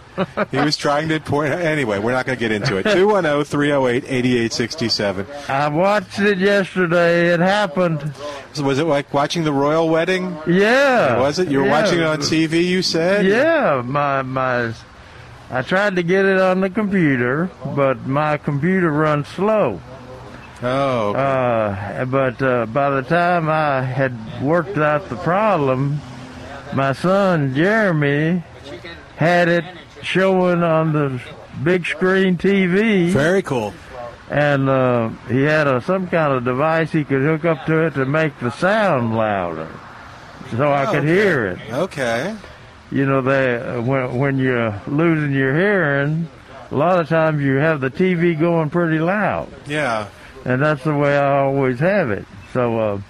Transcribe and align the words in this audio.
He 0.51 0.57
was 0.57 0.77
trying 0.77 1.09
to 1.09 1.19
point. 1.19 1.53
Anyway, 1.53 1.97
we're 1.99 2.11
not 2.11 2.25
going 2.25 2.37
to 2.37 2.39
get 2.39 2.51
into 2.51 2.77
it. 2.77 2.83
210 2.83 3.43
308 3.45 4.03
8867. 4.03 5.25
I 5.49 5.67
watched 5.69 6.19
it 6.19 6.37
yesterday. 6.37 7.33
It 7.33 7.39
happened. 7.39 8.13
Was 8.61 8.77
it 8.77 8.83
like 8.83 9.13
watching 9.13 9.43
the 9.43 9.53
royal 9.53 9.89
wedding? 9.89 10.37
Yeah. 10.45 11.19
Was 11.19 11.39
it? 11.39 11.49
You 11.49 11.59
were 11.59 11.65
yeah. 11.65 11.81
watching 11.81 11.99
it 11.99 12.05
on 12.05 12.19
TV, 12.19 12.63
you 12.65 12.81
said? 12.81 13.25
Yeah, 13.25 13.81
my 13.83 14.21
my. 14.21 14.73
I 15.53 15.61
tried 15.61 15.97
to 15.97 16.03
get 16.03 16.25
it 16.25 16.39
on 16.39 16.61
the 16.61 16.69
computer, 16.71 17.47
but 17.75 18.07
my 18.07 18.37
computer 18.37 18.89
runs 18.89 19.27
slow. 19.27 19.79
Oh, 20.63 21.13
Uh, 21.13 22.05
but 22.05 22.41
uh, 22.41 22.65
by 22.65 22.89
the 22.89 23.03
time 23.03 23.49
I 23.49 23.81
had 23.83 24.41
worked 24.41 24.79
out 24.79 25.09
the 25.09 25.15
problem, 25.17 26.01
my 26.73 26.93
son 26.93 27.53
Jeremy 27.53 28.43
had 29.17 29.47
it 29.47 29.63
showing 30.01 30.63
on 30.63 30.91
the 30.91 31.21
big 31.63 31.85
screen 31.85 32.35
TV. 32.35 33.09
very 33.09 33.43
cool. 33.43 33.75
and 34.31 34.67
uh, 34.67 35.09
he 35.29 35.43
had 35.43 35.67
a, 35.67 35.81
some 35.81 36.07
kind 36.07 36.33
of 36.33 36.43
device 36.43 36.91
he 36.91 37.03
could 37.03 37.21
hook 37.21 37.45
up 37.45 37.67
to 37.67 37.85
it 37.85 37.93
to 37.93 38.05
make 38.05 38.39
the 38.39 38.49
sound 38.49 39.15
louder, 39.15 39.69
so 40.49 40.73
I 40.73 40.87
could 40.87 41.03
okay. 41.03 41.07
hear 41.13 41.45
it. 41.45 41.59
Okay. 41.71 42.35
You 42.93 43.05
know, 43.07 43.21
they 43.21 43.55
uh, 43.55 43.81
when 43.81 44.17
when 44.19 44.37
you're 44.37 44.79
losing 44.87 45.31
your 45.33 45.55
hearing, 45.55 46.27
a 46.69 46.75
lot 46.75 46.99
of 46.99 47.09
times 47.09 47.41
you 47.41 47.55
have 47.55 47.81
the 47.81 47.89
TV 47.89 48.39
going 48.39 48.69
pretty 48.69 48.99
loud, 48.99 49.49
Yeah. 49.65 50.07
and 50.45 50.61
that's 50.61 50.83
the 50.83 50.93
way 50.95 51.17
I 51.17 51.39
always 51.39 51.79
have 51.79 52.11
it. 52.11 52.25
So 52.53 52.79
uh, 52.79 53.01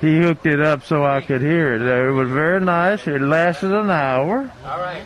he 0.00 0.18
hooked 0.20 0.46
it 0.46 0.58
up 0.60 0.84
so 0.84 1.04
I 1.04 1.20
could 1.20 1.42
hear 1.42 1.74
it. 1.74 1.82
Uh, 1.82 2.08
It 2.08 2.12
was 2.12 2.30
very 2.30 2.60
nice. 2.60 3.06
It 3.06 3.20
lasted 3.20 3.72
an 3.72 3.90
hour, 3.90 4.50
All 4.66 4.78
right. 4.80 5.02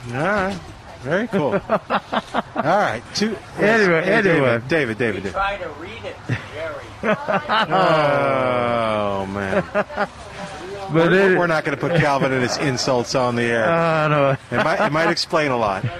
yeah, 0.09 0.21
All 0.21 0.27
right. 0.49 0.61
Very 1.03 1.29
cool. 1.29 1.53
All 1.71 2.41
right. 2.55 3.03
Two. 3.15 3.37
Anyway, 3.59 4.03
Hey, 4.05 4.15
anyway. 4.15 4.61
David, 4.67 4.99
David, 4.99 4.99
David. 4.99 5.23
David. 5.23 5.33
Try 5.33 5.57
to 5.59 5.69
read 5.81 6.05
it, 6.05 6.17
Jerry. 6.55 6.85
Oh 7.71 9.27
man. 9.27 9.65
But 9.73 10.93
We're, 11.11 11.33
it, 11.35 11.39
we're 11.39 11.47
not 11.49 11.65
going 11.65 11.77
to 11.77 11.81
put 11.81 11.99
Calvin 12.01 12.33
and 12.33 12.43
his 12.43 12.57
insults 12.59 13.15
on 13.17 13.35
the 13.37 13.43
air. 13.43 13.69
I 13.69 14.07
know. 14.09 14.37
It 14.53 14.65
might, 14.65 14.87
it 14.87 14.93
might 14.93 15.11
explain 15.11 15.51
a 15.51 15.57
lot. 15.57 15.83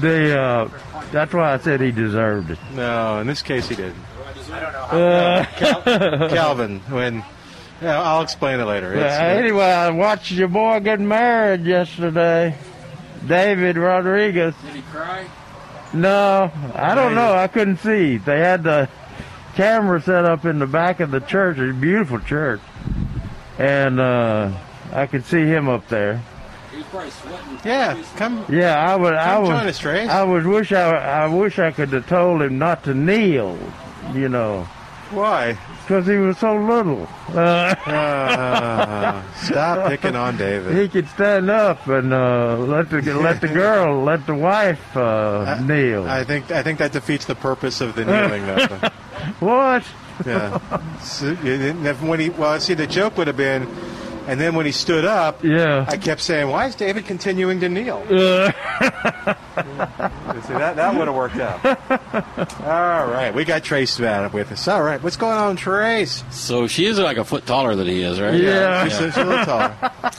The 0.00 0.38
uh, 0.40 0.68
that's 1.12 1.32
why 1.32 1.54
I 1.54 1.58
said 1.58 1.80
he 1.80 1.92
deserved 1.92 2.50
it. 2.50 2.58
No, 2.74 3.20
in 3.20 3.26
this 3.28 3.42
case 3.42 3.68
he 3.68 3.76
didn't. 3.76 3.94
I 4.52 4.60
don't 4.60 4.72
know. 4.72 4.86
How 4.86 5.92
uh, 5.92 6.28
Calvin, 6.30 6.80
when 6.90 7.24
yeah, 7.82 8.00
I'll 8.02 8.22
explain 8.22 8.60
it 8.60 8.64
later. 8.64 8.92
It's- 8.94 9.20
anyway, 9.20 9.64
I 9.70 9.90
watched 9.90 10.30
your 10.30 10.48
boy 10.48 10.80
get 10.80 11.00
married 11.00 11.64
yesterday, 11.64 12.54
David 13.26 13.76
Rodriguez. 13.76 14.54
Did 14.64 14.74
he 14.76 14.82
cry? 14.82 15.24
No, 15.92 16.50
I 16.74 16.94
don't 16.94 17.14
know. 17.14 17.32
I 17.34 17.46
couldn't 17.46 17.76
see. 17.78 18.16
They 18.16 18.40
had 18.40 18.62
the 18.64 18.88
camera 19.54 20.00
set 20.02 20.24
up 20.24 20.44
in 20.44 20.58
the 20.58 20.66
back 20.66 20.98
of 21.00 21.10
the 21.12 21.20
church. 21.20 21.58
It's 21.58 21.70
a 21.76 21.80
beautiful 21.80 22.18
church, 22.18 22.60
and 23.58 24.00
uh, 24.00 24.50
I 24.92 25.06
could 25.06 25.24
see 25.24 25.44
him 25.46 25.68
up 25.68 25.86
there. 25.88 26.20
He 26.72 26.78
was 26.78 26.86
probably 26.86 27.10
sweating. 27.10 27.58
yeah, 27.64 28.02
come, 28.16 28.44
Yeah, 28.48 28.74
I 28.74 28.96
would. 28.96 29.14
I 29.14 29.34
come 29.34 29.42
would. 29.44 29.48
join 29.50 29.66
us, 29.68 29.78
Trace. 29.78 30.08
I 30.10 30.24
would 30.24 30.44
wish 30.46 30.72
I. 30.72 30.90
I 30.96 31.26
wish 31.28 31.60
I 31.60 31.70
could 31.70 31.90
have 31.90 32.08
told 32.08 32.42
him 32.42 32.58
not 32.58 32.82
to 32.84 32.94
kneel. 32.94 33.56
You 34.12 34.28
know, 34.28 34.64
Why? 35.12 35.56
Because 35.84 36.06
he 36.06 36.16
was 36.16 36.38
so 36.38 36.56
little. 36.56 37.06
Uh, 37.34 37.74
Uh, 37.86 39.22
stop 39.36 39.88
picking 39.90 40.16
on 40.16 40.36
David. 40.36 40.76
he 40.76 40.88
could 40.88 41.08
stand 41.08 41.50
up 41.50 41.86
and 41.86 42.12
uh, 42.12 42.56
let 42.58 42.88
the 42.90 43.00
let 43.14 43.40
the 43.40 43.48
girl, 43.48 44.02
let 44.10 44.26
the 44.26 44.34
wife 44.34 44.96
uh, 44.96 45.60
kneel. 45.62 46.04
I 46.08 46.24
think 46.24 46.50
I 46.50 46.62
think 46.62 46.78
that 46.78 46.92
defeats 46.92 47.24
the 47.26 47.34
purpose 47.34 47.80
of 47.80 47.94
the 47.94 48.04
kneeling. 48.04 48.46
Though. 48.46 48.88
what? 49.40 49.84
yeah. 50.26 50.58
So, 51.02 51.28
you 51.30 51.58
didn't- 51.58 51.86
if- 51.86 52.02
when 52.02 52.20
he 52.20 52.30
well, 52.30 52.50
I 52.52 52.58
see, 52.58 52.74
the 52.74 52.86
joke 52.86 53.16
would 53.18 53.26
have 53.26 53.36
been, 53.36 53.66
and 54.26 54.40
then 54.40 54.54
when 54.54 54.66
he 54.66 54.72
stood 54.72 55.04
up, 55.04 55.42
Yeah. 55.44 55.84
I 55.88 55.96
kept 55.96 56.20
saying, 56.20 56.48
"Why 56.48 56.66
is 56.66 56.74
David 56.74 57.06
continuing 57.06 57.60
to 57.60 57.68
kneel?" 57.68 58.02
Uh, 58.10 58.52
See, 60.46 60.52
that, 60.52 60.76
that 60.76 60.94
would 60.98 61.06
have 61.06 61.14
worked 61.16 61.36
out. 61.38 61.64
All 62.60 63.06
right, 63.06 63.32
we 63.34 63.44
got 63.44 63.62
Trace 63.62 63.96
Vanna 63.96 64.28
with 64.28 64.52
us. 64.52 64.66
All 64.68 64.82
right, 64.82 65.02
what's 65.02 65.16
going 65.16 65.38
on, 65.38 65.56
Trace? 65.56 66.22
So 66.30 66.66
she 66.66 66.86
is 66.86 66.98
like 66.98 67.16
a 67.16 67.24
foot 67.24 67.46
taller 67.46 67.74
than 67.76 67.86
he 67.86 68.02
is, 68.02 68.20
right? 68.20 68.34
Yeah. 68.34 68.84
She's, 68.88 68.98
she's 68.98 69.16
a 69.16 69.24
little 69.24 69.44
taller. 69.44 69.74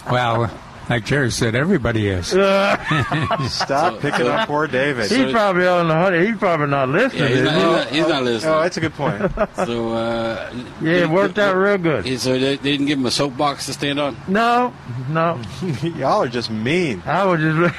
Well, 0.10 0.50
like 0.90 1.06
Jerry 1.06 1.32
said, 1.32 1.56
everybody 1.56 2.08
is. 2.08 2.28
Stop 3.50 4.00
picking 4.00 4.28
on 4.28 4.46
poor 4.46 4.68
David. 4.68 5.10
He's 5.10 5.32
probably 5.32 5.68
on 5.68 5.88
the 5.88 5.94
honey. 5.94 6.28
He's 6.28 6.38
probably 6.38 6.68
not 6.68 6.90
listening. 6.90 7.24
Yeah, 7.24 7.28
he's 7.30 7.44
not, 7.44 7.54
he? 7.54 7.58
he's 7.58 7.66
not, 7.66 7.88
he's 7.90 8.08
not 8.08 8.24
listening. 8.24 8.54
Oh, 8.54 8.62
that's 8.62 8.78
a 8.78 8.82
good 8.82 8.94
point. 8.94 9.32
so, 9.56 9.94
uh, 9.94 10.54
yeah, 10.82 10.92
it 10.92 11.10
worked 11.10 11.40
out 11.40 11.56
real 11.56 11.78
good. 11.78 12.20
So 12.20 12.34
they, 12.34 12.58
they 12.58 12.72
didn't 12.72 12.88
give 12.88 13.00
him 13.00 13.06
a 13.06 13.12
soapbox 13.12 13.66
to 13.68 13.74
stand 13.74 14.00
on. 14.00 14.18
No, 14.28 14.74
no. 15.10 15.42
Y'all 15.82 16.24
are 16.24 16.28
just 16.28 16.50
mean. 16.50 17.02
I 17.06 17.26
was 17.26 17.40
just, 17.40 17.76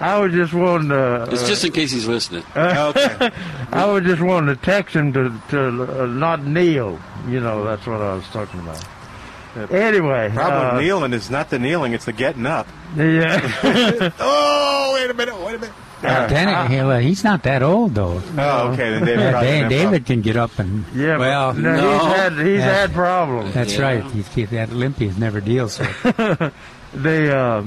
I 0.00 0.18
was 0.18 0.32
just 0.32 0.52
wanting 0.52 0.90
to. 0.90 1.28
It's 1.30 1.44
uh, 1.44 1.46
just 1.46 1.64
in 1.64 1.72
case 1.72 1.90
he's 1.90 2.06
listening. 2.06 2.44
Okay. 2.56 3.30
I 3.72 3.86
was 3.86 4.04
just 4.04 4.22
wanting 4.22 4.54
to 4.54 4.60
text 4.60 4.94
him 4.94 5.12
to 5.12 5.32
to 5.50 6.02
uh, 6.02 6.06
not 6.06 6.44
kneel. 6.44 6.98
You 7.28 7.40
know, 7.40 7.64
that's 7.64 7.86
what 7.86 8.00
I 8.00 8.14
was 8.14 8.26
talking 8.28 8.60
about. 8.60 8.84
Anyway, 9.56 10.30
Problem 10.34 10.76
uh, 10.76 10.80
kneeling 10.80 11.12
is 11.12 11.30
not 11.30 11.50
the 11.50 11.58
kneeling; 11.58 11.92
it's 11.92 12.04
the 12.04 12.12
getting 12.12 12.46
up. 12.46 12.66
Yeah. 12.96 13.40
oh, 14.20 14.92
wait 14.94 15.10
a 15.10 15.14
minute! 15.14 15.36
Wait 15.40 15.54
a 15.54 15.58
minute. 15.58 15.74
Uh, 16.02 16.28
Danica, 16.28 16.70
yeah, 16.70 16.86
well, 16.86 17.00
he's 17.00 17.24
not 17.24 17.42
that 17.42 17.60
old 17.60 17.92
though. 17.94 18.22
Oh, 18.36 18.68
okay. 18.68 18.90
Then 18.90 19.04
David. 19.04 19.18
Yeah, 19.20 19.30
probably 19.32 19.68
David 19.68 20.06
can 20.06 20.20
get 20.20 20.36
up 20.36 20.56
and 20.60 20.84
yeah. 20.94 21.16
well, 21.18 21.54
no, 21.54 21.74
no. 21.74 21.92
he's 21.98 22.16
had 22.16 22.32
he's 22.34 22.58
Yeah. 22.60 22.64
had 22.72 22.92
problems. 22.92 23.52
that's 23.52 23.74
Yeah. 23.74 23.82
right. 23.82 24.04
He's, 24.04 24.28
he, 24.28 24.44
that 24.44 24.70
Olympians 24.70 25.18
never 25.18 25.40
deals 25.40 25.78
with. 25.78 26.52
The 26.94 27.36
uh, 27.36 27.64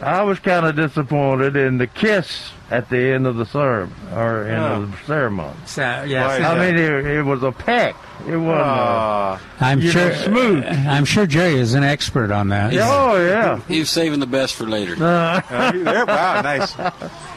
I 0.00 0.22
was 0.22 0.40
kind 0.40 0.66
of 0.66 0.74
disappointed 0.74 1.54
in 1.56 1.78
the 1.78 1.86
kiss 1.86 2.50
at 2.76 2.88
the 2.90 2.98
end 2.98 3.26
of 3.26 3.36
the 3.36 3.46
ceremony 3.46 3.92
or 4.14 4.44
end 4.48 4.62
Oh. 4.64 4.82
of 4.82 4.90
the 4.90 4.96
ceremony. 5.06 5.54
So, 5.66 5.82
Why 5.82 6.04
yeah, 6.04 6.26
I 6.28 6.38
that? 6.40 6.58
mean, 6.58 6.76
it, 6.84 7.06
it 7.06 7.22
was 7.22 7.42
a 7.42 7.52
peck. 7.52 7.94
It 8.28 8.36
wasn't. 8.36 8.66
Uh, 8.66 9.38
I'm 9.60 9.80
sure 9.80 10.08
know, 10.10 10.14
smooth. 10.14 10.64
I'm 10.64 11.04
sure 11.04 11.26
Jerry 11.26 11.58
is 11.58 11.74
an 11.74 11.82
expert 11.84 12.30
on 12.30 12.48
that. 12.48 12.72
oh 12.74 13.16
yeah. 13.24 13.60
He 13.68 13.80
was 13.80 13.90
saving 13.90 14.20
the 14.20 14.26
best 14.26 14.54
for 14.54 14.64
later. 14.66 14.94
Uh, 15.02 15.40
Uh, 15.50 15.72
there- 15.72 16.06
wow, 16.06 16.40
nice. 16.40 16.74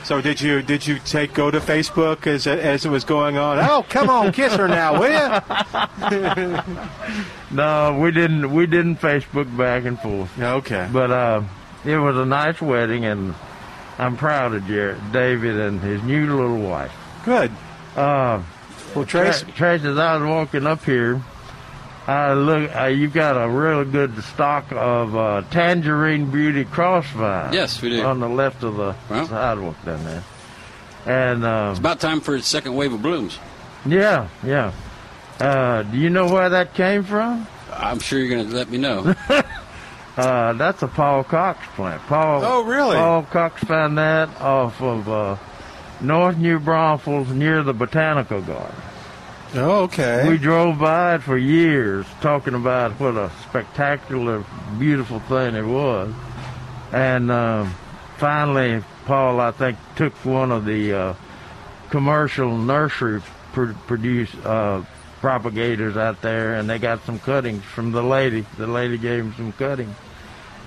So 0.06 0.22
did 0.22 0.40
you 0.40 0.62
did 0.62 0.88
you 0.88 1.00
take 1.00 1.34
go 1.34 1.52
to 1.52 1.60
Facebook 1.60 2.26
as 2.28 2.48
it- 2.48 2.60
as 2.60 2.86
it 2.86 2.90
was 2.90 3.04
going 3.04 3.38
on? 3.38 3.60
Oh, 3.60 3.84
come 3.90 4.10
on, 4.10 4.32
kiss 4.32 4.56
her 4.56 4.68
now, 4.68 5.00
will 5.00 5.12
you? 5.12 6.62
no, 7.52 7.98
we 8.00 8.12
didn't. 8.12 8.54
We 8.54 8.66
didn't 8.68 8.98
Facebook 8.98 9.56
back 9.58 9.86
and 9.86 10.00
forth. 10.00 10.30
Okay. 10.40 10.88
But 10.92 11.12
uh, 11.12 11.42
it 11.86 11.98
was 11.98 12.16
a 12.18 12.26
nice 12.26 12.62
wedding, 12.62 13.04
and 13.06 13.34
I'm 14.00 14.16
proud 14.18 14.54
of 14.54 14.66
Jared, 14.68 15.12
David 15.12 15.60
and 15.60 15.82
his 15.82 16.02
new 16.04 16.28
little 16.36 16.58
wife. 16.70 16.92
Good. 17.26 17.52
Uh, 17.96 18.42
Well, 18.96 19.06
Trace, 19.06 19.42
Tra- 19.42 19.52
Trace, 19.54 19.84
as 19.84 19.98
I 19.98 20.18
was 20.18 20.28
walking 20.30 20.66
up 20.68 20.84
here, 20.86 21.22
I 22.08 22.34
look. 22.34 22.74
Uh, 22.76 22.86
you've 22.86 23.14
got 23.14 23.34
a 23.36 23.50
really 23.50 23.86
good 23.86 24.24
stock 24.24 24.66
of 24.72 25.16
uh, 25.16 25.42
Tangerine 25.52 26.30
Beauty 26.32 26.64
crossvine. 26.64 27.54
Yes, 27.54 27.82
we 27.82 27.90
do. 27.90 28.04
On 28.04 28.20
the 28.20 28.30
left 28.30 28.64
of 28.64 28.78
the 28.78 28.96
Well. 29.10 29.28
sidewalk 29.28 29.76
down 29.86 30.04
there. 30.06 30.24
And 31.06 31.44
uh, 31.44 31.70
It's 31.72 31.80
about 31.80 32.00
time 32.00 32.22
for 32.22 32.36
its 32.36 32.48
second 32.48 32.76
wave 32.76 32.94
of 32.94 33.02
blooms. 33.02 33.40
yeah, 33.86 34.28
yeah. 34.44 34.72
Uh, 35.40 35.84
do 35.84 35.98
you 35.98 36.10
know 36.10 36.28
where 36.32 36.50
that 36.50 36.74
came 36.74 37.04
from? 37.04 37.46
I'm 37.74 38.00
sure 38.00 38.18
you're 38.20 38.30
going 38.36 38.50
to 38.50 38.56
let 38.56 38.70
me 38.70 38.78
know. 38.78 39.14
Uh, 40.18 40.54
that's 40.54 40.82
a 40.82 40.88
Paul 40.88 41.24
Cox 41.24 41.66
plant. 41.76 42.02
Paul. 42.04 42.42
Oh, 42.44 42.64
really? 42.64 42.96
Paul 42.98 43.24
Cox 43.24 43.64
found 43.64 43.98
that 44.00 44.30
off 44.42 44.82
of 44.82 45.08
uh, 45.08 45.38
North 46.02 46.38
New 46.38 46.60
Braunfels 46.60 47.30
near 47.30 47.62
the 47.64 47.74
Botanical 47.74 48.42
Garden. 48.42 48.76
oh, 49.56 49.84
okay. 49.84 50.28
We 50.28 50.38
drove 50.38 50.80
by 50.80 51.16
it 51.16 51.22
for 51.24 51.38
years, 51.38 52.06
talking 52.22 52.56
about 52.56 52.94
what 53.00 53.16
a 53.16 53.32
spectacular, 53.48 54.44
beautiful 54.80 55.20
thing 55.20 55.56
it 55.56 55.66
was. 55.66 56.12
And 56.92 57.30
um, 57.30 57.74
finally, 58.18 58.84
Paul, 59.06 59.40
I 59.40 59.52
think, 59.52 59.78
took 59.96 60.14
one 60.26 60.52
of 60.52 60.66
the 60.66 60.94
uh, 60.94 61.14
commercial 61.90 62.58
nursery 62.58 63.22
pr- 63.54 63.74
produce 63.86 64.34
uh, 64.44 64.84
propagators 65.22 65.96
out 65.98 66.22
there, 66.22 66.56
and 66.56 66.70
they 66.70 66.80
got 66.80 67.06
some 67.06 67.20
cuttings 67.20 67.64
from 67.64 67.92
the 67.92 68.02
lady. 68.04 68.46
The 68.58 68.68
lady 68.68 68.98
gave 68.98 69.24
him 69.26 69.34
some 69.36 69.52
cuttings, 69.54 69.96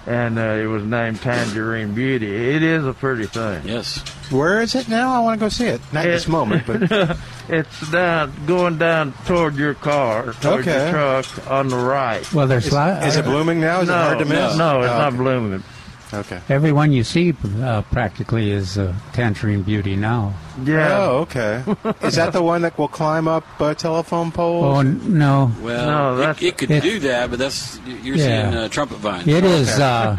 and 0.07 0.39
uh, 0.39 0.43
it 0.43 0.67
was 0.67 0.83
named 0.85 1.21
Tangerine 1.21 1.95
Beauty. 1.95 2.55
It 2.55 2.63
is 2.63 2.87
a 2.87 2.93
pretty 2.93 3.27
thing. 3.27 3.63
yes. 3.67 3.99
Where 4.31 4.63
is 4.63 4.75
it 4.77 4.89
now? 4.89 5.13
I 5.13 5.19
want 5.21 5.41
to 5.41 5.45
go 5.45 5.49
see 5.49 5.67
it. 5.67 5.81
Not 5.93 6.05
this 6.05 6.29
moment, 6.29 6.65
but 6.67 7.17
It's 7.49 7.91
down, 7.91 8.33
going 8.47 8.79
down 8.79 9.13
toward 9.27 9.57
your 9.57 9.75
car, 9.75 10.35
toward 10.35 10.61
Okay. 10.61 10.85
your 10.85 10.91
truck 10.93 11.51
on 11.51 11.67
the 11.69 11.77
right. 11.77 12.33
Well, 12.33 12.47
there's 12.47 12.67
is, 12.69 12.73
lot, 12.73 13.03
is 13.05 13.17
it 13.17 13.25
blooming 13.25 13.59
now? 13.61 13.81
Is 13.81 13.89
no, 13.89 13.95
it 13.95 14.05
hard 14.05 14.19
to 14.21 14.25
miss? 14.27 14.57
No, 14.57 14.79
no, 14.79 14.83
it's 14.83 14.93
Oh, 14.93 14.99
not 14.99 15.09
okay. 15.09 15.17
blooming. 15.17 15.65
Okay. 16.13 16.41
everyone 16.49 16.93
you 16.93 17.05
see 17.05 17.35
uh, 17.63 17.83
practically 17.93 18.51
is 18.51 18.77
uh, 18.79 18.93
Tangerine 19.13 19.63
Beauty 19.63 19.95
now. 19.97 20.35
Yeah. 20.65 20.99
Oh, 20.99 21.19
okay. 21.21 21.63
is 22.03 22.17
that 22.17 22.33
the 22.33 22.43
one 22.43 22.63
that 22.63 22.77
will 22.77 22.89
climb 22.89 23.29
up 23.29 23.45
uh, 23.61 23.75
telephone 23.75 24.33
poles? 24.33 24.65
Oh 24.65 24.81
n- 24.81 25.19
no, 25.19 25.53
Well, 25.63 26.17
No, 26.17 26.31
it, 26.31 26.43
it 26.43 26.59
could 26.59 26.71
it- 26.71 26.83
do 26.83 26.99
that, 27.01 27.31
but 27.31 27.39
that's 27.39 27.79
you're 28.03 28.17
Yeah. 28.17 28.51
seeing 28.51 28.55
uh, 28.65 28.69
trumpet 28.69 28.99
vines. 28.99 29.29
it 29.29 29.45
is 29.45 29.79
uh, 29.79 30.17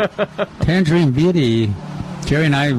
Tangerine 0.62 1.12
Beauty. 1.12 1.74
Jerry 2.26 2.46
and 2.46 2.56
I 2.56 2.72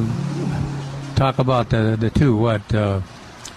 talk 1.16 1.38
about 1.38 1.68
the 1.70 1.96
the 1.98 2.10
two. 2.10 2.36
What 2.36 2.62
uh, 2.74 3.00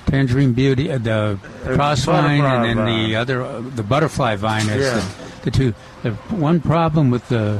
Tangerine 0.07 0.53
Beauty, 0.53 0.91
uh, 0.91 0.97
the 0.97 1.39
cross 1.63 2.03
vine, 2.05 2.41
and 2.43 2.63
then 2.65 2.77
vine. 2.77 3.09
the 3.09 3.15
other, 3.15 3.41
uh, 3.43 3.61
the 3.75 3.83
butterfly 3.83 4.35
vine. 4.35 4.67
Is 4.69 4.83
Yeah. 4.85 4.99
the, 5.41 5.49
the 5.49 5.51
two. 5.51 5.73
The 6.03 6.11
one 6.35 6.59
problem 6.59 7.09
with 7.09 7.27
the 7.29 7.59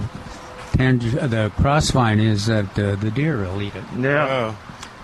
tang- 0.75 1.01
uh, 1.19 1.27
the 1.27 1.51
cross 1.57 1.91
vine 1.91 2.19
is 2.19 2.45
that 2.47 2.77
uh, 2.77 2.95
the 2.95 3.11
deer 3.11 3.37
will 3.37 3.61
eat 3.61 3.75
it. 3.75 3.83
Yeah. 3.97 4.27
Oh. 4.29 4.57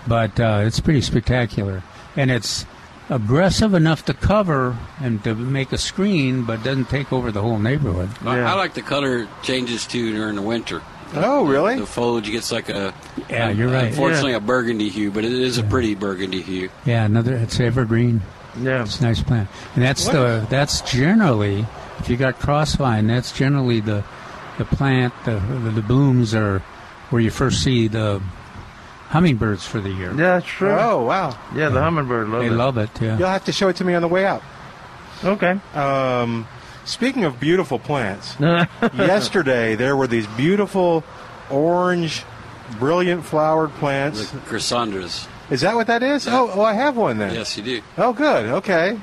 but 0.06 0.38
uh, 0.40 0.62
it's 0.64 0.80
pretty 0.80 1.00
spectacular, 1.00 1.82
and 2.16 2.30
it's 2.30 2.66
aggressive 3.10 3.74
enough 3.74 4.04
to 4.06 4.14
cover 4.14 4.76
and 5.00 5.22
to 5.24 5.34
make 5.34 5.72
a 5.72 5.78
screen, 5.78 6.44
but 6.44 6.62
doesn't 6.62 6.88
take 6.88 7.12
over 7.12 7.30
the 7.30 7.42
whole 7.42 7.58
neighborhood. 7.58 8.08
I, 8.24 8.38
Yeah. 8.38 8.52
I 8.52 8.54
like 8.54 8.74
the 8.74 8.82
color 8.82 9.28
changes 9.42 9.86
too 9.86 10.12
during 10.12 10.36
the 10.36 10.42
winter. 10.42 10.82
Oh, 11.14 11.44
really? 11.44 11.78
The 11.78 11.84
foliage 11.86 12.30
gets 12.30 12.50
like 12.50 12.70
a 12.70 12.94
Yeah, 13.28 13.50
you're 13.50 13.68
right. 13.68 13.88
Unfortunately, 13.88 14.32
a 14.32 14.40
burgundy 14.40 14.88
hue, 14.88 15.10
but 15.10 15.24
it 15.26 15.32
is 15.32 15.58
a 15.58 15.62
pretty 15.62 15.94
burgundy 15.94 16.40
hue. 16.40 16.70
Yeah, 16.86 17.04
another 17.04 17.34
it's 17.36 17.60
evergreen. 17.60 18.22
Yeah. 18.58 18.82
It's 18.82 18.98
a 19.00 19.04
nice 19.04 19.22
plant, 19.22 19.48
and 19.74 19.84
that's 19.84 20.08
the 20.08 20.46
that's 20.48 20.80
generally 20.82 21.66
if 21.98 22.08
you 22.08 22.16
got 22.16 22.38
crossvine, 22.40 23.08
that's 23.08 23.30
generally 23.32 23.80
the 23.80 24.04
the 24.62 24.76
plant 24.76 25.12
the 25.24 25.34
the 25.74 25.82
blooms 25.82 26.34
are 26.34 26.60
where 27.10 27.20
you 27.20 27.30
first 27.30 27.62
see 27.62 27.88
the 27.88 28.20
hummingbirds 29.08 29.66
for 29.66 29.80
the 29.80 29.90
year. 29.90 30.10
Yeah, 30.10 30.38
that's 30.38 30.46
true. 30.46 30.70
Oh, 30.72 31.02
wow. 31.04 31.36
Yeah, 31.54 31.68
the 31.68 31.82
hummingbird 31.82 32.28
love 32.28 32.40
They 32.40 32.46
it. 32.48 32.52
love 32.52 32.78
it. 32.78 32.90
Yeah. 33.00 33.18
You'll 33.18 33.28
have 33.28 33.44
to 33.44 33.52
show 33.52 33.68
it 33.68 33.76
to 33.76 33.84
me 33.84 33.92
on 33.94 34.00
the 34.00 34.08
way 34.08 34.24
out. 34.24 34.42
Okay. 35.22 35.60
Um, 35.74 36.48
speaking 36.86 37.24
of 37.24 37.38
beautiful 37.38 37.78
plants, 37.78 38.36
yesterday 38.40 39.74
there 39.74 39.96
were 39.96 40.06
these 40.06 40.26
beautiful 40.28 41.04
orange, 41.50 42.24
brilliant 42.78 43.24
flowered 43.26 43.70
plants. 43.74 44.20
The 44.30 44.38
plants. 44.38 44.48
Crossandras. 44.48 45.28
Is 45.50 45.60
that 45.60 45.74
what 45.74 45.88
that 45.88 46.02
is? 46.02 46.26
Oh, 46.26 46.50
oh, 46.54 46.62
I 46.62 46.72
have 46.72 46.96
one 46.96 47.18
then. 47.18 47.34
Yes, 47.34 47.56
you 47.58 47.62
do. 47.62 47.82
Oh, 47.98 48.14
good. 48.14 48.46
Okay. 48.46 48.98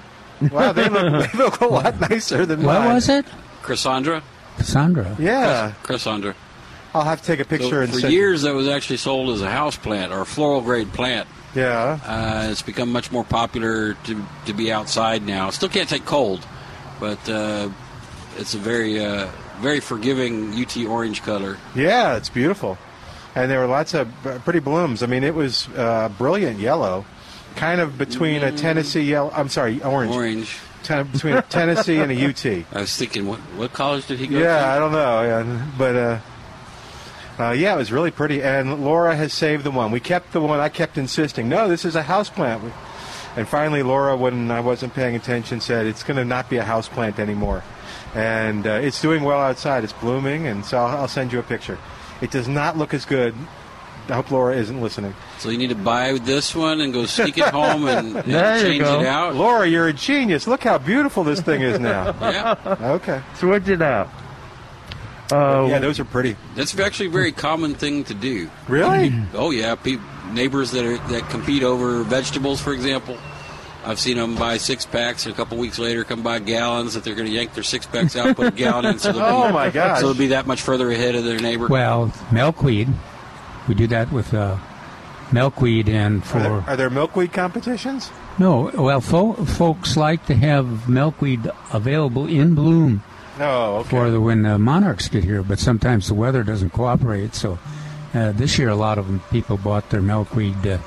Wow, 0.51 0.72
they 0.72 0.89
look, 0.89 1.32
they 1.32 1.38
look 1.38 1.62
a 1.62 1.68
lot 1.68 2.00
nicer 2.10 2.46
than 2.48 2.63
What 2.63 2.80
mine. 2.82 2.94
was 2.96 3.10
it? 3.10 3.25
Crossandra? 3.62 4.24
Crossandra. 4.60 5.18
Yeah, 5.20 5.74
Crossandra. 5.84 6.36
I'll 6.94 7.04
have 7.04 7.22
to 7.22 7.28
take 7.28 7.39
a 7.39 7.46
picture 7.46 7.70
So 7.70 7.80
and 7.82 7.94
for 7.94 8.00
send. 8.00 8.13
years, 8.13 8.42
that 8.44 8.54
was 8.54 8.68
actually 8.68 8.98
sold 8.98 9.30
as 9.30 9.42
a 9.42 9.50
house 9.50 9.75
plant 9.78 10.12
or 10.12 10.22
a 10.22 10.25
floral 10.25 10.62
grade 10.62 10.92
plant. 10.92 11.28
Yeah. 11.56 12.00
Uh, 12.06 12.48
it's 12.51 12.62
become 12.62 12.92
much 12.92 13.12
more 13.12 13.24
popular 13.24 13.94
to 14.06 14.25
to 14.46 14.54
be 14.54 14.72
outside 14.72 15.24
now. 15.25 15.50
Still 15.50 15.70
can't 15.70 15.89
take 15.89 16.06
cold, 16.06 16.46
but 17.00 17.18
uh, 17.30 17.70
it's 18.38 18.54
a 18.54 18.58
very 18.60 19.04
uh, 19.04 19.28
very 19.60 19.80
forgiving 19.80 20.54
UT 20.54 20.78
orange 20.86 21.22
color. 21.24 21.58
Yeah, 21.75 22.16
it's 22.18 22.30
beautiful. 22.30 22.78
And 23.36 23.50
there 23.50 23.60
were 23.60 23.68
lots 23.68 23.94
of 23.94 24.08
uh, 24.28 24.39
pretty 24.39 24.60
blooms. 24.60 25.04
I 25.04 25.06
mean, 25.06 25.24
it 25.24 25.34
was 25.36 25.68
uh, 25.78 26.10
brilliant 26.18 26.60
yellow, 26.60 27.06
kind 27.56 27.80
of 27.82 27.98
between 27.98 28.44
a 28.44 28.51
Tennessee 28.51 29.01
yellow. 29.04 29.32
I'm 29.34 29.50
sorry, 29.50 29.82
orange. 29.84 30.13
Orange. 30.13 30.58
Ten- 30.84 31.08
between 31.08 31.36
a 31.36 31.42
Tennessee 31.50 31.98
and 31.98 32.12
a 32.12 32.30
UT. 32.30 32.46
I 32.74 32.82
was 32.82 32.96
thinking, 32.96 33.28
what 33.28 33.40
what 33.58 33.74
college 33.74 34.08
did 34.08 34.20
he 34.20 34.28
go 34.28 34.38
Yeah, 34.38 34.44
to? 34.44 34.50
Yeah, 34.50 34.74
I 34.76 34.80
don't 34.80 34.92
know. 34.92 35.22
Yeah, 35.24 35.68
but 35.78 35.96
uh, 35.96 36.20
uh, 37.40 37.52
yeah, 37.52 37.74
it 37.74 37.78
was 37.78 37.92
really 37.92 38.12
pretty. 38.12 38.42
And 38.44 38.84
Laura 38.84 39.16
has 39.16 39.32
saved 39.34 39.64
the 39.64 39.72
one. 39.72 39.92
We 39.92 40.00
kept 40.00 40.34
the 40.34 40.42
one. 40.42 40.60
I 40.60 40.70
kept 40.70 40.98
insisting, 40.98 41.48
no, 41.48 41.68
this 41.70 41.86
is 41.86 41.96
a 41.96 42.04
house 42.04 42.30
plant. 42.30 42.62
And 43.38 43.48
finally, 43.48 43.84
Laura, 43.84 44.18
when 44.18 44.52
I 44.52 44.60
wasn't 44.60 44.94
paying 44.94 45.16
attention, 45.16 45.62
said 45.62 45.86
it's 45.86 46.04
going 46.04 46.18
to 46.18 46.26
not 46.26 46.50
be 46.50 46.58
a 46.58 46.64
house 46.64 46.90
plant 46.90 47.20
anymore. 47.20 47.64
And 48.16 48.66
uh, 48.68 48.72
it's 48.72 49.02
doing 49.02 49.24
well 49.24 49.40
outside. 49.40 49.84
It's 49.84 49.94
blooming, 49.94 50.48
and 50.48 50.66
so 50.66 50.80
I'll, 50.80 51.02
I'll 51.02 51.08
send 51.08 51.32
you 51.32 51.40
a 51.40 51.44
picture. 51.44 51.78
It 52.22 52.32
does 52.32 52.48
not 52.48 52.76
look 52.78 52.94
as 52.94 53.06
good. 53.06 53.36
I 54.10 54.16
hope 54.16 54.32
Laura 54.32 54.56
isn't 54.56 54.82
listening. 54.82 55.13
So 55.38 55.50
you 55.50 55.58
need 55.58 55.70
to 55.70 55.75
buy 55.75 56.13
this 56.13 56.56
one 56.56 56.82
and 56.82 56.92
go 56.92 57.06
sneak 57.06 57.38
it 57.38 57.46
home 57.50 57.88
and, 57.88 58.16
and 58.25 58.62
change 58.62 58.84
go. 58.84 59.00
it 59.01 59.06
out. 59.06 59.36
Laura, 59.36 59.68
you're 59.68 59.88
a 59.88 59.94
genius. 59.94 60.48
Look 60.48 60.63
how 60.63 60.78
beautiful 60.80 61.24
this 61.24 61.42
thing 61.42 61.62
is 61.62 61.80
now. 61.80 62.16
Yeah. 62.22 62.56
Okay. 62.94 63.22
Switch 63.36 63.68
it 63.68 63.82
out. 63.82 64.10
Uh, 65.32 65.68
yeah, 65.70 65.78
those 65.80 66.00
are 66.00 66.06
pretty. 66.06 66.36
That's 66.56 66.78
actually 66.80 67.08
a 67.08 67.12
very 67.12 67.32
common 67.32 67.75
thing 67.75 68.04
to 68.06 68.13
do. 68.16 68.50
Really? 68.68 69.13
Oh 69.36 69.51
yeah, 69.51 69.75
pe- 69.75 69.98
neighbors 70.32 70.72
that 70.72 70.84
are 70.86 70.98
that 71.10 71.30
compete 71.30 71.62
over 71.62 72.01
vegetables, 72.04 72.60
for 72.60 72.74
example. 72.74 73.16
I've 73.86 74.00
seen 74.00 74.18
them 74.18 74.36
buy 74.36 74.58
six 74.58 74.86
packs, 74.86 75.25
and 75.25 75.34
a 75.34 75.38
couple 75.38 75.58
weeks 75.58 75.78
later 75.80 76.04
come 76.04 76.22
buy 76.24 76.39
gallons 76.39 76.96
that 76.96 77.04
they're 77.04 77.16
going 77.16 77.28
to 77.28 77.34
yank 77.34 77.54
their 77.54 77.63
six 77.63 77.86
packs 77.86 78.16
out, 78.16 78.36
put 78.36 78.48
a 78.48 78.51
gallon 78.51 78.86
in, 78.86 79.00
so 79.00 79.12
they'll 79.13 79.22
Oh 79.24 79.48
be, 79.48 79.54
my 79.54 79.70
gosh. 79.70 80.00
so 80.01 80.08
they'll 80.08 80.18
be 80.20 80.28
that 80.28 80.46
much 80.48 80.62
further 80.62 80.89
ahead 80.92 81.16
of 81.16 81.24
their 81.24 81.39
neighbor. 81.39 81.68
Well, 81.68 82.12
milkweed, 82.32 82.89
we 83.70 83.76
do 83.76 83.88
that 83.88 84.12
with 84.12 84.34
uh, 84.34 84.58
milkweed, 85.32 85.88
and 85.88 86.22
Are 86.22 86.26
for 86.26 86.40
there, 86.40 86.52
are 86.68 86.76
there 86.76 86.90
milkweed 86.90 87.32
competitions? 87.34 88.12
no, 88.38 88.72
well, 88.74 89.00
fo- 89.02 89.34
folks 89.34 89.96
like 89.96 90.26
to 90.28 90.36
have 90.36 90.90
milkweed 90.90 91.50
available 91.72 92.28
in 92.28 92.56
bloom 92.56 93.04
No. 93.38 93.78
Okay. 93.78 93.90
for 93.90 94.10
the 94.12 94.20
when 94.20 94.42
the 94.44 94.58
monarchs 94.58 95.08
get 95.08 95.24
here, 95.24 95.44
but 95.44 95.60
sometimes 95.60 96.08
the 96.08 96.14
weather 96.16 96.44
doesn't 96.44 96.72
cooperate. 96.72 97.36
So 97.36 97.60
uh, 98.14 98.32
this 98.32 98.58
year, 98.58 98.70
a 98.70 98.76
lot 98.76 98.98
of 98.98 99.06
them 99.08 99.22
people 99.30 99.58
bought 99.58 99.90
their 99.92 100.02
milkweed 100.02 100.66
uh, 100.66 100.80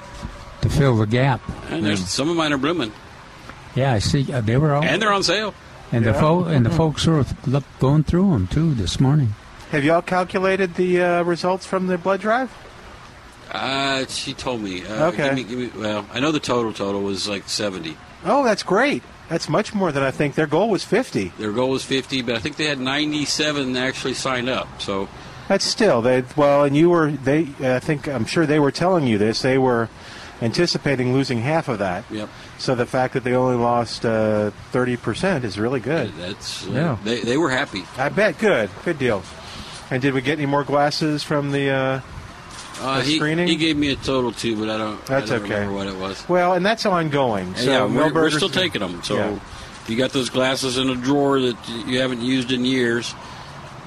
to 0.63 0.69
fill 0.69 0.97
the 0.97 1.07
gap. 1.07 1.41
and 1.71 1.85
there's 1.85 2.07
some 2.09 2.29
of 2.29 2.37
mine 2.37 2.53
are 2.53 2.59
blooming, 2.59 2.93
Yeah, 3.75 3.93
I 3.93 4.01
see. 4.01 4.33
Uh, 4.33 4.41
they 4.41 4.57
were 4.57 4.73
all, 4.75 4.83
and 4.83 5.01
they're 5.01 5.13
on 5.13 5.23
sale. 5.23 5.55
and 5.93 6.05
the 6.05 6.15
fo- 6.15 6.45
and 6.45 6.65
the 6.67 6.71
folks 6.71 7.07
are 7.07 7.25
look, 7.47 7.65
going 7.79 8.03
through 8.05 8.31
them 8.33 8.47
too 8.49 8.75
this 8.75 8.99
morning. 8.99 9.35
Have 9.71 9.85
y'all 9.85 10.03
calculated 10.03 10.75
the 10.75 11.01
uh, 11.01 11.23
results 11.23 11.65
from 11.65 11.87
the 11.87 11.97
blood 11.97 12.21
drive? 12.21 12.51
Uh, 13.53 14.07
she 14.07 14.33
told 14.35 14.61
me. 14.63 14.85
Uh, 14.85 15.09
Okay. 15.09 15.25
Give 15.25 15.35
me, 15.35 15.45
give 15.45 15.59
me, 15.77 15.81
well, 15.83 16.07
I 16.13 16.21
know 16.21 16.33
the 16.33 16.41
total 16.41 16.73
total 16.73 17.03
was 17.03 17.29
like 17.29 17.49
70. 17.49 17.97
Oh, 18.25 18.43
that's 18.45 18.63
great. 18.63 19.03
That's 19.29 19.49
much 19.49 19.75
more 19.75 19.93
than 19.93 20.03
I 20.03 20.11
think. 20.11 20.35
Their 20.35 20.47
goal 20.47 20.69
was 20.71 20.85
50. 20.85 21.33
Their 21.39 21.53
goal 21.53 21.71
was 21.71 21.85
50, 21.85 22.23
but 22.23 22.35
I 22.35 22.39
think 22.39 22.57
they 22.57 22.67
had 22.67 22.79
97 22.81 23.77
actually 23.77 24.15
signed 24.15 24.49
up. 24.49 24.81
So 24.81 25.09
That's 25.49 25.65
still 25.65 26.03
they. 26.03 26.25
Well, 26.37 26.65
and 26.65 26.77
you 26.77 26.91
were 26.91 27.11
they. 27.11 27.49
I 27.61 27.79
think 27.79 28.09
I'm 28.09 28.25
sure 28.27 28.47
they 28.47 28.61
were 28.61 28.71
telling 28.73 29.07
you 29.07 29.19
this. 29.19 29.43
They 29.43 29.59
were 29.59 29.89
anticipating 30.41 31.13
losing 31.13 31.39
half 31.41 31.69
of 31.69 31.79
that. 31.79 32.05
Yep. 32.11 32.29
So 32.59 32.75
the 32.75 32.87
fact 32.87 33.15
that 33.15 33.25
they 33.25 33.35
only 33.35 33.57
lost 33.57 34.05
uh, 34.05 34.51
thirty 34.71 34.97
percent 34.97 35.45
is 35.45 35.59
really 35.59 35.81
good. 35.81 36.13
that's 36.19 36.67
uh, 36.67 36.71
Yeah. 36.73 36.99
they 37.05 37.21
they 37.21 37.37
were 37.37 37.51
happy. 37.51 37.85
I 37.97 38.09
bet. 38.09 38.39
Good. 38.39 38.71
Good 38.85 38.99
deal. 38.99 39.23
And 39.91 40.01
did 40.01 40.15
we 40.15 40.21
get 40.21 40.39
any 40.39 40.47
more 40.47 40.65
glasses 40.65 41.23
from 41.23 41.53
the? 41.53 41.71
Uh, 41.71 42.01
Uh, 42.83 42.99
The 42.99 43.05
he, 43.05 43.17
screening? 43.17 43.47
he 43.49 43.57
gave 43.57 43.77
me 43.77 43.91
a 43.93 43.97
total 43.97 44.33
too, 44.33 44.57
but 44.59 44.69
I 44.69 44.77
don't. 44.79 45.07
That's 45.07 45.31
I 45.31 45.37
don't 45.37 45.45
okay. 45.45 45.55
remember 45.55 45.75
what 45.77 45.87
it 45.87 45.97
was. 45.97 46.29
well, 46.29 46.55
and 46.55 46.65
that's 46.67 46.85
ongoing. 46.87 47.47
And 47.49 47.57
So 47.59 47.71
yeah, 47.71 47.85
we're, 47.85 47.89
we're 47.89 48.11
Milberger's- 48.11 48.37
still 48.37 48.49
taking 48.49 48.81
them. 48.81 49.03
So 49.03 49.17
Yeah. 49.17 49.31
if 49.83 49.85
you 49.89 49.97
got 49.97 50.11
those 50.13 50.31
glasses 50.31 50.79
in 50.79 50.91
a 50.91 50.97
drawer 50.97 51.41
that 51.41 51.57
you 51.87 52.01
haven't 52.01 52.21
used 52.23 52.51
in 52.53 52.65
years, 52.65 53.15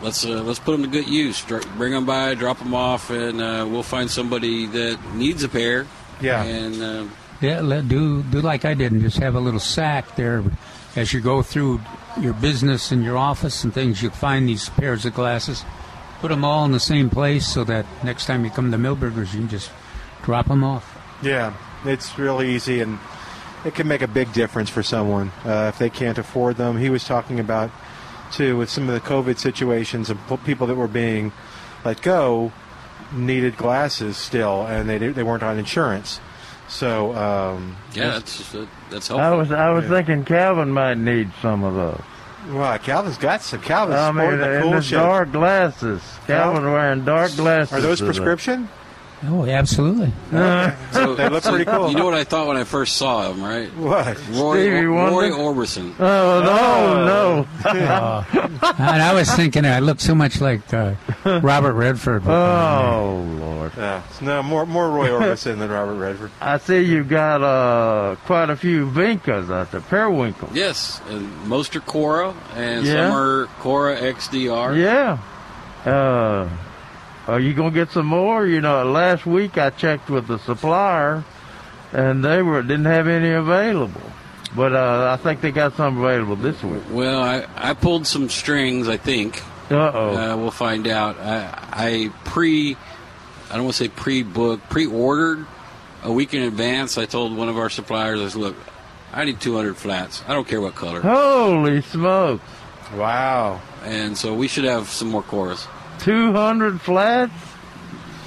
let's 0.02 0.26
uh, 0.26 0.42
let's 0.44 0.60
put 0.60 0.72
them 0.72 0.84
to 0.84 0.88
good 0.90 1.08
use. 1.08 1.44
Dr- 1.44 1.66
Bring 1.78 1.92
them 1.94 2.06
by, 2.06 2.34
drop 2.36 2.60
them 2.60 2.74
off, 2.74 3.10
and 3.10 3.42
uh, 3.42 3.66
we'll 3.70 3.84
find 3.84 4.10
somebody 4.10 4.66
that 4.68 4.98
needs 5.14 5.44
a 5.44 5.50
pair. 5.50 5.86
Yeah. 6.22 6.44
And 6.44 6.82
uh, 6.82 7.06
Yeah, 7.42 7.62
let, 7.62 7.88
do 7.90 8.24
do 8.24 8.40
like 8.42 8.64
I 8.66 8.74
did 8.74 8.92
and 8.94 9.02
just 9.02 9.18
have 9.18 9.36
a 9.36 9.40
little 9.40 9.60
sack 9.60 10.16
there 10.16 10.44
as 10.96 11.12
you 11.12 11.20
go 11.20 11.42
through 11.42 11.82
your 12.22 12.34
business 12.34 12.92
and 12.94 13.04
your 13.04 13.18
office 13.18 13.66
and 13.66 13.74
things. 13.74 14.02
You'll 14.02 14.12
find 14.14 14.48
these 14.48 14.70
pairs 14.70 15.06
of 15.06 15.14
glasses. 15.14 15.66
Put 16.26 16.32
them 16.32 16.44
all 16.44 16.66
in 16.66 16.72
the 16.72 16.80
same 16.80 17.12
place 17.12 17.46
so 17.46 17.64
that 17.66 17.86
next 18.04 18.26
time 18.26 18.44
you 18.44 18.50
come 18.50 18.72
to 18.72 18.78
Milberger's, 18.80 19.32
you 19.36 19.42
can 19.42 19.48
just 19.48 19.70
drop 20.24 20.48
them 20.48 20.64
off. 20.64 20.98
Yeah, 21.22 21.54
it's 21.86 22.18
really 22.18 22.50
easy, 22.56 22.82
and 22.82 22.98
it 23.64 23.76
can 23.76 23.88
make 23.88 24.02
a 24.02 24.08
big 24.08 24.34
difference 24.34 24.72
for 24.72 24.82
someone 24.82 25.32
uh, 25.46 25.70
if 25.72 25.78
they 25.78 25.92
can't 25.92 26.18
afford 26.18 26.58
them. 26.58 26.80
He 26.80 26.90
was 26.90 27.04
talking 27.04 27.40
about 27.40 27.70
too 28.32 28.58
with 28.58 28.72
some 28.72 28.90
of 28.90 28.96
the 28.96 29.08
COVID 29.08 29.38
situations 29.38 30.10
and 30.10 30.18
people 30.46 30.66
that 30.66 30.74
were 30.74 30.88
being 30.88 31.32
let 31.86 32.02
go 32.02 32.52
needed 33.14 33.56
glasses 33.56 34.18
still, 34.18 34.66
and 34.66 34.90
they 34.90 34.98
they 34.98 35.22
weren't 35.22 35.44
on 35.44 35.60
insurance. 35.60 36.20
So 36.68 37.14
um, 37.16 37.78
yeah, 37.94 38.14
that's 38.14 38.52
that, 38.52 38.68
that's 38.90 39.12
I 39.12 39.30
was 39.36 39.52
I 39.52 39.70
was 39.70 39.84
Yeah. 39.84 39.92
thinking 39.92 40.26
Calvin 40.26 40.72
might 40.72 40.98
need 40.98 41.30
some 41.44 41.64
of 41.64 41.76
those. 41.76 42.02
Well, 42.54 42.78
Calvin's 42.80 43.18
got 43.18 43.42
some. 43.42 43.62
Calvin's 43.62 44.00
I 44.00 44.12
mean, 44.12 44.22
sporting 44.22 44.40
the 44.40 44.62
cool 44.62 45.00
dark 45.00 45.32
glasses. 45.32 46.02
Calvin 46.28 46.64
wearing 46.64 47.06
dark 47.06 47.36
glasses. 47.36 47.74
Are 47.74 47.82
those 47.82 48.00
today. 48.00 48.10
Uh, 48.10 48.14
prescription? 48.14 48.70
Oh, 49.24 49.46
absolutely. 49.46 50.12
So- 50.32 51.16
They 51.16 51.30
look 51.30 51.44
so 51.44 51.50
pretty 51.52 51.66
cool. 51.66 51.90
You 51.90 51.96
know 51.98 52.06
what 52.06 52.14
I 52.14 52.24
thought 52.26 52.48
when 52.48 52.58
I 52.58 52.64
first 52.64 52.98
saw 52.98 53.32
him, 53.32 53.42
right? 53.44 53.68
What? 53.78 54.18
Roy, 54.32 54.62
Stevie 54.62 54.86
Roy 54.86 55.30
Orbison. 55.32 55.96
Oh 56.00 56.42
no, 56.44 57.46
no! 57.66 58.26
and 58.78 59.02
I 59.02 59.14
was 59.14 59.32
thinking 59.34 59.66
I 59.66 59.80
looked 59.80 60.02
so 60.02 60.14
much 60.16 60.42
like 60.42 60.74
uh, 60.74 60.94
Robert 61.26 61.74
Redford. 61.74 62.24
Oh 62.28 63.26
Lord! 63.40 63.72
Yeah, 63.78 64.04
no 64.22 64.44
more 64.44 64.66
more 64.66 64.90
Roy 64.90 65.10
Orbison 65.10 65.60
than 65.60 65.70
Robert 65.72 65.96
Redford. 65.96 66.32
I 66.42 66.58
see 66.58 66.82
you've 66.82 67.10
got 67.10 67.42
uh, 67.42 68.16
quite 68.26 68.50
a 68.50 68.56
few 68.56 68.88
Vincas 68.90 69.50
out 69.52 69.72
there, 69.72 69.82
periwinkles. 69.82 70.54
Yes, 70.54 71.02
and 71.10 71.48
most 71.48 71.76
are 71.76 71.80
Cora, 71.82 72.34
and 72.56 72.86
Yeah. 72.86 73.10
some 73.10 73.18
are 73.18 73.46
Cora 73.60 73.98
XDR. 74.00 74.78
Yeah. 74.78 75.18
Uh, 75.90 76.50
are 77.28 77.40
you 77.40 77.54
gonna 77.54 77.72
get 77.72 77.92
some 77.92 78.06
more? 78.06 78.46
You 78.46 78.62
know, 78.62 78.84
last 78.90 79.26
week 79.26 79.58
I 79.58 79.70
checked 79.72 80.10
with 80.10 80.28
the 80.28 80.38
supplier, 80.40 81.24
and 81.92 82.24
they 82.24 82.42
were 82.42 82.62
didn't 82.62 82.86
have 82.86 83.08
any 83.08 83.32
available. 83.32 84.02
But 84.56 84.74
uh, 84.74 85.18
I 85.18 85.22
think 85.22 85.42
they 85.42 85.52
got 85.52 85.76
some 85.76 85.98
available 85.98 86.38
this 86.38 86.62
week. 86.64 86.84
Well, 86.90 87.22
I, 87.22 87.46
I 87.56 87.74
pulled 87.74 88.08
some 88.08 88.30
strings, 88.30 88.88
I 88.88 88.98
think. 88.98 89.42
Uh 89.70 89.92
oh. 89.94 90.16
Uh, 90.16 90.38
we'll 90.38 90.52
find 90.52 90.88
out. 90.88 91.20
I, 91.20 91.68
I 91.72 92.12
pre, 92.24 92.78
I 93.50 93.56
don't 93.56 93.66
want 93.66 93.76
to 93.76 93.84
say 93.84 93.90
pre-booked, 93.90 94.70
pre-ordered 94.70 95.46
a 96.04 96.12
week 96.12 96.34
in 96.34 96.44
advance. 96.44 96.98
I 96.98 97.06
told 97.06 97.36
one 97.36 97.50
of 97.50 97.58
our 97.58 97.70
suppliers, 97.70 98.22
I 98.22 98.28
said, 98.30 98.40
look, 98.40 98.56
I 99.12 99.26
need 99.26 99.42
200 99.42 99.76
flats. 99.76 100.24
I 100.28 100.34
don't 100.34 100.48
care 100.48 100.62
what 100.62 100.76
color. 100.76 101.02
Holy 101.02 101.82
smokes! 101.82 102.44
Wow. 102.96 103.62
And 103.84 104.18
so 104.18 104.34
we 104.34 104.48
should 104.48 104.66
have 104.66 104.88
some 104.88 105.10
more 105.10 105.24
Coras. 105.24 105.68
Two 106.00 106.32
hundred 106.34 106.82
flats? 106.82 107.34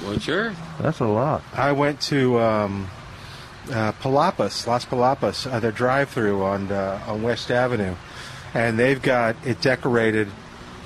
Well, 0.02 0.18
sure. 0.18 0.54
That's 0.80 1.00
a 1.00 1.06
lot. 1.06 1.42
I 1.54 1.72
went 1.72 2.00
to 2.02 2.38
um, 2.40 2.88
uh, 3.70 3.92
Palapas, 3.92 4.66
Las 4.66 4.84
Palapas, 4.84 5.50
uh, 5.50 5.60
their 5.60 5.72
drive-through 5.72 6.42
on 6.42 6.70
uh, 6.72 7.00
on 7.06 7.22
West 7.22 7.50
Avenue, 7.50 7.94
and 8.54 8.78
they've 8.78 9.00
got 9.02 9.36
it 9.44 9.60
decorated 9.60 10.28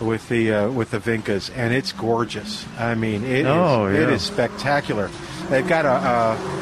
with 0.01 0.29
the 0.29 0.53
uh, 0.53 0.71
with 0.71 0.91
the 0.91 0.99
Vincas, 0.99 1.51
and 1.55 1.73
it's 1.73 1.93
gorgeous. 1.93 2.67
I 2.79 2.95
mean, 2.95 3.23
it 3.25 3.41
is 3.41 3.47
Oh, 3.47 3.87
it 3.87 3.95
yeah. 4.09 4.15
is 4.15 4.23
spectacular. 4.23 5.11
They've 5.49 5.67
got 5.67 5.85
a. 5.85 5.91
Uh, 5.91 6.59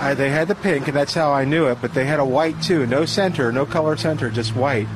I, 0.00 0.14
they 0.14 0.30
had 0.30 0.46
the 0.46 0.54
pink, 0.54 0.86
and 0.86 0.96
that's 0.96 1.12
how 1.14 1.32
I 1.32 1.44
knew 1.44 1.66
it. 1.66 1.78
But 1.80 1.92
they 1.94 2.04
had 2.04 2.20
a 2.20 2.24
white 2.24 2.62
too. 2.62 2.86
No 2.86 3.04
center, 3.04 3.50
no 3.50 3.66
color 3.66 3.96
center, 3.96 4.30
just 4.30 4.54
white. 4.54 4.86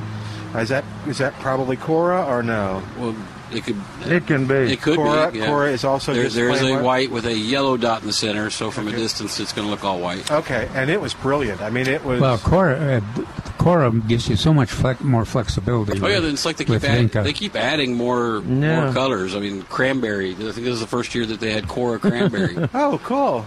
Is 0.54 0.68
that 0.68 0.84
is 1.08 1.18
that 1.18 1.32
probably 1.40 1.76
Cora 1.76 2.24
or 2.24 2.42
no? 2.42 2.82
Well, 2.98 3.16
it 3.54 3.64
could. 3.64 3.76
It 4.06 4.26
can 4.26 4.46
be. 4.46 4.72
It 4.72 4.80
could 4.82 4.96
Cora, 4.96 5.30
be. 5.30 5.38
Yeah. 5.38 5.46
Cora 5.46 5.70
is 5.70 5.84
also 5.84 6.12
There, 6.14 6.24
just 6.24 6.36
there 6.36 6.50
is 6.50 6.60
plain 6.60 6.78
a 6.78 6.82
white 6.82 7.10
with 7.10 7.26
a 7.26 7.34
yellow 7.36 7.76
dot 7.76 8.00
in 8.02 8.06
the 8.06 8.12
center, 8.12 8.50
so 8.50 8.70
from 8.70 8.88
a 8.88 8.92
distance 8.92 9.38
it's 9.40 9.52
going 9.52 9.66
to 9.66 9.70
look 9.70 9.84
all 9.84 10.00
white. 10.00 10.30
Okay, 10.30 10.68
and 10.74 10.90
it 10.90 11.00
was 11.00 11.14
brilliant. 11.14 11.60
I 11.60 11.70
mean, 11.70 11.86
it 11.86 12.04
was. 12.04 12.20
Well, 12.20 12.38
Cora, 12.38 12.74
uh, 13.18 13.22
Cora 13.58 13.90
gives 13.92 14.28
you 14.28 14.36
so 14.36 14.52
much 14.52 14.70
flex, 14.70 15.00
more 15.02 15.24
flexibility. 15.24 16.00
Oh 16.00 16.06
yeah, 16.06 16.14
with- 16.16 16.24
then 16.24 16.34
it's 16.34 16.44
like 16.44 16.56
they 16.56 16.64
keep 16.64 16.70
with 16.74 16.84
add, 16.84 17.10
Vinca. 17.10 17.24
they 17.24 17.32
keep 17.32 17.54
adding 17.56 17.94
more 17.94 18.42
Yeah. 18.46 18.84
more 18.84 18.92
colors. 18.92 19.34
I 19.36 19.40
mean, 19.40 19.62
cranberry. 19.62 20.32
I 20.32 20.34
think 20.34 20.54
this 20.54 20.74
is 20.74 20.80
the 20.80 20.86
first 20.86 21.14
year 21.14 21.26
that 21.26 21.40
they 21.40 21.52
had 21.52 21.68
Cora 21.68 21.98
cranberry. 21.98 22.56
oh, 22.74 23.00
cool. 23.04 23.46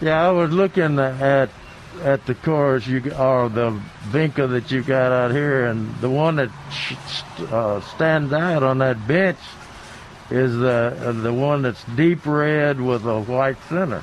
Yeah, 0.00 0.26
I 0.28 0.30
was 0.32 0.50
looking 0.50 0.98
at 0.98 1.48
at 2.02 2.24
the 2.26 2.34
cars 2.34 2.86
you 2.86 2.98
or 3.18 3.48
the 3.48 3.78
Vinca 4.10 4.48
that 4.50 4.70
you 4.70 4.82
got 4.82 5.12
out 5.12 5.30
here, 5.30 5.66
and 5.66 5.94
the 5.96 6.10
one 6.10 6.36
that 6.36 6.50
sh- 6.70 6.94
st- 7.06 7.52
uh, 7.52 7.80
stands 7.80 8.32
out 8.32 8.62
on 8.62 8.78
that 8.78 9.06
bench 9.06 9.38
is 10.30 10.56
the 10.56 10.96
uh, 11.00 11.12
the 11.12 11.32
one 11.32 11.62
that's 11.62 11.82
deep 11.96 12.24
red 12.26 12.80
with 12.80 13.04
a 13.06 13.20
white 13.22 13.56
center. 13.68 14.02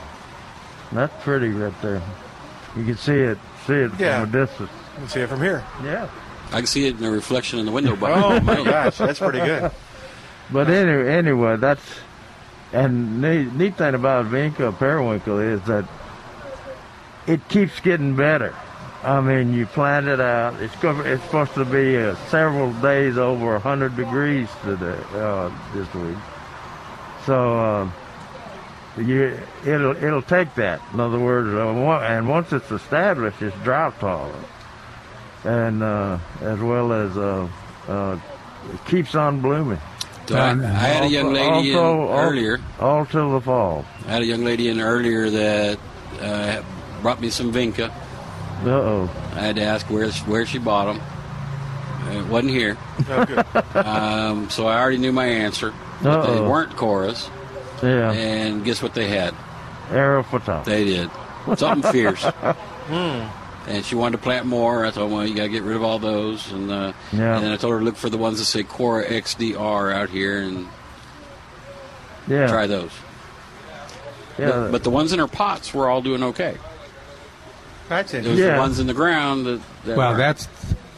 That's 0.91 1.13
pretty 1.24 1.50
right 1.50 1.74
there. 1.81 2.01
You 2.75 2.86
can 2.86 2.98
see 2.98 3.13
it 3.19 3.38
see 3.65 3.74
it 3.74 3.91
Yeah. 4.00 4.21
from 4.25 4.29
a 4.29 4.31
distance. 4.45 4.69
Let's 5.00 5.13
see 5.13 5.21
it 5.21 5.29
from 5.29 5.41
here. 5.41 5.63
Yeah. 5.83 6.10
I 6.51 6.57
can 6.57 6.65
see 6.67 6.86
it 6.88 6.95
in 6.95 7.01
the 7.01 7.10
reflection 7.12 7.60
in 7.60 7.65
the 7.65 7.71
window. 7.71 7.98
Oh 8.01 8.39
my 8.41 8.63
gosh, 8.63 8.98
that's 8.98 9.19
pretty 9.19 9.39
good. 9.39 9.71
But 10.51 10.69
anyway, 10.69 11.13
anyway, 11.13 11.55
that's 11.57 11.81
and 12.74 13.21
neat, 13.21 13.53
neat 13.53 13.77
thing 13.77 13.95
about 13.95 14.25
Vinca 14.25 14.77
periwinkle 14.77 15.39
is 15.39 15.62
that 15.63 15.86
it 17.28 17.48
keeps 17.50 17.80
getting 17.80 18.16
better. 18.16 18.54
I 19.04 19.20
mean, 19.20 19.54
you 19.54 19.66
plant 19.66 20.08
it 20.08 20.20
out. 20.20 20.62
It's 20.62 20.75
go, 20.75 21.00
it's 21.01 21.24
supposed 21.24 21.54
to 21.56 21.66
be 21.66 21.98
uh, 21.98 22.16
several 22.30 22.72
days 22.82 23.18
over 23.18 23.54
100 23.54 23.96
degrees 23.96 24.48
today 24.63 25.00
uh, 25.13 25.50
this 25.74 25.92
week. 25.96 26.18
So 27.25 27.60
uh, 27.60 27.90
you 29.01 29.40
it'll 29.66 29.96
it'll 30.04 30.22
take 30.22 30.54
that. 30.56 30.82
In 30.94 31.00
other 31.00 31.20
words, 31.20 31.50
uh, 31.50 32.00
and 32.06 32.28
once 32.30 32.51
it's 32.54 32.70
established, 32.72 33.42
it's 33.42 33.56
drought 33.63 34.00
tolerant, 34.00 34.46
and 35.46 35.82
uh, 35.82 36.20
as 36.42 36.60
well 36.60 36.92
as 36.94 37.18
uh, 37.18 37.48
uh, 37.88 38.20
it 38.72 38.86
keeps 38.86 39.16
on 39.16 39.42
blooming. 39.42 39.80
So 40.28 40.38
I, 40.38 40.54
had 40.56 41.04
a 41.06 41.08
young 41.10 41.34
lady 41.34 41.74
Also- 41.74 42.04
in 42.04 42.10
al- 42.10 42.20
earlier. 42.20 42.60
all 42.80 43.06
till 43.06 43.32
the 43.34 43.42
fall. 43.42 43.86
I 44.08 44.12
had 44.12 44.22
a 44.22 44.25
young 44.25 44.44
lady 44.44 44.70
in 44.70 44.80
earlier 44.80 45.30
that 45.30 45.80
uh, 46.22 46.62
brought 47.01 47.20
me 47.22 47.29
some 47.29 47.51
Vinca. 47.51 47.89
Uh 48.63 48.70
oh. 48.70 49.10
I 49.36 49.39
had 49.39 49.55
to 49.58 49.63
ask 49.63 49.89
where 49.89 50.10
where 50.12 50.46
she 50.46 50.58
bought 50.60 50.86
them. 50.93 51.01
It 52.15 52.25
wasn't 52.27 52.51
here, 52.53 52.77
Oh, 53.10 53.25
good. 53.25 53.46
um, 53.86 54.50
so 54.50 54.67
I 54.67 54.79
already 54.79 54.98
knew 54.98 55.12
my 55.12 55.25
answer. 55.25 55.74
But 56.01 56.25
they 56.25 56.34
Uh-oh. 56.39 56.50
weren't 56.50 56.75
Cora's, 56.75 57.29
Yeah. 57.84 58.12
and 58.12 58.65
guess 58.65 58.81
what 58.81 58.93
they 58.96 59.08
had? 59.08 59.36
Aerophoton. 59.91 60.63
They 60.65 60.84
did 60.86 61.10
something 61.58 61.91
fierce. 61.91 62.24
Hmm. 62.88 63.70
And 63.70 63.86
she 63.86 63.93
wanted 63.96 64.17
to 64.17 64.24
plant 64.24 64.48
more. 64.48 64.84
I 64.86 64.89
told 64.91 65.10
her, 65.12 65.15
well, 65.15 65.25
you 65.25 65.36
got 65.36 65.43
to 65.43 65.50
get 65.50 65.62
rid 65.63 65.75
of 65.77 65.84
all 65.84 66.00
those. 66.00 66.51
And, 66.51 66.70
uh, 66.72 66.93
Yeah. 67.13 67.36
and 67.36 67.46
then 67.46 67.51
I 67.53 67.58
told 67.58 67.74
her 67.74 67.79
to 67.79 67.86
look 67.86 67.96
for 67.96 68.10
the 68.10 68.17
ones 68.17 68.39
that 68.39 68.46
say 68.46 68.63
Cora 68.63 69.05
XDR 69.08 69.93
out 69.93 70.10
here 70.10 70.41
and 70.41 70.67
Yeah. 72.27 72.48
try 72.48 72.65
those. 72.67 72.89
Yeah. 74.38 74.50
But, 74.50 74.72
but 74.72 74.84
the 74.84 74.89
ones 74.89 75.13
in 75.13 75.20
her 75.20 75.27
pots 75.27 75.74
were 75.74 75.88
all 75.89 76.01
doing 76.01 76.24
okay. 76.24 76.58
That's 77.91 78.13
It 78.13 78.17
was 78.19 78.25
interesting. 78.27 78.53
the 78.53 78.60
ones 78.60 78.79
in 78.79 78.88
the 78.88 78.93
ground 78.93 79.45
that. 79.45 79.60
that 79.86 79.98
Well, 79.98 80.10
weren't. 80.12 80.17
that's 80.17 80.48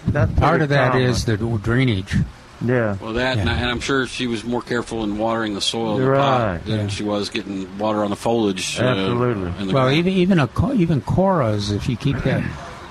That's 0.08 0.32
part 0.40 0.62
of 0.62 0.70
that 0.70 0.92
common. 0.92 1.08
is 1.08 1.26
the 1.26 1.38
drainage. 1.38 2.16
Yeah. 2.64 2.96
Well, 3.02 3.14
that, 3.14 3.40
and, 3.40 3.50
I, 3.50 3.56
and 3.56 3.70
I'm 3.72 3.80
sure 3.80 4.06
she 4.08 4.28
was 4.28 4.44
more 4.44 4.62
careful 4.62 5.04
in 5.04 5.18
watering 5.18 5.54
the 5.56 5.60
soil 5.60 5.96
in 5.98 6.04
the 6.04 6.10
Right, 6.12 6.20
pot 6.60 6.66
than 6.66 6.80
yeah. 6.82 6.88
she 6.88 7.04
was 7.04 7.30
getting 7.30 7.78
water 7.78 8.04
on 8.04 8.10
the 8.12 8.16
foliage. 8.16 8.80
uh, 8.80 8.84
Absolutely. 8.86 9.48
in 9.60 9.68
the 9.68 9.74
Well, 9.74 9.86
ground. 9.86 9.96
even 9.98 10.14
even 10.14 10.40
a 10.40 10.50
even 10.74 11.02
coras, 11.02 11.72
if 11.72 11.90
you 11.90 11.98
keep 11.98 12.18
that, 12.20 12.44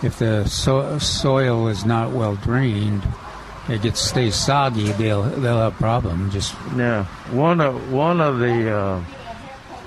if 0.02 0.18
the 0.18 0.44
so, 0.46 0.98
soil 0.98 1.68
is 1.68 1.86
not 1.86 2.10
well 2.10 2.34
drained, 2.34 3.02
it 3.68 3.80
gets 3.82 4.00
stays 4.00 4.34
soggy. 4.34 4.90
They'll 4.92 5.22
they'll 5.22 5.58
have 5.58 5.74
a 5.74 5.76
problem. 5.78 6.30
Just 6.32 6.54
Yeah, 6.76 7.04
one 7.30 7.60
of 7.60 7.92
one 7.92 8.20
of 8.20 8.40
the 8.40 8.76
uh, 8.76 9.00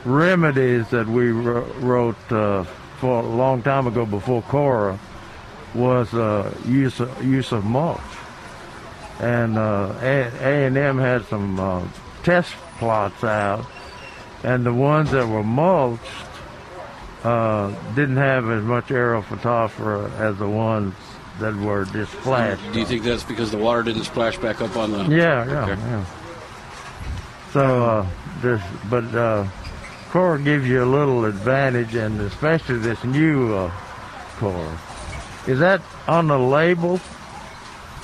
remedies 0.06 0.88
that 0.90 1.08
we 1.08 1.32
wrote 1.32 2.16
uh, 2.32 2.64
for 3.06 3.20
a 3.20 3.22
long 3.22 3.62
time 3.62 3.86
ago 3.86 4.04
before 4.04 4.42
Cora 4.42 4.98
was 5.76 6.12
uh, 6.16 6.52
use 6.68 7.00
of, 7.00 7.24
use 7.24 7.52
of 7.52 7.64
mulch, 7.64 8.02
and 9.20 9.60
uh, 9.60 9.94
A 10.02 10.66
and 10.66 10.76
M 10.76 10.98
had 10.98 11.24
some 11.26 11.60
uh, 11.60 11.84
test 12.24 12.52
plots 12.80 13.24
out, 13.24 13.64
and 14.44 14.66
the 14.66 14.74
ones 14.74 15.12
that 15.12 15.28
were 15.28 15.44
mulched 15.44 16.02
uh, 17.24 17.70
didn't 17.94 18.18
have 18.18 18.50
as 18.50 18.64
much 18.64 18.90
aerial 18.90 19.22
Phytophthora 19.22 20.12
as 20.20 20.36
the 20.40 20.50
ones 20.50 20.96
that 21.40 21.54
were 21.58 21.86
just 21.86 22.12
splashed. 22.14 22.64
Do 22.74 22.80
you 22.80 22.86
think 22.88 23.04
that's 23.04 23.24
because 23.24 23.52
the 23.52 23.60
water 23.60 23.84
didn't 23.84 24.06
splash 24.06 24.40
back 24.40 24.62
up 24.62 24.76
on 24.78 24.92
the? 24.94 25.04
Yeah, 25.16 25.46
yeah, 25.46 25.64
Okay. 25.66 25.80
yeah. 25.82 26.06
So, 27.54 27.84
uh, 27.86 28.08
this, 28.42 28.62
but 28.90 29.04
uh, 29.14 29.46
Cora 30.16 30.40
gives 30.40 30.66
you 30.66 30.82
a 30.82 30.86
little 30.86 31.26
advantage, 31.26 31.94
and 31.94 32.22
especially 32.22 32.78
this 32.78 33.04
new 33.04 33.54
uh, 33.54 33.70
Cora. 34.38 34.80
Is 35.46 35.60
that 35.60 35.82
on 36.08 36.28
the 36.28 36.40
label? 36.40 37.02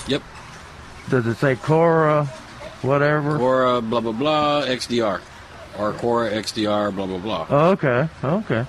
Yep. 0.08 0.22
Does 1.08 1.26
it 1.26 1.36
say 1.36 1.56
Cora, 1.56 2.26
whatever? 2.82 3.38
Cora 3.38 3.80
blah 3.80 4.00
blah 4.00 4.12
blah 4.12 4.60
XDR, 4.66 5.22
or 5.78 5.94
Cora 5.94 6.30
XDR 6.32 6.94
blah 6.94 7.06
blah 7.06 7.16
blah. 7.16 7.46
Oh, 7.48 7.70
okay, 7.70 8.10
okay, 8.22 8.66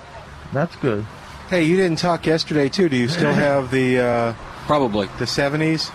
that's 0.54 0.74
good. 0.76 1.04
Hey, 1.50 1.64
you 1.64 1.76
didn't 1.76 1.98
talk 1.98 2.24
yesterday 2.24 2.70
too. 2.70 2.88
Do 2.88 2.96
you 2.96 3.08
still 3.08 3.34
have 3.34 3.70
the 3.70 3.98
uh, 3.98 4.32
Probably. 4.64 5.10
the 5.18 5.26
seventies? 5.26 5.90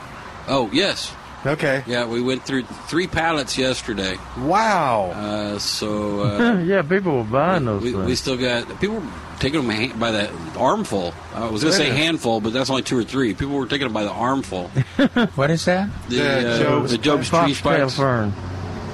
Oh 0.47 0.69
yes. 0.71 1.11
Okay. 1.45 1.83
Yeah, 1.87 2.05
we 2.05 2.21
went 2.21 2.45
through 2.45 2.63
three 2.63 3.07
pallets 3.07 3.57
yesterday. 3.57 4.17
Wow. 4.39 5.11
Uh, 5.11 5.59
so 5.59 6.21
uh, 6.23 6.59
yeah, 6.65 6.81
people 6.81 7.17
were 7.17 7.23
buying 7.23 7.65
those 7.65 7.81
we, 7.81 7.91
things. 7.93 8.05
we 8.05 8.15
still 8.15 8.37
got 8.37 8.67
people 8.81 8.97
were 8.99 9.07
taking 9.39 9.65
them 9.65 9.99
by 9.99 10.11
the 10.11 10.29
armful. 10.57 11.13
I 11.33 11.49
was 11.49 11.63
going 11.63 11.71
to 11.73 11.77
say 11.77 11.89
handful, 11.91 12.41
but 12.41 12.51
that's 12.51 12.69
only 12.69 12.81
two 12.81 12.97
or 12.97 13.03
three. 13.05 13.33
People 13.33 13.55
were 13.55 13.67
taking 13.67 13.85
them 13.85 13.93
by 13.93 14.03
the 14.03 14.11
armful. 14.11 14.67
what 15.35 15.49
is 15.49 15.63
that? 15.65 15.89
The, 16.09 16.15
Yeah, 16.15 16.23
uh, 16.23 16.59
Jobe's- 16.59 16.91
the 16.91 16.97
Jobe's 16.97 17.29
tree 17.29 17.53
spikes. 17.53 17.95
fern. 17.95 18.33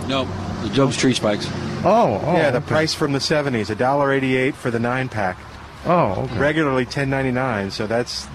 No, 0.07 0.25
the 0.61 0.69
Jobe's 0.69 0.97
tree 0.97 1.13
spikes. 1.15 1.49
Oh, 1.84 2.21
oh, 2.23 2.34
yeah, 2.34 2.51
the 2.51 2.58
okay. 2.58 2.67
price 2.67 2.93
from 2.93 3.12
the 3.13 3.19
seventies, 3.19 3.69
a 3.71 3.75
dollar 3.75 4.12
eighty-eight 4.12 4.55
for 4.55 4.69
the 4.71 4.79
nine 4.79 5.10
pack. 5.10 5.38
Oh, 5.86 6.23
okay. 6.23 6.38
Regularly 6.38 6.86
ten 6.86 7.10
ninety-nine, 7.10 7.71
so 7.71 7.88
that's 7.88 8.27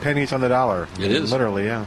pennies 0.00 0.32
on 0.32 0.40
the 0.40 0.48
dollar. 0.48 0.88
It 1.00 1.10
is. 1.10 1.30
literally, 1.32 1.66
yeah. 1.66 1.86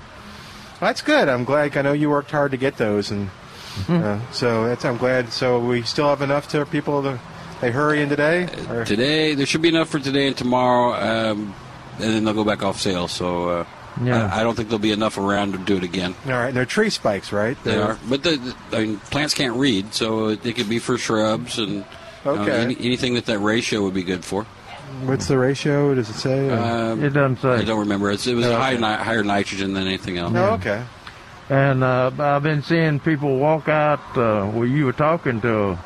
Well, 0.79 0.89
that's 0.89 1.01
good. 1.01 1.27
I'm 1.29 1.43
glad. 1.43 1.75
I 1.77 1.81
know 1.81 1.93
you 1.93 2.09
worked 2.09 2.31
hard 2.31 2.51
to 2.51 2.57
get 2.57 2.77
those, 2.77 3.11
and 3.11 3.29
Mm-hmm. 3.77 3.93
uh, 4.03 4.31
so 4.31 4.65
that's. 4.67 4.83
I'm 4.85 4.97
glad. 4.97 5.31
So 5.31 5.59
we 5.59 5.83
still 5.83 6.09
have 6.09 6.23
enough 6.23 6.47
to 6.49 6.65
people 6.65 7.03
to 7.03 7.19
they 7.61 7.69
hurry 7.69 8.01
in 8.01 8.09
today. 8.09 8.47
Or- 8.69 8.85
Today, 8.85 9.35
there 9.35 9.45
should 9.45 9.61
be 9.61 9.69
enough 9.69 9.89
for 9.89 9.99
today 9.99 10.25
and 10.27 10.35
tomorrow, 10.35 10.93
um, 10.95 11.53
and 11.99 12.03
then 12.13 12.23
they'll 12.25 12.33
go 12.33 12.43
back 12.43 12.63
off 12.63 12.79
sale. 12.81 13.07
So 13.07 13.49
uh, 13.49 13.65
Yeah. 14.03 14.31
I, 14.33 14.39
I 14.39 14.43
don't 14.43 14.55
think 14.55 14.69
there'll 14.69 14.79
be 14.79 14.91
enough 14.91 15.19
around 15.19 15.51
to 15.51 15.59
do 15.59 15.77
it 15.77 15.83
again. 15.83 16.15
All 16.25 16.31
right, 16.31 16.47
and 16.47 16.57
they're 16.57 16.65
tree 16.65 16.89
spikes, 16.89 17.31
right? 17.31 17.55
They 17.63 17.75
They're- 17.75 17.99
but 18.09 18.23
the, 18.23 18.37
the 18.71 18.77
I 18.77 18.81
mean, 18.85 18.97
plants 18.97 19.35
can't 19.35 19.55
read, 19.57 19.93
so 19.93 20.33
they 20.35 20.53
could 20.53 20.69
be 20.69 20.79
for 20.79 20.97
shrubs 20.97 21.59
and 21.59 21.85
you 22.25 22.33
know, 22.33 22.41
any, 22.45 22.75
anything 22.79 23.13
that 23.13 23.25
that 23.27 23.37
ratio 23.39 23.83
would 23.83 23.93
be 23.93 24.03
good 24.03 24.25
for. 24.25 24.47
What's 25.06 25.28
the 25.28 25.38
ratio? 25.38 25.93
Does 25.95 26.10
it 26.10 26.13
say? 26.13 26.50
Um, 26.50 27.04
It 27.04 27.10
doesn't 27.10 27.41
say. 27.41 27.50
I 27.56 27.63
don't 27.63 27.80
remember. 27.80 28.10
It's, 28.12 28.26
it 28.28 28.34
was 28.36 28.45
Oh, 28.45 28.56
high, 28.56 28.76
ni- 28.76 28.82
higher 29.04 29.23
nitrogen 29.23 29.73
than 29.73 29.86
anything 29.86 30.17
else. 30.17 30.32
no, 30.34 30.52
okay. 30.54 30.84
And 31.50 31.84
uh, 31.84 32.12
I've 32.19 32.43
been 32.43 32.62
seeing 32.63 33.00
people 33.00 33.38
walk 33.38 33.69
out. 33.69 34.00
Uh, 34.17 34.50
well, 34.54 34.65
you 34.65 34.86
were 34.86 34.93
talking 34.93 35.39
to 35.41 35.78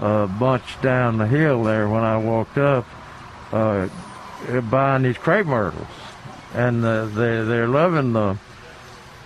a, 0.00 0.06
a 0.24 0.26
bunch 0.26 0.80
down 0.82 1.18
the 1.18 1.26
hill 1.26 1.62
there 1.62 1.88
when 1.88 2.02
I 2.02 2.16
walked 2.16 2.58
up, 2.58 2.84
uh, 3.52 3.88
buying 4.70 5.02
these 5.04 5.18
crepe 5.18 5.46
myrtles, 5.46 5.86
and 6.54 6.84
uh, 6.84 7.04
they 7.06 7.42
they're 7.44 7.68
loving 7.68 8.12
the 8.12 8.38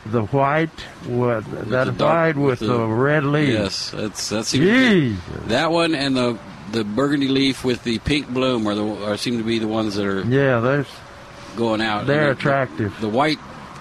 the 0.07 0.23
white 0.27 0.79
what 1.07 1.45
that 1.71 1.85
the 1.87 1.93
dark- 1.93 2.37
white 2.37 2.37
with 2.37 2.61
with 2.61 2.69
the, 2.69 2.77
the- 2.77 2.87
red 2.87 3.25
leaves. 3.25 3.53
Yes, 3.53 3.90
that's 3.93 4.29
that 4.31 4.45
seems 4.45 4.66
to 4.66 4.71
be- 4.71 5.16
Jeez. 5.16 5.47
that 5.49 5.71
one 5.71 5.95
and 5.95 6.14
the 6.16 6.38
the 6.72 6.85
burgundy 6.85 7.28
leaf 7.28 7.64
with 7.64 7.83
the 7.85 7.98
pink 8.00 8.28
bloom 8.28 8.66
are 8.66 8.74
the 8.74 9.04
are, 9.06 9.16
seem 9.16 9.38
to 9.38 9.44
be 9.44 9.59
the 9.59 9.68
ones 9.68 9.94
that 9.96 10.06
are 10.06 10.20
Yeah, 10.22 10.61
there's 10.61 10.87
going 11.56 11.80
out. 11.80 12.06
they're 12.06 12.28
And 12.30 12.37
the- 12.37 12.40
attractive. 12.40 13.00
The 13.00 13.09
white 13.09 13.38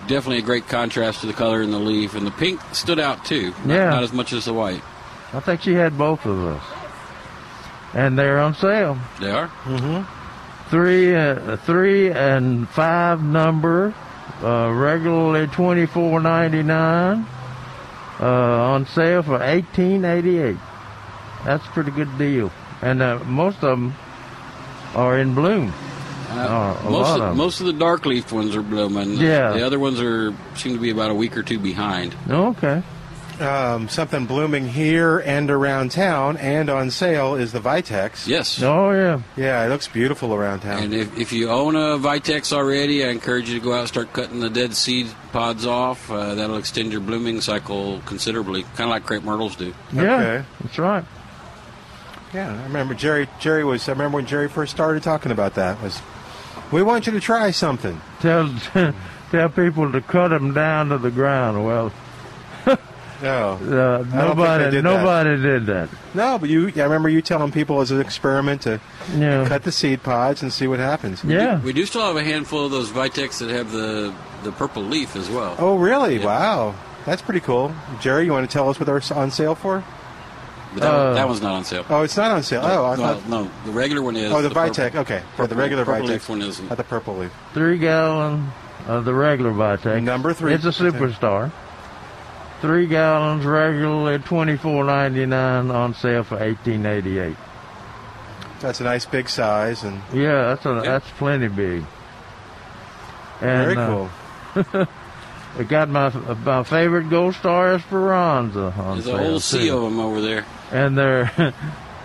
definitely 0.08 0.39
a 0.39 0.41
great 0.41 0.67
contrast 0.67 1.21
to 1.21 1.28
the 1.28 1.34
color 1.34 1.62
in 1.62 1.69
the 1.71 1.78
leaf, 1.80 2.15
and 2.15 2.25
the 2.25 2.32
pink 2.32 2.60
stood 2.71 2.99
out 2.99 3.25
too. 3.25 3.54
Not, 3.63 3.73
Yeah. 3.75 3.89
not 3.91 4.04
as 4.04 4.12
much 4.13 4.34
as 4.34 4.45
the 4.45 4.54
white. 4.54 4.82
I 5.34 5.39
think 5.39 5.62
she 5.62 5.75
had 5.75 5.97
both 5.97 6.25
of 6.25 6.36
those, 6.38 6.60
and 7.93 8.17
they're 8.17 8.39
on 8.39 8.56
sale. 8.56 8.97
They 9.19 9.30
are. 9.30 9.49
three, 10.69 11.15
uh, 11.15 11.58
three 11.58 12.12
and 12.12 12.67
five 12.69 13.21
number, 13.23 13.93
uh, 14.43 14.71
regularly 14.73 15.45
twenty 15.47 15.86
four 15.86 16.19
ninety 16.19 16.63
nine, 16.63 17.25
uh, 18.19 18.25
on 18.25 18.86
sale 18.88 19.21
for 19.21 19.41
eighteen 19.43 20.06
eighty 20.06 20.39
eight. 20.39 20.58
That's 21.45 21.65
a 21.65 21.69
pretty 21.69 21.91
good 21.91 22.17
deal, 22.17 22.52
and 22.82 23.02
uh, 23.02 23.20
most 23.26 23.56
of 23.63 23.70
them 23.80 23.96
are 24.96 25.18
in 25.20 25.34
bloom. 25.36 25.74
Uh, 26.30 26.78
Oh, 26.86 26.89
most 26.92 26.94
lot 27.10 27.15
of, 27.20 27.22
of 27.26 27.32
'em. 27.32 27.38
most 27.38 27.60
of 27.60 27.65
the 27.65 27.74
dark 27.74 28.06
leaf 28.06 28.32
ones 28.32 28.56
are 28.56 28.62
blooming. 28.62 29.13
Yeah. 29.18 29.52
The 29.54 29.65
other 29.65 29.80
ones 29.80 30.00
are 30.00 30.34
seem 30.56 30.74
to 30.76 30.80
be 30.80 30.92
about 30.92 31.10
a 31.12 31.15
week 31.15 31.36
or 31.38 31.42
two 31.44 31.58
behind. 31.60 32.15
Okay. 32.30 32.84
Um, 33.39 33.88
something 33.88 34.26
blooming 34.26 34.68
here 34.68 35.20
and 35.20 35.50
around 35.50 35.92
town 35.92 36.36
and 36.38 36.70
on 36.70 36.92
sale 36.92 37.36
is 37.36 37.54
the 37.54 37.62
Vitex. 37.62 38.28
Yes. 38.28 38.62
Oh 38.62 38.92
yeah. 38.92 39.22
Yeah, 39.38 39.65
it 39.65 39.70
looks 39.70 39.88
beautiful 39.88 40.34
around 40.36 40.60
town. 40.60 40.84
And 40.84 40.94
if, 40.94 41.18
if 41.18 41.32
you 41.32 41.50
own 41.50 41.76
a 41.78 41.98
Vitex 41.98 42.52
already, 42.52 43.04
I 43.06 43.10
encourage 43.10 43.50
you 43.50 43.58
to 43.58 43.63
go 43.63 43.74
out 43.74 43.80
and 43.80 43.88
start 43.88 44.12
cutting 44.13 44.42
the 44.42 44.50
dead 44.50 44.76
seed 44.76 45.08
pods 45.32 45.65
off. 45.65 46.12
Uh, 46.12 46.36
that'll 46.36 46.58
extend 46.58 46.92
your 46.92 47.00
blooming 47.02 47.39
cycle 47.42 48.02
considerably, 48.06 48.63
kind 48.63 48.82
of 48.82 48.89
like 48.89 49.06
crepe 49.06 49.24
myrtles 49.24 49.56
do. 49.56 49.74
Yeah. 49.94 50.02
Okay. 50.02 50.46
That's 50.62 50.78
right. 50.78 51.06
Yeah, 52.34 52.52
I 52.52 52.63
remember 52.63 52.94
Jerry. 52.94 53.28
Jerry 53.39 53.63
was. 53.63 53.88
I 53.89 53.94
remember 53.94 54.15
when 54.18 54.26
Jerry 54.26 54.50
first 54.50 54.72
started 54.72 55.02
talking 55.04 55.32
about 55.32 55.56
that. 55.56 55.82
Was 55.82 56.02
we 56.72 56.84
want 56.84 57.08
you 57.08 57.13
to 57.13 57.20
try 57.20 57.52
something? 57.52 58.00
Tell 58.22 58.54
tell 59.32 59.50
people 59.50 59.92
to 59.92 60.02
cut 60.02 60.28
them 60.30 60.54
down 60.54 60.89
to 60.89 60.98
the 60.98 61.12
ground. 61.12 61.65
Well, 61.65 61.92
No, 63.22 63.54
uh, 63.56 64.06
nobody 64.15 64.63
they 64.65 64.70
did 64.72 64.86
that. 64.86 64.94
nobody 64.94 65.42
did 65.42 65.65
that. 65.65 65.89
no, 66.13 66.38
but 66.39 66.48
you. 66.50 66.68
I 66.78 66.84
remember 66.84 67.10
you 67.10 67.22
telling 67.22 67.52
people 67.52 67.82
as 67.82 67.92
an 67.92 68.00
experiment 68.00 68.62
to 68.62 68.80
Yeah. 69.18 69.46
cut 69.48 69.63
the 69.63 69.72
seed 69.74 70.04
pods 70.04 70.42
and 70.42 70.54
see 70.54 70.68
what 70.68 70.80
happens. 70.80 71.22
Yeah. 71.26 71.60
We 71.60 71.74
do 71.74 71.86
still 71.86 72.04
have 72.06 72.15
a 72.15 72.24
handful 72.24 72.63
of 72.65 72.72
those 72.72 72.92
Vitex 72.92 73.39
that 73.39 73.50
have 73.50 73.72
the, 73.74 74.13
the 74.44 74.54
purple 74.54 74.84
leaf 74.84 75.18
as 75.18 75.30
well. 75.30 75.56
Oh, 75.60 75.76
really? 75.78 76.18
Yeah. 76.20 76.26
Wow, 76.28 76.76
that's 77.06 77.22
pretty 77.22 77.42
cool. 77.42 77.74
Jerry, 78.00 78.24
you 78.24 78.32
want 78.32 78.50
to 78.50 78.54
tell 78.54 78.70
us 78.70 78.80
what 78.80 78.86
they're 78.86 79.02
on 79.18 79.32
sale 79.32 79.56
for? 79.56 79.84
But 80.74 80.82
that, 80.84 80.92
Uh, 80.94 81.14
that 81.16 81.28
one's 81.28 81.42
not 81.42 81.54
on 81.54 81.64
sale. 81.66 81.86
Oh, 81.90 82.04
it's 82.04 82.16
not 82.16 82.32
on 82.32 82.44
sale. 82.44 82.62
Oh, 82.64 82.86
I 82.86 82.96
Well, 82.96 83.16
thought. 83.16 83.28
no, 83.28 83.50
the 83.66 83.72
regular 83.72 84.02
one 84.04 84.16
is. 84.16 84.32
Oh, 84.32 84.42
the, 84.42 84.50
purple- 84.50 84.74
Vitex. 84.74 84.96
Okay, 84.96 85.22
for 85.36 85.48
the 85.48 85.56
regular 85.56 85.84
purple 85.86 86.06
Vitex. 86.08 86.10
leaf 86.10 86.30
one 86.30 86.42
isn't. 86.44 86.70
The 86.70 86.84
purple 86.84 87.18
leaf. 87.18 87.32
Three 87.56 87.78
gallon 87.80 88.52
of 88.88 89.04
the 89.06 89.14
regular 89.14 89.52
Vitex. 89.52 90.04
Number 90.04 90.34
three. 90.34 90.54
It's 90.54 90.66
a 90.66 90.70
superstar. 90.70 91.52
three 92.62 92.86
gallons 92.88 93.46
regularly 93.46 94.20
twenty 94.20 94.58
four 94.58 94.84
ninety 94.84 95.26
nine 95.26 95.72
on 95.72 95.94
sale 95.96 96.24
for 96.24 96.42
eighteen 96.44 96.86
eighty 96.86 97.18
eight. 97.18 97.38
That's 98.60 98.82
a 98.82 98.84
nice 98.84 99.06
big 99.06 99.30
size 99.30 99.84
and 99.84 100.02
Yeah, 100.14 100.44
that's 100.54 100.66
a, 100.66 100.82
that's 100.84 101.10
plenty 101.12 101.48
big. 101.48 101.86
And, 103.42 103.74
very 103.74 103.78
uh, 103.78 104.86
I 105.58 105.64
got 105.64 105.90
my 105.90 106.10
my 106.46 106.64
favorite 106.64 107.10
Gold 107.10 107.36
Star 107.36 107.74
Esperanza 107.74 108.74
on 108.78 108.96
There's 109.02 109.06
sale. 109.06 109.16
a 109.16 109.24
whole 109.24 109.40
sea 109.40 109.68
too. 109.68 109.78
of 109.78 109.84
them 109.84 110.00
over 110.00 110.22
there. 110.22 110.46
and 110.72 110.98
they're 110.98 111.32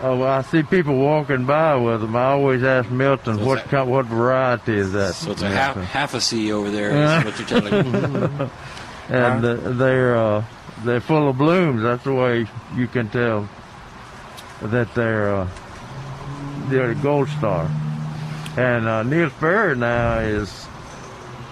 oh 0.03 0.17
well, 0.17 0.25
I 0.25 0.43
see 0.43 0.63
people 0.63 0.97
walking 0.97 1.45
by 1.45 1.77
with 1.77 2.01
them. 2.01 2.17
I 2.17 2.25
always 2.33 2.63
ask 2.63 2.91
Milton 2.91 3.39
So 3.39 3.45
what 3.45 3.65
kind, 3.65 3.89
what 3.91 4.07
variety 4.07 4.75
is 4.75 4.93
that. 4.93 5.15
So 5.15 5.33
it's 5.33 5.43
a 5.43 5.49
half 5.49 5.77
half 5.77 6.15
a 6.15 6.21
sea 6.21 6.53
over 6.53 6.71
there. 6.71 6.91
Is 6.91 7.25
what 7.27 7.39
you're 7.39 7.49
telling 7.61 7.93
me. 7.93 8.51
and 9.11 9.45
uh, 9.45 9.55
they're 9.73 10.17
uh, 10.17 10.45
they're 10.85 11.01
full 11.01 11.29
of 11.29 11.37
blooms. 11.39 11.83
That's 11.83 12.05
the 12.05 12.15
way 12.15 12.47
you 12.75 12.87
can 12.89 13.09
tell 13.11 13.49
that 14.63 14.93
they're 14.95 15.35
uh, 15.35 15.49
they're 16.69 16.91
a 16.93 16.95
gold 16.97 17.29
star. 17.29 17.71
And 18.57 18.87
uh, 18.87 19.03
Neil 19.03 19.31
Sperry 19.31 19.77
now 19.77 20.19
is 20.21 20.67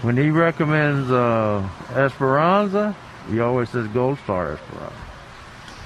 when 0.02 0.16
he 0.16 0.30
recommends 0.30 1.10
uh, 1.10 1.66
Esperanza, 1.94 2.94
he 3.30 3.40
always 3.40 3.70
says 3.70 3.86
gold 3.88 4.18
star 4.24 4.52
Esperanza. 4.52 4.94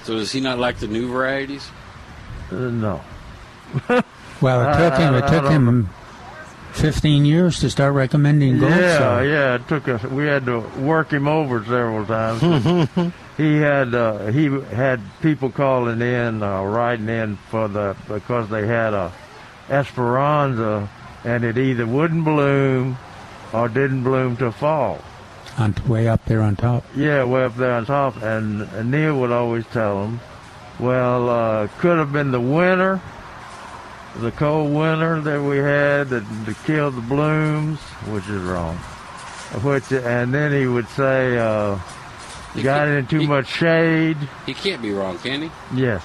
So 0.05 0.15
does 0.15 0.33
he 0.33 0.41
not 0.41 0.59
like 0.59 0.79
the 0.79 0.87
new 0.87 1.09
varieties? 1.11 1.69
Uh, 2.51 2.55
no. 2.57 3.01
Well, 4.39 4.61
it 4.71 4.77
took 4.91 4.99
him. 5.01 5.15
It 5.15 5.25
I- 5.25 5.27
I 5.27 5.31
took 5.31 5.43
don't- 5.45 5.53
him 5.53 5.91
15 6.73 7.25
years 7.25 7.59
to 7.61 7.71
start 7.71 7.95
recommending 7.95 8.59
gold 8.59 8.71
yeah, 8.71 8.97
star. 8.97 9.25
yeah. 9.25 9.55
It 9.55 9.67
took 9.67 9.89
us. 9.89 10.03
We 10.03 10.27
had 10.27 10.45
to 10.45 10.61
work 10.79 11.11
him 11.11 11.27
over 11.27 11.65
several 11.65 12.05
times. 12.05 12.43
he 13.39 13.57
had 13.57 13.95
uh, 13.95 14.27
he 14.27 14.45
had 14.75 15.01
people 15.23 15.51
calling 15.51 16.03
in, 16.03 16.43
uh, 16.43 16.63
writing 16.65 17.09
in 17.09 17.37
for 17.51 17.67
the 17.67 17.97
because 18.09 18.51
they 18.51 18.67
had 18.67 18.93
a 18.93 19.11
Esperanza, 19.71 20.87
and 21.25 21.43
it 21.45 21.57
either 21.57 21.87
wouldn't 21.87 22.25
bloom 22.25 22.99
or 23.57 23.69
didn't 23.69 24.03
bloom 24.05 24.37
till 24.37 24.51
fall. 24.53 25.01
On 25.59 25.75
way 25.89 26.07
up 26.09 26.23
there 26.27 26.43
on 26.43 26.55
top. 26.57 26.85
Yeah, 26.95 27.25
way 27.25 27.45
up 27.45 27.57
there 27.57 27.73
on 27.73 27.87
top. 27.87 28.21
And, 28.23 28.63
and 28.63 28.91
Neil 28.91 29.19
would 29.21 29.33
always 29.33 29.65
tell 29.69 30.03
them, 30.03 30.21
well, 30.79 31.31
uh, 31.31 31.69
could 31.79 31.99
have 31.99 32.13
been 32.13 32.31
the 32.31 32.41
winter, 32.41 33.01
the 34.17 34.31
cold 34.33 34.73
winter 34.75 35.21
that 35.23 35.43
we 35.43 35.57
had 35.57 36.11
that, 36.11 36.25
that 36.45 36.57
killed 36.67 36.97
the 36.97 37.01
blooms, 37.01 37.79
which 38.13 38.29
is 38.29 38.43
wrong. 38.43 38.77
Which, 39.63 39.91
and 39.93 40.35
then 40.35 40.53
he 40.53 40.67
would 40.67 40.89
say, 40.89 41.39
uh, 41.39 41.79
He 42.55 42.63
got 42.63 42.87
can't- 42.87 42.91
in 42.99 43.07
too 43.07 43.21
he- 43.21 43.27
much 43.27 43.47
shade. 43.49 44.19
He 44.45 44.53
can't 44.53 44.83
be 44.83 44.91
wrong, 44.93 45.17
can 45.19 45.41
he? 45.43 45.51
Yes. 45.75 46.03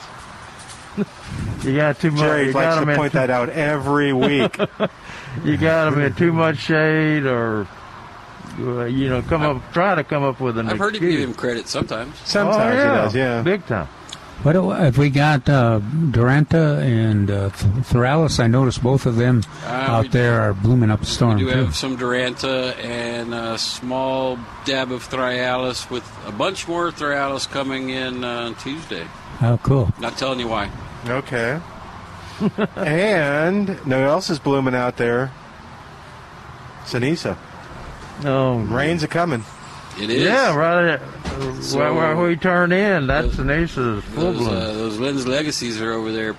You 1.64 1.76
got 1.76 2.00
too 2.00 2.12
much. 2.12 2.20
Jerry 2.22 2.48
you 2.48 2.52
likes 2.54 2.66
got 2.66 2.76
to 2.76 2.82
'em 2.82 2.90
in 2.90 2.96
point 2.98 3.14
that 3.14 3.30
out 3.30 3.50
every 3.50 4.14
week. 4.28 4.58
you 5.44 5.58
got 5.58 5.90
them 5.92 6.02
in 6.02 6.14
too 6.16 6.34
much 6.34 6.58
shade, 6.58 7.26
or 7.26 7.68
uh, 8.60 8.86
you 8.86 9.08
know, 9.10 9.22
come 9.22 9.44
up, 9.44 9.72
try 9.74 9.96
to 9.96 10.04
come 10.04 10.24
up 10.24 10.40
with 10.42 10.58
an 10.58 10.70
I've 10.70 10.78
heard 10.80 10.96
you 10.96 11.00
give 11.02 11.20
him 11.20 11.34
credit 11.34 11.68
sometimes. 11.68 12.18
Sometimes 12.26 12.76
oh, 12.76 12.78
yeah. 12.78 12.82
he 12.82 12.88
does, 13.04 13.16
yeah. 13.16 13.42
big 13.44 13.66
time. 13.68 13.88
But 14.44 14.56
if 14.56 14.98
we 14.98 15.12
got? 15.12 15.48
Uh, 15.48 15.80
Duranta 15.80 16.82
and 16.82 17.30
uh, 17.30 17.50
Th- 17.52 18.40
I 18.40 18.48
noticed 18.48 18.82
both 18.82 19.06
of 19.06 19.16
them 19.16 19.44
Uh, 19.64 19.70
out 19.70 20.02
we- 20.06 20.10
there 20.10 20.42
are 20.42 20.54
blooming 20.56 20.90
up 20.90 21.04
a 21.04 21.06
storm. 21.06 21.38
We 21.38 21.44
do 21.46 21.52
too. 21.52 21.58
have 21.66 21.76
some 21.76 21.96
Duranta 21.96 22.76
and 22.84 23.36
a 23.36 23.60
small 23.60 24.40
dab 24.66 24.92
of 24.92 25.08
Thryallis 25.08 25.92
with 25.92 26.04
a 26.26 26.32
bunch 26.32 26.68
more 26.68 26.90
Thryallis 26.92 27.46
coming 27.50 27.92
in 27.92 28.24
uh, 28.24 28.28
on 28.48 28.56
Tuesday. 28.56 29.06
Oh, 29.42 29.60
cool. 29.64 29.92
Not 30.00 30.18
telling 30.18 30.40
you 30.40 30.48
why. 30.48 30.70
Okay. 31.08 31.60
and 32.76 33.68
no 33.86 34.00
what 34.02 34.10
else 34.10 34.30
is 34.30 34.40
blooming 34.40 34.76
out 34.76 34.98
there? 34.98 35.32
Cenizo. 36.86 37.38
Oh, 38.24 38.58
Rains 38.60 39.04
are 39.04 39.08
coming. 39.08 39.44
It 40.00 40.10
is. 40.10 40.24
Yeah, 40.24 40.56
right. 40.56 40.94
At, 40.96 41.02
So- 41.64 41.78
where, 41.80 41.94
where 41.94 42.16
we 42.28 42.36
turn 42.36 42.72
in, 42.72 43.08
that's 43.08 43.38
Those- 43.38 43.40
an 43.78 44.02
full 44.02 44.24
Those, 44.34 44.38
bloom. 44.38 44.50
uh, 44.50 44.60
those 44.74 44.98
Lynn's 45.00 45.28
Legacies 45.28 45.82
are 45.82 45.92
over 45.94 46.12
there 46.12 46.36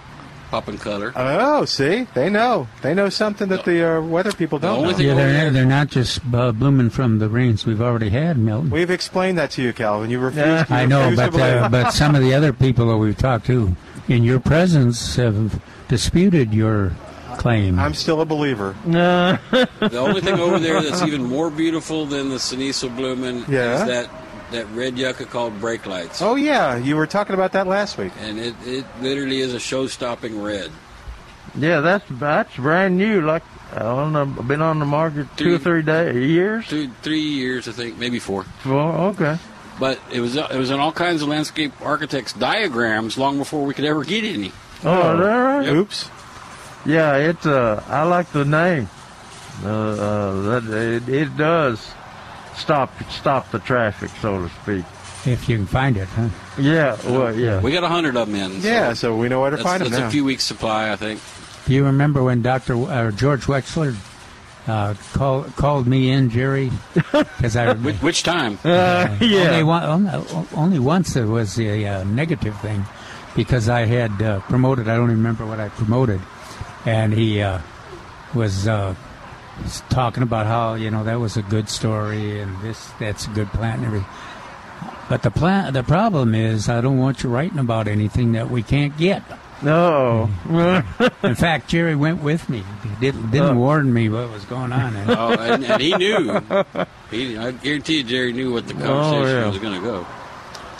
popping 0.52 0.76
color. 0.76 1.12
Oh, 1.16 1.64
see, 1.64 2.06
they 2.14 2.28
know. 2.28 2.68
They 2.82 2.92
know 2.92 3.08
something 3.08 3.48
that 3.48 3.64
the 3.64 3.96
uh, 3.96 4.00
weather 4.02 4.32
people 4.32 4.58
don't 4.58 4.80
only 4.80 4.92
know. 4.92 4.98
Yeah, 5.00 5.14
they're 5.14 5.50
they're 5.50 5.64
not 5.64 5.88
just 5.88 6.20
uh, 6.32 6.52
blooming 6.52 6.90
from 6.90 7.18
the 7.18 7.28
rains 7.30 7.64
we've 7.64 7.80
already 7.80 8.10
had, 8.10 8.36
Milton. 8.36 8.68
We've 8.68 8.90
explained 8.90 9.38
that 9.38 9.50
to 9.52 9.62
you, 9.62 9.72
Calvin. 9.72 10.10
You 10.10 10.18
refuse. 10.20 10.44
Yeah. 10.46 10.66
you 10.68 10.74
I 10.76 10.84
know, 10.84 11.08
refuse 11.08 11.20
to 11.20 11.30
but 11.32 11.40
uh, 11.40 11.68
but 11.70 11.90
some 11.92 12.14
of 12.14 12.20
the 12.20 12.34
other 12.34 12.52
people 12.52 12.86
that 12.88 12.98
we've 12.98 13.16
talked 13.16 13.46
to, 13.46 13.74
in 14.08 14.24
your 14.24 14.40
presence, 14.40 15.16
have 15.16 15.58
disputed 15.88 16.52
your 16.52 16.92
claim. 17.38 17.78
I'm 17.78 17.94
still 17.94 18.20
a 18.20 18.26
believer. 18.26 18.76
No. 18.84 19.38
The 19.80 19.98
only 19.98 20.20
thing 20.20 20.38
over 20.38 20.58
there 20.60 20.80
that's 20.82 21.02
even 21.02 21.24
more 21.24 21.50
beautiful 21.50 22.04
than 22.06 22.28
the 22.28 22.36
Cenizo 22.36 22.94
blooming 22.94 23.44
Yeah? 23.48 23.80
is 23.80 23.86
that, 23.86 24.08
that 24.52 24.66
red 24.72 24.98
yucca 24.98 25.24
called 25.24 25.60
brake 25.60 25.86
lights. 25.86 26.22
Oh 26.22 26.36
yeah, 26.36 26.76
you 26.76 26.96
were 26.96 27.06
talking 27.06 27.34
about 27.34 27.52
that 27.52 27.66
last 27.66 27.98
week. 27.98 28.12
And 28.20 28.38
it, 28.38 28.54
it 28.64 28.84
literally 29.00 29.40
is 29.40 29.54
a 29.54 29.60
show-stopping 29.60 30.40
red. 30.40 30.70
yeah, 31.54 31.80
that's 31.80 32.04
that's 32.12 32.54
brand 32.56 32.96
new. 32.96 33.20
Like 33.20 33.42
I 33.72 33.80
don't 33.80 34.12
know, 34.12 34.26
been 34.26 34.62
on 34.62 34.78
the 34.78 34.84
market 34.84 35.26
two 35.36 35.54
or 35.54 35.58
three 35.58 35.82
days, 35.82 36.14
years. 36.14 36.68
Two, 36.68 36.90
three 37.02 37.20
years, 37.20 37.68
I 37.68 37.72
think, 37.72 37.98
maybe 37.98 38.18
four. 38.18 38.44
Four, 38.44 38.92
okay. 39.12 39.38
But 39.80 39.98
it 40.12 40.20
was 40.20 40.36
it 40.36 40.54
was 40.54 40.70
in 40.70 40.78
all 40.78 40.92
kinds 40.92 41.22
of 41.22 41.28
landscape 41.28 41.72
architects' 41.80 42.34
diagrams 42.34 43.16
long 43.16 43.38
before 43.38 43.64
we 43.64 43.74
could 43.74 43.86
ever 43.86 44.04
get 44.04 44.24
any. 44.24 44.52
Oh, 44.84 45.14
is 45.14 45.20
that 45.20 45.36
right? 45.36 45.64
Yep. 45.64 45.74
Oops. 45.74 46.10
Yeah, 46.84 47.16
it's 47.16 47.46
uh, 47.46 47.82
I 47.88 48.02
like 48.02 48.30
the 48.32 48.44
name. 48.44 48.88
Uh, 49.64 49.68
uh, 49.68 50.60
that 50.60 50.64
it, 50.74 51.08
it 51.08 51.36
does 51.36 51.92
stop 52.56 52.90
stop 53.10 53.50
the 53.50 53.58
traffic, 53.60 54.10
so 54.20 54.42
to 54.42 54.48
speak. 54.62 54.84
if 55.26 55.48
you 55.48 55.56
can 55.56 55.66
find 55.66 55.96
it, 55.96 56.08
huh? 56.08 56.28
Yeah, 56.58 56.96
well, 57.06 57.34
yeah. 57.34 57.60
We 57.60 57.72
got 57.72 57.84
a 57.84 57.88
hundred 57.88 58.16
of 58.16 58.26
them 58.30 58.34
in. 58.36 58.60
so 58.62 58.68
Yeah, 58.68 58.92
so 58.94 59.16
we 59.16 59.28
know 59.28 59.40
where 59.40 59.50
to 59.50 59.56
that's, 59.56 59.68
find 59.68 59.82
them 59.82 59.90
that's 59.90 60.00
now. 60.02 60.08
a 60.08 60.10
few 60.10 60.24
weeks 60.24 60.44
supply, 60.44 60.90
I 60.92 60.96
think. 60.96 61.20
Do 61.66 61.74
you 61.74 61.84
remember 61.84 62.22
when 62.24 62.42
Doctor 62.42 62.74
uh, 62.76 63.10
George 63.12 63.42
Wexler 63.44 63.94
uh, 64.66 64.94
called 65.12 65.54
called 65.56 65.86
me 65.86 66.10
in, 66.10 66.28
Jerry? 66.30 66.70
Because 67.12 67.56
I 67.56 67.72
Which, 67.74 67.96
which 68.02 68.22
time? 68.24 68.58
Uh, 68.64 69.08
only, 69.20 69.26
yeah. 69.28 69.62
one, 69.62 69.82
only, 69.84 70.46
only 70.56 70.78
once 70.78 71.14
it 71.16 71.24
was 71.26 71.58
a 71.60 71.84
uh, 71.86 72.04
negative 72.04 72.58
thing 72.60 72.84
because 73.36 73.68
I 73.68 73.84
had 73.86 74.20
uh, 74.22 74.40
promoted. 74.40 74.88
I 74.88 74.96
don't 74.96 75.06
even 75.06 75.18
remember 75.18 75.46
what 75.46 75.58
I 75.60 75.68
promoted, 75.70 76.20
and 76.84 77.12
he 77.12 77.40
uh, 77.42 77.60
was 78.34 78.66
uh, 78.68 78.94
s- 78.94 78.96
talking 79.90 80.22
about 80.22 80.46
how 80.46 80.74
you 80.74 80.90
know 80.90 81.04
that 81.04 81.20
was 81.20 81.36
a 81.36 81.42
good 81.42 81.68
story 81.68 82.40
and 82.40 82.60
this 82.62 82.90
that's 82.98 83.26
a 83.26 83.30
good 83.30 83.48
plant 83.48 83.78
and 83.78 83.86
everything. 83.86 84.08
But 85.08 85.22
the 85.22 85.30
plant, 85.30 85.74
the 85.74 85.82
problem 85.82 86.34
is, 86.34 86.68
I 86.68 86.80
don't 86.80 86.98
want 86.98 87.22
you 87.22 87.28
writing 87.28 87.58
about 87.58 87.86
anything 87.86 88.32
that 88.32 88.50
we 88.50 88.62
can't 88.62 88.96
get. 88.96 89.22
No. 89.62 90.30
In 91.22 91.34
fact, 91.34 91.68
Jerry 91.68 91.94
went 91.94 92.22
with 92.22 92.48
me. 92.48 92.64
He 92.82 92.88
didn't, 93.00 93.30
didn't 93.30 93.56
Oh. 93.56 93.60
warn 93.60 93.92
me 93.92 94.08
what 94.08 94.30
was 94.30 94.44
going 94.46 94.72
on. 94.72 94.96
And 94.96 95.10
Oh, 95.10 95.32
and, 95.32 95.64
and 95.64 95.82
he 95.82 95.94
knew. 95.96 96.40
He, 97.10 97.36
I 97.36 97.50
guarantee 97.52 97.98
you, 97.98 98.04
Jerry 98.04 98.32
knew 98.32 98.52
what 98.52 98.66
the 98.66 98.74
oh, 98.74 98.86
conversation 98.86 99.38
yeah. 99.40 99.48
was 99.48 99.58
going 99.58 99.80
to 99.80 99.86
go. 99.86 100.06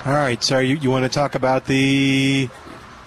All 0.06 0.12
right, 0.14 0.42
so 0.42 0.58
you, 0.58 0.76
you 0.76 0.90
want 0.90 1.04
to 1.04 1.08
talk 1.10 1.34
about 1.34 1.66
the 1.66 2.48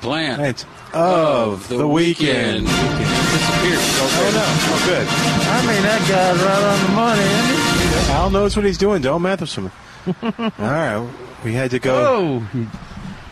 Plant 0.01 0.41
night 0.41 0.65
of 0.95 1.67
the, 1.67 1.87
weekend? 1.87 2.65
disappeared. 2.65 3.79
Oh 3.79 4.31
no! 4.33 4.43
Oh, 4.45 4.83
good. 4.87 5.07
I 5.07 5.59
mean, 5.67 5.81
that 5.83 6.01
guy's 6.07 6.41
right 6.41 6.63
on 6.63 6.79
the 6.85 6.95
money, 6.95 7.21
isn't 7.21 8.05
he? 8.05 8.11
Al 8.13 8.29
knows 8.29 8.55
what 8.55 8.65
he's 8.65 8.77
doing. 8.77 9.01
Don't 9.01 9.21
mess 9.21 9.41
with 9.41 9.55
him. 9.55 9.71
All 10.23 10.51
right, 10.59 11.09
we 11.43 11.53
had 11.53 11.71
to 11.71 11.79
go. 11.79 12.43
Oh, 12.55 12.67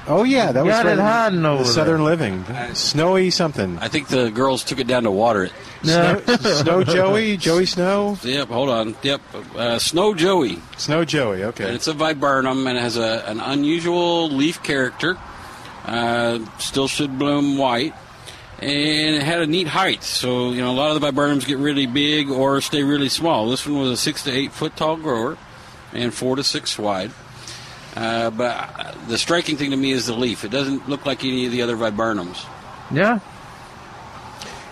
Oh 0.06 0.24
yeah, 0.24 0.52
that 0.52 0.66
was 0.66 0.74
got 0.74 0.86
it 0.86 0.90
from 0.96 1.00
hiding 1.00 1.46
over 1.46 1.60
the 1.60 1.64
there. 1.64 1.74
Southern 1.74 2.04
Living, 2.04 2.44
snowy 2.74 3.30
something. 3.30 3.78
I 3.80 3.88
think 3.88 4.10
the 4.10 4.32
girls 4.32 4.66
took 4.66 4.80
it 4.80 4.86
down 4.88 5.04
to 5.04 5.12
water 5.12 5.46
it. 5.46 5.54
Snow, 5.84 6.20
Snow 6.42 6.84
Joey, 6.84 7.38
Joey 7.38 7.66
Snow, 7.66 8.18
Yep, 8.22 8.50
hold 8.50 8.68
on. 8.68 8.96
Yep, 9.02 9.22
uh, 9.56 9.80
Snow 9.80 10.14
Joey. 10.14 10.60
Snow 10.76 11.06
Joey. 11.06 11.38
And 11.44 11.50
Okay. 11.52 11.74
it's 11.74 11.88
a 11.88 11.94
viburnum 11.94 12.68
and 12.68 12.78
it 12.78 12.82
has 12.82 12.98
a, 12.98 13.24
an 13.30 13.40
unusual 13.40 14.30
leaf 14.30 14.62
character. 14.62 15.18
Uh, 15.86 16.40
still 16.60 16.88
should 16.88 17.18
bloom 17.20 17.58
white. 17.58 17.94
And 18.60 19.16
it 19.16 19.24
had 19.24 19.42
a 19.42 19.48
neat 19.48 19.68
height. 19.68 20.04
So, 20.04 20.52
you 20.52 20.62
know, 20.62 20.72
a 20.72 20.78
lot 20.78 20.96
of 20.96 21.02
the 21.02 21.12
viburnums 21.12 21.46
get 21.46 21.58
really 21.58 21.86
big 21.86 22.30
or 22.30 22.62
stay 22.62 22.84
really 22.84 23.10
small. 23.10 23.50
This 23.50 23.66
one 23.68 23.80
was 23.80 23.92
a 23.92 23.98
six 23.98 24.24
to 24.24 24.32
eight 24.32 24.54
foot 24.54 24.76
tall 24.78 24.96
grower 24.96 25.38
and 25.92 26.14
four 26.14 26.38
to 26.38 26.44
six 26.44 26.80
wide. 26.80 27.12
Uh, 27.96 28.30
but 28.30 28.56
uh, 28.80 28.94
the 29.08 29.18
striking 29.18 29.58
thing 29.58 29.72
to 29.72 29.78
me 29.78 29.92
is 29.92 30.06
the 30.08 30.14
leaf. 30.14 30.46
It 30.46 30.50
doesn't 30.52 30.88
look 30.88 31.06
like 31.06 31.24
any 31.26 31.46
of 31.46 31.52
the 31.52 31.62
other 31.62 31.76
viburnums. 31.76 32.46
yeah. 32.92 33.20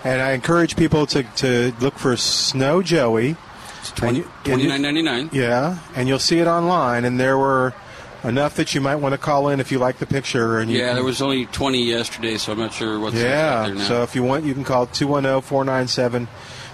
And 0.03 0.19
I 0.19 0.31
encourage 0.31 0.75
people 0.75 1.05
to, 1.07 1.21
to 1.21 1.73
look 1.79 1.99
for 1.99 2.17
Snow 2.17 2.81
Joey. 2.81 3.35
It's 3.81 3.91
And 4.01 4.17
you- 4.17 4.23
and 4.23 4.23
you- 4.23 4.23
twenty 4.43 4.67
nine 4.67 4.81
ninety 4.81 5.01
nine. 5.03 5.29
Yeah, 5.31 5.77
and 5.95 6.07
you'll 6.07 6.17
see 6.19 6.39
it 6.39 6.47
online. 6.47 7.05
And 7.05 7.19
there 7.19 7.37
were 7.37 7.73
enough 8.23 8.55
that 8.55 8.73
you 8.75 8.81
might 8.81 8.95
want 8.97 9.13
to 9.13 9.17
call 9.17 9.49
in 9.49 9.59
if 9.59 9.71
you 9.71 9.79
like 9.79 9.97
the 9.97 10.05
picture. 10.05 10.59
And 10.59 10.69
you 10.71 10.79
Yeah, 10.79 10.93
there 10.93 11.03
was 11.03 11.21
only 11.21 11.45
20 11.47 11.83
yesterday, 11.83 12.37
so 12.37 12.51
I'm 12.51 12.59
not 12.59 12.73
sure 12.73 12.99
what's 12.99 13.15
out 13.15 13.21
Yeah. 13.21 13.65
there 13.65 13.75
now. 13.75 13.83
So 13.87 14.03
if 14.03 14.15
you 14.15 14.23
want, 14.23 14.45
you 14.45 14.53
can 14.53 14.63
call 14.63 14.85
210 14.87 15.41
497 15.41 16.27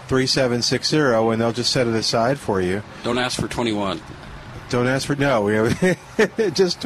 3760 0.08 0.98
and 1.32 1.42
they'll 1.42 1.52
just 1.52 1.72
set 1.72 1.88
it 1.88 1.94
aside 1.94 2.40
for 2.40 2.62
you. 2.62 2.82
Don't 3.04 3.18
ask 3.18 3.40
for 3.40 3.48
21. 3.48 4.02
Don't 4.70 4.88
ask 4.88 5.08
for 5.08 5.16
no. 5.16 5.44
We 5.44 5.96
just 6.52 6.86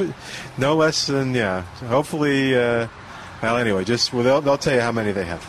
no 0.57 0.75
less 0.75 1.07
than 1.07 1.33
yeah. 1.33 1.61
Hopefully, 1.87 2.55
uh, 2.55 2.87
well, 3.41 3.57
anyway, 3.57 3.83
just 3.83 4.13
well, 4.13 4.23
they'll 4.23 4.41
they'll 4.41 4.57
tell 4.59 4.75
you 4.75 4.81
how 4.81 4.91
many 4.91 5.11
they 5.11 5.25
have. 5.25 5.43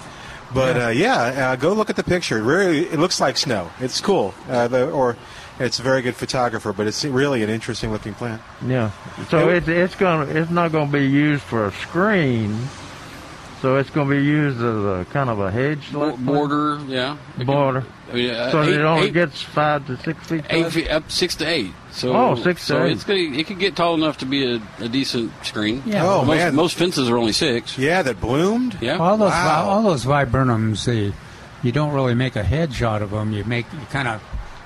But 0.55 0.77
yeah, 0.77 0.87
uh, 0.87 0.91
yeah 0.91 1.51
uh, 1.51 1.57
go 1.57 1.75
look 1.75 1.91
at 1.91 1.97
the 1.97 2.03
picture. 2.03 2.39
It 2.39 2.43
really, 2.43 2.87
it 2.87 2.99
looks 2.99 3.21
like 3.21 3.37
snow. 3.37 3.71
It's 3.81 4.01
cool. 4.01 4.35
Uh, 4.49 4.67
the, 4.69 4.91
or 4.91 5.17
it's 5.61 5.79
a 5.79 5.83
very 5.83 6.03
good 6.03 6.17
photographer, 6.17 6.73
but 6.73 6.87
it's 6.87 7.05
really 7.05 7.43
an 7.43 7.51
interesting 7.51 7.91
looking 7.93 8.15
plant. 8.15 8.41
Yeah. 8.67 8.91
So 9.31 9.49
It- 9.49 9.57
it's 9.59 9.69
it's 9.69 9.95
gonna 9.95 10.27
it's 10.31 10.51
not 10.51 10.73
gonna 10.73 10.91
be 10.91 11.07
used 11.07 11.43
for 11.43 11.67
a 11.67 11.73
screen. 11.73 12.57
So 13.61 13.77
it's 13.77 13.91
gonna 13.91 14.11
be 14.11 14.17
used 14.25 14.57
as 14.59 14.65
a 14.65 15.07
kind 15.13 15.31
of 15.31 15.39
a 15.39 15.49
hedge 15.49 15.93
Bo- 15.93 16.01
like 16.09 16.17
border, 16.19 16.81
yeah. 16.89 17.13
It 17.35 17.39
could- 17.39 17.47
border. 17.47 17.85
I 18.11 18.15
mean, 18.15 18.31
uh, 18.35 18.51
So 18.51 18.63
eight, 18.65 18.69
it 18.75 18.81
only 18.81 19.07
eight- 19.07 19.15
gets 19.15 19.41
five 19.41 19.87
to 19.87 19.97
six 19.99 20.27
feet. 20.27 20.45
eight 20.51 20.73
feet, 20.73 20.91
up 20.91 21.11
six 21.13 21.37
to 21.37 21.47
eight. 21.47 21.73
So 21.93 22.13
Oh, 22.15 22.35
six 22.35 22.63
to 22.63 22.67
so 22.67 22.83
eight. 22.85 22.93
It's 22.93 23.05
gonna, 23.05 23.21
it 23.21 23.47
could 23.47 23.61
get 23.61 23.77
tall 23.77 23.95
enough 23.95 24.19
to 24.19 24.27
be 24.27 24.55
a, 24.57 24.61
a 24.85 24.89
decent 24.89 25.31
screen. 25.47 25.83
Yeah. 25.87 26.05
Oh, 26.05 26.25
most, 26.25 26.37
man. 26.39 26.55
most 26.57 26.75
fences 26.75 27.09
are 27.09 27.17
only 27.17 27.33
six. 27.33 27.79
Yeah, 27.79 28.03
that 28.03 28.21
bloomed. 28.21 28.79
Yeah. 28.81 28.97
All 28.99 29.17
those 29.17 29.31
Wow. 29.31 29.69
all 29.69 29.83
those 29.83 30.05
viburnums, 30.05 30.85
they, 30.85 31.13
you 31.63 31.71
don't 31.71 31.93
really 31.93 32.15
make 32.15 32.35
a 32.35 32.43
hedge 32.43 32.83
out 32.83 33.01
of 33.01 33.13
them. 33.13 33.33
You 33.33 33.45
make 33.45 33.67
you 33.73 33.79
kind 33.93 34.09
of 34.09 34.21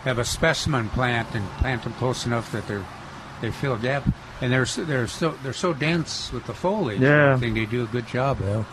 have 0.06 0.18
a 0.18 0.24
specimen 0.24 0.88
plant 0.88 1.28
and 1.34 1.46
plant 1.58 1.82
them 1.82 1.92
close 1.94 2.24
enough 2.24 2.50
that 2.52 2.66
they're 2.66 2.84
they 3.42 3.50
fill 3.50 3.74
a 3.74 3.78
gap, 3.78 4.02
and 4.40 4.50
they're 4.50 4.64
they're 4.64 5.06
so 5.06 5.34
they're 5.42 5.52
so 5.52 5.74
dense 5.74 6.32
with 6.32 6.46
the 6.46 6.54
foliage. 6.54 7.00
Yeah. 7.00 7.34
I 7.34 7.36
think 7.38 7.54
they 7.54 7.66
do 7.66 7.84
a 7.84 7.86
good 7.86 8.06
job 8.06 8.38
though. 8.38 8.64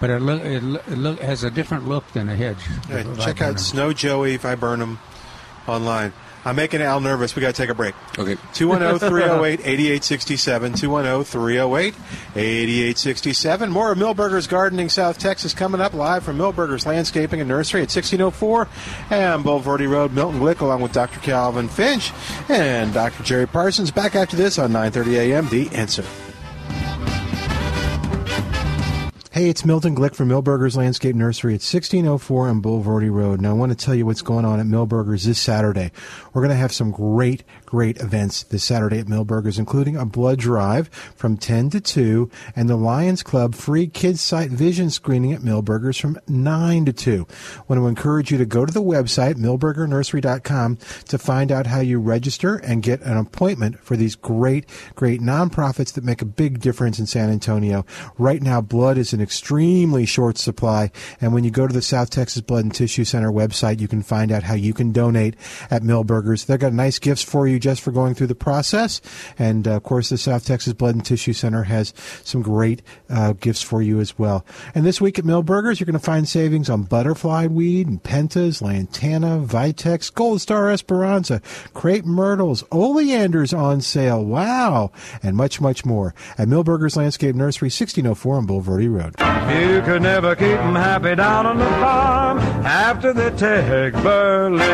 But 0.00 0.08
it 0.10 0.20
look 0.22 0.42
it, 0.42 0.62
look- 0.62 0.88
it 0.88 0.96
look 0.96 1.20
has 1.20 1.44
a 1.44 1.50
different 1.50 1.86
look 1.86 2.10
than 2.12 2.28
a 2.30 2.34
hedge. 2.36 2.56
Yeah, 2.88 3.02
check 3.20 3.42
out. 3.42 3.60
Snow 3.60 3.92
Joey 3.92 4.38
Viburnum 4.38 4.98
online. 5.68 6.12
I'm 6.46 6.54
making 6.54 6.80
Al 6.80 7.00
nervous. 7.00 7.34
We 7.34 7.40
got 7.40 7.56
to 7.56 7.60
take 7.60 7.70
a 7.70 7.74
break. 7.74 7.96
Okay. 8.16 8.36
210 8.54 9.10
308 9.10 9.60
8867. 9.60 10.74
210 10.74 11.24
308 11.24 11.94
8867. 12.36 13.70
More 13.70 13.90
of 13.90 13.98
Milberger's 13.98 14.46
Gardening 14.46 14.88
South 14.88 15.18
Texas 15.18 15.52
coming 15.52 15.80
up 15.80 15.92
live 15.92 16.22
from 16.22 16.38
Milberger's 16.38 16.86
Landscaping 16.86 17.40
and 17.40 17.48
Nursery 17.48 17.80
at 17.80 17.90
1604 17.90 18.68
and 19.10 19.44
Bulverde 19.44 19.90
Road, 19.90 20.12
Milton 20.12 20.38
Glick, 20.38 20.60
along 20.60 20.82
with 20.82 20.92
Dr. 20.92 21.18
Calvin 21.18 21.68
Finch 21.68 22.12
and 22.48 22.94
Dr. 22.94 23.24
Jerry 23.24 23.48
Parsons. 23.48 23.90
Back 23.90 24.14
after 24.14 24.36
this 24.36 24.56
on 24.56 24.70
930 24.70 25.32
a.m. 25.32 25.48
The 25.48 25.68
Answer. 25.74 26.04
Hey, 29.36 29.50
it's 29.50 29.66
Milton 29.66 29.94
Glick 29.94 30.14
from 30.14 30.30
Milberger's 30.30 30.78
Landscape 30.78 31.14
Nursery 31.14 31.52
at 31.52 31.60
1604 31.60 32.48
on 32.48 32.62
Bulverde 32.62 33.10
Road. 33.10 33.38
Now, 33.38 33.50
I 33.50 33.52
want 33.52 33.70
to 33.70 33.76
tell 33.76 33.94
you 33.94 34.06
what's 34.06 34.22
going 34.22 34.46
on 34.46 34.60
at 34.60 34.64
Milberger's 34.64 35.24
this 35.24 35.38
Saturday. 35.38 35.92
We're 36.32 36.40
going 36.40 36.54
to 36.54 36.56
have 36.56 36.72
some 36.72 36.90
great, 36.90 37.44
great 37.66 37.98
events 37.98 38.44
this 38.44 38.64
Saturday 38.64 38.98
at 38.98 39.06
Milberger's, 39.06 39.58
including 39.58 39.96
a 39.96 40.06
blood 40.06 40.38
drive 40.38 40.88
from 41.16 41.36
10 41.36 41.70
to 41.70 41.80
2 41.80 42.30
and 42.54 42.68
the 42.68 42.76
Lions 42.76 43.22
Club 43.22 43.54
free 43.54 43.86
kids 43.86 44.20
sight 44.20 44.50
vision 44.50 44.90
screening 44.90 45.32
at 45.32 45.40
Milberger's 45.40 45.98
from 45.98 46.18
9 46.28 46.86
to 46.86 46.92
2. 46.92 47.26
I 47.58 47.62
want 47.68 47.80
to 47.80 47.86
encourage 47.86 48.30
you 48.30 48.38
to 48.38 48.46
go 48.46 48.64
to 48.64 48.72
the 48.72 48.82
website, 48.82 49.34
millburgernursery.com, 49.34 50.78
to 51.08 51.18
find 51.18 51.52
out 51.52 51.66
how 51.66 51.80
you 51.80 51.98
register 51.98 52.56
and 52.56 52.82
get 52.82 53.02
an 53.02 53.16
appointment 53.16 53.80
for 53.80 53.96
these 53.96 54.14
great, 54.14 54.66
great 54.94 55.20
nonprofits 55.20 55.92
that 55.94 56.04
make 56.04 56.22
a 56.22 56.26
big 56.26 56.60
difference 56.60 56.98
in 56.98 57.06
San 57.06 57.30
Antonio. 57.30 57.84
Right 58.18 58.42
now, 58.42 58.60
blood 58.60 58.98
is 58.98 59.12
in 59.12 59.20
extremely 59.20 60.06
short 60.06 60.38
supply, 60.38 60.90
and 61.20 61.34
when 61.34 61.44
you 61.44 61.50
go 61.50 61.66
to 61.66 61.74
the 61.74 61.82
South 61.82 62.10
Texas 62.10 62.42
Blood 62.42 62.64
and 62.64 62.74
Tissue 62.74 63.04
Center 63.04 63.30
website, 63.30 63.80
you 63.80 63.88
can 63.88 64.02
find 64.02 64.30
out 64.30 64.44
how 64.44 64.54
you 64.54 64.72
can 64.72 64.92
donate 64.92 65.34
at 65.70 65.82
Milberger's. 65.82 66.44
They've 66.44 66.58
got 66.58 66.72
nice 66.72 66.98
gifts 66.98 67.22
for 67.22 67.46
you 67.46 67.55
just 67.58 67.80
for 67.80 67.92
going 67.92 68.14
through 68.14 68.26
the 68.28 68.34
process, 68.34 69.00
and 69.38 69.66
uh, 69.66 69.72
of 69.76 69.82
course, 69.82 70.08
the 70.08 70.18
South 70.18 70.44
Texas 70.44 70.72
Blood 70.72 70.94
and 70.94 71.04
Tissue 71.04 71.32
Center 71.32 71.64
has 71.64 71.92
some 72.24 72.42
great 72.42 72.82
uh, 73.10 73.32
gifts 73.32 73.62
for 73.62 73.82
you 73.82 74.00
as 74.00 74.18
well. 74.18 74.44
And 74.74 74.84
this 74.84 75.00
week 75.00 75.18
at 75.18 75.24
Milberger's, 75.24 75.80
you're 75.80 75.86
going 75.86 75.94
to 75.94 75.98
find 75.98 76.28
savings 76.28 76.68
on 76.70 76.84
butterfly 76.84 77.46
weed 77.46 77.86
and 77.86 78.02
pentas, 78.02 78.62
lantana, 78.62 79.38
vitex, 79.38 80.12
gold 80.12 80.40
star 80.40 80.70
esperanza, 80.70 81.40
crepe 81.74 82.04
myrtles, 82.04 82.64
oleanders 82.72 83.52
on 83.52 83.80
sale. 83.80 84.24
Wow! 84.24 84.92
And 85.22 85.36
much, 85.36 85.60
much 85.60 85.84
more 85.84 86.14
at 86.38 86.48
Milberger's 86.48 86.96
Landscape 86.96 87.34
Nursery, 87.34 87.66
1604 87.66 88.36
on 88.36 88.46
Bulverde 88.46 88.88
Road. 88.92 89.14
You 89.50 89.80
could 89.82 90.02
never 90.02 90.34
keep 90.34 90.58
'em 90.58 90.74
happy 90.74 91.14
down 91.14 91.46
on 91.46 91.58
the 91.58 91.64
farm 91.64 92.38
after 92.64 93.12
they 93.12 93.30
take 93.30 93.94
Berlin. 94.02 94.66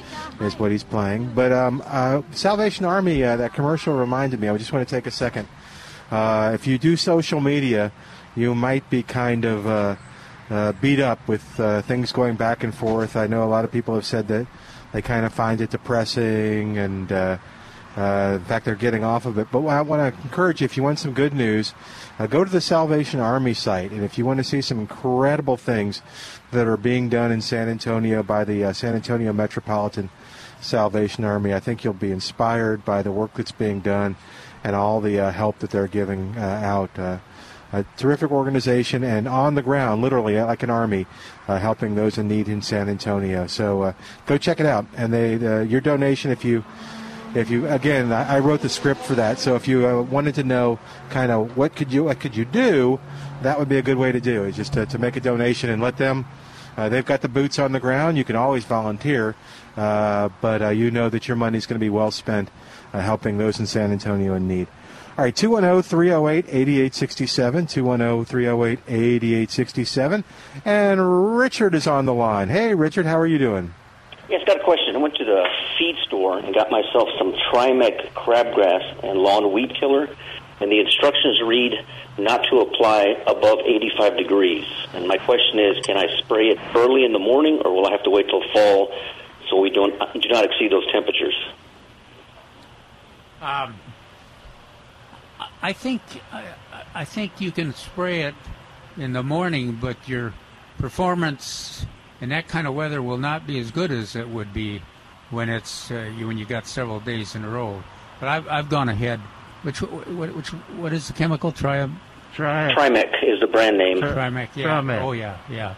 is 0.41 0.57
what 0.57 0.71
he's 0.71 0.83
playing. 0.83 1.31
But 1.35 1.51
um, 1.51 1.83
uh, 1.85 2.23
Salvation 2.31 2.85
Army, 2.85 3.23
uh, 3.23 3.37
that 3.37 3.53
commercial 3.53 3.95
reminded 3.95 4.39
me. 4.39 4.47
I 4.47 4.57
just 4.57 4.73
want 4.73 4.87
to 4.87 4.95
take 4.95 5.05
a 5.05 5.11
second. 5.11 5.47
Uh, 6.09 6.51
if 6.55 6.65
you 6.65 6.79
do 6.79 6.97
social 6.97 7.39
media, 7.39 7.91
you 8.35 8.55
might 8.55 8.89
be 8.89 9.03
kind 9.03 9.45
of 9.45 9.97
beat 10.81 10.99
up 10.99 11.27
with 11.27 11.43
things 11.85 12.11
going 12.11 12.35
back 12.35 12.63
and 12.63 12.73
forth. 12.73 13.15
I 13.15 13.27
know 13.27 13.43
a 13.43 13.51
lot 13.51 13.63
of 13.63 13.71
people 13.71 13.93
have 13.93 14.05
said 14.05 14.27
that 14.29 14.47
they 14.91 15.03
kind 15.03 15.23
of 15.23 15.31
find 15.31 15.61
it 15.61 15.69
depressing, 15.69 16.79
and 16.79 17.09
uh, 17.99 18.35
in 18.35 18.45
fact, 18.45 18.63
they're 18.63 18.75
getting 18.75 19.03
off 19.03 19.25
of 19.25 19.38
it. 19.38 19.49
But 19.51 19.65
I 19.65 19.81
want 19.81 20.15
to 20.15 20.21
encourage 20.21 20.62
you 20.62 20.65
if 20.65 20.77
you 20.77 20.83
want 20.83 20.99
some 20.99 21.13
good 21.13 21.33
news, 21.33 21.73
uh, 22.17 22.27
go 22.27 22.45
to 22.45 22.49
the 22.49 22.62
Salvation 22.62 23.19
Army 23.19 23.53
site, 23.53 23.91
and 23.91 24.03
if 24.03 24.17
you 24.17 24.25
want 24.25 24.38
to 24.38 24.43
see 24.43 24.62
some 24.62 24.79
incredible 24.79 25.57
things 25.57 26.01
that 26.51 26.65
are 26.65 26.77
being 26.77 27.09
done 27.09 27.29
in 27.29 27.41
San 27.41 27.67
Antonio 27.67 28.23
by 28.23 28.45
the 28.45 28.63
uh, 28.63 28.73
San 28.73 28.95
Antonio 28.95 29.33
Metropolitan 29.33 30.09
Salvation 30.62 31.25
Army, 31.25 31.53
I 31.53 31.59
think 31.59 31.83
you'll 31.83 31.93
be 31.93 32.12
inspired 32.12 32.85
by 32.85 33.01
the 33.01 33.12
work 33.12 33.33
that's 33.33 33.51
being 33.51 33.81
done 33.81 34.15
and 34.63 34.77
all 34.77 35.01
the 35.01 35.19
uh, 35.19 35.31
help 35.31 35.59
that 35.59 35.69
they're 35.71 35.88
giving 35.88 36.38
uh, 36.38 36.41
out. 36.41 36.97
Uh, 36.97 37.17
a 37.71 37.85
terrific 37.97 38.31
organization 38.31 39.03
and 39.03 39.27
on 39.27 39.53
the 39.53 39.62
ground, 39.62 40.01
literally 40.01 40.41
like 40.41 40.63
an 40.63 40.71
army, 40.71 41.05
helping 41.45 41.93
those 41.93 42.17
in 42.17 42.27
need 42.27 42.47
in 42.47 42.63
San 42.63 42.89
Antonio. 42.89 43.45
So 43.45 43.93
go 44.25 44.39
check 44.39 44.59
it 44.59 44.65
out. 44.65 44.88
And 44.97 45.13
they, 45.13 45.65
your 45.65 45.79
donation, 45.79 46.31
if 46.31 46.43
you, 46.43 46.65
if 47.35 47.49
you, 47.49 47.67
again, 47.67 48.11
I, 48.11 48.39
wrote 48.39 48.61
the 48.61 48.69
script 48.69 49.01
for 49.01 49.15
that. 49.15 49.39
So 49.39 49.55
if 49.55 49.67
you 49.67 49.87
uh, 49.87 50.01
wanted 50.01 50.35
to 50.35 50.43
know 50.43 50.79
kind 51.09 51.31
of 51.31 51.55
what 51.55 51.75
could 51.75 51.93
you, 51.93 52.05
what 52.05 52.19
could 52.19 52.35
you 52.35 52.45
do, 52.45 52.99
that 53.41 53.59
would 53.59 53.69
be 53.69 53.77
a 53.77 53.81
good 53.81 53.97
way 53.97 54.11
to 54.11 54.19
do 54.19 54.43
it. 54.43 54.53
Just 54.53 54.73
to, 54.73 54.85
to 54.87 54.97
make 54.97 55.15
a 55.15 55.19
donation 55.19 55.69
and 55.69 55.81
let 55.81 55.97
them. 55.97 56.25
Uh, 56.77 56.87
they've 56.87 57.05
got 57.05 57.21
the 57.21 57.29
boots 57.29 57.59
on 57.59 57.71
the 57.71 57.79
ground. 57.79 58.17
You 58.17 58.23
can 58.23 58.35
always 58.35 58.63
volunteer, 58.63 59.35
uh, 59.75 60.29
but 60.41 60.61
uh, 60.61 60.69
you 60.69 60.91
know 60.91 61.09
that 61.09 61.27
your 61.27 61.35
money 61.35 61.57
is 61.57 61.65
going 61.65 61.79
to 61.79 61.83
be 61.83 61.89
well 61.89 62.11
spent 62.11 62.49
uh, 62.93 63.01
helping 63.01 63.37
those 63.37 63.59
in 63.59 63.67
San 63.67 63.91
Antonio 63.91 64.33
in 64.33 64.47
need. 64.47 64.67
All 65.17 65.25
right, 65.25 65.35
210 65.35 65.83
308 65.83 66.45
8867. 66.47 67.67
210 67.67 68.25
308 68.25 68.79
8867. 68.87 70.23
And 70.63 71.37
Richard 71.37 71.75
is 71.75 71.87
on 71.87 72.05
the 72.05 72.13
line. 72.13 72.47
Hey, 72.47 72.73
Richard, 72.73 73.05
how 73.05 73.19
are 73.19 73.27
you 73.27 73.37
doing? 73.37 73.73
Yes, 74.29 74.41
got 74.45 74.61
a 74.61 74.63
question. 74.63 74.95
I 74.95 74.99
went 74.99 75.15
to 75.15 75.25
the 75.25 75.43
feed 75.79 75.95
store 76.05 76.37
and 76.37 76.53
got 76.53 76.69
myself 76.69 77.07
some 77.17 77.33
Trimec 77.33 78.11
crabgrass 78.13 79.03
and 79.03 79.17
lawn 79.17 79.51
weed 79.51 79.73
killer, 79.79 80.09
and 80.59 80.71
the 80.71 80.79
instructions 80.79 81.41
read 81.41 81.73
not 82.17 82.45
to 82.51 82.59
apply 82.59 83.15
above 83.25 83.59
85 83.59 84.17
degrees. 84.17 84.65
And 84.93 85.07
my 85.07 85.17
question 85.17 85.57
is, 85.57 85.83
can 85.85 85.97
I 85.97 86.05
spray 86.19 86.49
it 86.49 86.59
early 86.75 87.05
in 87.05 87.13
the 87.13 87.19
morning, 87.19 87.61
or 87.63 87.73
will 87.73 87.87
I 87.87 87.91
have 87.91 88.03
to 88.03 88.09
wait 88.09 88.27
till 88.27 88.43
fall 88.51 88.93
so 89.49 89.59
we 89.59 89.69
don't 89.69 89.97
do 90.21 90.29
not 90.29 90.45
exceed 90.45 90.71
those 90.71 90.85
temperatures? 90.91 91.35
Um, 93.41 93.75
I 95.61 95.71
think 95.71 96.01
I, 96.31 96.43
I 96.93 97.05
think 97.05 97.39
you 97.39 97.51
can 97.51 97.73
spray 97.73 98.23
it 98.23 98.35
in 98.97 99.13
the 99.13 99.23
morning, 99.23 99.77
but 99.81 100.09
your 100.09 100.33
performance 100.77 101.85
in 102.19 102.29
that 102.29 102.49
kind 102.49 102.67
of 102.67 102.75
weather 102.75 103.01
will 103.01 103.17
not 103.17 103.47
be 103.47 103.59
as 103.59 103.71
good 103.71 103.91
as 103.91 104.15
it 104.15 104.27
would 104.27 104.53
be 104.53 104.81
when 105.31 105.49
it's 105.49 105.91
uh, 105.91 106.11
you 106.17 106.27
when 106.27 106.37
you 106.37 106.45
got 106.45 106.67
several 106.67 106.99
days 106.99 107.35
in 107.35 107.43
a 107.43 107.49
row. 107.49 107.83
But 108.19 108.29
I've 108.29 108.47
I've 108.47 108.69
gone 108.69 108.89
ahead. 108.89 109.19
Which 109.63 109.81
what 109.81 110.35
which 110.35 110.49
what 110.77 110.93
is 110.93 111.07
the 111.07 111.13
chemical? 111.13 111.51
Tri 111.51 111.87
Try 112.33 112.69
it. 112.69 112.77
Trimec 112.77 113.23
is 113.23 113.39
the 113.39 113.47
brand 113.47 113.77
name. 113.77 113.97
Trimec. 113.97 114.49
Yeah. 114.55 114.65
Trimec. 114.67 115.01
Oh 115.01 115.11
yeah, 115.11 115.37
yeah, 115.49 115.75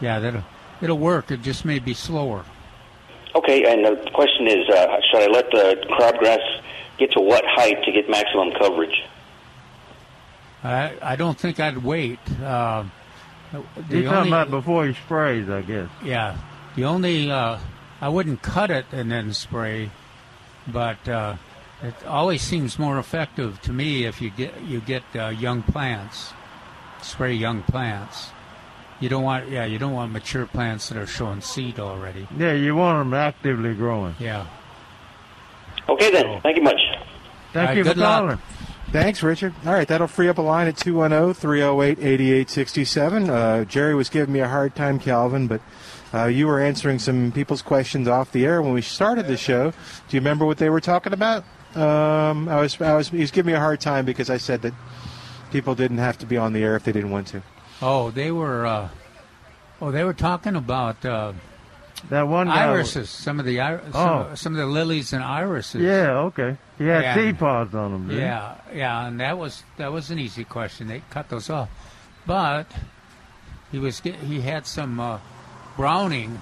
yeah. 0.00 0.18
That'll 0.18 0.44
it'll 0.80 0.98
work. 0.98 1.30
It 1.30 1.42
just 1.42 1.64
may 1.64 1.78
be 1.78 1.94
slower. 1.94 2.44
Okay, 3.34 3.70
and 3.70 3.84
the 3.84 4.10
question 4.12 4.46
is, 4.46 4.68
uh, 4.68 4.96
should 5.10 5.22
I 5.22 5.26
let 5.26 5.50
the 5.50 5.76
crabgrass 5.90 6.62
get 6.98 7.12
to 7.12 7.20
what 7.20 7.44
height 7.46 7.82
to 7.84 7.92
get 7.92 8.08
maximum 8.08 8.52
coverage? 8.52 9.04
I 10.64 10.94
I 11.02 11.16
don't 11.16 11.38
think 11.38 11.60
I'd 11.60 11.78
wait. 11.78 12.18
Uh, 12.42 12.84
You're 13.90 14.04
talking 14.04 14.28
about 14.32 14.50
before 14.50 14.86
he 14.86 14.94
sprays, 14.94 15.48
I 15.48 15.62
guess. 15.62 15.88
Yeah, 16.04 16.36
the 16.76 16.84
only 16.84 17.30
uh, 17.30 17.58
I 18.00 18.08
wouldn't 18.08 18.42
cut 18.42 18.70
it 18.70 18.86
and 18.92 19.10
then 19.10 19.32
spray, 19.32 19.90
but 20.66 21.08
uh, 21.08 21.36
it 21.82 21.94
always 22.06 22.42
seems 22.42 22.78
more 22.78 22.98
effective 22.98 23.60
to 23.62 23.72
me 23.72 24.04
if 24.04 24.20
you 24.20 24.30
get 24.30 24.60
you 24.62 24.80
get 24.80 25.02
uh, 25.14 25.28
young 25.28 25.62
plants, 25.62 26.32
spray 27.02 27.32
young 27.32 27.62
plants. 27.62 28.30
You 29.00 29.08
don't 29.08 29.22
want 29.22 29.48
yeah 29.48 29.64
you 29.64 29.78
don't 29.78 29.92
want 29.92 30.12
mature 30.12 30.46
plants 30.46 30.88
that 30.88 30.98
are 30.98 31.06
showing 31.06 31.40
seed 31.40 31.78
already. 31.78 32.26
Yeah, 32.36 32.52
you 32.52 32.74
want 32.74 32.98
them 32.98 33.14
actively 33.14 33.74
growing. 33.74 34.14
Yeah. 34.18 34.46
Okay, 35.88 36.10
then. 36.10 36.40
Thank 36.40 36.56
you 36.56 36.62
much. 36.62 36.80
Thank 37.52 37.56
All 37.56 37.62
right, 37.62 37.76
you 37.76 37.84
for 37.84 37.94
luck. 37.94 38.20
calling. 38.20 38.38
Thanks, 38.92 39.22
Richard. 39.22 39.54
All 39.64 39.72
right, 39.72 39.86
that'll 39.86 40.06
free 40.06 40.28
up 40.28 40.38
a 40.38 40.42
line 40.42 40.68
at 40.68 40.76
210 40.76 41.34
308 41.34 41.98
8867. 41.98 43.30
Uh, 43.30 43.64
Jerry 43.64 43.94
was 43.94 44.08
giving 44.08 44.32
me 44.32 44.40
a 44.40 44.48
hard 44.48 44.74
time, 44.74 44.98
Calvin, 44.98 45.46
but 45.48 45.60
uh, 46.14 46.26
you 46.26 46.46
were 46.46 46.60
answering 46.60 46.98
some 46.98 47.32
people's 47.32 47.62
questions 47.62 48.08
off 48.08 48.32
the 48.32 48.44
air 48.46 48.62
when 48.62 48.72
we 48.72 48.82
started 48.82 49.26
the 49.26 49.36
show. 49.36 49.70
Do 49.70 50.16
you 50.16 50.20
remember 50.20 50.44
what 50.46 50.58
they 50.58 50.70
were 50.70 50.80
talking 50.80 51.12
about? 51.12 51.44
Um, 51.74 52.48
I 52.48 52.60
was, 52.60 52.80
I 52.80 52.94
was, 52.94 53.08
he 53.10 53.18
was 53.20 53.30
giving 53.30 53.52
me 53.52 53.56
a 53.56 53.60
hard 53.60 53.80
time 53.80 54.04
because 54.06 54.30
I 54.30 54.38
said 54.38 54.62
that 54.62 54.72
people 55.50 55.74
didn't 55.74 55.98
have 55.98 56.16
to 56.18 56.26
be 56.26 56.36
on 56.36 56.52
the 56.52 56.62
air 56.62 56.76
if 56.76 56.84
they 56.84 56.92
didn't 56.92 57.10
want 57.10 57.26
to. 57.28 57.42
Oh, 57.82 58.10
they 58.10 58.30
were. 58.30 58.64
Uh, 58.64 58.88
oh, 59.82 59.90
they 59.90 60.04
were 60.04 60.14
talking 60.14 60.56
about 60.56 61.04
uh, 61.04 61.34
That 62.08 62.22
one 62.28 62.46
guy. 62.46 62.64
irises. 62.64 63.10
Some 63.10 63.38
of 63.38 63.44
the 63.44 63.58
ir- 63.58 63.82
Oh. 63.92 64.24
some, 64.28 64.36
some 64.36 64.52
of 64.54 64.58
the 64.58 64.66
lilies 64.66 65.12
and 65.12 65.22
irises. 65.22 65.82
Yeah, 65.82 66.12
okay. 66.30 66.56
He 66.78 66.86
had 66.86 67.02
Yeah. 67.02 67.14
seed 67.14 67.38
pods 67.38 67.74
on 67.74 67.92
them. 67.92 68.02
didn't 68.08 68.20
he? 68.20 68.26
Yeah, 68.26 68.54
yeah, 68.72 69.06
and 69.06 69.20
that 69.20 69.36
was 69.36 69.62
that 69.76 69.92
was 69.92 70.10
an 70.10 70.18
easy 70.18 70.44
question. 70.44 70.88
They 70.88 71.02
cut 71.10 71.28
those 71.28 71.50
off, 71.50 71.68
but 72.26 72.66
he 73.70 73.78
was 73.78 74.00
he 74.00 74.40
had 74.40 74.66
some 74.66 74.98
uh, 74.98 75.18
browning 75.76 76.40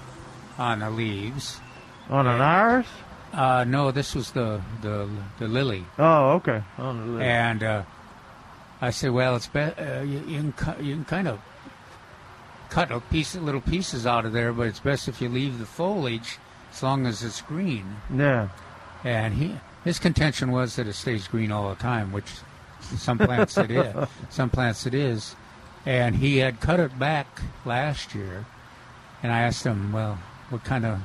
on 0.57 0.79
the 0.79 0.89
leaves. 0.89 1.59
On 2.09 2.25
an 2.27 2.41
iris? 2.41 2.87
Uh, 3.33 3.65
no, 3.67 3.91
this 3.91 4.15
was 4.15 4.31
the 4.31 4.61
the 4.81 5.09
the 5.39 5.47
lily, 5.47 5.85
Oh, 5.99 6.31
okay. 6.33 6.63
On 6.77 6.97
the 6.99 7.05
list. 7.17 7.23
and 7.25 7.63
uh, 7.63 7.83
I 8.81 8.91
said, 8.91 9.11
well, 9.11 9.35
it's 9.35 9.47
be- 9.47 9.59
uh, 9.59 10.01
you, 10.03 10.19
you 10.27 10.39
can 10.39 10.53
cut, 10.53 10.81
you 10.83 10.95
can 10.95 11.05
kind 11.05 11.27
of 11.27 11.39
cut 12.69 12.91
a 12.91 12.99
piece 12.99 13.35
little 13.35 13.61
pieces 13.61 14.05
out 14.07 14.25
of 14.25 14.31
there, 14.33 14.53
but 14.53 14.67
it's 14.67 14.79
best 14.79 15.07
if 15.07 15.21
you 15.21 15.27
leave 15.29 15.59
the 15.59 15.65
foliage 15.65 16.37
as 16.71 16.81
long 16.83 17.05
as 17.05 17.23
it's 17.23 17.41
green. 17.41 17.97
Yeah. 18.13 18.49
And 19.03 19.33
he 19.33 19.55
his 19.83 19.99
contention 19.99 20.51
was 20.51 20.77
that 20.77 20.87
it 20.87 20.93
stays 20.93 21.27
green 21.27 21.51
all 21.51 21.69
the 21.69 21.75
time, 21.75 22.11
which 22.13 22.31
some 22.79 23.17
plants 23.17 23.57
it 23.57 23.71
is. 23.71 24.07
Some 24.29 24.49
plants 24.49 24.85
it 24.85 24.93
is. 24.93 25.35
And 25.85 26.15
he 26.15 26.37
had 26.37 26.59
cut 26.61 26.79
it 26.79 26.97
back 26.97 27.41
last 27.65 28.13
year. 28.15 28.45
And 29.25 29.33
I 29.33 29.41
asked 29.41 29.65
him, 29.65 29.91
well, 29.91 30.19
what 30.51 30.63
kind 30.63 30.85
of 30.85 30.99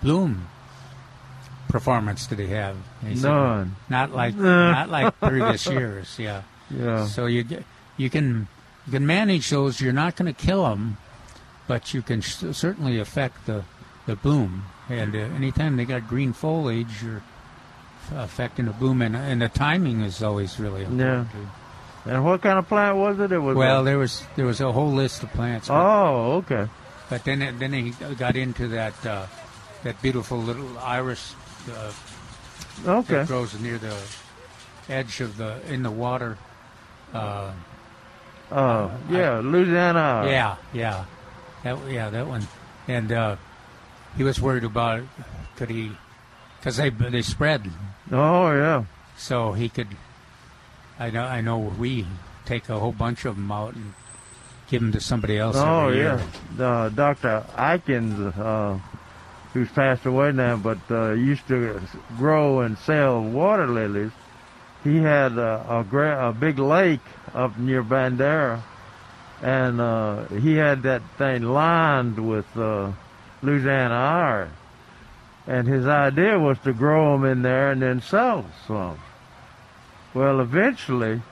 bloom 0.00 0.46
performance 1.68 2.28
did 2.28 2.38
he 2.38 2.46
have? 2.46 2.76
And 3.02 3.10
he 3.10 3.16
said, 3.16 3.28
None. 3.28 3.74
not 3.88 4.12
like 4.12 4.36
not 4.36 4.88
like 4.88 5.18
previous 5.20 5.66
years. 5.66 6.16
Yeah. 6.16 6.42
Yeah. 6.70 7.06
So 7.06 7.26
you 7.26 7.44
you 7.96 8.08
can 8.08 8.46
you 8.86 8.92
can 8.92 9.04
manage 9.04 9.50
those. 9.50 9.80
You're 9.80 9.92
not 9.92 10.14
going 10.14 10.32
to 10.32 10.46
kill 10.46 10.62
them, 10.62 10.96
but 11.66 11.92
you 11.92 12.02
can 12.02 12.20
sh- 12.20 12.44
certainly 12.52 13.00
affect 13.00 13.46
the 13.46 13.64
the 14.06 14.14
bloom. 14.14 14.66
And 14.88 15.16
uh, 15.16 15.18
anytime 15.18 15.76
they 15.76 15.86
got 15.86 16.06
green 16.06 16.32
foliage, 16.32 17.02
you're 17.02 17.24
affecting 18.14 18.66
the 18.66 18.72
bloom, 18.74 19.02
and, 19.02 19.16
and 19.16 19.42
the 19.42 19.48
timing 19.48 20.02
is 20.02 20.22
always 20.22 20.60
really 20.60 20.82
important. 20.84 21.28
Yeah. 21.34 22.12
And 22.14 22.24
what 22.24 22.42
kind 22.42 22.60
of 22.60 22.68
plant 22.68 22.96
was 22.96 23.18
it? 23.18 23.32
It 23.32 23.40
was. 23.40 23.56
Well, 23.56 23.82
there 23.82 23.98
was 23.98 24.22
there 24.36 24.46
was 24.46 24.60
a 24.60 24.70
whole 24.70 24.92
list 24.92 25.24
of 25.24 25.32
plants. 25.32 25.66
Oh, 25.68 26.44
okay. 26.46 26.68
But 27.10 27.24
then 27.24 27.42
it- 27.42 27.58
then 27.58 27.72
he 27.72 27.90
got 28.16 28.36
into 28.36 28.68
that 28.68 28.94
uh, 29.06 29.26
that 29.84 30.00
beautiful 30.02 30.38
little 30.38 30.78
iris 30.78 31.34
uh, 31.72 31.92
Okay. 32.86 33.14
that 33.14 33.26
grows 33.26 33.58
near 33.60 33.78
the 33.78 33.96
edge 34.88 35.20
of 35.20 35.36
the 35.36 35.58
in 35.72 35.82
the 35.82 35.90
water. 35.90 36.36
Uh, 37.14 37.50
Uh, 38.50 38.88
yeah, 39.10 39.40
Louisiana. 39.42 40.22
Yeah, 40.30 40.54
yeah, 40.72 41.04
that 41.64 41.74
yeah 41.90 42.10
that 42.10 42.26
one, 42.28 42.46
and 42.86 43.10
uh, 43.10 43.34
he 44.16 44.22
was 44.22 44.38
worried 44.40 44.62
about 44.62 45.02
could 45.56 45.68
he, 45.70 45.90
because 46.60 46.76
they 46.78 46.90
they 46.90 47.22
spread, 47.22 47.66
Oh, 48.12 48.54
yeah. 48.54 48.84
so 49.18 49.52
he 49.58 49.68
could. 49.68 49.88
I 50.98 51.10
know 51.10 51.26
I 51.26 51.40
know 51.42 51.58
we 51.58 52.06
take 52.46 52.68
a 52.70 52.78
whole 52.78 52.92
bunch 52.94 53.24
of 53.26 53.34
them 53.34 53.50
out 53.50 53.74
and 53.74 53.94
give 54.68 54.80
them 54.82 54.92
to 54.92 55.00
somebody 55.00 55.38
else. 55.38 55.56
Oh, 55.56 55.88
yeah. 55.88 56.20
Uh, 56.58 56.88
Dr. 56.88 57.44
Aikens, 57.56 58.18
uh, 58.36 58.78
who's 59.52 59.68
passed 59.70 60.04
away 60.06 60.32
now, 60.32 60.56
but 60.56 60.78
uh, 60.90 61.12
used 61.12 61.46
to 61.48 61.80
grow 62.16 62.60
and 62.60 62.76
sell 62.78 63.22
water 63.22 63.66
lilies. 63.66 64.12
He 64.84 64.98
had 64.98 65.38
uh, 65.38 65.62
a, 65.68 65.84
gra- 65.84 66.28
a 66.28 66.32
big 66.32 66.58
lake 66.58 67.00
up 67.34 67.58
near 67.58 67.82
Bandera, 67.82 68.62
and 69.42 69.80
uh, 69.80 70.26
he 70.26 70.54
had 70.54 70.82
that 70.82 71.02
thing 71.18 71.42
lined 71.42 72.28
with 72.28 72.46
uh, 72.56 72.92
Louisiana 73.42 73.94
iris. 73.94 74.52
And 75.48 75.68
his 75.68 75.86
idea 75.86 76.38
was 76.38 76.58
to 76.60 76.72
grow 76.72 77.12
them 77.12 77.24
in 77.24 77.42
there 77.42 77.70
and 77.70 77.80
then 77.80 78.00
sell 78.02 78.46
some. 78.66 78.98
Well, 80.12 80.40
eventually, 80.40 81.22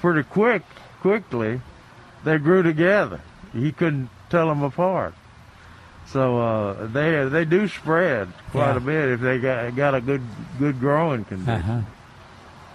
pretty 0.00 0.24
quick, 0.24 0.62
quickly, 1.00 1.60
they 2.24 2.38
grew 2.38 2.62
together. 2.62 3.20
He 3.52 3.72
couldn't 3.72 4.10
tell 4.28 4.48
them 4.48 4.62
apart. 4.62 5.14
So 6.06 6.38
uh, 6.40 6.86
they 6.86 7.28
they 7.28 7.44
do 7.44 7.68
spread 7.68 8.28
quite 8.50 8.70
Yeah. 8.72 8.76
a 8.76 8.80
bit 8.80 9.08
if 9.10 9.20
they 9.20 9.38
got 9.38 9.76
got 9.76 9.94
a 9.94 10.00
good 10.00 10.22
good 10.58 10.80
growing 10.80 11.24
condition. 11.24 11.52
Uh-huh. 11.54 11.80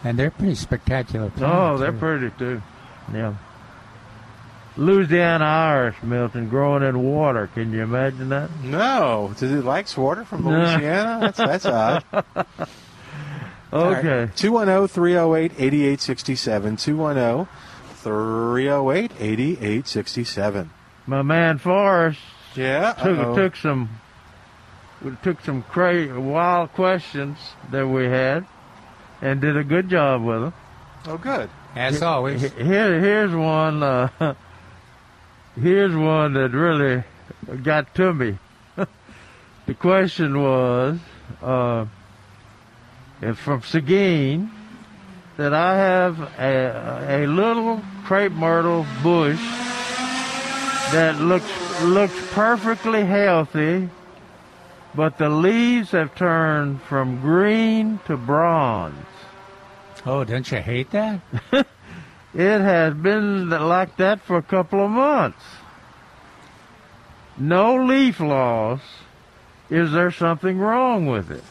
And 0.03 0.19
they're 0.19 0.31
pretty 0.31 0.55
spectacular. 0.55 1.31
Oh, 1.41 1.77
they're 1.77 1.91
too. 1.91 1.97
pretty 1.97 2.29
too. 2.37 2.61
Yeah. 3.13 3.33
Louisiana 4.77 5.45
iris, 5.45 5.95
Milton, 6.03 6.49
growing 6.49 6.83
in 6.83 7.01
water. 7.01 7.47
Can 7.53 7.71
you 7.71 7.81
imagine 7.81 8.29
that? 8.29 8.49
No, 8.61 9.33
does 9.37 9.51
it 9.51 9.63
likes 9.63 9.95
water 9.97 10.25
from 10.25 10.45
Louisiana? 10.45 11.19
that's 11.21 11.37
that's 11.37 11.65
odd. 11.65 12.03
Okay. 13.73 14.29
210 14.35 14.87
308 14.87 15.51
8867. 15.57 16.77
210 16.77 17.47
308 18.05 19.11
8867. 19.19 20.69
My 21.07 21.23
man 21.23 21.57
Forrest 21.57 22.19
Yeah. 22.53 22.93
took 22.93 23.17
uh-oh. 23.17 23.35
took 23.35 23.55
some 23.55 23.89
took 25.23 25.41
some 25.41 25.63
cra- 25.63 26.19
wild 26.19 26.71
questions 26.73 27.39
that 27.71 27.87
we 27.87 28.05
had 28.05 28.45
and 29.23 29.41
did 29.41 29.57
a 29.57 29.63
good 29.63 29.89
job 29.89 30.23
with 30.23 30.41
them. 30.41 30.53
Oh, 31.07 31.17
good. 31.17 31.49
As 31.75 32.03
always. 32.03 32.41
Here, 32.41 32.99
here's 32.99 33.33
one. 33.33 33.81
Uh, 33.81 34.09
here's 35.59 35.95
one 35.95 36.33
that 36.33 36.51
really 36.51 37.03
got 37.63 37.93
to 37.95 38.13
me. 38.13 38.37
the 39.65 39.73
question 39.73 40.41
was, 40.43 40.99
uh, 41.41 41.85
from 43.33 43.63
Seguin, 43.63 44.51
that 45.37 45.53
I 45.53 45.75
have 45.75 46.19
a, 46.39 47.23
a 47.23 47.27
little 47.27 47.81
crepe 48.05 48.31
myrtle 48.31 48.85
bush 49.03 49.39
that 50.91 51.19
looks 51.19 51.81
looks 51.81 52.15
perfectly 52.33 53.03
healthy, 53.05 53.89
but 54.93 55.17
the 55.17 55.29
leaves 55.29 55.91
have 55.91 56.15
turned 56.15 56.81
from 56.83 57.19
green 57.19 57.99
to 58.05 58.15
bronze. 58.15 59.05
Oh, 60.05 60.23
don't 60.23 60.49
you 60.51 60.59
hate 60.59 60.91
that? 60.91 61.21
It 62.35 62.59
has 62.59 62.93
been 62.93 63.49
like 63.49 63.95
that 63.95 64.19
for 64.19 64.35
a 64.35 64.41
couple 64.41 64.83
of 64.83 64.91
months. 64.91 65.41
No 67.37 67.77
leaf 67.77 68.19
loss. 68.19 68.81
Is 69.69 69.93
there 69.93 70.11
something 70.11 70.59
wrong 70.59 71.05
with 71.05 71.31
it? 71.31 71.43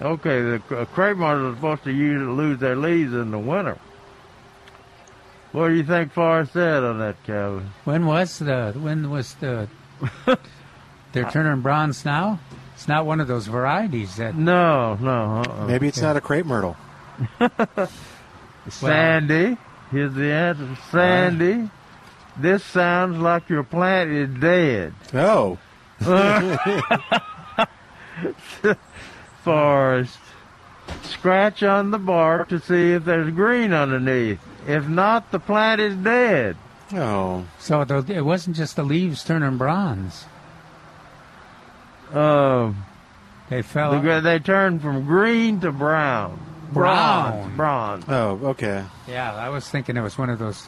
Okay, 0.00 0.42
the 0.42 0.58
cr- 0.60 0.84
crepe 0.84 1.16
myrtles 1.16 1.54
are 1.54 1.56
supposed 1.56 1.84
to 1.84 1.92
use, 1.92 2.26
lose 2.26 2.58
their 2.60 2.76
leaves 2.76 3.12
in 3.12 3.30
the 3.30 3.38
winter. 3.38 3.78
What 5.52 5.68
do 5.68 5.74
you 5.74 5.82
think 5.82 6.12
Forrest 6.12 6.52
said 6.52 6.84
on 6.84 6.98
that, 6.98 7.22
Calvin? 7.24 7.70
When 7.84 8.06
was 8.06 8.38
the 8.38 8.72
when 8.78 9.10
was 9.10 9.34
the 9.34 9.68
they're 11.12 11.30
turning 11.30 11.62
bronze 11.62 12.04
now? 12.04 12.38
It's 12.74 12.86
not 12.86 13.06
one 13.06 13.20
of 13.20 13.26
those 13.26 13.48
varieties 13.48 14.16
that. 14.16 14.36
No, 14.36 14.94
no. 14.94 15.42
Uh-uh. 15.44 15.66
Maybe 15.66 15.88
it's 15.88 16.00
not 16.00 16.16
a 16.16 16.20
crepe 16.20 16.46
myrtle. 16.46 16.76
Sandy. 18.68 19.56
Here's 19.90 20.14
the 20.14 20.30
answer. 20.30 20.78
Sandy. 20.92 21.70
This 22.36 22.62
sounds 22.62 23.18
like 23.18 23.48
your 23.48 23.64
plant 23.64 24.10
is 24.10 24.28
dead. 24.38 24.94
Oh. 25.12 25.58
Forrest. 29.42 30.18
Scratch 31.02 31.62
on 31.62 31.90
the 31.90 31.98
bark 31.98 32.48
to 32.48 32.60
see 32.60 32.92
if 32.92 33.04
there's 33.04 33.30
green 33.34 33.72
underneath. 33.72 34.40
If 34.66 34.86
not, 34.88 35.30
the 35.30 35.38
plant 35.38 35.80
is 35.80 35.94
dead. 35.96 36.56
Oh. 36.94 37.44
So 37.58 37.84
the, 37.84 38.04
it 38.14 38.24
wasn't 38.24 38.56
just 38.56 38.76
the 38.76 38.82
leaves 38.82 39.22
turning 39.24 39.58
bronze. 39.58 40.24
Um, 42.12 42.84
They 43.50 43.62
fell. 43.62 44.00
the 44.00 44.20
they 44.20 44.38
turn 44.38 44.78
from 44.78 45.04
green 45.04 45.60
to 45.60 45.72
brown. 45.72 46.40
Brown. 46.72 47.56
Bronze. 47.56 48.04
Oh, 48.08 48.38
okay. 48.50 48.84
yeah, 49.06 49.34
I 49.34 49.48
was 49.50 49.68
thinking 49.68 49.96
it 49.96 50.02
was 50.02 50.16
one 50.18 50.30
of 50.30 50.38
those 50.38 50.66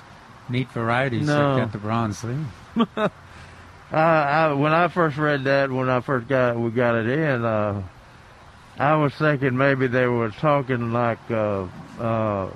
neat 0.49 0.71
varieties 0.73 1.27
No. 1.27 1.57
that 1.57 1.61
got 1.63 1.73
the 1.73 1.79
bronze 1.79 2.23
leaf. 2.25 2.47
I, 2.97 3.11
I, 3.93 4.53
when 4.53 4.73
I 4.73 4.89
first 4.89 5.17
read 5.17 5.45
that, 5.45 5.71
when 5.71 5.89
I 5.89 6.01
first 6.01 6.29
got 6.29 6.57
we 6.59 6.71
got 6.71 6.95
it 6.95 7.07
in, 7.09 7.45
uh, 7.45 7.83
I 8.81 8.97
was 8.97 9.13
thinking 9.15 9.57
maybe 9.59 9.87
they 9.89 10.07
were 10.07 10.31
talking 10.31 10.93
like 10.93 11.19
uh, 11.31 11.67
uh, 12.01 12.51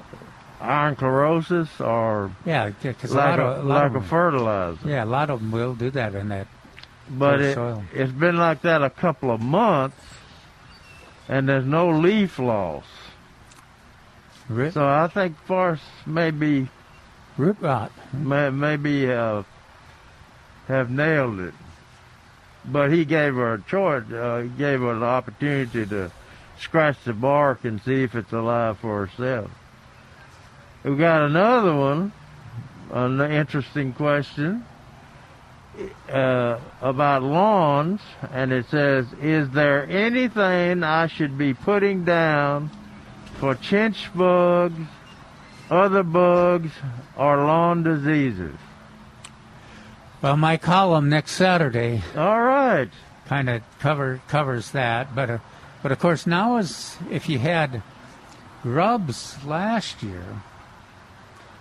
iron 0.60 0.96
chlorosis 0.96 1.68
or 1.80 2.30
Yeah, 2.46 2.70
because 2.82 3.10
a 3.12 3.14
like 3.14 3.38
lot 3.38 3.38
a, 3.38 3.42
of, 3.42 3.64
a 3.64 3.68
lot 3.68 3.82
like 3.82 3.90
of 3.96 4.04
a 4.04 4.08
fertilizer. 4.08 4.88
yeah, 4.88 5.04
a 5.04 5.06
lot 5.06 5.28
of 5.28 5.40
them 5.40 5.50
will 5.52 5.74
do 5.74 5.90
that 5.90 6.14
in 6.14 6.28
that. 6.30 6.46
but 7.10 7.40
it, 7.42 7.54
soil. 7.54 7.84
it's 7.92 8.12
been 8.12 8.36
like 8.38 8.62
that 8.62 8.82
a 8.82 8.88
couple 8.88 9.30
of 9.30 9.40
months, 9.42 10.00
and 11.28 11.46
there's 11.48 11.66
no 11.66 11.90
leaf 11.90 12.38
loss. 12.38 12.84
Root, 14.48 14.72
So 14.74 14.86
I 14.86 15.08
think 15.08 15.36
forests 15.46 15.84
maybe 16.06 16.68
root 17.36 17.56
rot. 17.60 17.92
may, 18.14 18.48
maybe 18.50 19.10
uh, 19.12 19.42
have 20.68 20.88
nailed 20.90 21.40
it. 21.40 21.54
But 22.66 22.92
he 22.92 23.04
gave 23.04 23.34
her 23.34 23.54
a 23.54 23.62
choice. 23.62 24.10
Uh, 24.10 24.48
gave 24.56 24.80
her 24.80 24.98
the 24.98 25.04
opportunity 25.04 25.86
to 25.86 26.10
scratch 26.58 26.96
the 27.04 27.12
bark 27.12 27.64
and 27.64 27.80
see 27.82 28.02
if 28.02 28.14
it's 28.14 28.32
alive 28.32 28.78
for 28.78 29.06
herself. 29.06 29.50
We've 30.82 30.98
got 30.98 31.22
another 31.22 31.74
one, 31.74 32.12
an 32.90 33.20
interesting 33.20 33.92
question 33.92 34.64
uh, 36.08 36.58
about 36.80 37.22
lawns, 37.22 38.00
and 38.32 38.52
it 38.52 38.66
says, 38.68 39.06
"Is 39.20 39.50
there 39.50 39.88
anything 39.88 40.82
I 40.82 41.06
should 41.06 41.36
be 41.36 41.54
putting 41.54 42.04
down 42.04 42.70
for 43.40 43.54
chinch 43.54 44.14
bugs, 44.14 44.86
other 45.70 46.02
bugs, 46.02 46.70
or 47.16 47.38
lawn 47.38 47.82
diseases?" 47.82 48.56
Well, 50.24 50.38
my 50.38 50.56
column 50.56 51.10
next 51.10 51.32
Saturday 51.32 52.00
All 52.16 52.40
right. 52.40 52.88
kind 53.26 53.50
of 53.50 53.60
cover 53.78 54.22
covers 54.26 54.70
that, 54.70 55.14
but 55.14 55.28
uh, 55.28 55.38
but 55.82 55.92
of 55.92 55.98
course 55.98 56.26
now 56.26 56.56
is 56.56 56.96
if 57.10 57.28
you 57.28 57.38
had 57.38 57.82
grubs 58.62 59.36
last 59.44 60.02
year, 60.02 60.24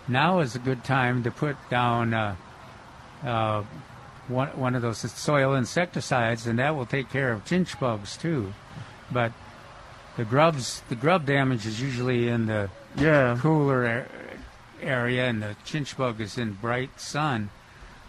now 0.08 0.40
is 0.40 0.56
a 0.56 0.60
good 0.60 0.86
time 0.86 1.24
to 1.24 1.30
put 1.30 1.58
down 1.70 2.14
uh, 2.14 2.36
uh, 3.26 3.64
one 4.30 4.48
one 4.58 4.76
of 4.76 4.82
those 4.82 5.00
soil 5.12 5.56
insecticides, 5.56 6.48
and 6.48 6.58
that 6.58 6.74
will 6.74 6.86
take 6.86 7.10
care 7.10 7.34
of 7.34 7.44
chinch 7.44 7.78
bugs 7.78 8.16
too. 8.16 8.54
But 9.12 9.34
the 10.16 10.24
grubs, 10.24 10.84
the 10.88 10.96
grub 10.96 11.26
damage 11.26 11.66
is 11.66 11.82
usually 11.82 12.30
in 12.30 12.46
the 12.46 12.70
Yeah. 12.96 13.38
cooler 13.42 14.08
area, 14.82 15.28
and 15.28 15.44
the 15.44 15.58
chinch 15.66 15.98
bug 15.98 16.22
is 16.22 16.38
in 16.38 16.54
bright 16.54 16.98
sun. 16.98 17.50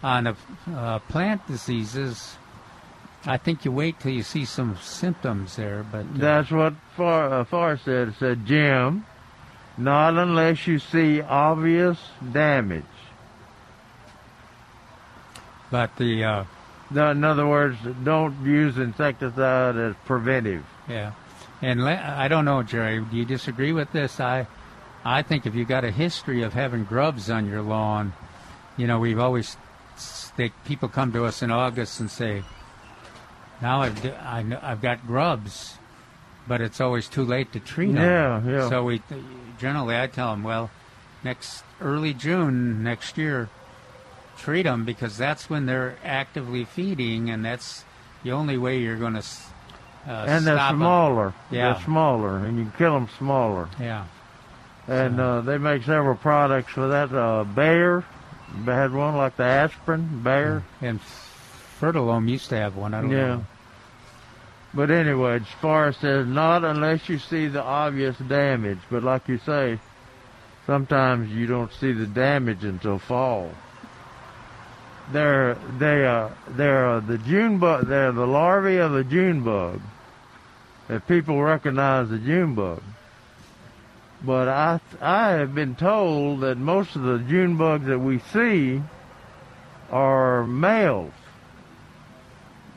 On 0.05 0.23
the 0.25 0.35
uh, 0.71 0.99
plant 1.09 1.47
diseases, 1.47 2.35
I 3.25 3.37
think 3.37 3.65
you 3.65 3.71
wait 3.71 3.99
till 3.99 4.11
you 4.11 4.21
see 4.21 4.45
some 4.45 4.77
symptoms 4.77 5.55
there. 5.55 5.83
But 5.91 6.01
uh, 6.05 6.17
That's 6.17 6.51
what 6.51 6.73
Far, 6.95 7.33
uh, 7.33 7.43
Far 7.43 7.75
said. 7.77 8.09
It 8.09 8.13
said, 8.19 8.45
Jim, 8.45 9.03
not 9.79 10.13
unless 10.15 10.67
you 10.67 10.77
see 10.77 11.21
obvious 11.21 11.97
damage. 12.31 12.83
but 15.71 15.95
the 15.97 16.23
uh, 16.23 16.43
No, 16.91 17.09
In 17.09 17.23
other 17.23 17.47
words, 17.47 17.77
don't 18.03 18.45
use 18.45 18.77
insecticide 18.77 19.75
as 19.75 19.95
preventive. 20.05 20.63
yeah, 20.87 21.13
and 21.63 21.83
le- 21.83 22.15
I 22.17 22.27
don't 22.27 22.45
know, 22.45 22.61
Jerry. 22.61 22.99
Do 23.03 23.17
you 23.17 23.25
disagree 23.25 23.73
with 23.73 23.91
this? 23.91 24.19
I 24.19 24.45
I 25.03 25.23
think 25.23 25.47
if 25.47 25.55
you 25.55 25.65
got 25.65 25.83
a 25.83 25.91
history 25.91 26.43
of 26.43 26.53
having 26.53 26.83
grubs 26.83 27.29
on 27.29 27.47
your 27.47 27.61
lawn, 27.63 28.13
you 28.77 28.85
know 28.87 28.99
we've 28.99 29.19
always 29.19 29.57
they, 30.37 30.49
people 30.65 30.89
come 30.89 31.11
to 31.13 31.25
us 31.25 31.41
in 31.41 31.51
August 31.51 31.99
and 31.99 32.09
say, 32.09 32.43
now 33.61 33.81
I've 33.81 34.05
I 34.21 34.43
know, 34.43 34.59
I've 34.61 34.81
got 34.81 35.07
grubs, 35.07 35.77
but 36.47 36.61
it's 36.61 36.81
always 36.81 37.07
too 37.07 37.23
late 37.23 37.53
to 37.53 37.59
treat 37.59 37.93
them. 37.93 37.97
Yeah, 37.97 38.41
yeah. 38.45 38.69
So 38.69 38.83
we 38.83 39.01
generally 39.59 39.97
I 39.97 40.07
tell 40.07 40.31
them, 40.31 40.43
well, 40.43 40.69
next 41.23 41.63
early 41.81 42.13
June 42.13 42.83
next 42.83 43.17
year, 43.17 43.49
treat 44.37 44.63
them 44.63 44.85
because 44.85 45.17
that's 45.17 45.49
when 45.49 45.65
they're 45.65 45.97
actively 46.03 46.65
feeding, 46.65 47.29
and 47.29 47.45
that's 47.45 47.85
the 48.23 48.31
only 48.31 48.57
way 48.57 48.79
you're 48.79 48.97
going 48.97 49.13
to 49.13 49.23
uh, 50.07 50.25
and 50.27 50.45
they're 50.45 50.69
smaller. 50.69 51.33
Yeah. 51.49 51.73
They're 51.73 51.83
smaller, 51.83 52.37
and 52.37 52.57
you 52.57 52.65
can 52.65 52.73
kill 52.77 52.93
them 52.93 53.09
smaller. 53.17 53.69
Yeah. 53.79 54.05
And 54.87 55.19
uh, 55.19 55.41
they 55.41 55.57
make 55.57 55.83
several 55.83 56.15
products 56.15 56.71
for 56.71 56.89
that. 56.89 57.11
Uh, 57.11 57.43
Bayer 57.43 58.05
they 58.65 58.73
had 58.73 58.93
one 58.93 59.15
like 59.15 59.37
the 59.37 59.43
aspirin, 59.43 60.21
Bayer. 60.23 60.63
And 60.81 60.99
Fertilome 61.79 62.29
used 62.29 62.49
to 62.49 62.57
have 62.57 62.75
one. 62.75 62.93
I 62.93 63.01
don't 63.01 63.11
Yeah. 63.11 63.27
know. 63.27 63.45
But 64.73 64.91
anyway, 64.91 65.35
as 65.37 65.47
far 65.61 65.87
as 65.87 65.97
says, 65.97 66.27
not 66.27 66.63
unless 66.65 67.07
you 67.07 67.17
see 67.17 67.47
the 67.47 67.63
obvious 67.63 68.17
damage. 68.17 68.79
But 68.89 69.03
like 69.03 69.27
you 69.29 69.37
say, 69.37 69.79
sometimes 70.65 71.31
you 71.31 71.47
don't 71.47 71.71
see 71.73 71.93
the 71.93 72.05
damage 72.05 72.63
until 72.63 72.99
fall. 72.99 73.51
They're 75.11 75.55
they 75.77 76.05
are 76.05 76.31
they're 76.47 76.87
uh, 76.89 76.99
the 76.99 77.17
June 77.19 77.59
bug. 77.59 77.87
They're 77.87 78.11
the 78.11 78.25
larvae 78.27 78.77
of 78.77 78.91
the 78.91 79.03
June 79.03 79.43
bug. 79.43 79.79
If 80.89 81.07
people 81.07 81.41
recognize 81.41 82.09
the 82.09 82.17
June 82.17 82.55
bug. 82.55 82.81
But 84.21 84.47
I 84.47 84.79
I 85.01 85.31
have 85.31 85.53
been 85.53 85.75
told 85.75 86.41
that 86.41 86.57
most 86.57 86.95
of 86.95 87.03
the 87.03 87.19
June 87.19 87.57
bugs 87.57 87.85
that 87.87 87.99
we 87.99 88.19
see 88.19 88.81
are 89.91 90.45
males. 90.45 91.13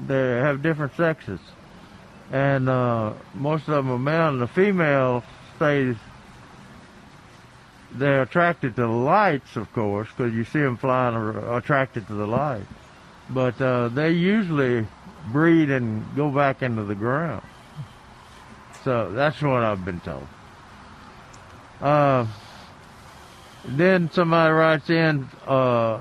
They 0.06 0.36
have 0.38 0.62
different 0.62 0.94
sexes 0.96 1.40
and 2.30 2.68
uh, 2.68 3.12
most 3.34 3.68
of 3.68 3.74
them 3.74 3.90
are 3.90 3.98
male, 3.98 4.28
and 4.28 4.40
the 4.40 4.46
female 4.46 5.24
stays. 5.56 5.96
They're 7.92 8.22
attracted 8.22 8.76
to 8.76 8.82
the 8.82 8.88
lights, 8.88 9.56
of 9.56 9.72
course, 9.72 10.08
because 10.14 10.34
you 10.34 10.44
see 10.44 10.60
them 10.60 10.76
flying, 10.76 11.14
are 11.14 11.56
attracted 11.56 12.06
to 12.08 12.14
the 12.14 12.26
light. 12.26 12.66
But 13.30 13.60
uh, 13.60 13.88
they 13.88 14.10
usually 14.10 14.86
breed 15.32 15.70
and 15.70 16.04
go 16.14 16.30
back 16.30 16.62
into 16.62 16.84
the 16.84 16.94
ground. 16.94 17.42
So 18.84 19.10
that's 19.12 19.40
what 19.40 19.62
I've 19.62 19.84
been 19.84 20.00
told. 20.00 20.26
Uh, 21.80 22.26
then 23.64 24.10
somebody 24.10 24.52
writes 24.52 24.90
in, 24.90 25.28
uh, 25.46 26.00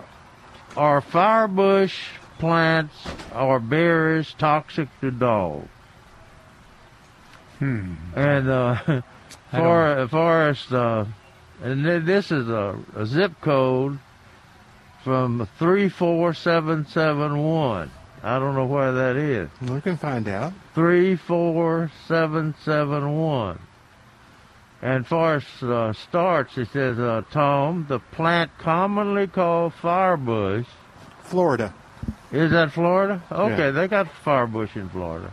are 0.75 1.01
firebush 1.01 1.93
plants 2.39 2.95
or 3.35 3.59
berries 3.59 4.33
toxic 4.37 4.89
to 5.01 5.11
dogs? 5.11 5.67
Hmm. 7.59 7.93
And 8.15 8.49
uh, 8.49 8.75
for, 9.51 10.07
Forrest, 10.09 10.71
uh, 10.71 11.05
and 11.63 11.83
th- 11.83 12.03
this 12.03 12.31
is 12.31 12.47
a, 12.49 12.79
a 12.95 13.05
zip 13.05 13.33
code 13.41 13.99
from 15.03 15.47
34771. 15.57 17.91
I 18.23 18.39
don't 18.39 18.55
know 18.55 18.65
where 18.65 18.91
that 18.91 19.15
is. 19.15 19.49
We 19.61 19.79
can 19.81 19.97
find 19.97 20.27
out. 20.27 20.53
34771. 20.75 23.59
And 24.81 25.07
Forrest 25.07 25.63
uh, 25.63 25.93
starts, 25.93 26.53
he 26.55 26.65
says, 26.65 26.99
uh, 26.99 27.23
Tom, 27.31 27.85
the 27.89 27.99
plant 27.99 28.51
commonly 28.59 29.25
called 29.27 29.73
firebush. 29.81 30.65
Florida. 31.23 31.73
Is 32.31 32.51
that 32.51 32.71
Florida? 32.71 33.21
Okay, 33.31 33.57
Yeah. 33.65 33.71
they 33.71 33.87
got 33.87 34.07
firebush 34.23 34.75
in 34.75 34.89
Florida. 34.89 35.31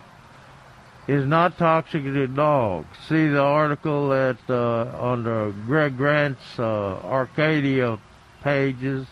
Is 1.06 1.26
not 1.26 1.58
toxic 1.58 2.02
to 2.04 2.26
dogs. 2.26 2.86
See 3.08 3.28
the 3.28 3.42
article 3.42 4.12
at 4.14 4.38
uh, 4.48 4.86
under 4.98 5.52
Greg 5.66 5.98
Grant's 5.98 6.58
uh, 6.58 6.98
Arcadia 7.04 7.98
pages. 8.42 9.06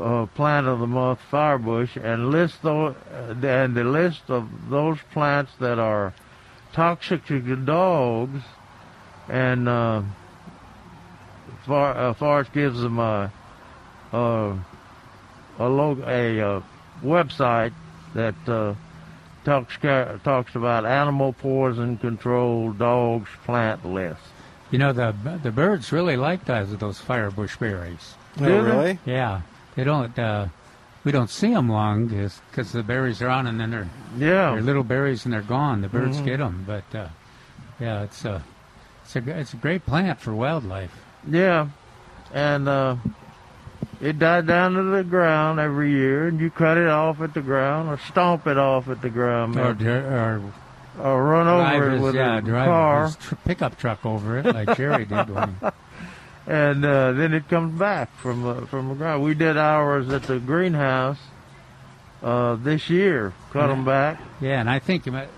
uh, 0.00 0.26
plant 0.34 0.66
of 0.66 0.80
the 0.80 0.86
month 0.86 1.20
firebush 1.30 1.96
and 2.02 2.30
list 2.30 2.64
uh, 2.64 2.94
and 3.42 3.74
the 3.76 3.84
list 3.84 4.22
of 4.28 4.48
those 4.70 4.96
plants 5.12 5.52
that 5.60 5.78
are 5.78 6.14
toxic 6.72 7.24
to 7.26 7.38
dogs 7.56 8.40
and 9.32 9.66
uh, 9.68 10.02
far 11.66 11.96
uh, 11.96 12.14
Forrest 12.14 12.52
gives 12.52 12.80
them 12.80 12.98
a 12.98 13.32
a 14.12 14.58
a, 15.58 15.68
log- 15.68 16.04
a 16.06 16.40
uh, 16.40 16.60
website 17.02 17.72
that 18.14 18.34
uh, 18.46 18.74
talks 19.44 19.76
ca- 19.78 20.18
talks 20.24 20.54
about 20.54 20.84
animal 20.84 21.32
poison 21.32 21.96
control 21.98 22.72
dogs 22.72 23.28
plant 23.44 23.84
list. 23.86 24.20
You 24.70 24.78
know 24.78 24.92
the 24.92 25.14
the 25.42 25.50
birds 25.50 25.92
really 25.92 26.16
like 26.16 26.44
those 26.44 26.76
those 26.76 27.00
firebush 27.00 27.58
berries. 27.58 28.14
Oh, 28.40 28.44
really? 28.60 28.98
Yeah, 29.04 29.42
they 29.74 29.84
don't. 29.84 30.16
Uh, 30.18 30.46
we 31.04 31.10
don't 31.12 31.30
see 31.30 31.52
them 31.52 31.68
long 31.68 32.06
because 32.06 32.72
the 32.72 32.82
berries 32.82 33.20
are 33.22 33.28
on 33.28 33.46
and 33.48 33.58
then 33.60 33.70
they're 33.70 33.88
Yeah. 34.16 34.52
they're 34.52 34.62
little 34.62 34.84
berries 34.84 35.24
and 35.24 35.32
they're 35.34 35.42
gone. 35.42 35.80
The 35.82 35.88
birds 35.88 36.18
Mhm. 36.20 36.24
get 36.24 36.36
them, 36.38 36.64
but 36.66 36.94
uh, 36.94 37.08
yeah, 37.80 38.02
it's 38.02 38.24
a 38.24 38.42
it's 39.16 39.26
a 39.26 39.38
it's 39.40 39.52
a 39.52 39.56
great 39.56 39.84
plant 39.86 40.20
for 40.20 40.34
wildlife. 40.34 40.92
Yeah, 41.28 41.68
and 42.32 42.68
uh, 42.68 42.96
it 44.00 44.18
died 44.18 44.46
down 44.46 44.74
to 44.74 44.82
the 44.82 45.04
ground 45.04 45.60
every 45.60 45.90
year, 45.90 46.26
and 46.28 46.40
you 46.40 46.50
cut 46.50 46.76
it 46.78 46.88
off 46.88 47.20
at 47.20 47.34
the 47.34 47.42
ground 47.42 47.88
or 47.88 47.98
stomp 47.98 48.46
it 48.46 48.58
off 48.58 48.88
at 48.88 49.02
the 49.02 49.10
ground, 49.10 49.56
Or, 49.56 49.70
or 49.70 50.42
or 51.00 51.24
run 51.24 51.48
over 51.48 51.78
drive 51.78 51.92
it 51.94 52.00
with 52.02 52.14
yeah, 52.14 52.38
a 52.38 52.42
car, 52.42 53.06
his 53.06 53.16
tr- 53.16 53.34
pickup 53.46 53.78
truck 53.78 54.04
over 54.04 54.38
it 54.38 54.46
like 54.46 54.76
Jerry 54.76 55.04
did. 55.04 55.28
And 56.44 56.84
uh, 56.84 57.12
then 57.12 57.34
it 57.34 57.48
comes 57.48 57.78
back 57.78 58.12
from 58.16 58.44
uh, 58.44 58.66
from 58.66 58.88
the 58.88 58.94
ground. 58.96 59.22
We 59.22 59.32
did 59.32 59.56
ours 59.56 60.08
at 60.08 60.24
the 60.24 60.40
greenhouse 60.40 61.18
uh, 62.20 62.56
this 62.56 62.90
year. 62.90 63.32
Cut 63.52 63.68
them 63.68 63.84
back. 63.84 64.20
Yeah, 64.40 64.58
and 64.58 64.68
I 64.68 64.80
think 64.80 65.06
you 65.06 65.12
might- 65.12 65.28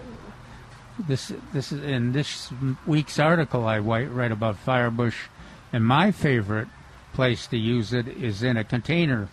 this 0.99 1.33
this 1.53 1.73
is 1.73 1.83
in 1.83 2.13
this 2.13 2.51
week's 2.87 3.19
article 3.19 3.67
I 3.67 3.79
write 3.79 4.33
about 4.33 4.57
firebush, 4.65 5.17
and 5.73 5.85
my 5.85 6.11
favorite 6.13 6.69
place 7.13 7.47
to 7.49 7.57
use 7.57 7.93
it 7.93 8.09
is 8.09 8.43
in 8.43 8.57
a 8.57 8.65
container, 8.65 9.29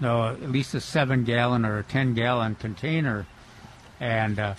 no, 0.00 0.28
at 0.28 0.50
least 0.50 0.74
a 0.74 0.80
seven 0.80 1.24
gallon 1.24 1.64
or 1.64 1.78
a 1.78 1.82
ten 1.82 2.14
gallon 2.14 2.54
container, 2.56 3.26
and 4.00 4.38
uh, 4.38 4.54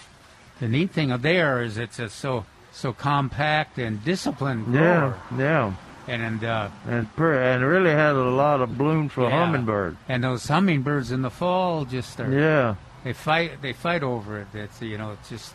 the 0.60 0.68
neat 0.68 0.92
thing 0.92 1.12
of 1.12 1.22
there 1.22 1.62
is 1.62 1.78
it's 1.78 2.00
a 2.00 2.10
so 2.10 2.46
so 2.72 2.94
compact 2.94 3.78
and 3.78 4.04
disciplined 4.04 4.66
grower. 4.66 5.18
Yeah, 5.32 5.38
yeah, 5.38 5.74
and 6.08 6.22
and 6.22 6.44
uh, 6.44 6.70
and 6.88 7.16
per- 7.16 7.42
and 7.42 7.64
really 7.66 7.92
has 7.92 8.16
a 8.16 8.20
lot 8.24 8.62
of 8.62 8.78
bloom 8.78 9.10
for 9.10 9.30
Yeah. 9.30 9.46
hummingbird. 9.46 9.98
and 10.10 10.24
those 10.24 10.48
hummingbirds 10.48 11.12
in 11.12 11.22
the 11.22 11.30
fall 11.30 11.86
just 11.86 12.20
are 12.20 12.32
Yeah. 12.32 12.76
they 13.04 13.14
fight 13.14 13.62
they 13.62 13.74
fight 13.74 14.04
over 14.04 14.40
it 14.40 14.48
it's 14.54 14.82
you 14.82 14.98
know 14.98 15.12
it's 15.12 15.30
just 15.30 15.54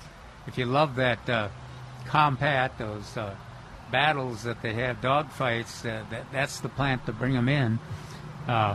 if 0.48 0.58
you 0.58 0.64
love 0.66 0.96
that 0.96 1.28
uh, 1.30 1.48
combat 2.06 2.76
those 2.78 3.16
uh, 3.16 3.34
battles 3.92 4.42
that 4.42 4.60
they 4.62 4.74
have 4.74 5.00
dog 5.00 5.30
fights 5.30 5.84
uh, 5.84 6.02
that 6.10 6.24
that's 6.32 6.60
the 6.60 6.68
plant 6.68 7.04
to 7.06 7.12
bring 7.12 7.32
them 7.34 7.48
in 7.48 7.78
uh, 8.48 8.74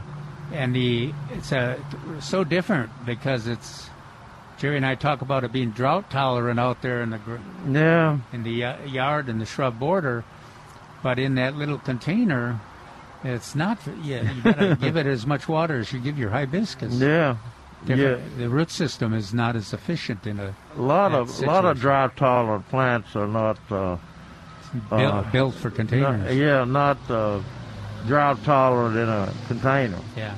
and 0.53 0.75
the 0.75 1.11
it's 1.31 1.51
a 1.51 1.77
so 2.21 2.43
different 2.43 2.89
because 3.05 3.47
it's 3.47 3.89
Jerry 4.59 4.77
and 4.77 4.85
I 4.85 4.95
talk 4.95 5.21
about 5.21 5.43
it 5.43 5.51
being 5.51 5.71
drought 5.71 6.09
tolerant 6.09 6.59
out 6.59 6.81
there 6.81 7.01
in 7.01 7.09
the 7.09 7.19
Yeah. 7.67 8.19
in 8.31 8.43
the 8.43 8.63
uh, 8.63 8.85
yard 8.85 9.27
and 9.27 9.41
the 9.41 9.45
shrub 9.45 9.77
border, 9.79 10.23
but 11.01 11.17
in 11.19 11.35
that 11.35 11.55
little 11.55 11.79
container, 11.79 12.61
it's 13.23 13.55
not. 13.55 13.79
Yeah, 14.03 14.31
you 14.31 14.41
gotta 14.41 14.75
give 14.81 14.95
it 14.95 15.05
as 15.07 15.25
much 15.25 15.49
water 15.49 15.79
as 15.79 15.91
you 15.91 15.99
give 15.99 16.17
your 16.19 16.29
hibiscus. 16.29 16.93
Yeah. 16.93 17.37
Different- 17.85 18.37
The 18.37 18.49
root 18.49 18.71
system 18.71 19.13
is 19.13 19.33
not 19.33 19.55
as 19.55 19.73
efficient 19.73 20.25
in 20.25 20.39
a 20.39 20.53
A 20.77 20.81
lot 20.81 21.13
of 21.13 21.29
a 21.41 21.45
lot 21.45 21.65
of 21.65 21.77
situation. 21.77 21.81
drought 21.81 22.17
tolerant 22.17 22.69
plants 22.69 23.15
are 23.15 23.27
not 23.27 23.57
uh, 23.71 23.97
Built- 24.89 25.01
uh, 25.13 25.21
built 25.31 25.55
for 25.55 25.69
containers. 25.69 26.21
not- 26.25 26.33
yeah, 26.35 26.63
not 26.63 26.97
uh, 27.09 27.39
drought 28.07 28.43
tolerant 28.43 28.95
in 28.97 29.07
a 29.09 29.31
container. 29.47 29.99
Yeah. 30.17 30.33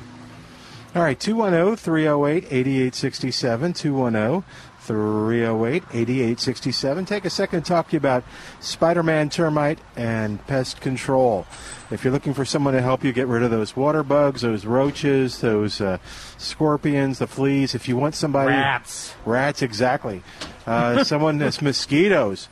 All 0.95 1.01
right, 1.03 1.19
210 1.19 1.75
308 1.75 2.45
8867. 2.51 3.73
210 3.73 4.43
308 4.85 5.83
8867. 5.91 7.05
Take 7.05 7.25
a 7.25 7.29
second 7.29 7.63
to 7.63 7.67
talk 7.67 7.87
to 7.89 7.93
you 7.93 7.97
about 7.97 8.23
Spider 8.59 9.03
Man 9.03 9.29
termite 9.29 9.79
and 9.95 10.45
pest 10.47 10.81
control. 10.81 11.45
If 11.91 12.03
you're 12.03 12.13
looking 12.13 12.33
for 12.33 12.45
someone 12.45 12.73
to 12.73 12.81
help 12.81 13.03
you 13.03 13.11
get 13.13 13.27
rid 13.27 13.43
of 13.43 13.51
those 13.51 13.75
water 13.75 14.03
bugs, 14.03 14.41
those 14.41 14.65
roaches, 14.65 15.41
those 15.41 15.81
uh, 15.81 15.97
scorpions, 16.37 17.19
the 17.19 17.27
fleas, 17.27 17.75
if 17.75 17.87
you 17.87 17.95
want 17.97 18.15
somebody. 18.15 18.49
Rats. 18.51 19.13
Rats, 19.25 19.61
exactly. 19.61 20.23
Uh, 20.65 21.03
someone 21.05 21.37
that's 21.37 21.61
mosquitoes. 21.61 22.47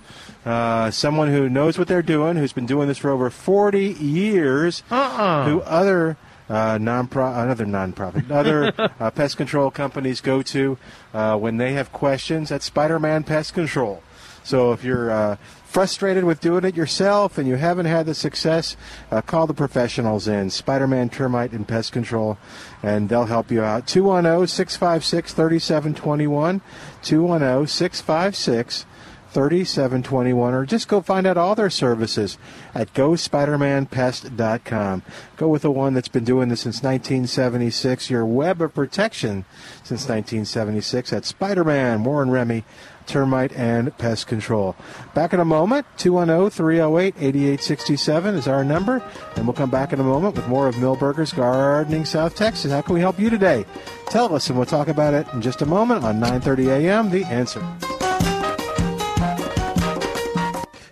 Uh, 0.45 0.91
someone 0.91 1.29
who 1.29 1.49
knows 1.49 1.77
what 1.79 1.87
they're 1.87 2.01
doing, 2.01 2.35
who's 2.35 2.53
been 2.53 2.65
doing 2.65 2.87
this 2.87 2.97
for 2.97 3.09
over 3.09 3.29
40 3.29 3.93
years, 3.93 4.83
Uh-uh. 4.91 5.45
who 5.45 5.61
other 5.61 6.17
uh, 6.49 6.77
non-pro- 6.79 7.33
another 7.33 7.65
non-profit, 7.65 8.31
other 8.31 8.73
uh, 8.99 9.11
pest 9.11 9.37
control 9.37 9.71
companies 9.71 10.21
go 10.21 10.41
to 10.41 10.77
uh, 11.13 11.37
when 11.37 11.57
they 11.57 11.73
have 11.73 11.91
questions. 11.91 12.51
at 12.51 12.61
Spider-Man 12.61 13.23
Pest 13.23 13.53
Control. 13.53 14.03
So 14.43 14.73
if 14.73 14.83
you're 14.83 15.09
uh, 15.09 15.37
frustrated 15.63 16.25
with 16.25 16.41
doing 16.41 16.65
it 16.65 16.75
yourself 16.75 17.37
and 17.37 17.47
you 17.47 17.55
haven't 17.55 17.85
had 17.85 18.05
the 18.05 18.13
success, 18.13 18.75
uh, 19.09 19.21
call 19.21 19.47
the 19.47 19.53
professionals 19.53 20.27
in 20.27 20.49
Spider-Man 20.49 21.09
Termite 21.09 21.53
and 21.53 21.65
Pest 21.65 21.93
Control, 21.93 22.37
and 22.81 23.07
they'll 23.07 23.23
help 23.25 23.49
you 23.49 23.63
out. 23.63 23.87
210-656-3721, 23.87 26.59
210-656 27.01 27.01
3721 27.01 28.92
or 29.35 30.65
just 30.65 30.87
go 30.87 31.01
find 31.01 31.27
out 31.27 31.37
all 31.37 31.55
their 31.55 31.69
services 31.69 32.37
at 32.73 32.93
gospidermanpest.com. 32.93 35.03
Go 35.37 35.47
with 35.47 35.63
the 35.63 35.71
one 35.71 35.93
that's 35.93 36.07
been 36.07 36.23
doing 36.23 36.49
this 36.49 36.61
since 36.61 36.83
1976, 36.83 38.09
your 38.09 38.25
web 38.25 38.61
of 38.61 38.73
protection 38.73 39.45
since 39.83 40.07
1976 40.07 41.13
at 41.13 41.25
Spider-Man, 41.25 42.03
Warren 42.03 42.29
Remy, 42.29 42.63
Termite 43.05 43.53
and 43.53 43.95
Pest 43.97 44.27
Control. 44.27 44.75
Back 45.13 45.33
in 45.33 45.39
a 45.39 45.45
moment, 45.45 45.85
210-308-8867 45.97 48.35
is 48.35 48.47
our 48.47 48.63
number, 48.63 49.03
and 49.35 49.45
we'll 49.45 49.53
come 49.53 49.69
back 49.69 49.93
in 49.93 49.99
a 49.99 50.03
moment 50.03 50.35
with 50.35 50.47
more 50.47 50.67
of 50.67 50.73
Milberger's 50.75 51.33
Gardening 51.33 52.05
South 52.05 52.35
Texas. 52.35 52.71
How 52.71 52.81
can 52.81 52.95
we 52.95 53.01
help 53.01 53.19
you 53.19 53.29
today? 53.29 53.65
Tell 54.07 54.33
us, 54.35 54.49
and 54.49 54.57
we'll 54.57 54.65
talk 54.65 54.87
about 54.87 55.13
it 55.13 55.27
in 55.33 55.41
just 55.41 55.61
a 55.61 55.65
moment 55.65 56.05
on 56.05 56.19
9:30 56.19 56.67
a.m. 56.67 57.09
The 57.09 57.23
Answer. 57.25 57.61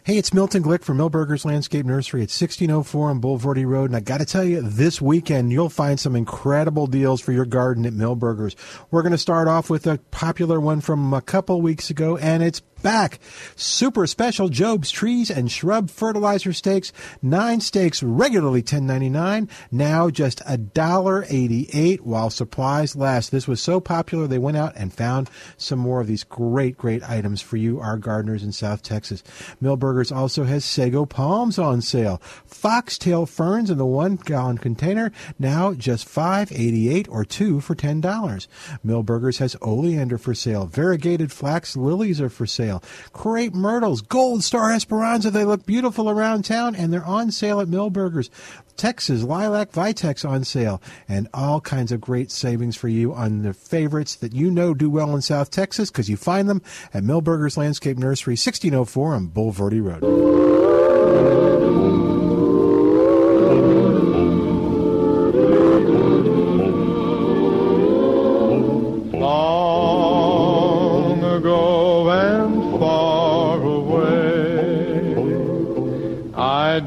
Hey, 0.04 0.18
it's 0.18 0.34
Milton 0.34 0.64
Glick 0.64 0.82
from 0.82 0.97
Milberger's 0.97 1.45
Landscape 1.45 1.86
Nursery 1.86 2.22
at 2.22 2.34
1604 2.34 3.12
on 3.12 3.22
Bulverde 3.22 3.68
Road. 3.68 3.91
And 3.91 3.95
I 3.95 3.99
got 3.99 4.18
to 4.18 4.26
tell 4.26 4.43
you, 4.43 4.60
this 4.60 4.99
weekend 4.99 5.52
you'll 5.52 5.70
find 5.70 5.99
some 5.99 6.16
incredible 6.16 6.88
deals 6.88 7.22
for 7.22 7.34
your 7.34 7.45
garden 7.45 7.86
at 7.86 7.93
Milberger's. 7.93 8.56
We're 8.89 9.04
going 9.04 9.12
to 9.12 9.18
start 9.20 9.47
off 9.47 9.70
with 9.70 9.86
a 9.86 9.99
popular 10.10 10.60
one 10.60 10.82
from 10.82 11.14
a 11.14 11.22
couple 11.22 11.62
weeks 11.62 11.91
ago, 11.91 12.18
and 12.18 12.41
it's 12.41 12.62
back. 12.82 13.19
Super 13.55 14.07
special 14.07 14.49
Jobe's 14.49 14.91
Trees 14.91 15.29
and 15.29 15.51
Shrub 15.51 15.89
Fertilizer 15.89 16.53
Stakes. 16.53 16.91
Nine 17.21 17.61
stakes 17.61 18.03
regularly 18.03 18.63
$10.99. 18.63 19.49
Now 19.71 20.09
just 20.09 20.39
$1.88 20.45 22.01
while 22.01 22.29
supplies 22.29 22.95
last. 22.95 23.32
This 23.32 23.47
was 23.47 23.61
so 23.61 23.79
popular 23.79 24.27
they 24.27 24.38
went 24.38 24.57
out 24.57 24.73
and 24.75 24.93
found 24.93 25.29
some 25.57 25.79
more 25.79 26.01
of 26.01 26.07
these 26.07 26.23
great, 26.23 26.77
great 26.77 27.03
items 27.09 27.41
for 27.41 27.57
you, 27.57 27.79
our 27.79 27.97
gardeners 27.97 28.43
in 28.43 28.51
South 28.51 28.84
Texas. 28.84 29.23
Milberger's 29.61 30.11
also 30.11 30.43
has 30.43 30.65
sago 30.65 31.05
palms 31.05 31.57
on 31.59 31.82
sale. 31.82 32.21
Foxtail 32.45 33.25
ferns 33.25 33.69
in 33.69 33.77
the 33.77 33.86
one 33.86 34.15
gallon 34.15 34.57
container. 34.57 35.11
Now 35.38 35.73
just 35.73 36.07
$5.88 36.07 37.07
or 37.09 37.25
two 37.25 37.59
for 37.61 37.75
$10. 37.75 38.47
Milberger's 38.86 39.38
has 39.39 39.55
oleander 39.61 40.17
for 40.17 40.34
sale. 40.34 40.65
Variegated 40.65 41.32
flax 41.32 41.75
lilies 41.75 42.21
are 42.21 42.29
for 42.29 42.45
sale. 42.45 42.70
Crepe 43.13 43.53
myrtles, 43.53 44.01
gold 44.01 44.43
star 44.43 44.72
esperanza. 44.72 45.30
They 45.30 45.45
look 45.45 45.65
beautiful 45.65 46.09
around 46.09 46.45
town 46.45 46.76
and 46.76 46.93
they're 46.93 47.05
on 47.05 47.32
sale 47.32 47.59
at 47.59 47.67
Milberger's. 47.67 48.30
Texas 48.78 49.22
lilac 49.22 49.72
vitex 49.72 50.28
on 50.28 50.43
sale 50.43 50.82
and 51.07 51.28
all 51.34 51.61
kinds 51.61 51.91
of 51.91 52.01
great 52.01 52.32
savings 52.32 52.76
for 52.76 52.88
you 52.88 53.13
on 53.13 53.43
the 53.43 53.53
favorites 53.53 54.15
that 54.15 54.34
you 54.34 54.49
know 54.49 54.74
do 54.74 54.89
well 54.89 55.13
in 55.15 55.22
South 55.22 55.51
Texas 55.51 55.91
because 55.91 56.09
you 56.09 56.17
find 56.17 56.49
them 56.49 56.61
at 56.93 57.03
Milberger's 57.03 57.57
Landscape 57.57 57.97
Nursery, 57.97 58.34
1604 58.34 59.13
on 59.13 59.28
Bulverde 59.28 59.84
Road. 59.84 60.80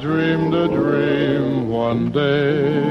Dreamed 0.00 0.54
a 0.54 0.68
dream 0.68 1.68
one 1.68 2.10
day, 2.10 2.82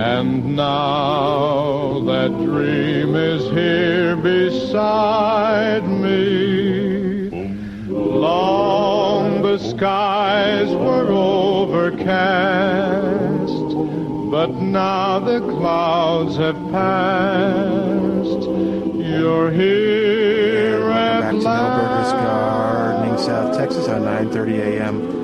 and 0.00 0.56
now 0.56 2.00
that 2.00 2.30
dream 2.44 3.14
is 3.14 3.48
here 3.50 4.16
beside 4.16 5.86
me. 5.86 7.28
Long 7.88 9.42
the 9.42 9.58
skies 9.58 10.68
were 10.74 11.10
overcast, 11.12 12.16
but 14.30 14.50
now 14.54 15.18
the 15.18 15.40
clouds 15.40 16.36
have 16.36 16.56
passed. 16.70 18.48
You're 18.96 19.50
here 19.50 20.90
at 20.90 21.20
Back 21.20 21.32
to 21.32 21.38
Milberger's 21.38 22.12
Gardening, 22.12 23.18
South 23.18 23.56
Texas 23.56 23.88
on 23.88 24.02
9:30 24.02 24.58
a.m. 24.58 25.15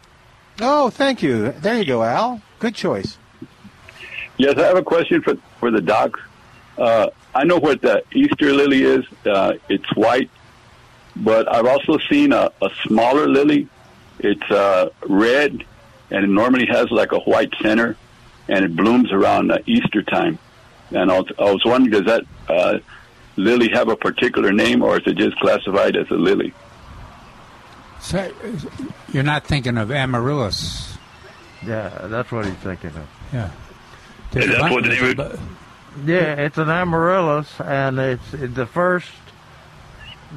Oh, 0.60 0.90
thank 0.90 1.24
you. 1.24 1.54
There 1.54 1.78
you 1.78 1.86
go, 1.86 2.04
Al. 2.04 2.42
Good 2.60 2.76
choice. 2.76 3.18
Yes, 4.36 4.58
I 4.58 4.66
have 4.66 4.76
a 4.76 4.84
question 4.84 5.22
for 5.22 5.36
for 5.62 5.72
the 5.72 5.80
doc. 5.80 6.20
Uh, 6.80 7.10
I 7.36 7.44
know 7.44 7.58
what 7.60 7.82
the 7.82 8.04
Easter 8.14 8.54
lily 8.54 8.84
is. 8.84 9.06
Uh, 9.26 9.56
it's 9.68 9.96
white, 9.96 10.30
but 11.16 11.54
I've 11.54 11.66
also 11.66 11.98
seen 12.10 12.32
a, 12.32 12.52
a 12.62 12.70
smaller 12.88 13.28
lily. 13.28 13.68
It's 14.20 14.50
uh, 14.50 14.90
red, 15.08 15.66
and 16.10 16.24
it 16.24 16.30
normally 16.30 16.68
has 16.68 16.90
like 16.90 17.12
a 17.12 17.20
white 17.20 17.54
center, 17.62 17.98
and 18.48 18.64
it 18.64 18.76
blooms 18.76 19.12
around 19.12 19.52
uh, 19.52 19.60
Easter 19.66 20.02
time. 20.02 20.40
And 20.92 21.12
I 21.12 21.20
was, 21.20 21.32
I 21.38 21.52
was 21.52 21.66
wondering, 21.66 21.92
does 21.92 22.06
that 22.06 22.24
uh, 22.48 22.80
lily 23.36 23.70
have 23.74 23.90
a 23.90 23.98
particular 23.98 24.54
name, 24.54 24.82
or 24.82 24.98
is 24.98 25.04
it 25.06 25.18
just 25.18 25.38
classified 25.38 25.98
as 25.98 26.10
a 26.10 26.16
lily? 26.16 26.54
So, 28.00 28.32
you're 29.12 29.24
not 29.24 29.46
thinking 29.46 29.78
of 29.78 29.92
amaryllis. 29.92 30.98
Yeah, 31.66 31.90
that's 32.08 32.32
what 32.32 32.46
he's 32.46 32.56
thinking 32.56 32.92
of. 32.92 33.08
Yeah. 33.34 33.52
Is 34.34 34.48
that 34.48 34.72
what 34.72 34.84
the 34.84 34.90
name 34.90 35.20
of 35.20 35.59
Yeah, 36.06 36.36
it's 36.36 36.58
an 36.58 36.70
amaryllis, 36.70 37.60
and 37.62 38.00
it's, 38.00 38.32
the 38.32 38.66
first, 38.66 39.10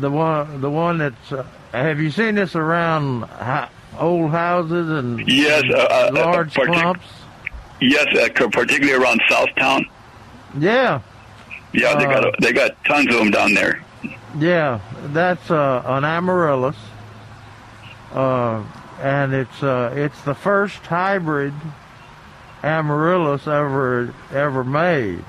the 0.01 0.11
one, 0.11 0.61
the 0.61 0.71
one 0.71 0.99
that's. 0.99 1.33
Uh, 1.33 1.45
have 1.73 2.01
you 2.01 2.11
seen 2.11 2.35
this 2.35 2.55
around 2.55 3.25
old 3.99 4.31
houses 4.31 4.91
and 4.91 5.27
Yes, 5.29 5.63
and 5.63 5.75
uh, 5.75 5.77
uh, 5.77 6.11
large 6.13 6.55
partic- 6.55 6.73
clumps? 6.81 7.07
Yes, 7.81 8.07
uh, 8.17 8.49
particularly 8.49 8.93
around 8.93 9.21
Southtown. 9.31 9.85
Yeah, 10.59 11.01
Yeah, 11.73 11.95
they 11.97 12.05
got 12.05 12.25
Uh, 12.25 12.29
a, 12.29 12.41
they 12.41 12.53
got 12.53 12.73
tons 12.85 13.07
of 13.09 13.15
them 13.19 13.31
down 13.31 13.55
there. 13.55 13.83
yeah, 14.39 14.81
that's 15.13 15.51
uh, 15.51 15.83
an 15.87 16.05
amaryllis, 16.05 16.77
uh, 18.15 18.63
and 19.01 19.33
it's 19.33 19.63
uh, 19.63 19.93
it's 19.97 20.21
the 20.23 20.35
first 20.35 20.79
hybrid 20.87 21.55
amaryllis 22.63 23.47
ever 23.47 24.13
ever 24.33 24.63
made. 24.65 25.25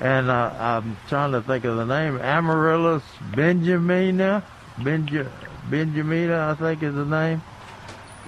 And 0.00 0.28
uh, 0.28 0.52
I'm 0.58 0.96
trying 1.08 1.32
to 1.32 1.42
think 1.42 1.64
of 1.64 1.76
the 1.76 1.84
name. 1.84 2.18
Amaryllis 2.20 3.02
benjamina, 3.30 4.42
Benja, 4.78 5.30
benjamina, 5.70 6.50
I 6.50 6.54
think 6.54 6.82
is 6.82 6.94
the 6.94 7.04
name. 7.04 7.42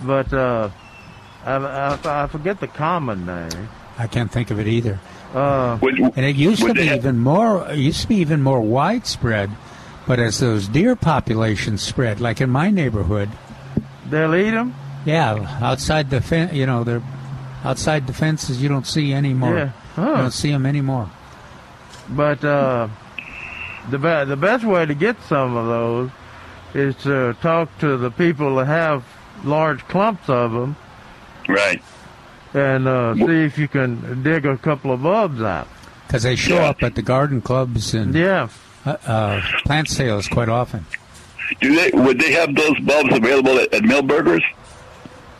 But 0.04 0.32
uh, 0.32 0.70
I, 1.44 1.56
I, 1.56 1.98
I 2.24 2.26
forget 2.28 2.60
the 2.60 2.68
common 2.68 3.26
name. 3.26 3.68
I 3.98 4.06
can't 4.06 4.30
think 4.30 4.50
of 4.50 4.60
it 4.60 4.68
either. 4.68 5.00
Uh, 5.34 5.78
and 5.82 6.24
it 6.24 6.36
used 6.36 6.62
to 6.62 6.72
be 6.72 6.86
have- 6.86 6.98
even 6.98 7.18
more. 7.18 7.68
It 7.70 7.78
used 7.78 8.02
to 8.02 8.08
be 8.08 8.16
even 8.16 8.42
more 8.42 8.60
widespread. 8.60 9.50
But 10.06 10.20
as 10.20 10.38
those 10.38 10.68
deer 10.68 10.94
populations 10.94 11.82
spread, 11.82 12.20
like 12.20 12.40
in 12.40 12.48
my 12.48 12.70
neighborhood, 12.70 13.28
they'll 14.08 14.34
eat 14.36 14.50
them. 14.50 14.72
Yeah, 15.04 15.58
outside 15.60 16.10
the 16.10 16.20
fen- 16.20 16.54
you 16.54 16.64
know, 16.64 16.84
they're 16.84 17.02
outside 17.64 18.06
the 18.06 18.12
fences. 18.12 18.62
You 18.62 18.68
don't 18.68 18.86
see 18.86 19.12
anymore. 19.12 19.56
Yeah. 19.56 19.68
Huh. 19.96 20.02
You 20.10 20.16
don't 20.16 20.30
see 20.30 20.52
them 20.52 20.64
anymore. 20.64 21.10
But 22.08 22.44
uh, 22.44 22.88
the 23.90 23.98
be- 23.98 24.24
the 24.28 24.36
best 24.36 24.64
way 24.64 24.86
to 24.86 24.94
get 24.94 25.20
some 25.22 25.56
of 25.56 25.66
those 25.66 26.10
is 26.74 26.94
to 27.02 27.34
talk 27.40 27.76
to 27.78 27.96
the 27.96 28.10
people 28.10 28.56
that 28.56 28.66
have 28.66 29.04
large 29.44 29.80
clumps 29.88 30.28
of 30.28 30.52
them 30.52 30.76
Right. 31.48 31.82
and 32.54 32.86
uh, 32.88 33.14
see 33.14 33.44
if 33.44 33.58
you 33.58 33.68
can 33.68 34.22
dig 34.22 34.44
a 34.46 34.56
couple 34.56 34.92
of 34.92 35.02
bulbs 35.02 35.40
out. 35.42 35.68
Because 36.06 36.22
they 36.22 36.36
show 36.36 36.58
up 36.58 36.82
at 36.82 36.94
the 36.94 37.02
garden 37.02 37.40
clubs 37.40 37.94
and 37.94 38.14
yeah. 38.14 38.48
uh, 38.84 38.96
uh, 39.06 39.40
plant 39.64 39.88
sales 39.88 40.28
quite 40.28 40.48
often. 40.48 40.86
Do 41.60 41.74
they 41.74 41.90
would 41.92 42.18
they 42.20 42.32
have 42.32 42.54
those 42.54 42.78
bulbs 42.80 43.14
available 43.16 43.58
at, 43.58 43.72
at 43.74 43.82
Milberger's? 43.82 44.42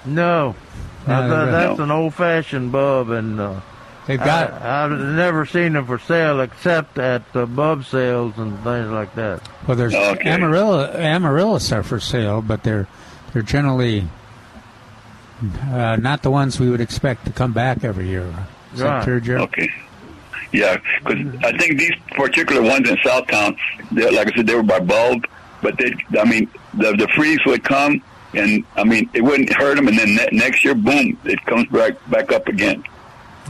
No, 0.04 0.54
No, 1.06 1.14
I 1.14 1.28
thought 1.28 1.46
no. 1.46 1.50
that's 1.52 1.80
an 1.80 1.90
old-fashioned 1.90 2.70
bulb, 2.70 3.10
and 3.10 3.40
uh, 3.40 3.60
They've 4.06 4.18
got- 4.18 4.52
I, 4.52 4.82
have 4.82 4.90
never 4.92 5.46
seen 5.46 5.72
them 5.72 5.86
for 5.86 5.98
sale 5.98 6.40
except 6.40 6.96
at 6.98 7.22
uh, 7.34 7.44
bulb 7.46 7.84
sales 7.86 8.34
and 8.38 8.52
things 8.62 8.88
like 8.88 9.14
that. 9.16 9.40
Well, 9.66 9.76
there's 9.76 9.94
Okay. 9.94 10.30
amarilla, 10.30 10.94
amaryllis 10.94 11.72
are 11.72 11.82
for 11.82 11.98
sale, 12.00 12.40
but 12.42 12.62
they're 12.62 12.86
they're 13.32 13.42
generally 13.42 14.06
uh, 15.70 15.96
not 15.96 16.22
the 16.22 16.30
ones 16.30 16.58
we 16.58 16.70
would 16.70 16.80
expect 16.80 17.26
to 17.26 17.32
come 17.32 17.52
back 17.52 17.84
every 17.84 18.08
year. 18.08 18.32
Is 18.72 18.80
that 18.80 19.04
true, 19.04 19.20
Jerry? 19.20 19.40
Okay. 19.42 19.70
Yeah, 20.52 20.76
because 21.04 21.34
I 21.44 21.56
think 21.58 21.78
these 21.78 21.92
particular 22.12 22.62
ones 22.62 22.88
in 22.88 22.96
Southtown, 22.98 23.56
like 23.90 24.32
I 24.32 24.36
said, 24.36 24.46
they 24.46 24.54
were 24.54 24.62
by 24.62 24.78
bulb, 24.80 25.26
but 25.60 25.76
they, 25.78 25.92
I 26.18 26.24
mean, 26.24 26.48
the 26.74 26.92
the 26.92 27.08
freeze 27.08 27.40
would 27.44 27.64
come, 27.64 28.00
and 28.32 28.64
I 28.76 28.84
mean, 28.84 29.10
it 29.12 29.22
wouldn't 29.22 29.52
hurt 29.52 29.74
them, 29.74 29.88
and 29.88 29.98
then 29.98 30.14
ne- 30.14 30.28
next 30.32 30.64
year, 30.64 30.74
boom, 30.74 31.18
it 31.24 31.44
comes 31.44 31.66
back 31.68 31.94
back 32.08 32.32
up 32.32 32.46
again. 32.46 32.84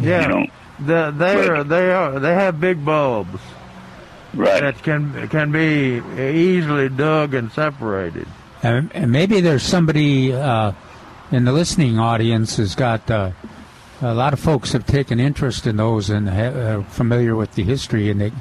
Yeah, 0.01 0.23
You 0.23 0.29
know, 0.29 0.47
the, 0.81 1.11
they 1.17 1.49
are 1.49 1.65
they 1.65 1.91
are 1.93 2.19
they 2.21 2.35
have 2.35 2.61
big 2.61 2.85
bulbs 2.85 3.41
right? 4.35 4.61
that 4.61 4.83
can 4.83 5.29
can 5.29 5.51
be 5.53 6.01
easily 6.21 6.89
dug 6.89 7.35
and 7.35 7.51
separated. 7.53 8.27
And, 8.63 8.91
and 8.95 9.13
maybe 9.13 9.41
there's 9.41 9.63
somebody 9.63 10.33
uh, 10.33 10.73
in 11.31 11.45
the 11.45 11.53
listening 11.53 11.99
audience 11.99 12.57
has 12.57 12.75
got 12.75 13.11
uh, 13.11 13.31
a 14.03 14.15
lot 14.15 14.33
of 14.33 14.41
folks 14.41 14.73
have 14.73 14.87
taken 14.87 15.19
interest 15.21 15.67
in 15.67 15.77
those 15.77 16.11
and 16.11 16.29
ha- 16.29 16.79
are 16.79 16.83
familiar 16.85 17.35
with 17.37 17.53
the 17.55 17.63
history, 17.63 18.11
and 18.11 18.21
they 18.21 18.33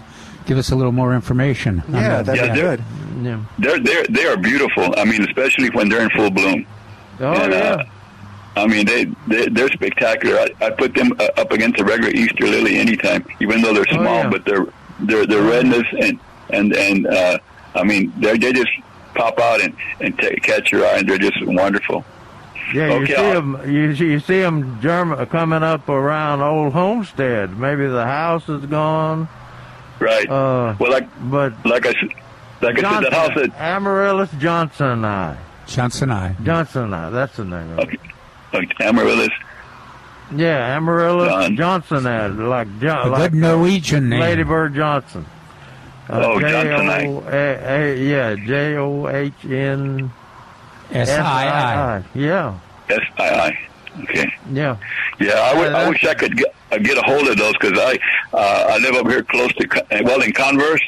give 0.45 0.57
us 0.57 0.71
a 0.71 0.75
little 0.75 0.91
more 0.91 1.13
information. 1.13 1.83
Yeah, 1.89 2.21
that. 2.21 2.25
that'd 2.25 2.41
be 2.53 2.59
Yeah, 2.59 2.75
good. 2.75 2.83
Yeah. 3.23 3.45
They're 3.59 3.79
they're 3.79 4.05
they 4.09 4.25
are 4.27 4.37
beautiful. 4.37 4.93
I 4.97 5.05
mean, 5.05 5.21
especially 5.23 5.69
when 5.69 5.87
they're 5.89 6.01
in 6.03 6.09
full 6.09 6.31
bloom. 6.31 6.65
Oh 7.21 7.31
And, 7.33 7.53
yeah. 7.53 7.59
uh, 7.59 7.83
I 8.55 8.67
mean, 8.67 8.85
they, 8.85 9.05
they 9.27 9.47
they're 9.49 9.69
spectacular. 9.69 10.37
I, 10.39 10.65
I 10.67 10.69
put 10.71 10.93
them 10.95 11.11
uh, 11.19 11.27
up 11.37 11.51
against 11.51 11.79
a 11.79 11.83
regular 11.83 12.11
Easter 12.11 12.45
lily 12.47 12.77
anytime, 12.77 13.25
even 13.41 13.61
though 13.61 13.73
they're 13.73 13.85
Oh, 13.91 13.93
small. 13.95 14.23
yeah. 14.23 14.29
But 14.29 14.45
their 14.45 14.65
their 15.01 15.25
their 15.25 15.41
redness 15.43 15.85
and 15.99 16.19
and 16.51 16.73
and 16.75 17.07
uh, 17.07 17.37
I 17.75 17.83
mean, 17.83 18.13
they 18.17 18.37
they 18.37 18.53
just 18.53 18.69
pop 19.13 19.39
out 19.39 19.61
and 19.61 19.75
and 19.99 20.17
ta 20.17 20.27
catch 20.41 20.71
your 20.71 20.85
eye, 20.85 20.97
and 20.99 21.09
they're 21.09 21.17
just 21.17 21.37
wonderful. 21.45 22.05
Yeah, 22.73 22.97
you 22.97 23.05
see 23.05 23.15
I'll- 23.15 23.33
them. 23.33 23.61
You, 23.71 23.91
you 23.91 24.19
see 24.19 24.39
them 24.41 24.79
germ- 24.81 25.23
coming 25.27 25.61
up 25.61 25.87
around 25.89 26.41
old 26.41 26.73
homestead. 26.73 27.57
Maybe 27.59 27.85
the 27.87 28.05
house 28.05 28.47
is 28.49 28.65
gone. 28.65 29.27
Right. 29.99 30.27
Uh, 30.29 30.75
well, 30.79 30.91
like 30.91 31.07
but 31.29 31.53
like 31.65 31.85
I 31.85 31.91
said, 31.93 32.09
like 32.61 32.83
I 32.83 32.93
said, 33.01 33.03
that 33.03 33.13
house 33.13 33.31
that 33.35 33.53
Amaryllis 33.59 34.31
Johnson 34.39 34.87
and 34.87 35.05
I. 35.05 35.37
Johnson 35.67 36.09
I. 36.11 36.35
Johnson 36.43 36.93
I. 36.93 37.09
That's 37.11 37.35
the 37.37 37.45
name. 37.45 37.77
Of 37.79 37.89
it. 37.93 37.99
Okay, 38.53 38.57
like 38.67 38.81
Amaryllis. 38.81 39.29
Yeah, 40.35 40.75
Amaryllis 40.75 41.29
John. 41.29 41.55
Johnson 41.55 42.07
I. 42.07 42.27
Like 42.27 42.79
John. 42.79 43.07
A 43.07 43.11
like 43.11 43.31
good 43.31 43.39
Norwegian 43.39 44.09
name. 44.09 44.19
Lady 44.21 44.43
Bird 44.43 44.73
Johnson. 44.75 45.25
Oh, 46.09 46.39
Johnson 46.39 46.89
I. 46.89 47.01
J-O- 47.03 47.23
A- 47.27 47.93
A- 47.93 47.97
yeah, 47.97 48.35
J 48.35 48.75
O 48.77 49.07
H 49.07 49.33
N 49.45 50.11
S 50.91 51.09
I 51.09 51.47
I. 51.47 52.03
Yeah, 52.15 52.57
S 52.89 52.99
I 53.17 53.29
I. 53.29 53.57
Okay. 54.03 54.29
yeah. 54.51 54.77
Yeah, 55.19 55.39
I, 55.41 55.53
w- 55.53 55.69
Yeah, 55.71 55.77
I 55.77 55.89
wish 55.89 56.03
I 56.05 56.13
could 56.13 56.35
get, 56.35 56.53
uh, 56.71 56.77
get 56.79 56.97
a 56.97 57.01
hold 57.03 57.27
of 57.29 57.37
those 57.37 57.53
because 57.53 57.79
I 57.79 57.97
uh, 58.37 58.65
I 58.73 58.77
live 58.79 58.95
up 58.95 59.07
here 59.07 59.23
close 59.23 59.53
to 59.53 59.67
Co- 59.67 59.79
uh, 59.91 60.01
well 60.03 60.21
in 60.21 60.33
Converse, 60.33 60.81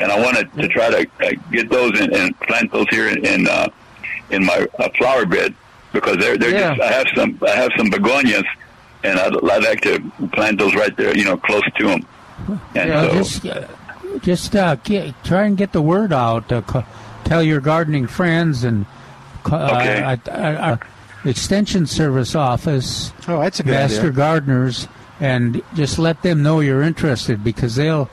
and 0.00 0.12
I 0.12 0.20
wanted 0.20 0.52
to 0.54 0.68
try 0.68 0.90
to 0.90 1.08
uh, 1.26 1.30
get 1.50 1.70
those 1.70 1.98
and, 1.98 2.12
and 2.12 2.38
plant 2.40 2.70
those 2.72 2.86
here 2.90 3.08
in 3.08 3.24
in, 3.24 3.48
uh, 3.48 3.68
in 4.30 4.44
my 4.44 4.66
uh, 4.78 4.88
flower 4.98 5.24
bed 5.26 5.54
because 5.94 6.18
they're 6.18 6.36
they're 6.36 6.50
Yeah. 6.50 6.74
just 6.74 6.80
I 6.82 6.92
have 6.92 7.06
some 7.16 7.38
I 7.46 7.50
have 7.50 7.70
some 7.78 7.88
begonias, 7.90 8.44
and 9.02 9.18
I'd, 9.18 9.32
I'd 9.50 9.64
like 9.64 9.80
to 9.82 10.00
plant 10.32 10.58
those 10.58 10.74
right 10.74 10.94
there, 10.96 11.16
you 11.16 11.24
know, 11.24 11.36
close 11.38 11.62
to 11.78 11.86
them. 11.86 12.06
And 12.74 12.90
Yeah, 12.90 13.02
so, 13.08 13.12
Just, 13.14 13.46
uh, 13.46 13.66
just 14.20 14.56
uh, 14.56 14.76
get, 14.84 15.14
try 15.24 15.44
and 15.44 15.56
get 15.56 15.72
the 15.72 15.80
word 15.82 16.12
out. 16.12 16.50
Uh, 16.52 16.60
co- 16.62 16.84
tell 17.24 17.42
your 17.42 17.60
gardening 17.60 18.06
friends 18.06 18.62
and 18.64 18.84
ca- 19.44 19.78
Okay. 19.80 20.02
uh, 20.02 20.16
uh, 20.28 20.32
uh, 20.32 20.76
extension 21.24 21.86
service 21.86 22.34
office. 22.34 23.12
Oh, 23.28 23.40
that's 23.40 23.60
a 23.60 23.62
good 23.62 23.70
Master 23.72 24.00
idea. 24.00 24.12
gardeners, 24.12 24.88
and 25.20 25.62
just 25.74 25.98
let 25.98 26.22
them 26.22 26.42
know 26.42 26.60
you're 26.60 26.82
interested 26.82 27.42
because 27.42 27.76
they'll. 27.76 28.10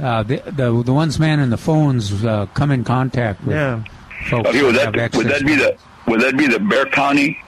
Uh, 0.00 0.22
the, 0.22 0.36
the 0.46 0.82
the 0.84 0.92
ones 0.94 1.18
man 1.18 1.38
manning 1.38 1.50
the 1.50 1.58
phones 1.58 2.24
uh, 2.24 2.46
come 2.54 2.70
in 2.70 2.84
contact 2.84 3.42
with 3.44 3.56
Yeah. 3.56 3.82
folks. 4.30 4.48
Okay, 4.48 4.62
would 4.62 4.76
that 4.76 4.94
that 4.94 5.14
would 5.16 5.26
that 5.26 5.44
be 5.44 5.56
the 5.56 5.76
would 6.10 6.20
that 6.20 6.36
be 6.36 6.46
the 6.46 6.58
Bexar 6.58 6.86
County 6.90 7.38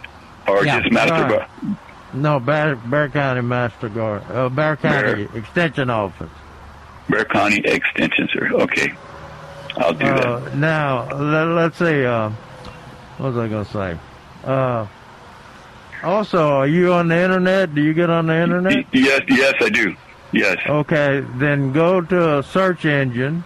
or 0.48 0.64
Yeah. 0.64 0.80
just 0.80 0.92
Master. 0.92 1.28
Gar- 1.28 1.46
No, 2.14 2.38
Bexar, 2.40 2.76
Bexar 2.88 3.08
County 3.08 3.40
Master 3.42 3.88
Guard, 3.88 4.22
uh, 4.32 4.48
Bexar 4.48 4.76
County 4.76 5.28
Extension 5.34 5.90
Office. 5.90 6.30
Bexar 7.08 7.24
County 7.26 7.58
Extension, 7.64 8.28
sir? 8.32 8.50
Okay, 8.52 8.92
I'll 9.76 9.92
do 9.92 10.06
that. 10.06 10.26
Uh, 10.26 10.40
now, 10.54 11.08
let, 11.14 11.44
let's 11.48 11.78
see. 11.78 12.04
Uh, 12.04 12.30
what 13.18 13.34
was 13.34 13.36
I 13.38 13.48
going 13.48 13.64
to 13.64 13.70
say? 13.72 13.96
Uh, 14.44 14.86
also, 16.02 16.48
are 16.48 16.66
you 16.66 16.92
on 16.92 17.08
the 17.08 17.16
internet? 17.16 17.74
Do 17.74 17.82
you 17.82 17.94
get 17.94 18.10
on 18.10 18.26
the 18.26 18.34
internet? 18.36 18.84
Yes, 18.92 19.22
yes, 19.28 19.54
I 19.60 19.68
do. 19.68 19.94
Yes. 20.32 20.56
Okay, 20.66 21.24
then 21.36 21.72
go 21.72 22.00
to 22.00 22.38
a 22.38 22.42
search 22.42 22.84
engine. 22.84 23.44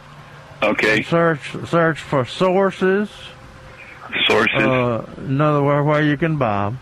Okay. 0.62 1.02
Search 1.02 1.40
search 1.66 2.00
for 2.00 2.24
sources. 2.24 3.10
Sources. 4.26 4.54
Uh, 4.62 5.04
in 5.18 5.40
other 5.40 5.62
words, 5.62 5.86
where 5.86 6.02
you 6.02 6.16
can 6.16 6.36
buy 6.36 6.66
'em. 6.66 6.78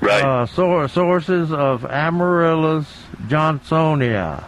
Right. 0.00 0.24
Uh, 0.24 0.46
sor- 0.46 0.88
sources 0.88 1.52
of 1.52 1.84
Amaryllis 1.84 2.86
Johnsonii. 3.28 4.42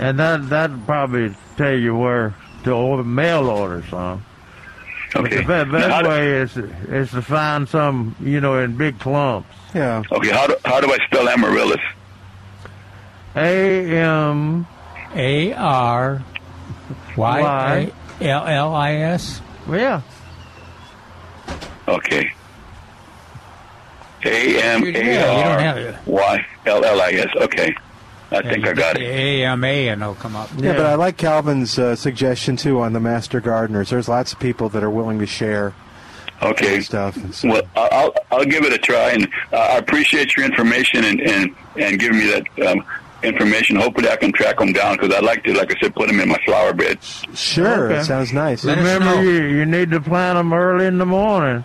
And 0.00 0.18
that 0.18 0.48
that 0.50 0.70
probably 0.86 1.34
tell 1.56 1.72
you 1.74 1.94
where 1.94 2.34
to 2.64 2.72
order, 2.72 3.04
mail 3.04 3.46
order 3.48 3.82
some. 3.88 4.24
But 5.12 5.26
Okay. 5.26 5.36
the 5.36 5.64
be- 5.64 5.70
best 5.70 5.88
Now, 6.02 6.08
way 6.08 6.28
is 6.38 6.56
is 6.56 7.10
to 7.12 7.22
find 7.22 7.68
some, 7.68 8.16
you 8.20 8.40
know, 8.40 8.58
in 8.58 8.76
big 8.76 8.98
clumps. 8.98 9.48
Yeah. 9.72 10.02
Okay. 10.10 10.30
How 10.30 10.46
do 10.48 10.56
how 10.64 10.80
do 10.80 10.92
I 10.92 10.98
spell 11.06 11.28
amaryllis? 11.28 11.80
A 13.36 13.96
M 13.96 14.66
A 15.14 15.52
R 15.54 16.22
Y 17.16 17.40
Y. 17.42 17.92
L 18.20 18.46
L 18.46 18.74
I 18.74 18.92
S. 18.94 19.40
Yeah. 19.68 20.02
Okay. 21.88 22.30
A 24.24 24.62
M 24.62 24.84
Yeah, 24.84 24.88
you 24.88 25.44
don't 25.44 25.60
have 25.60 25.76
A 25.76 25.88
it. 25.88 25.94
R 25.94 26.00
Y 26.06 26.46
L 26.66 26.84
L 26.84 27.00
I 27.00 27.10
S. 27.12 27.28
Okay. 27.36 27.74
I 28.30 28.42
think 28.42 28.66
I 28.66 28.72
got 28.72 28.96
it. 28.96 29.02
A 29.02 29.44
M 29.44 29.62
A, 29.64 29.88
and 29.88 30.02
it'll 30.02 30.14
come 30.14 30.34
up. 30.34 30.48
Yeah, 30.56 30.72
but 30.72 30.86
I 30.86 30.94
like 30.94 31.16
Calvin's 31.16 31.78
uh, 31.78 31.94
suggestion 31.94 32.56
too 32.56 32.80
on 32.80 32.92
the 32.92 33.00
master 33.00 33.40
gardeners. 33.40 33.90
There's 33.90 34.08
lots 34.08 34.32
of 34.32 34.40
people 34.40 34.68
that 34.70 34.82
are 34.82 34.90
willing 34.90 35.18
to 35.18 35.26
share 35.26 35.74
Okay. 36.42 36.80
stuff. 36.80 37.16
And 37.16 37.34
so, 37.34 37.48
Well, 37.48 37.62
I- 37.76 37.88
I'll 37.92 38.14
I'll 38.32 38.44
give 38.44 38.64
it 38.64 38.72
a 38.72 38.78
try, 38.78 39.10
and 39.10 39.28
uh, 39.52 39.56
I 39.56 39.76
appreciate 39.76 40.36
your 40.36 40.46
information 40.46 41.04
and 41.04 41.20
and 41.20 41.54
and 41.78 41.98
giving 42.00 42.18
me 42.18 42.26
that 42.26 42.68
um, 42.70 42.84
information. 43.24 43.76
Hopefully, 43.76 44.08
I 44.08 44.16
can 44.16 44.32
track 44.32 44.58
them 44.58 44.72
down 44.72 44.96
because 44.96 45.14
I'd 45.14 45.24
like 45.24 45.42
to, 45.44 45.52
like 45.54 45.74
I 45.74 45.80
said, 45.80 45.94
put 45.94 46.08
them 46.08 46.20
in 46.20 46.28
my 46.28 46.38
flower 46.44 46.72
bed. 46.72 46.98
sure, 47.34 47.86
Okay. 47.90 48.00
it 48.00 48.04
sounds 48.04 48.32
nice. 48.32 48.64
Remember, 48.64 49.22
you 49.22 49.42
you 49.44 49.64
need 49.66 49.90
to 49.90 50.00
plant 50.00 50.36
them 50.38 50.52
early 50.52 50.86
in 50.86 50.98
the 50.98 51.06
morning. 51.06 51.64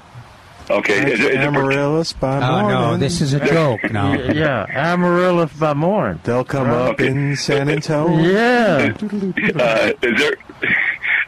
Okay. 0.70 1.00
Is, 1.12 1.20
it- 1.20 1.26
is 1.26 1.26
it 1.26 1.36
Amaryllis 1.38 2.14
by 2.14 2.38
Oh 2.38 2.62
morning. 2.62 2.80
no, 2.80 2.98
this 2.98 3.22
is 3.22 3.34
a 3.34 3.40
joke 3.46 3.92
now. 3.92 4.12
Y- 4.16 4.34
yeah, 4.34 4.66
Amaryllis 4.70 5.52
by 5.54 5.74
morning. 5.74 6.20
They'll 6.24 6.44
come 6.44 6.70
up 6.70 6.92
Okay. 6.94 7.08
in 7.08 7.36
San 7.36 7.70
Antonio. 7.70 8.20
Yeah. 8.32 8.94
uh, 9.60 9.92
is 10.04 10.20
there? 10.22 10.34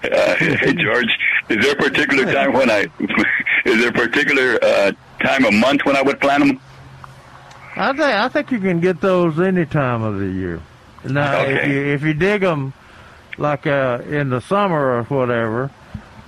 Uh, 0.03 0.36
hey 0.39 0.73
George, 0.73 1.09
is 1.49 1.57
there 1.65 1.71
a 1.73 1.75
particular 1.75 2.32
time 2.32 2.53
when 2.53 2.69
I? 2.69 2.86
Is 3.65 3.79
there 3.82 3.89
a 3.89 3.93
particular 3.93 4.59
uh, 4.63 4.91
time 5.21 5.45
of 5.45 5.53
month 5.53 5.82
when 5.86 5.95
I 5.95 6.01
would 6.03 6.19
plant 6.19 6.45
them? 6.45 6.59
I 7.76 7.88
think 7.93 8.01
I 8.01 8.28
think 8.30 8.51
you 8.51 8.59
can 8.59 8.80
get 8.80 9.01
those 9.01 9.39
any 9.39 9.65
time 9.65 10.01
of 10.03 10.19
the 10.19 10.28
year. 10.28 10.59
Now, 11.05 11.41
if 11.41 11.67
you 11.67 11.82
if 11.93 12.03
you 12.03 12.13
dig 12.13 12.41
them 12.41 12.74
like 13.38 13.65
uh, 13.65 13.99
in 14.07 14.30
the 14.30 14.41
summer 14.41 14.97
or 14.97 15.03
whatever, 15.03 15.72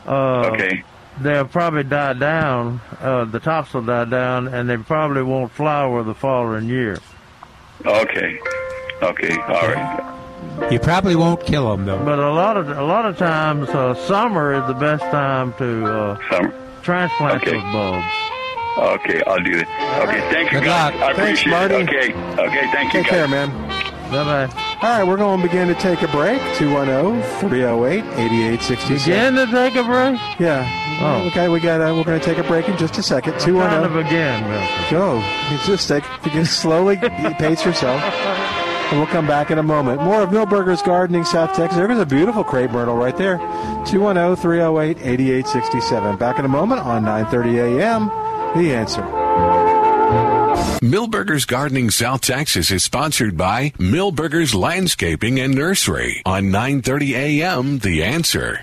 uh, 0.08 0.48
Okay. 0.54 0.84
they'll 1.22 1.46
probably 1.46 1.84
die 1.84 2.14
down. 2.14 2.82
Uh, 3.02 3.26
the 3.26 3.40
tops 3.40 3.74
will 3.74 3.84
die 3.84 4.06
down, 4.06 4.48
and 4.48 4.70
they 4.70 4.78
probably 4.78 5.22
won't 5.22 5.52
flower 5.52 6.02
the 6.04 6.16
following 6.16 6.68
year. 6.68 6.98
Okay. 7.86 8.40
Okay. 9.02 9.38
All 9.42 9.68
right. 9.68 10.10
You 10.72 10.80
probably 10.80 11.16
won't 11.16 11.46
kill 11.46 11.70
them 11.72 11.86
though. 11.86 12.04
But 12.04 12.20
a 12.20 12.32
lot 12.32 12.58
of 12.58 12.70
a 12.70 12.84
lot 12.84 13.06
of 13.06 13.18
times, 13.18 13.70
uh, 13.70 13.94
summer 14.08 14.54
is 14.54 14.66
the 14.68 14.74
best 14.74 15.04
time 15.06 15.54
to 15.58 15.86
uh, 15.86 16.18
Summer. 16.32 16.54
transplant 16.84 17.42
Okay. 17.44 17.52
those 17.52 17.64
bulbs. 17.74 18.06
Okay, 18.78 19.22
I'll 19.28 19.40
do 19.44 19.58
it. 19.60 19.68
Okay, 20.02 20.22
thank 20.32 20.52
you 20.52 20.60
Good 20.60 20.66
guys. 20.66 20.94
luck. 20.94 21.04
I 21.04 21.14
Thanks, 21.14 21.42
appreciate 21.42 21.52
Marty. 21.52 21.76
it. 21.76 21.84
Okay. 21.84 22.14
Okay, 22.42 22.66
thank 22.72 22.94
you 22.94 23.02
Take 23.04 23.12
guys. 23.12 23.12
care, 23.12 23.28
man. 23.28 23.50
Bye 24.12 24.24
bye. 24.48 24.50
All 24.82 24.90
right, 25.00 25.04
we're 25.08 25.18
going 25.18 25.40
to 25.42 25.48
begin 25.48 25.68
to 25.70 25.76
take 25.76 26.02
a 26.02 26.08
break. 26.10 26.42
oh, 26.42 26.60
210-308-8867. 26.60 29.06
Begin 29.06 29.36
to 29.36 29.46
take 29.52 29.76
a 29.76 29.84
break. 29.84 30.20
Yeah. 30.40 30.66
Oh. 31.02 31.28
Okay, 31.28 31.48
we 31.50 31.60
got. 31.60 31.82
Uh, 31.82 31.94
we're 31.96 32.04
going 32.04 32.20
to 32.20 32.26
take 32.26 32.38
a 32.38 32.44
break 32.44 32.68
in 32.68 32.78
just 32.78 32.98
a 32.98 33.04
second. 33.04 33.34
Kind 33.34 33.44
of 33.44 33.48
210. 33.92 34.06
again, 34.06 34.44
Milton. 34.50 34.92
Go. 34.92 35.16
You 35.52 35.58
just 35.66 35.88
take. 35.88 36.04
You 36.26 36.32
just 36.32 36.60
slowly 36.60 36.98
pace 36.98 37.64
yourself. 37.66 38.02
And 38.92 39.00
we'll 39.00 39.08
come 39.08 39.26
back 39.26 39.50
in 39.52 39.58
a 39.58 39.64
moment. 39.64 40.02
More 40.04 40.22
of 40.22 40.30
Milberger's 40.32 40.82
Gardening, 40.84 41.24
South 41.24 41.54
Texas. 41.56 41.78
There's 41.78 41.98
a 41.98 42.06
beautiful 42.06 42.44
crepe 42.44 42.72
myrtle 42.72 42.96
right 42.98 43.16
there. 43.18 43.40
oh, 43.42 43.84
210-308-8867. 43.88 46.20
Back 46.20 46.38
in 46.40 46.46
a 46.46 46.50
moment 46.50 46.82
on 46.82 47.04
9:30 47.04 47.80
a.m. 47.80 48.12
The 48.56 48.76
answer. 48.76 49.02
Milberger's 50.84 51.46
Gardening 51.46 51.90
South 51.90 52.22
Texas 52.22 52.70
is 52.70 52.84
sponsored 52.84 53.36
by 53.36 53.72
Milberger's 53.80 54.54
Landscaping 54.54 55.40
and 55.40 55.56
Nursery 55.56 56.22
on 56.24 56.52
9:30 56.52 57.14
a.m. 57.16 57.80
The 57.80 58.04
Answer. 58.04 58.60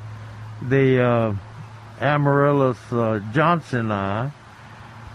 the 0.62 1.02
uh, 1.02 1.34
Amaryllis 2.02 2.78
uh, 2.92 3.22
Johnsonii, 3.32 4.34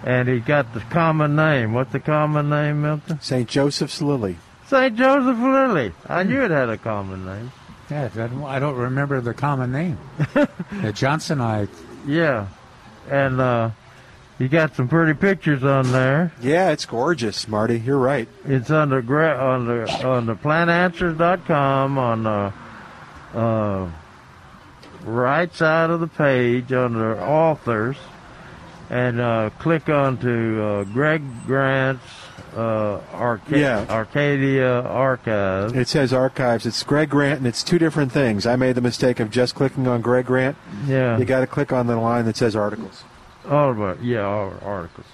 and 0.05 0.29
he 0.29 0.41
got 0.41 0.75
the 0.75 0.81
common 0.81 1.37
name. 1.37 1.73
What's 1.73 1.93
the 1.93 2.01
common 2.01 2.51
name, 2.51 2.83
Milton? 2.83 3.21
St. 3.21 3.49
Joseph's 3.49 4.01
Lily. 4.01 4.39
St. 4.67 4.97
Joseph 4.97 5.39
Lily. 5.39 5.93
I 6.07 6.23
knew 6.23 6.43
it 6.43 6.51
had 6.51 6.69
a 6.69 6.79
common 6.79 7.25
name. 7.25 7.53
Yeah, 7.91 8.11
I 8.47 8.59
don't, 8.59 8.77
remember 8.77 9.21
the 9.23 9.33
common 9.33 9.73
name. 9.73 9.99
the 10.35 10.93
Johnsonite. 10.93 11.71
Yeah, 12.07 12.49
and 13.11 13.41
uh, 13.41 13.71
you 14.39 14.49
got 14.49 14.77
some 14.77 14.89
pretty 14.89 15.15
pictures 15.15 15.65
on 15.65 15.91
there. 15.91 16.33
Yeah, 16.43 16.71
it's 16.71 16.85
gorgeous, 16.85 17.49
Marty. 17.49 17.81
You're 17.81 17.99
right. 17.99 18.29
It's 18.45 18.71
on 18.71 18.91
the 18.91 19.01
gra- 19.01 19.39
on 19.39 19.67
the 19.67 20.07
on 20.07 20.27
the 20.27 20.35
plantanswers.com 20.37 21.97
on 21.97 22.23
the 22.25 22.53
uh, 23.39 23.91
right 25.05 25.55
side 25.55 25.89
of 25.89 26.01
the 26.01 26.09
page 26.09 26.73
under 26.73 27.19
authors. 27.19 27.97
And 28.91 29.21
uh, 29.21 29.51
click 29.59 29.89
onto 29.89 30.61
uh, 30.63 30.85
Greg 30.85 31.23
Grant's 31.47 32.03
uh, 32.57 33.01
Arca- 33.13 33.59
Yeah. 33.59 33.87
Arcadia 33.89 34.81
Archive. 34.83 35.77
It 35.77 35.89
says 35.89 36.13
archives. 36.13 36.67
It's 36.67 36.83
Greg 36.83 37.11
Grant, 37.11 37.39
and 37.39 37.47
it's 37.47 37.63
two 37.63 37.79
different 37.79 38.11
things. 38.13 38.47
I 38.47 38.57
made 38.57 38.75
the 38.75 38.81
mistake 38.81 39.21
of 39.21 39.31
just 39.31 39.55
clicking 39.55 39.87
on 39.87 40.01
Greg 40.01 40.27
Grant. 40.27 40.57
Yeah. 40.87 41.19
You 41.19 41.25
got 41.25 41.41
to 41.41 41.47
click 41.47 41.73
on 41.73 41.87
the 41.87 41.97
line 41.97 42.25
that 42.25 42.37
says 42.37 42.57
articles. 42.57 43.05
All 43.49 43.71
about 43.71 44.03
yeah, 44.03 44.21
all 44.23 44.53
articles. 44.63 45.07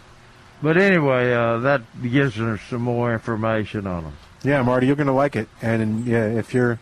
But 0.63 0.77
anyway, 0.77 1.33
uh, 1.33 1.59
that 1.59 1.83
gives 2.03 2.41
us 2.41 2.61
some 2.71 2.83
more 2.83 3.13
information 3.13 3.87
on 3.87 4.05
them. 4.05 4.13
Yeah, 4.43 4.63
Marty, 4.63 4.87
you're 4.87 4.97
going 4.97 5.09
to 5.09 5.13
like 5.13 5.37
it. 5.37 5.49
And 5.63 6.07
yeah, 6.07 6.25
if 6.27 6.55
you're 6.55 6.73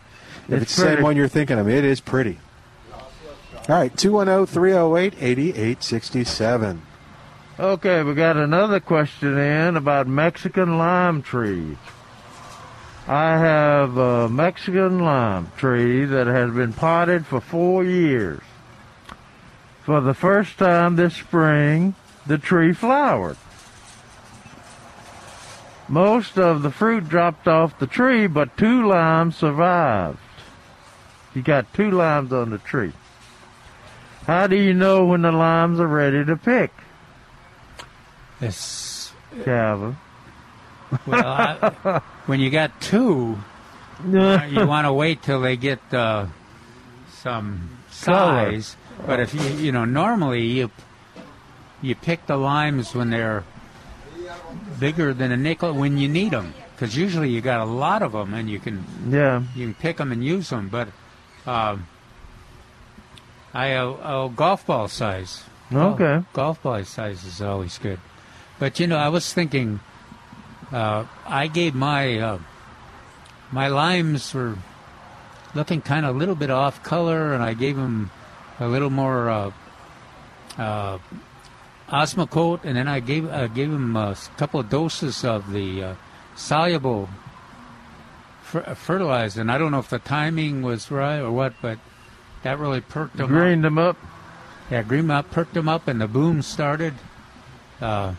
if 0.49 0.53
It's 0.55 0.63
it's, 0.63 0.77
the 0.77 0.83
same 0.83 1.03
one 1.03 1.17
you're 1.17 1.29
thinking 1.29 1.59
of, 1.59 1.69
it 1.69 1.85
is 1.85 2.01
pretty. 2.01 2.39
All 3.69 3.77
right, 3.77 3.93
oh, 3.93 3.97
210 3.97 4.47
308 4.47 5.15
8867. 5.23 6.83
Okay, 7.61 8.03
we 8.03 8.15
got 8.15 8.37
another 8.37 8.81
question 8.81 9.39
in 9.39 9.77
about 9.77 10.09
Mexican 10.09 10.79
lime 10.79 11.23
trees. 11.23 11.77
I 13.07 13.39
have 13.39 13.97
a 13.97 14.29
Mexican 14.29 14.99
lime 14.99 15.53
tree 15.57 16.05
that 16.07 16.27
has 16.27 16.51
been 16.53 16.73
potted 16.73 17.25
for 17.25 17.41
four 17.41 17.85
years. 17.85 18.43
For 19.85 20.01
the 20.01 20.15
first 20.15 20.59
time 20.59 20.97
this 20.97 21.15
spring, 21.15 21.95
the 22.27 22.39
tree 22.39 22.73
flowered. 22.73 23.37
Most 25.89 26.37
of 26.37 26.63
the 26.63 26.71
fruit 26.73 27.09
dropped 27.09 27.47
off 27.47 27.79
the 27.79 27.87
tree, 27.87 28.27
but 28.27 28.57
two 28.57 28.89
limes 28.89 29.37
survived. 29.37 30.19
You 31.33 31.43
got 31.43 31.73
two 31.75 31.93
limes 31.93 32.33
on 32.33 32.51
the 32.51 32.59
tree. 32.59 32.93
How 34.27 34.47
do 34.47 34.57
you 34.57 34.73
know 34.75 35.05
when 35.07 35.23
the 35.23 35.33
limes 35.33 35.81
are 35.81 35.87
ready 35.87 36.25
to 36.25 36.37
pick? 36.37 36.71
This, 38.41 39.13
Calvin. 39.45 39.97
well, 41.07 41.27
I, 41.27 42.01
when 42.27 42.41
you 42.41 42.51
got 42.51 42.81
two, 42.81 43.39
uh, 44.05 44.47
you 44.51 44.67
want 44.67 44.87
to 44.87 44.93
wait 44.93 45.23
till 45.23 45.41
they 45.41 45.57
get 45.57 45.79
uh, 45.93 46.27
some 47.11 47.71
Color. 48.03 48.53
size. 48.53 48.77
But 49.07 49.21
if 49.21 49.35
you, 49.35 49.43
you 49.57 49.73
know, 49.73 49.85
normally 49.85 50.45
you 50.47 50.71
you 51.81 51.95
pick 51.95 52.27
the 52.27 52.37
limes 52.37 52.95
when 52.95 53.11
they're 53.11 53.45
bigger 54.79 55.13
than 55.15 55.33
a 55.33 55.37
nickel 55.37 55.73
when 55.75 55.99
you 55.99 56.09
need 56.09 56.31
them, 56.33 56.55
because 56.75 56.97
usually 56.97 57.31
you 57.31 57.41
got 57.41 57.61
a 57.61 57.65
lot 57.65 58.03
of 58.03 58.13
them 58.13 58.35
and 58.35 58.49
you 58.51 58.59
can 58.61 58.85
Yeah. 59.09 59.43
you 59.57 59.67
can 59.67 59.75
pick 59.75 59.97
them 59.97 60.13
and 60.13 60.25
use 60.25 60.51
them. 60.51 60.69
But 60.69 60.89
um, 61.47 61.87
I 63.55 63.75
uh, 63.75 63.91
uh, 63.91 64.29
golf 64.29 64.67
ball 64.67 64.89
size. 64.89 65.45
Okay. 65.73 66.05
Golf, 66.05 66.33
golf 66.33 66.63
ball 66.63 66.85
size 66.85 67.25
is 67.25 67.41
always 67.41 67.79
good. 67.79 68.01
But 68.59 68.81
you 68.81 68.87
know, 68.87 68.97
I 68.97 69.09
was 69.09 69.33
thinking, 69.33 69.81
uh, 70.71 71.05
I 71.27 71.49
gave 71.49 71.75
my 71.75 72.19
uh, 72.19 72.39
my 73.51 73.69
limes 73.69 74.33
were 74.33 74.57
looking 75.55 75.83
kind 75.83 76.07
of 76.07 76.17
a 76.17 76.19
little 76.19 76.35
bit 76.35 76.51
off 76.51 76.83
color, 76.83 77.35
and 77.35 77.43
I 77.43 77.55
gave 77.55 77.77
them 77.77 78.11
a 78.59 78.69
little 78.69 78.91
more 78.91 79.29
uh, 79.29 79.53
uh, 80.57 80.99
Osmocote, 81.89 82.65
and 82.65 82.77
then 82.77 82.89
I 82.89 83.01
gave 83.01 83.31
I 83.31 83.49
gave 83.49 83.71
them 83.71 83.97
a 83.97 84.17
couple 84.39 84.61
of 84.61 84.71
doses 84.71 85.25
of 85.25 85.53
the 85.53 85.83
uh, 85.83 85.95
soluble 86.37 87.11
fer- 88.43 88.75
fertilizer. 88.75 89.41
And 89.41 89.53
I 89.53 89.59
don't 89.59 89.73
know 89.73 89.79
if 89.81 89.91
the 89.91 89.99
timing 89.99 90.63
was 90.63 90.91
right 90.91 91.19
or 91.19 91.31
what, 91.31 91.53
but 91.61 91.79
that 92.43 92.59
really 92.59 92.81
perked 92.81 93.17
them 93.17 93.25
up. 93.27 93.31
Greened 93.31 93.65
them 93.65 93.79
up. 93.79 93.97
Yeah, 94.71 94.83
green 94.83 95.07
them 95.09 95.17
up, 95.17 95.31
perked 95.31 95.55
them 95.55 95.69
up, 95.69 95.89
and 95.89 96.01
the 96.01 96.09
boom 96.09 96.43
started. 96.43 96.95
Uh, 97.81 98.15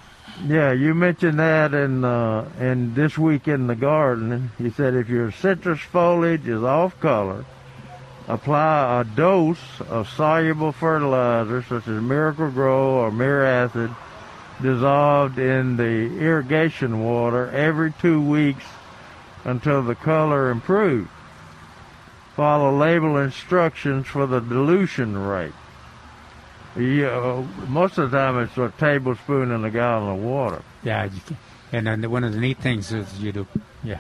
Yeah, 0.46 0.72
you 0.72 0.94
mentioned 0.94 1.40
that 1.40 1.74
in 1.74 2.04
uh, 2.04 2.50
in 2.60 2.94
this 2.96 3.18
week 3.18 3.48
in 3.48 3.68
the 3.68 3.76
garden. 3.76 4.52
You 4.60 4.72
said 4.72 4.94
if 4.96 5.08
your 5.10 5.32
citrus 5.32 5.80
foliage 5.80 6.48
is 6.48 6.64
off 6.64 7.00
color, 7.00 7.46
apply 8.28 9.02
a 9.02 9.04
dose 9.04 9.82
of 9.90 10.10
soluble 10.10 10.72
fertilizer 10.72 11.62
such 11.62 11.88
as 11.88 12.02
Miracle-Gro 12.02 12.84
or 12.84 13.12
Miracid 13.12 13.96
dissolved 14.62 15.38
in 15.40 15.78
the 15.78 16.18
irrigation 16.20 17.04
water 17.04 17.50
every 17.52 17.92
two 18.00 18.22
weeks 18.22 18.66
until 19.46 19.84
the 19.84 19.96
color 19.96 20.50
improves. 20.50 21.10
Follow 22.36 22.76
label 22.76 23.18
instructions 23.18 24.08
for 24.08 24.26
the 24.26 24.40
dilution 24.40 25.16
rate. 25.18 25.54
You, 26.76 27.06
uh, 27.08 27.44
most 27.68 28.00
of 28.00 28.10
the 28.10 28.18
time 28.18 28.40
it's 28.40 28.58
a 28.58 28.74
tablespoon 28.80 29.52
in 29.52 29.64
a 29.64 29.70
gallon 29.70 30.18
of 30.18 30.24
water. 30.24 30.64
Yeah, 30.84 31.04
you 31.06 31.22
can, 31.24 31.38
and 31.72 31.86
then 31.86 32.10
one 32.10 32.24
of 32.24 32.34
the 32.34 32.40
neat 32.40 32.58
things 32.58 32.92
is 32.92 33.20
you 33.20 33.32
do, 33.32 33.48
yeah, 33.84 34.00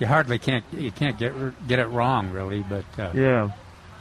you 0.00 0.08
hardly 0.08 0.38
can't 0.40 0.64
you 0.72 0.90
can't 0.90 1.16
get 1.16 1.32
get 1.68 1.78
it 1.78 1.86
wrong 1.86 2.32
really, 2.32 2.64
but 2.68 2.84
uh, 2.98 3.10
Yeah. 3.14 3.50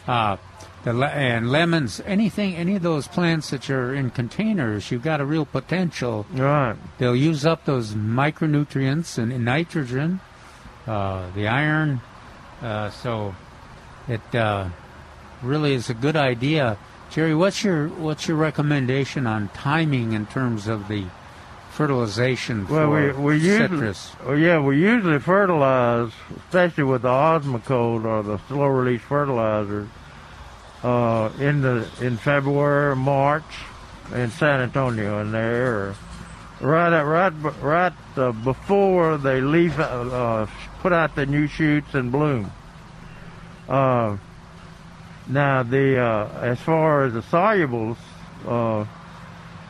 uh, 0.08 0.38
the 0.84 0.94
le- 0.94 1.08
and 1.10 1.52
lemons, 1.52 2.02
anything, 2.08 2.56
any 2.56 2.76
of 2.76 2.82
those 2.82 3.08
plants 3.08 3.52
that 3.52 3.70
are 3.70 3.94
in 3.94 4.10
containers, 4.10 4.90
you've 4.90 5.04
got 5.04 5.22
a 5.22 5.26
real 5.26 5.46
potential. 5.46 6.26
Right. 6.32 6.76
They'll 6.98 7.16
use 7.16 7.46
up 7.46 7.66
those 7.66 7.94
micronutrients 7.94 9.20
and, 9.20 9.32
and 9.32 9.46
nitrogen, 9.46 10.22
uh, 10.88 11.30
the 11.36 11.48
iron, 11.48 12.02
uh, 12.64 12.90
so 12.90 13.36
it 14.08 14.36
uh, 14.36 14.70
really 15.42 15.74
is 15.74 15.90
a 15.90 15.94
good 15.94 16.16
idea. 16.16 16.78
Jerry, 17.12 17.34
what's 17.36 17.64
your 17.64 17.88
what's 17.88 18.28
your 18.28 18.38
recommendation 18.38 19.28
on 19.28 19.50
timing 19.50 20.14
in 20.14 20.26
terms 20.26 20.68
of 20.68 20.88
the 20.88 21.06
fertilization 21.72 22.68
Well, 22.68 22.88
for 22.88 22.90
we 22.90 23.12
we 23.12 23.36
usually 23.36 23.68
citrus? 23.68 24.12
well, 24.26 24.38
yeah 24.38 24.60
we 24.60 24.80
usually 24.80 25.20
fertilize, 25.20 26.12
especially 26.38 26.84
with 26.86 27.04
the 27.04 27.10
Osmocote 27.10 28.04
or 28.04 28.24
the 28.24 28.38
slow 28.48 28.66
release 28.68 29.02
fertilizer, 29.02 29.88
uh, 30.84 31.30
in 31.40 31.62
the 31.62 31.88
in 32.02 32.18
February, 32.18 32.96
March, 32.96 33.44
in 34.14 34.32
San 34.32 34.62
Antonio 34.62 35.22
in 35.22 35.32
there, 35.32 35.76
or 35.78 35.96
right 36.62 36.92
at, 36.92 37.06
right 37.06 37.34
right 37.62 37.94
uh, 38.18 38.32
before 38.32 39.18
they 39.18 39.40
leaf 39.40 39.80
uh, 39.80 39.84
uh, 39.84 40.48
put 40.80 40.92
out 40.92 41.16
the 41.16 41.26
new 41.26 41.48
shoots 41.48 41.94
and 41.94 42.12
bloom. 42.12 42.52
Uh, 43.68 44.18
now 45.28 45.64
the 45.64 46.00
uh, 46.00 46.40
as 46.42 46.60
far 46.60 47.04
as 47.04 47.14
the 47.14 47.22
solubles 47.22 47.98
uh, 48.46 48.86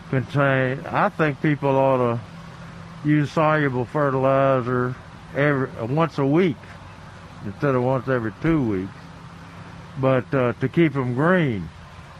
contain, 0.09 0.85
I 0.85 1.09
think 1.09 1.41
people 1.41 1.69
ought 1.69 1.97
to 1.97 3.07
use 3.07 3.31
soluble 3.31 3.85
fertilizer 3.85 4.95
every 5.35 5.69
once 5.87 6.17
a 6.17 6.25
week 6.25 6.57
instead 7.45 7.75
of 7.75 7.83
once 7.83 8.07
every 8.07 8.33
two 8.41 8.69
weeks. 8.69 8.93
But 9.99 10.31
uh, 10.33 10.53
to 10.53 10.69
keep 10.69 10.93
them 10.93 11.15
green, 11.15 11.67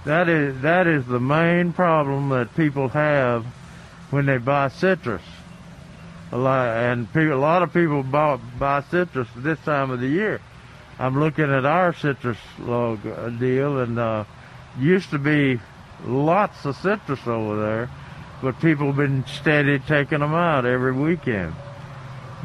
that 0.06 0.30
is 0.30 0.62
that 0.62 0.88
is 0.88 1.06
the 1.06 1.20
main 1.20 1.74
problem 1.74 2.30
that 2.30 2.56
people 2.56 2.88
have 2.90 3.46
when 4.10 4.26
they 4.26 4.38
buy 4.38 4.70
citrus. 4.70 5.22
A 6.32 6.38
lot 6.38 6.70
and 6.70 7.08
a 7.16 7.36
lot 7.38 7.62
of 7.62 7.72
people 7.72 8.04
buy, 8.04 8.38
buy 8.60 8.82
citrus 8.82 9.28
this 9.36 9.60
time 9.60 9.92
of 9.92 10.00
the 10.00 10.08
year. 10.08 10.42
I'm 11.00 11.20
looking 11.20 11.52
at 11.52 11.66
our 11.66 11.94
citrus 11.94 12.40
log 12.60 13.06
uh, 13.06 13.30
deal, 13.30 13.80
and 13.80 14.00
uh, 14.00 14.24
used 14.80 15.12
to 15.12 15.20
be 15.20 15.60
lots 16.06 16.66
of 16.66 16.76
citrus 16.78 17.26
over 17.28 17.62
there, 17.62 17.90
but 18.42 18.60
people 18.60 18.88
have 18.88 18.96
been 18.96 19.26
steady 19.28 19.80
taking 19.80 20.20
them 20.20 20.34
out 20.34 20.66
every 20.66 20.92
weekend. 20.92 21.54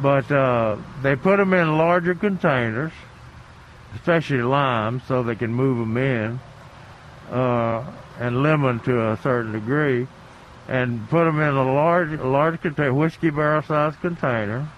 But 0.00 0.30
uh, 0.30 0.76
they 1.03 1.16
put 1.16 1.38
them 1.38 1.55
in 1.55 1.78
larger 1.78 2.14
containers, 2.14 2.92
especially 3.94 4.42
lime, 4.42 5.00
so 5.07 5.22
they 5.22 5.36
can 5.36 5.53
move 5.53 5.78
them 5.78 5.96
in, 5.96 6.40
uh, 7.30 7.84
and 8.18 8.42
lemon 8.42 8.80
to 8.80 9.12
a 9.12 9.16
certain 9.22 9.53
degree, 9.53 10.07
and 10.68 11.09
put 11.09 11.24
them 11.24 11.40
in 11.40 11.55
a 11.55 11.72
large, 11.72 12.20
large 12.20 12.61
container, 12.61 12.92
whiskey 12.92 13.30
barrel 13.30 13.62
sized 13.62 14.00
container, 14.00 14.68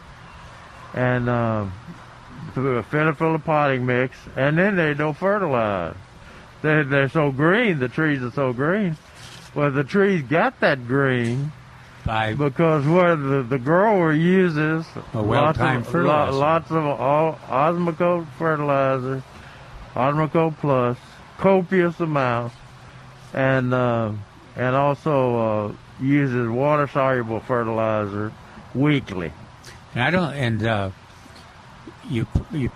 and 0.94 1.28
uh, 1.28 1.66
it 2.57 3.14
full 3.16 3.34
of 3.34 3.44
potting 3.44 3.84
mix, 3.86 4.16
and 4.36 4.57
then 4.59 4.76
they 4.76 4.94
don't 4.94 5.16
fertilize. 5.16 5.94
They're, 6.62 6.84
they're 6.84 7.09
so 7.09 7.30
green, 7.30 7.78
the 7.78 7.88
trees 7.88 8.22
are 8.22 8.30
so 8.30 8.52
green. 8.52 8.96
Well, 9.55 9.70
the 9.70 9.84
trees 9.84 10.22
got 10.22 10.61
that 10.61 10.86
green 10.88 11.52
By 12.05 12.34
because 12.34 12.86
where 12.86 13.14
the, 13.16 13.42
the 13.42 13.59
grower 13.59 14.12
uses 14.12 14.86
A 15.12 15.20
lots 15.20 15.59
of, 15.59 15.86
fertilizer. 15.86 16.32
lo- 16.32 16.38
lots 16.38 16.70
of 16.70 16.84
all, 16.86 17.38
Osmocote 17.48 18.26
fertilizer, 18.38 19.22
Osmocote 19.94 20.57
Plus, 20.59 20.98
copious 21.38 22.00
amounts, 22.00 22.57
and 23.32 23.72
uh, 23.74 24.12
and 24.57 24.74
also 24.76 25.68
uh, 25.68 25.72
uses 26.00 26.48
water 26.48 26.86
soluble 26.88 27.40
fertilizer 27.40 28.32
weekly. 28.74 29.32
And 29.94 30.02
I 30.02 30.11
don't. 30.11 30.32
And 30.34 30.62
uh, 30.66 30.90
you 32.11 32.26
you 32.52 32.70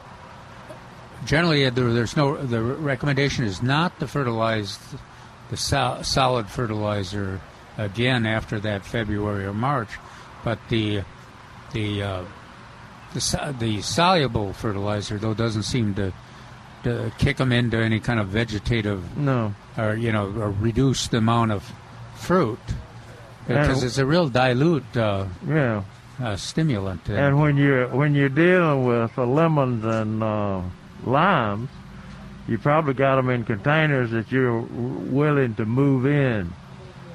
generally 1.24 1.66
uh, 1.66 1.70
there, 1.70 1.92
there's 1.92 2.16
no. 2.16 2.36
The 2.36 2.62
recommendation 2.62 3.44
is 3.44 3.62
not 3.62 3.98
to 4.00 4.06
fertilize 4.06 4.78
the 5.50 5.56
sol- 5.56 6.02
solid 6.04 6.48
fertilizer 6.48 7.40
again 7.76 8.26
after 8.26 8.58
that 8.60 8.84
February 8.84 9.44
or 9.44 9.52
March. 9.54 9.88
But 10.44 10.58
the 10.68 11.02
the 11.72 12.02
uh, 12.02 12.24
the, 13.14 13.54
the 13.58 13.82
soluble 13.82 14.52
fertilizer 14.52 15.18
though 15.18 15.34
doesn't 15.34 15.64
seem 15.64 15.94
to 15.94 16.12
to 16.84 17.12
kick 17.18 17.38
them 17.38 17.50
into 17.52 17.76
any 17.76 17.98
kind 17.98 18.20
of 18.20 18.28
vegetative 18.28 19.16
No. 19.16 19.52
or 19.76 19.94
you 19.96 20.12
know 20.12 20.26
or 20.26 20.50
reduce 20.50 21.08
the 21.08 21.16
amount 21.18 21.50
of 21.50 21.72
fruit 22.14 22.60
because 23.48 23.82
it's 23.82 23.98
a 23.98 24.06
real 24.06 24.28
dilute 24.28 24.96
uh, 24.96 25.24
Yeah. 25.46 25.82
Uh, 26.20 26.36
stimulant. 26.36 27.08
And 27.08 27.40
when 27.40 27.56
you're 27.56 27.86
when 27.88 28.14
you're 28.14 28.28
dealing 28.28 28.84
with 28.84 29.16
uh, 29.18 29.24
lemons 29.24 29.84
and 29.84 30.22
uh, 30.22 30.60
limes, 31.04 31.68
you 32.48 32.58
probably 32.58 32.94
got 32.94 33.16
them 33.16 33.30
in 33.30 33.44
containers 33.44 34.10
that 34.10 34.32
you're 34.32 34.58
willing 34.60 35.54
to 35.56 35.64
move 35.64 36.06
in 36.06 36.52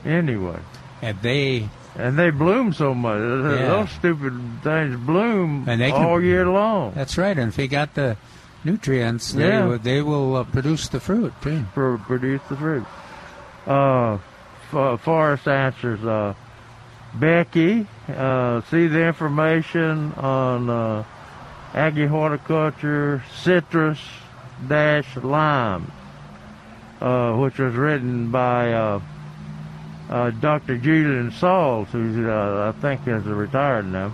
anyway. 0.06 0.60
And 1.02 1.22
they 1.22 1.68
and 1.98 2.18
they 2.18 2.30
bloom 2.30 2.72
so 2.74 2.94
much. 2.94 3.20
Yeah. 3.20 3.68
Those 3.68 3.92
stupid 3.92 4.34
things 4.64 4.96
bloom 4.96 5.66
And 5.68 5.82
they 5.82 5.92
can- 5.92 6.02
all 6.06 6.22
year 6.24 6.46
long. 6.48 6.94
That's 6.96 7.18
right. 7.18 7.38
And 7.38 7.50
if 7.52 7.58
you 7.60 7.68
got 7.68 7.94
the 7.96 8.16
nutrients, 8.64 9.34
they, 9.34 9.48
Yeah. 9.50 9.66
will- 9.66 9.80
they 9.80 10.02
will 10.02 10.38
uh, 10.38 10.44
produce 10.46 10.88
the 10.88 11.00
fruit 11.02 11.34
too. 11.42 11.66
Pro- 11.74 11.98
produce 11.98 12.42
the 12.48 12.56
fruit. 12.56 12.86
Uh, 13.68 14.18
F- 14.74 15.02
Forrest 15.02 15.48
Answers. 15.48 16.04
Uh, 16.06 16.34
Becky, 17.16 17.86
uh, 18.10 18.62
see 18.72 18.88
the 18.88 19.06
information 19.06 20.14
on 20.14 20.70
uh, 20.70 21.04
Aggie 21.74 22.08
Horticulture 22.08 23.24
Citrus 23.44 24.00
Dash 24.68 25.16
Lime, 25.18 25.92
uh, 27.02 27.34
which 27.36 27.60
was 27.60 27.76
written 27.76 28.32
by 28.32 28.74
uh, 28.74 29.02
uh, 30.10 30.32
Dr. 30.32 30.78
Julian 30.78 31.32
Sauls, 31.32 31.88
who 31.92 32.30
uh, 32.30 32.74
I 32.76 32.82
think 32.82 33.08
is 33.08 33.24
retired 33.26 33.86
now. 33.86 34.14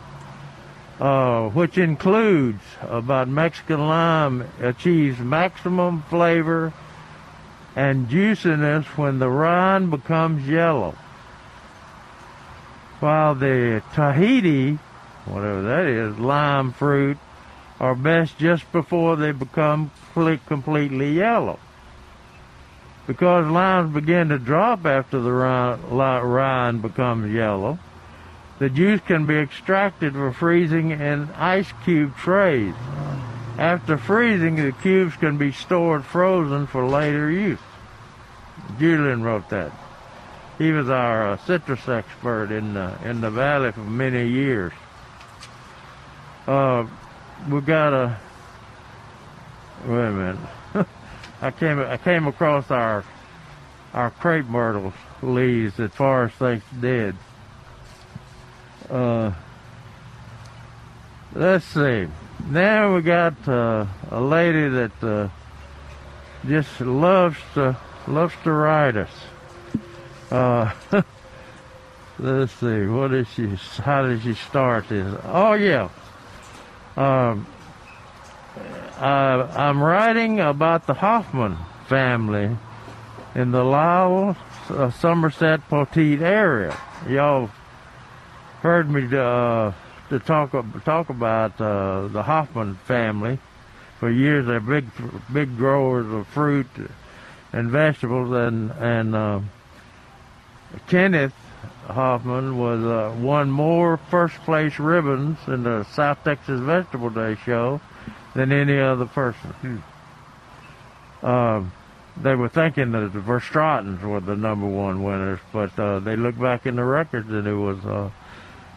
Which 1.53 1.77
includes 1.77 2.61
about 2.81 3.29
Mexican 3.29 3.87
lime 3.87 4.45
achieves 4.59 5.19
maximum 5.19 6.03
flavor 6.09 6.73
and 7.77 8.09
juiciness 8.09 8.85
when 8.97 9.19
the 9.19 9.29
rind 9.29 9.89
becomes 9.89 10.45
yellow. 10.45 10.95
While 12.99 13.35
the 13.35 13.81
Tahiti, 13.93 14.77
whatever 15.25 15.61
that 15.61 15.85
is, 15.85 16.19
lime 16.19 16.73
fruit, 16.73 17.17
are 17.79 17.95
best 17.95 18.37
just 18.37 18.69
before 18.73 19.15
they 19.15 19.31
become 19.31 19.91
completely 20.13 21.13
yellow. 21.13 21.59
Because 23.07 23.47
limes 23.47 23.93
begin 23.93 24.29
to 24.29 24.37
drop 24.37 24.85
after 24.85 25.19
the 25.21 25.31
rind, 25.31 26.81
becomes 26.81 27.33
yellow, 27.33 27.79
the 28.59 28.69
juice 28.69 28.99
can 29.07 29.25
be 29.25 29.37
extracted 29.37 30.13
for 30.13 30.33
freezing 30.33 30.91
in 30.91 31.29
ice 31.37 31.71
cube 31.85 32.17
trays. 32.17 32.75
After 33.57 33.97
freezing, 33.97 34.57
the 34.57 34.73
cubes 34.73 35.15
can 35.15 35.37
be 35.37 35.53
stored 35.53 36.03
frozen 36.03 36.67
for 36.67 36.85
later 36.85 37.31
use. 37.31 37.59
Julian 38.77 39.23
wrote 39.23 39.49
that. 39.49 39.71
He 40.59 40.71
was 40.73 40.89
our 40.89 41.31
uh, 41.31 41.37
citrus 41.37 41.87
expert 41.87 42.51
in 42.51 42.73
the, 42.73 42.93
in 43.03 43.21
the 43.21 43.31
valley 43.31 43.71
for 43.71 43.79
many 43.79 44.27
years. 44.27 44.73
Uh, 46.45 46.85
we 47.49 47.61
got 47.61 47.93
a 47.93 48.19
wait 49.85 50.07
a 50.07 50.11
minute. 50.11 50.39
I 51.41 51.51
came 51.51 51.79
I 51.79 51.95
came 51.95 52.27
across 52.27 52.69
our 52.71 53.05
our 53.93 54.11
crepe 54.11 54.47
myrtles 54.47 54.93
leaves 55.21 55.77
that 55.77 55.93
Forrest 55.93 56.35
thinks 56.35 56.65
dead. 56.81 57.15
Uh, 58.89 59.31
let's 61.33 61.65
see. 61.65 62.07
Now 62.47 62.95
we 62.95 63.01
got 63.01 63.47
uh, 63.47 63.85
a 64.11 64.19
lady 64.19 64.67
that 64.67 65.03
uh, 65.03 65.29
just 66.45 66.81
loves 66.81 67.37
to 67.53 67.77
loves 68.07 68.33
to 68.43 68.51
ride 68.51 68.97
us. 68.97 69.11
Uh, 70.31 70.71
let's 72.19 72.53
see. 72.53 72.85
What 72.85 73.13
is 73.13 73.27
she? 73.29 73.47
How 73.81 74.05
did 74.07 74.21
she 74.21 74.33
start 74.33 74.89
this? 74.89 75.19
Oh 75.25 75.53
yeah. 75.53 75.89
Um, 76.95 77.47
uh, 78.99 79.47
I'm 79.55 79.81
writing 79.81 80.39
about 80.39 80.85
the 80.85 80.93
Hoffman 80.93 81.57
family 81.87 82.55
in 83.33 83.51
the 83.51 83.63
Lowell, 83.63 84.35
uh, 84.69 84.91
Somerset, 84.91 85.67
Poteet 85.69 86.21
area. 86.21 86.77
Y'all 87.07 87.49
heard 88.61 88.89
me 88.89 89.05
uh, 89.05 89.71
to 90.09 90.19
talk 90.19 90.51
talk 90.83 91.09
about 91.09 91.59
uh, 91.61 92.07
the 92.09 92.21
Hoffman 92.21 92.75
family 92.85 93.39
for 93.99 94.11
years. 94.11 94.45
They're 94.45 94.59
big 94.59 94.85
big 95.31 95.57
growers 95.57 96.11
of 96.11 96.27
fruit 96.27 96.67
and 97.53 97.71
vegetables, 97.71 98.31
and 98.31 98.71
and 98.71 99.15
uh, 99.15 99.39
Kenneth 100.87 101.33
Hoffman 101.87 102.57
was 102.57 102.83
uh, 102.83 103.15
won 103.19 103.49
more 103.49 103.97
first 103.97 104.35
place 104.43 104.79
ribbons 104.79 105.37
in 105.47 105.63
the 105.63 105.83
South 105.85 106.23
Texas 106.23 106.59
Vegetable 106.59 107.09
Day 107.09 107.35
show 107.45 107.81
than 108.35 108.51
any 108.51 108.79
other 108.79 109.05
person. 109.05 109.83
Um, 111.23 111.71
they 112.21 112.35
were 112.35 112.49
thinking 112.49 112.91
that 112.91 113.13
the 113.13 113.19
Verstratens 113.19 114.01
were 114.03 114.19
the 114.19 114.35
number 114.35 114.67
one 114.67 115.03
winners, 115.03 115.39
but 115.51 115.77
uh, 115.79 115.99
they 115.99 116.15
looked 116.15 116.39
back 116.39 116.65
in 116.65 116.75
the 116.75 116.83
records 116.83 117.29
and 117.29 117.47
it 117.47 117.55
was 117.55 117.83
uh, 117.85 118.09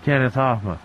Kenneth 0.05 0.35
Hoffman. 0.35 0.79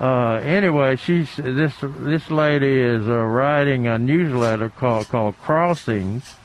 Uh, 0.00 0.34
anyway, 0.44 0.94
she's 0.94 1.34
this 1.36 1.74
this 1.82 2.30
lady 2.30 2.80
is 2.80 3.08
uh, 3.08 3.18
writing 3.18 3.88
a 3.88 3.98
newsletter 3.98 4.68
called 4.68 5.08
called 5.08 5.36
Crossings, 5.40 6.36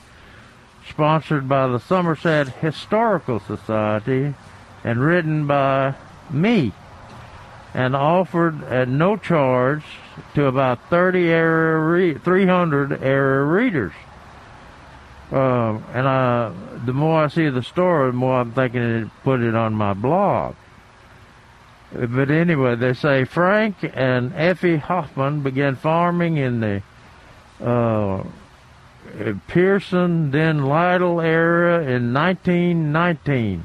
sponsored 0.94 1.50
by 1.50 1.66
the 1.66 1.80
Somerset 1.80 2.48
Historical 2.48 3.40
Society, 3.40 4.36
and 4.84 5.00
written 5.00 5.48
by 5.48 5.96
me, 6.30 6.72
and 7.74 7.96
offered 7.96 8.64
at 8.66 8.88
no 8.88 9.18
charge 9.18 9.84
to 10.36 10.46
about 10.46 10.80
30 10.92 11.30
area 11.30 11.78
re- 11.80 12.14
300 12.14 13.02
area 13.02 13.44
readers. 13.44 13.94
Um, 15.32 15.84
and 15.94 16.08
I, 16.08 16.54
the 16.86 16.94
more 16.94 17.24
I 17.24 17.28
see 17.28 17.50
the 17.50 17.64
story, 17.64 18.12
the 18.12 18.18
more 18.18 18.42
I'm 18.42 18.52
thinking 18.52 18.82
to 18.82 19.12
put 19.24 19.42
it 19.42 19.56
on 19.56 19.74
my 19.74 19.94
blog. 19.94 20.54
But 21.92 22.30
anyway, 22.30 22.76
they 22.76 22.94
say 22.94 23.24
Frank 23.24 23.78
and 23.96 24.32
Effie 24.36 24.78
Hoffman 24.78 25.42
began 25.42 25.76
farming 25.76 26.38
in 26.38 26.60
the 26.60 26.84
uh, 27.60 28.24
Uh, 29.14 29.34
Pearson, 29.48 30.32
then 30.32 30.66
Lytle 30.66 31.22
area 31.22 31.82
in 31.82 32.14
1919 32.14 33.64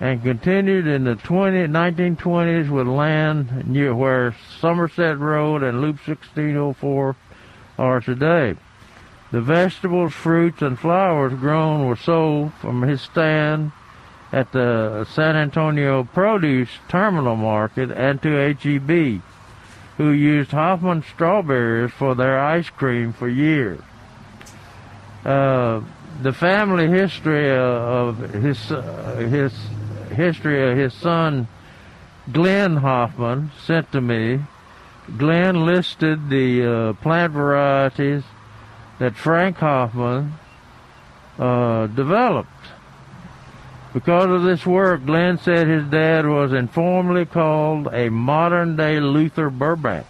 and 0.00 0.22
continued 0.22 0.86
in 0.86 1.04
the 1.04 1.14
20, 1.14 1.68
1920s 1.68 2.68
with 2.68 2.88
land 2.88 3.68
near 3.68 3.94
where 3.94 4.34
Somerset 4.60 5.18
Road 5.18 5.62
and 5.62 5.80
Loop 5.80 5.96
1604 6.06 7.14
are 7.78 8.00
today. 8.00 8.56
The 9.30 9.40
vegetables, 9.40 10.12
fruits, 10.12 10.60
and 10.60 10.78
flowers 10.78 11.34
grown 11.34 11.86
were 11.86 11.96
sold 11.96 12.52
from 12.54 12.82
his 12.82 13.00
stand 13.00 13.70
at 14.32 14.50
the 14.50 15.06
San 15.08 15.36
Antonio 15.36 16.02
Produce 16.02 16.70
Terminal 16.88 17.36
Market 17.36 17.92
and 17.92 18.20
to 18.22 18.54
HEB, 18.54 19.22
who 19.98 20.10
used 20.10 20.50
Hoffman 20.50 21.04
strawberries 21.04 21.92
for 21.92 22.16
their 22.16 22.40
ice 22.40 22.70
cream 22.70 23.12
for 23.12 23.28
years. 23.28 23.80
Uh, 25.24 25.80
the 26.22 26.32
family 26.32 26.86
history 26.88 27.50
of 27.50 28.18
his 28.18 28.70
uh, 28.70 29.16
his 29.28 29.52
history 30.14 30.70
of 30.70 30.76
his 30.76 30.94
son 30.94 31.48
Glenn 32.30 32.76
Hoffman 32.76 33.50
sent 33.66 33.92
to 33.92 34.00
me. 34.00 34.40
Glenn 35.18 35.66
listed 35.66 36.30
the 36.30 36.64
uh, 36.64 36.92
plant 36.94 37.32
varieties 37.32 38.22
that 38.98 39.16
Frank 39.16 39.58
Hoffman 39.58 40.34
uh, 41.38 41.86
developed. 41.88 42.48
Because 43.92 44.30
of 44.30 44.42
this 44.42 44.64
work, 44.66 45.04
Glenn 45.04 45.38
said 45.38 45.68
his 45.68 45.84
dad 45.84 46.26
was 46.26 46.52
informally 46.52 47.26
called 47.26 47.88
a 47.92 48.08
modern 48.08 48.76
day 48.76 48.98
Luther 48.98 49.50
Burbank. 49.50 50.06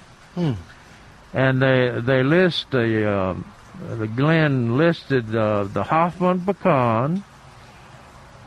And 1.33 1.61
they 1.61 2.01
they 2.01 2.23
list 2.23 2.71
the 2.71 3.11
uh, 3.11 3.35
the 3.81 4.07
Glenn 4.07 4.77
listed 4.77 5.35
uh, 5.35 5.64
the 5.64 5.85
Hoffman 5.85 6.45
pecan, 6.45 7.25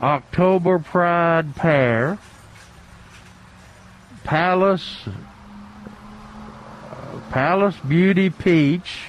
October 0.00 0.78
Pride 0.78 1.54
pear, 1.56 2.18
Palace 4.24 5.08
Palace 7.30 7.76
Beauty 7.86 8.30
peach, 8.30 9.08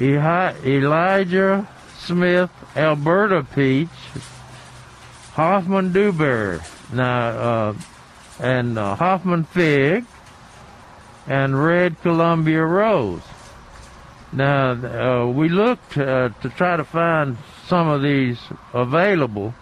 Elijah 0.00 1.68
Smith 1.98 2.50
Elberta 2.74 3.46
peach, 3.54 3.88
Hoffman 5.34 5.92
dewberry, 5.92 6.58
now, 6.92 7.28
uh, 7.28 7.74
and 8.40 8.78
uh, 8.78 8.96
Hoffman 8.96 9.44
fig, 9.44 10.04
and 11.26 11.62
red 11.62 12.00
Columbia 12.02 12.64
rose. 12.64 13.22
Now, 14.32 14.72
uh, 14.72 15.26
we 15.26 15.48
looked 15.48 15.96
uh, 15.96 16.28
to 16.42 16.48
try 16.50 16.76
to 16.76 16.84
find 16.84 17.38
some 17.66 17.88
of 17.88 18.02
these 18.02 18.38
available, 18.74 19.54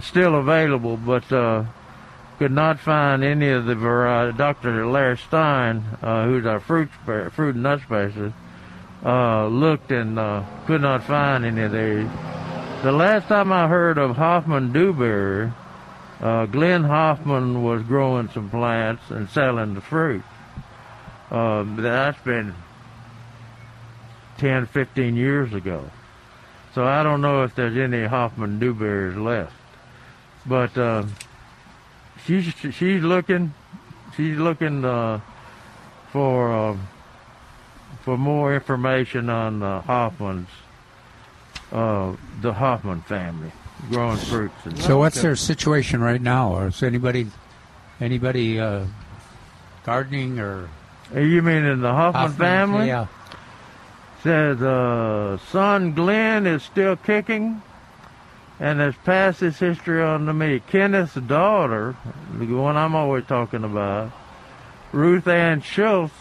still 0.00 0.34
available, 0.36 0.98
but 0.98 1.32
uh, 1.32 1.64
could 2.38 2.52
not 2.52 2.78
find 2.78 3.24
any 3.24 3.48
of 3.48 3.64
the 3.64 3.74
variety. 3.74 4.36
Dr. 4.36 4.86
Larry 4.86 5.16
Stein, 5.16 5.82
uh, 6.02 6.26
who's 6.26 6.44
our 6.44 6.60
fruit 6.60 6.90
fruit 7.06 7.54
and 7.54 7.62
nut 7.62 7.80
specialist, 7.80 8.36
uh, 9.02 9.46
looked 9.46 9.90
and 9.90 10.18
uh, 10.18 10.44
could 10.66 10.82
not 10.82 11.02
find 11.04 11.44
any 11.46 11.62
of 11.62 11.72
these. 11.72 12.08
The 12.82 12.92
last 12.92 13.28
time 13.28 13.50
I 13.50 13.66
heard 13.66 13.96
of 13.96 14.16
Hoffman 14.16 14.72
dewberry, 14.72 15.50
Glenn 16.20 16.84
Hoffman 16.84 17.62
was 17.62 17.82
growing 17.82 18.28
some 18.28 18.50
plants 18.50 19.10
and 19.10 19.28
selling 19.30 19.74
the 19.74 19.80
fruit. 19.80 20.22
Uh, 21.30 21.64
that's 21.76 22.22
been 22.22 22.54
10, 24.44 24.66
15 24.66 25.16
years 25.16 25.54
ago. 25.54 25.88
So 26.74 26.84
I 26.86 27.02
don't 27.02 27.22
know 27.22 27.44
if 27.44 27.54
there's 27.54 27.78
any 27.78 28.04
Hoffman 28.04 28.58
dewberries 28.60 29.16
left. 29.16 29.54
But 30.44 30.76
uh, 30.76 31.04
she's 32.26 32.44
she's 32.52 33.02
looking 33.02 33.54
she's 34.14 34.36
looking 34.36 34.84
uh, 34.84 35.20
for 36.12 36.52
uh, 36.52 36.76
for 38.02 38.18
more 38.18 38.54
information 38.54 39.30
on 39.30 39.62
uh, 39.62 39.80
Hoffman's 39.80 40.48
uh, 41.72 42.14
the 42.42 42.52
Hoffman 42.52 43.00
family 43.02 43.50
growing 43.88 44.18
fruits. 44.18 44.54
And 44.66 44.78
So 44.78 44.98
what's 44.98 45.22
their 45.22 45.36
situation 45.36 46.02
right 46.02 46.20
now? 46.20 46.52
Or 46.54 46.66
is 46.66 46.82
anybody 46.82 47.28
anybody 47.98 48.60
uh, 48.60 48.84
gardening 49.86 50.38
or 50.38 50.68
Uh, 51.14 51.20
You 51.20 51.40
mean 51.40 51.64
in 51.64 51.80
the 51.80 51.92
Hoffman, 51.94 52.22
Hoffman, 52.22 52.36
family? 52.38 52.86
yeah. 52.88 53.06
Says 54.24 54.62
uh, 54.62 55.36
son 55.52 55.92
Glenn 55.92 56.46
is 56.46 56.62
still 56.62 56.96
kicking 56.96 57.60
and 58.58 58.80
has 58.80 58.94
passed 59.04 59.40
his 59.40 59.58
history 59.58 60.02
on 60.02 60.24
to 60.24 60.32
me. 60.32 60.60
Kenneth's 60.60 61.12
daughter, 61.12 61.94
the 62.32 62.46
one 62.46 62.74
I'm 62.74 62.94
always 62.94 63.26
talking 63.26 63.64
about, 63.64 64.12
Ruth 64.92 65.28
Ann 65.28 65.60
Schultz, 65.60 66.14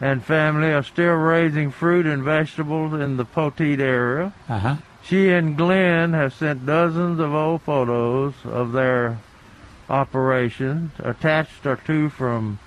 and 0.00 0.24
family 0.24 0.72
are 0.72 0.82
still 0.82 1.12
raising 1.12 1.70
fruit 1.70 2.06
and 2.06 2.22
vegetables 2.22 2.94
in 2.94 3.18
the 3.18 3.26
Poteet 3.26 3.78
area. 3.78 4.32
Uh-huh. 4.48 4.76
She 5.04 5.28
and 5.28 5.58
Glenn 5.58 6.14
have 6.14 6.32
sent 6.32 6.64
dozens 6.64 7.20
of 7.20 7.34
old 7.34 7.60
photos 7.60 8.32
of 8.46 8.72
their 8.72 9.18
operations. 9.90 10.92
Attached 11.00 11.66
are 11.66 11.76
two 11.76 12.08
from 12.08 12.58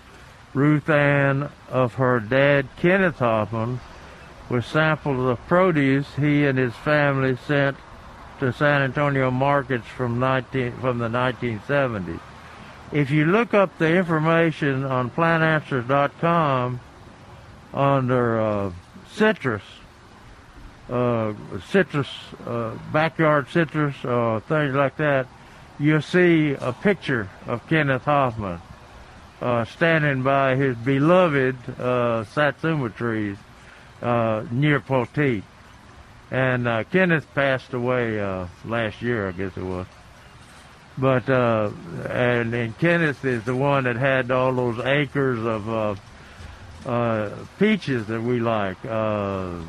Ruth 0.54 0.92
Ann 0.92 1.50
of 1.70 1.96
her 1.96 2.20
dad, 2.20 2.68
Kenneth 2.78 3.18
Hoffman, 3.18 3.80
with 4.50 4.66
samples 4.66 5.30
of 5.30 5.48
produce 5.48 6.08
he 6.16 6.46
and 6.46 6.58
his 6.58 6.74
family 6.76 7.38
sent 7.48 7.78
to 8.40 8.52
San 8.54 8.82
Antonio 8.82 9.32
markets 9.32 9.88
from 9.88 10.20
19, 10.20 10.74
from 10.74 11.00
the 11.00 11.08
1970s. 11.08 12.20
If 12.92 13.10
you 13.10 13.26
look 13.26 13.54
up 13.54 13.78
the 13.78 13.96
information 13.96 14.84
on 14.84 15.10
plantanswers.com 15.10 16.80
under 17.74 18.40
uh, 18.40 18.72
citrus, 19.12 19.64
uh, 20.90 21.34
citrus, 21.68 22.08
uh, 22.46 22.78
backyard 22.92 23.48
citrus, 23.50 23.96
or 24.06 24.42
things 24.42 24.76
like 24.76 24.98
that, 24.98 25.28
you'll 25.80 26.02
see 26.02 26.56
a 26.60 26.72
picture 26.74 27.30
of 27.48 27.68
Kenneth 27.68 28.04
Hoffman 28.04 28.62
uh, 29.42 29.66
standing 29.66 30.22
by 30.22 30.56
his 30.56 30.78
beloved 30.78 31.56
uh, 31.80 32.24
satsuma 32.26 32.90
trees 32.90 33.38
uh, 33.38 33.45
near 34.52 34.80
Poteet. 34.80 35.44
And 36.32 36.68
uh, 36.68 36.84
Kenneth 36.86 37.28
passed 37.36 37.74
away 37.74 38.20
uh, 38.20 38.48
last 38.66 39.02
year, 39.02 39.28
I 39.30 39.32
guess 39.32 39.56
it 39.56 39.64
was. 39.64 39.86
But 40.98 41.30
uh, 41.30 41.72
and, 42.10 42.54
and 42.54 42.78
Kenneth 42.80 43.24
is 43.26 43.44
the 43.44 43.56
one 43.56 43.84
that 43.84 43.96
had 43.96 44.32
all 44.32 44.54
those 44.54 44.80
acres 44.84 45.40
of 45.46 45.70
uh, 45.70 46.90
uh, 46.90 47.30
peaches 47.60 48.08
that 48.08 48.22
we 48.22 48.40
like. 48.40 48.78
Uh, 48.86 49.60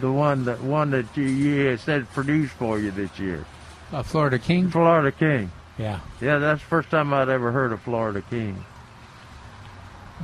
the 0.00 0.10
one 0.10 0.44
that 0.46 0.60
one 0.60 0.90
that 0.90 1.16
you, 1.16 1.24
you 1.24 1.76
said 1.78 2.08
produced 2.10 2.52
for 2.54 2.78
you 2.78 2.90
this 2.90 3.16
year. 3.18 3.46
uh, 3.92 4.02
Florida 4.02 4.38
King? 4.38 4.68
Florida 4.70 5.12
King. 5.12 5.50
Yeah. 5.78 6.00
Yeah, 6.20 6.38
that's 6.38 6.60
the 6.60 6.66
first 6.66 6.90
time 6.90 7.14
I'd 7.14 7.28
ever 7.28 7.52
heard 7.52 7.72
of 7.72 7.80
Florida 7.82 8.22
King. 8.28 8.64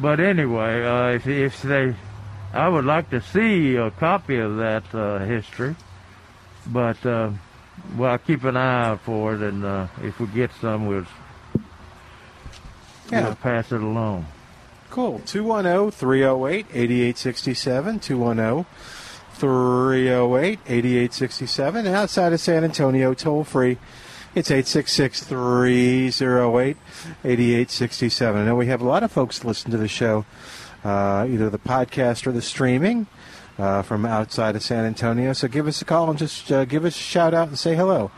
But 0.00 0.20
anyway, 0.20 0.84
uh, 0.84 1.08
if 1.16 1.26
if 1.26 1.62
they, 1.62 1.94
I 2.52 2.68
would 2.68 2.84
like 2.84 3.10
to 3.10 3.20
see 3.20 3.76
a 3.76 3.90
copy 3.90 4.38
of 4.38 4.56
that 4.56 4.94
uh, 4.94 5.18
history. 5.20 5.76
But 6.66 7.04
uh, 7.04 7.30
well, 7.96 8.12
I'll 8.12 8.18
keep 8.18 8.44
an 8.44 8.56
eye 8.56 8.86
out 8.88 9.00
for 9.02 9.34
it, 9.34 9.42
and 9.42 9.64
uh, 9.64 9.86
if 10.02 10.18
we 10.20 10.26
get 10.28 10.50
some, 10.60 10.86
we'll, 10.86 11.06
Yeah. 13.10 13.24
we'll 13.24 13.34
pass 13.36 13.72
it 13.72 13.80
along. 13.82 14.26
Cool. 14.90 15.20
210 15.26 15.90
308 15.90 16.66
8867. 16.72 18.00
210 18.00 18.66
308 19.34 20.58
8867. 20.66 21.86
Outside 21.86 22.32
of 22.32 22.40
San 22.40 22.64
Antonio, 22.64 23.14
toll 23.14 23.44
free. 23.44 23.78
It's 24.34 24.50
866 24.50 25.24
308 25.24 26.76
8867. 27.22 28.40
I 28.40 28.44
know 28.46 28.56
we 28.56 28.66
have 28.66 28.80
a 28.80 28.84
lot 28.86 29.02
of 29.02 29.12
folks 29.12 29.44
listen 29.44 29.70
to 29.72 29.76
the 29.76 29.88
show, 29.88 30.24
uh, 30.84 31.26
either 31.28 31.50
the 31.50 31.58
podcast 31.58 32.26
or 32.26 32.32
the 32.32 32.40
streaming 32.40 33.08
uh, 33.58 33.82
from 33.82 34.06
outside 34.06 34.56
of 34.56 34.62
San 34.62 34.86
Antonio. 34.86 35.34
So 35.34 35.48
give 35.48 35.66
us 35.68 35.82
a 35.82 35.84
call 35.84 36.08
and 36.08 36.18
just 36.18 36.50
uh, 36.50 36.64
give 36.64 36.86
us 36.86 36.96
a 36.96 36.98
shout 36.98 37.34
out 37.34 37.48
and 37.48 37.58
say 37.58 37.76
hello. 37.76 38.10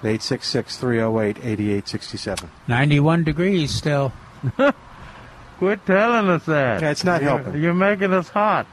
866 0.00 0.78
308 0.78 1.36
8867. 1.36 2.50
91 2.66 3.24
degrees 3.24 3.70
still. 3.74 4.12
Quit 5.58 5.84
telling 5.84 6.30
us 6.30 6.46
that. 6.46 6.80
Yeah, 6.80 6.90
it's 6.90 7.04
not 7.04 7.20
You're- 7.20 7.42
helping. 7.42 7.60
You're 7.62 7.74
making 7.74 8.14
us 8.14 8.30
hot. 8.30 8.66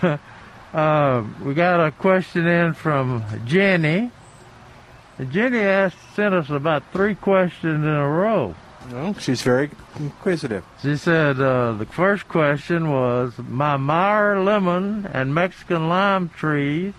uh, 0.72 1.24
we 1.42 1.52
got 1.52 1.86
a 1.86 1.90
question 1.90 2.46
in 2.46 2.72
from 2.72 3.22
Jenny. 3.44 4.12
Jenny 5.24 5.58
asked, 5.58 5.96
sent 6.14 6.34
us 6.34 6.48
about 6.48 6.84
three 6.92 7.14
questions 7.14 7.84
in 7.84 7.90
a 7.90 8.08
row. 8.08 8.54
No, 8.90 9.14
she's 9.14 9.42
very 9.42 9.70
inquisitive. 9.98 10.64
She 10.80 10.96
said 10.96 11.40
uh, 11.40 11.72
the 11.72 11.86
first 11.86 12.28
question 12.28 12.90
was 12.90 13.34
my 13.36 13.76
Meyer 13.76 14.40
lemon 14.42 15.06
and 15.06 15.34
Mexican 15.34 15.88
lime 15.88 16.28
trees, 16.30 16.94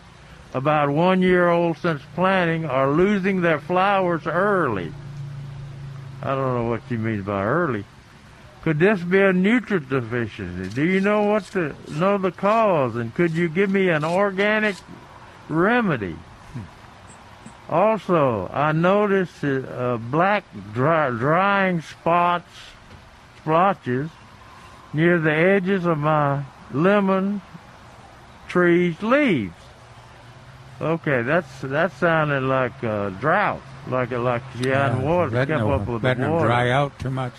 about 0.53 0.89
one 0.89 1.21
year 1.21 1.49
old 1.49 1.77
since 1.77 2.01
planting, 2.15 2.65
are 2.65 2.91
losing 2.91 3.41
their 3.41 3.59
flowers 3.59 4.27
early. 4.27 4.91
I 6.21 6.35
don't 6.35 6.55
know 6.55 6.69
what 6.69 6.81
she 6.89 6.97
means 6.97 7.25
by 7.25 7.43
early. 7.43 7.85
Could 8.61 8.79
this 8.79 9.01
be 9.01 9.19
a 9.21 9.31
nutrient 9.31 9.89
deficiency? 9.89 10.69
Do 10.75 10.83
you 10.83 10.99
know 10.99 11.23
what 11.23 11.45
the 11.45 11.73
know 11.89 12.17
the 12.17 12.31
cause, 12.31 12.97
and 12.97 13.15
could 13.15 13.31
you 13.31 13.47
give 13.47 13.69
me 13.69 13.89
an 13.89 14.03
organic 14.03 14.75
remedy? 15.47 16.17
Also, 17.69 18.49
I 18.51 18.71
noticed 18.71 19.43
uh, 19.43 19.97
black 19.97 20.43
dry, 20.73 21.11
drying 21.11 21.81
spots, 21.81 22.49
splotches 23.37 24.09
near 24.91 25.19
the 25.19 25.31
edges 25.31 25.85
of 25.85 25.99
my 25.99 26.43
lemon 26.71 27.41
tree's 28.47 28.99
leaves. 29.03 29.53
Okay, 30.81 31.21
that's 31.21 31.61
that 31.61 31.91
sounded 31.93 32.41
like 32.41 32.83
uh, 32.83 33.09
drought, 33.11 33.61
like 33.87 34.09
like 34.11 34.41
she 34.57 34.69
hadn't 34.69 35.03
water, 35.03 35.29
kept 35.29 35.49
them- 35.49 35.69
up 35.69 35.87
with 35.87 36.01
the 36.01 36.15
water. 36.27 36.47
dry 36.47 36.71
out 36.71 36.97
too 36.97 37.11
much. 37.11 37.33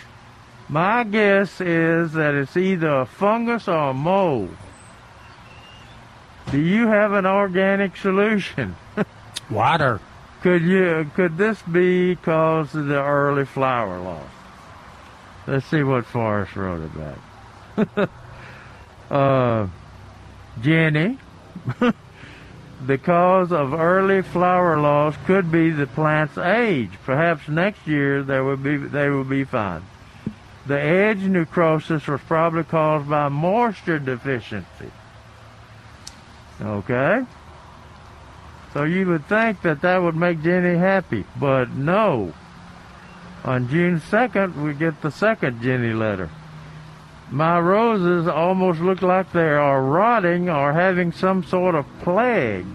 My 0.68 1.02
guess 1.02 1.60
is 1.60 2.12
that 2.12 2.34
it's 2.34 2.56
either 2.56 3.00
a 3.00 3.06
fungus 3.06 3.66
or 3.66 3.90
a 3.90 3.94
mold. 3.94 4.56
Do 6.52 6.58
you 6.60 6.86
have 6.86 7.12
an 7.12 7.26
organic 7.26 7.96
solution? 7.96 8.76
Water. 9.50 10.00
Could 10.42 10.62
you? 10.62 11.10
Could 11.14 11.36
this 11.36 11.60
be 11.62 12.16
cause 12.16 12.74
of 12.74 12.86
the 12.86 13.02
early 13.02 13.44
flower 13.44 13.98
loss? 14.00 14.30
Let's 15.46 15.66
see 15.66 15.82
what 15.82 16.06
Forrest 16.06 16.56
wrote 16.56 16.88
about. 17.76 18.10
uh, 19.10 19.66
Jenny, 20.62 21.18
the 22.86 22.98
cause 22.98 23.52
of 23.52 23.74
early 23.74 24.22
flower 24.22 24.78
loss 24.78 25.14
could 25.26 25.52
be 25.52 25.70
the 25.70 25.86
plant's 25.86 26.38
age. 26.38 26.92
Perhaps 27.04 27.48
next 27.48 27.86
year 27.86 28.22
they 28.22 28.40
will 28.40 28.56
be 28.56 28.78
they 28.78 29.10
will 29.10 29.24
be 29.24 29.44
fine. 29.44 29.82
The 30.66 30.80
edge 30.80 31.22
necrosis 31.22 32.06
was 32.06 32.20
probably 32.22 32.64
caused 32.64 33.10
by 33.10 33.28
moisture 33.28 33.98
deficiency. 33.98 34.90
Okay. 36.62 37.24
So 38.72 38.84
you 38.84 39.06
would 39.06 39.26
think 39.26 39.62
that 39.62 39.82
that 39.82 39.98
would 39.98 40.16
make 40.16 40.42
Jenny 40.42 40.78
happy, 40.78 41.24
but 41.38 41.70
no. 41.70 42.32
On 43.44 43.68
June 43.68 44.00
2nd, 44.00 44.62
we 44.62 44.74
get 44.74 45.00
the 45.02 45.10
second 45.10 45.62
Jenny 45.62 45.92
letter. 45.92 46.30
My 47.30 47.58
roses 47.58 48.28
almost 48.28 48.80
look 48.80 49.02
like 49.02 49.32
they 49.32 49.50
are 49.50 49.82
rotting 49.82 50.48
or 50.48 50.72
having 50.72 51.12
some 51.12 51.44
sort 51.44 51.74
of 51.74 51.86
plague. 52.02 52.66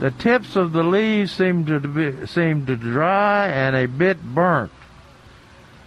The 0.00 0.10
tips 0.12 0.54
of 0.54 0.72
the 0.72 0.84
leaves 0.84 1.32
seem 1.32 1.64
to 1.66 1.80
be, 1.80 2.26
seem 2.26 2.66
to 2.66 2.76
dry 2.76 3.48
and 3.48 3.74
a 3.74 3.86
bit 3.86 4.22
burnt. 4.22 4.72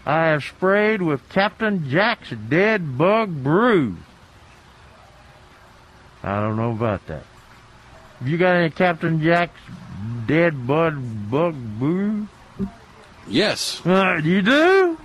I 0.05 0.27
have 0.27 0.43
sprayed 0.43 1.01
with 1.01 1.29
Captain 1.29 1.89
Jack's 1.89 2.31
Dead 2.31 2.97
Bug 2.97 3.43
Brew. 3.43 3.97
I 6.23 6.41
don't 6.41 6.57
know 6.57 6.71
about 6.71 7.05
that. 7.07 7.23
Have 8.21 8.29
you 8.29 8.37
got 8.37 8.55
any 8.55 8.69
Captain 8.69 9.19
Jack's 9.19 9.59
Dead 10.27 10.67
Bud 10.67 11.31
Bug 11.31 11.55
Boo? 11.79 12.27
Yes. 13.27 13.83
Uh, 13.83 14.21
you 14.23 14.43
do? 14.43 14.95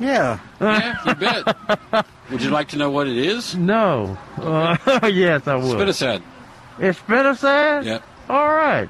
Yeah. 0.00 0.38
Yeah, 0.58 0.96
you 1.04 1.14
bet. 1.14 2.06
Would 2.30 2.42
you 2.42 2.48
like 2.48 2.68
to 2.68 2.78
know 2.78 2.90
what 2.90 3.08
it 3.08 3.18
is? 3.18 3.54
No. 3.54 4.16
Uh, 4.38 4.78
yes, 5.12 5.46
I 5.46 5.56
would. 5.56 5.76
Spinosad. 5.76 6.22
It's 6.78 6.98
spinosad? 7.00 7.84
Yep. 7.84 8.02
All 8.30 8.48
right. 8.48 8.88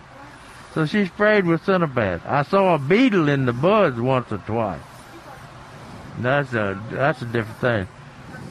So 0.75 0.87
she 0.87 1.07
sprayed 1.07 1.45
with 1.45 1.63
Cinnabad. 1.63 2.25
I 2.25 2.45
saw 2.45 2.77
a 2.77 2.79
beetle 2.79 3.29
in 3.29 3.47
the 3.47 3.53
buds 3.53 4.01
once 4.01 4.31
or 4.31 4.39
twice. 4.39 4.81
That's 6.21 6.53
a 6.53 6.81
that's 6.93 7.21
a 7.23 7.27
different 7.27 7.59
thing. 7.59 7.89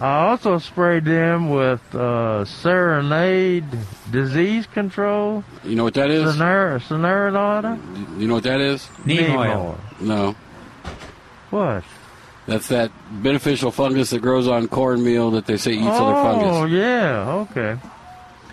I 0.02 0.30
also 0.30 0.58
sprayed 0.58 1.06
them 1.06 1.52
with 1.52 1.94
uh, 1.94 2.44
Serenade 2.46 3.66
disease 4.10 4.66
control. 4.66 5.44
You 5.64 5.76
know 5.76 5.84
what 5.84 5.94
that 5.94 6.10
is? 6.10 6.36
Sener- 6.36 6.80
Serenade? 6.82 7.80
You 8.20 8.28
know 8.28 8.34
what 8.34 8.44
that 8.44 8.60
is? 8.60 8.90
Neem 9.06 9.36
oil. 9.38 9.78
No. 10.00 10.36
What? 11.52 11.84
That's 12.48 12.68
that 12.70 12.92
beneficial 13.12 13.70
fungus 13.72 14.10
that 14.10 14.24
grows 14.24 14.48
on 14.48 14.68
cornmeal 14.68 15.30
that 15.32 15.46
they 15.46 15.58
say 15.58 15.74
eats 15.74 15.86
other 15.86 16.16
fungus. 16.16 16.48
Oh 16.50 16.66
yeah, 16.66 17.30
okay. 17.52 17.78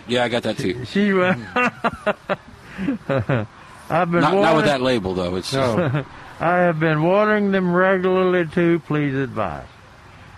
Yeah, 0.07 0.25
I 0.25 0.29
got 0.29 0.43
that 0.43 0.59
too. 0.59 0.85
She. 0.85 1.11
Uh, 1.11 1.33
I've 3.89 4.11
been 4.11 4.21
Not, 4.21 4.35
not 4.35 4.55
with 4.55 4.65
that 4.65 4.81
label 4.81 5.15
though. 5.15 5.35
It's 5.35 5.51
no. 5.51 6.05
I 6.39 6.57
have 6.57 6.79
been 6.79 7.01
watering 7.01 7.51
them 7.51 7.73
regularly 7.73 8.47
too. 8.47 8.79
Please 8.81 9.15
advise. 9.15 9.65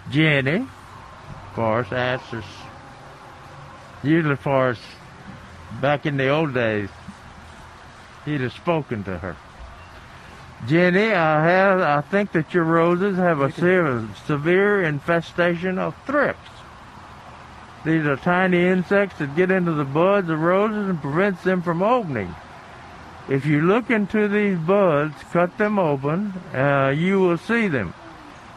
Jenny, 0.10 0.66
of 1.52 1.56
course, 1.56 1.92
answers. 1.92 2.46
Usually 4.04 4.38
for 4.38 4.70
us, 4.70 4.80
back 5.82 6.06
in 6.06 6.16
the 6.16 6.30
old 6.30 6.54
days, 6.54 6.88
he'd 8.24 8.40
have 8.40 8.54
spoken 8.54 9.04
to 9.04 9.18
her. 9.18 9.36
Jenny, 10.66 11.12
I 11.12 11.44
have. 11.44 11.82
I 11.82 12.02
think 12.02 12.32
that 12.32 12.54
your 12.54 12.64
roses 12.64 13.18
have 13.18 13.42
a 13.42 13.52
severe, 13.52 14.08
severe 14.26 14.84
infestation 14.84 15.78
of 15.78 15.94
thrips. 16.06 16.40
These 17.84 18.06
are 18.06 18.16
tiny 18.16 18.66
insects 18.68 19.18
that 19.20 19.36
get 19.36 19.52
into 19.52 19.74
the 19.74 19.84
buds 19.84 20.30
of 20.30 20.40
roses 20.40 20.88
and 20.88 21.02
prevents 21.02 21.44
them 21.44 21.62
from 21.62 21.84
opening. 21.84 22.34
If 23.28 23.46
you 23.46 23.62
look 23.62 23.90
into 23.90 24.30
these 24.30 24.58
buds, 24.58 25.16
cut 25.34 25.58
them 25.58 25.78
open, 25.78 26.34
uh, 26.54 26.94
you 26.96 27.20
will 27.20 27.38
see 27.38 27.68
them. 27.68 27.94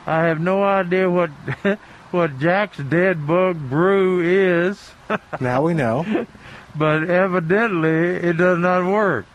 I 0.07 0.25
have 0.25 0.41
no 0.41 0.63
idea 0.63 1.11
what 1.11 1.31
what 2.15 2.39
Jack's 2.39 2.79
dead 2.79 3.27
bug 3.27 3.59
brew 3.59 4.21
is. 4.23 4.93
now 5.41 5.63
we 5.63 5.75
know. 5.75 6.27
But 6.77 7.09
evidently, 7.09 8.17
it 8.17 8.37
does 8.37 8.59
not 8.59 8.85
work. 8.85 9.27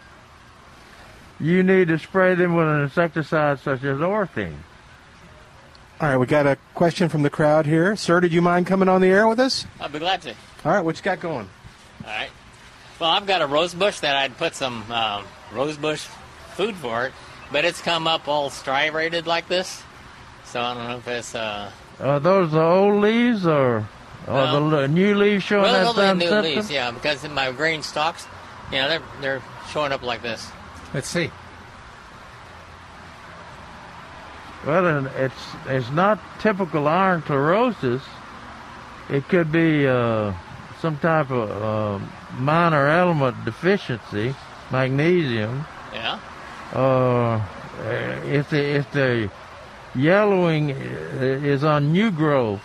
You 1.40 1.64
need 1.64 1.88
to 1.88 1.98
spray 1.98 2.36
them 2.36 2.54
with 2.54 2.68
an 2.68 2.82
insecticide 2.82 3.60
such 3.60 3.86
as 3.86 4.00
orthene. 4.00 4.58
All 6.02 6.10
right, 6.10 6.18
we 6.18 6.26
got 6.26 6.46
a 6.46 6.58
question 6.76 7.08
from 7.08 7.24
the 7.24 7.30
crowd 7.30 7.66
here. 7.66 7.96
Sir, 7.96 8.20
did 8.20 8.34
you 8.34 8.42
mind 8.42 8.68
coming 8.68 8.90
on 8.90 9.00
the 9.00 9.08
air 9.08 9.26
with 9.26 9.40
us? 9.40 9.66
I'd 9.80 9.94
be 9.94 10.00
glad 10.00 10.22
to. 10.24 10.32
All 10.66 10.74
right, 10.74 10.82
what 10.82 10.98
you 10.98 11.02
got 11.02 11.22
going? 11.22 11.50
All 12.04 12.10
right. 12.10 12.30
Well, 13.00 13.10
I've 13.10 13.26
got 13.26 13.42
a 13.42 13.48
rose 13.48 13.74
bush 13.74 14.02
that 14.02 14.18
I'd 14.18 14.38
put 14.38 14.54
some 14.54 14.92
um, 14.92 15.24
rose 15.54 15.78
bush 15.78 16.06
food 16.56 16.76
for 16.76 17.06
it, 17.06 17.14
but 17.54 17.64
it's 17.64 17.82
come 17.82 18.06
up 18.06 18.28
all 18.28 18.50
striated 18.50 19.28
like 19.28 19.48
this. 19.48 19.82
So 20.44 20.60
I 20.60 20.74
don't 20.74 20.88
know 20.90 20.98
if 20.98 21.08
it's 21.08 21.36
uh, 21.36 21.72
Are 22.02 22.20
those 22.20 22.52
the 22.52 22.62
old 22.62 23.02
leaves 23.02 23.46
or, 23.46 23.88
or 24.28 24.34
No. 24.34 24.70
the 24.70 24.88
new 24.88 25.16
leaves 25.16 25.44
showing 25.44 25.64
well, 25.64 25.74
that 25.74 25.80
they'll 25.84 25.94
be 25.94 26.00
same 26.02 26.18
new 26.20 26.28
symptom? 26.28 26.56
leaves, 26.56 26.72
yeah, 26.72 26.92
because 26.92 27.24
in 27.24 27.34
my 27.34 27.52
green 27.52 27.84
stalks, 27.84 28.26
you 28.72 28.78
know, 28.78 28.88
they're 28.90 29.02
they're 29.22 29.42
showing 29.72 29.92
up 29.92 30.02
like 30.04 30.22
this. 30.22 30.50
Let's 30.94 31.08
see. 31.10 31.30
Well, 34.66 35.08
it's 35.18 35.34
it's 35.68 35.90
not 35.92 36.20
typical 36.40 36.88
iron 36.88 37.22
chlorosis. 37.22 38.02
It 39.10 39.28
could 39.30 39.52
be 39.52 39.88
uh, 39.88 40.34
some 40.82 40.98
type 41.00 41.32
of 41.32 41.50
uh, 42.02 42.06
minor 42.38 42.88
element 42.88 43.44
deficiency, 43.46 44.36
magnesium. 44.72 45.66
Yeah. 45.94 46.20
Uh, 46.74 47.42
if 48.26 48.50
the 48.50 48.62
if 48.62 48.92
the 48.92 49.32
yellowing 49.96 50.70
is 50.72 51.64
on 51.64 51.92
new 51.92 52.12
growth, 52.12 52.62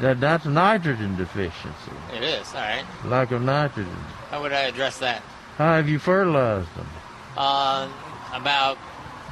that 0.00 0.20
that's 0.20 0.46
nitrogen 0.46 1.16
deficiency, 1.16 1.92
It 2.14 2.22
is. 2.22 2.54
All 2.54 2.60
right. 2.60 2.84
lack 3.04 3.30
of 3.32 3.42
nitrogen. 3.42 3.92
How 4.30 4.40
would 4.42 4.52
I 4.52 4.60
address 4.62 4.98
that? 4.98 5.22
How 5.58 5.74
have 5.74 5.88
you 5.88 5.98
fertilized 5.98 6.74
them? 6.74 6.88
Uh, 7.36 7.88
about 8.32 8.78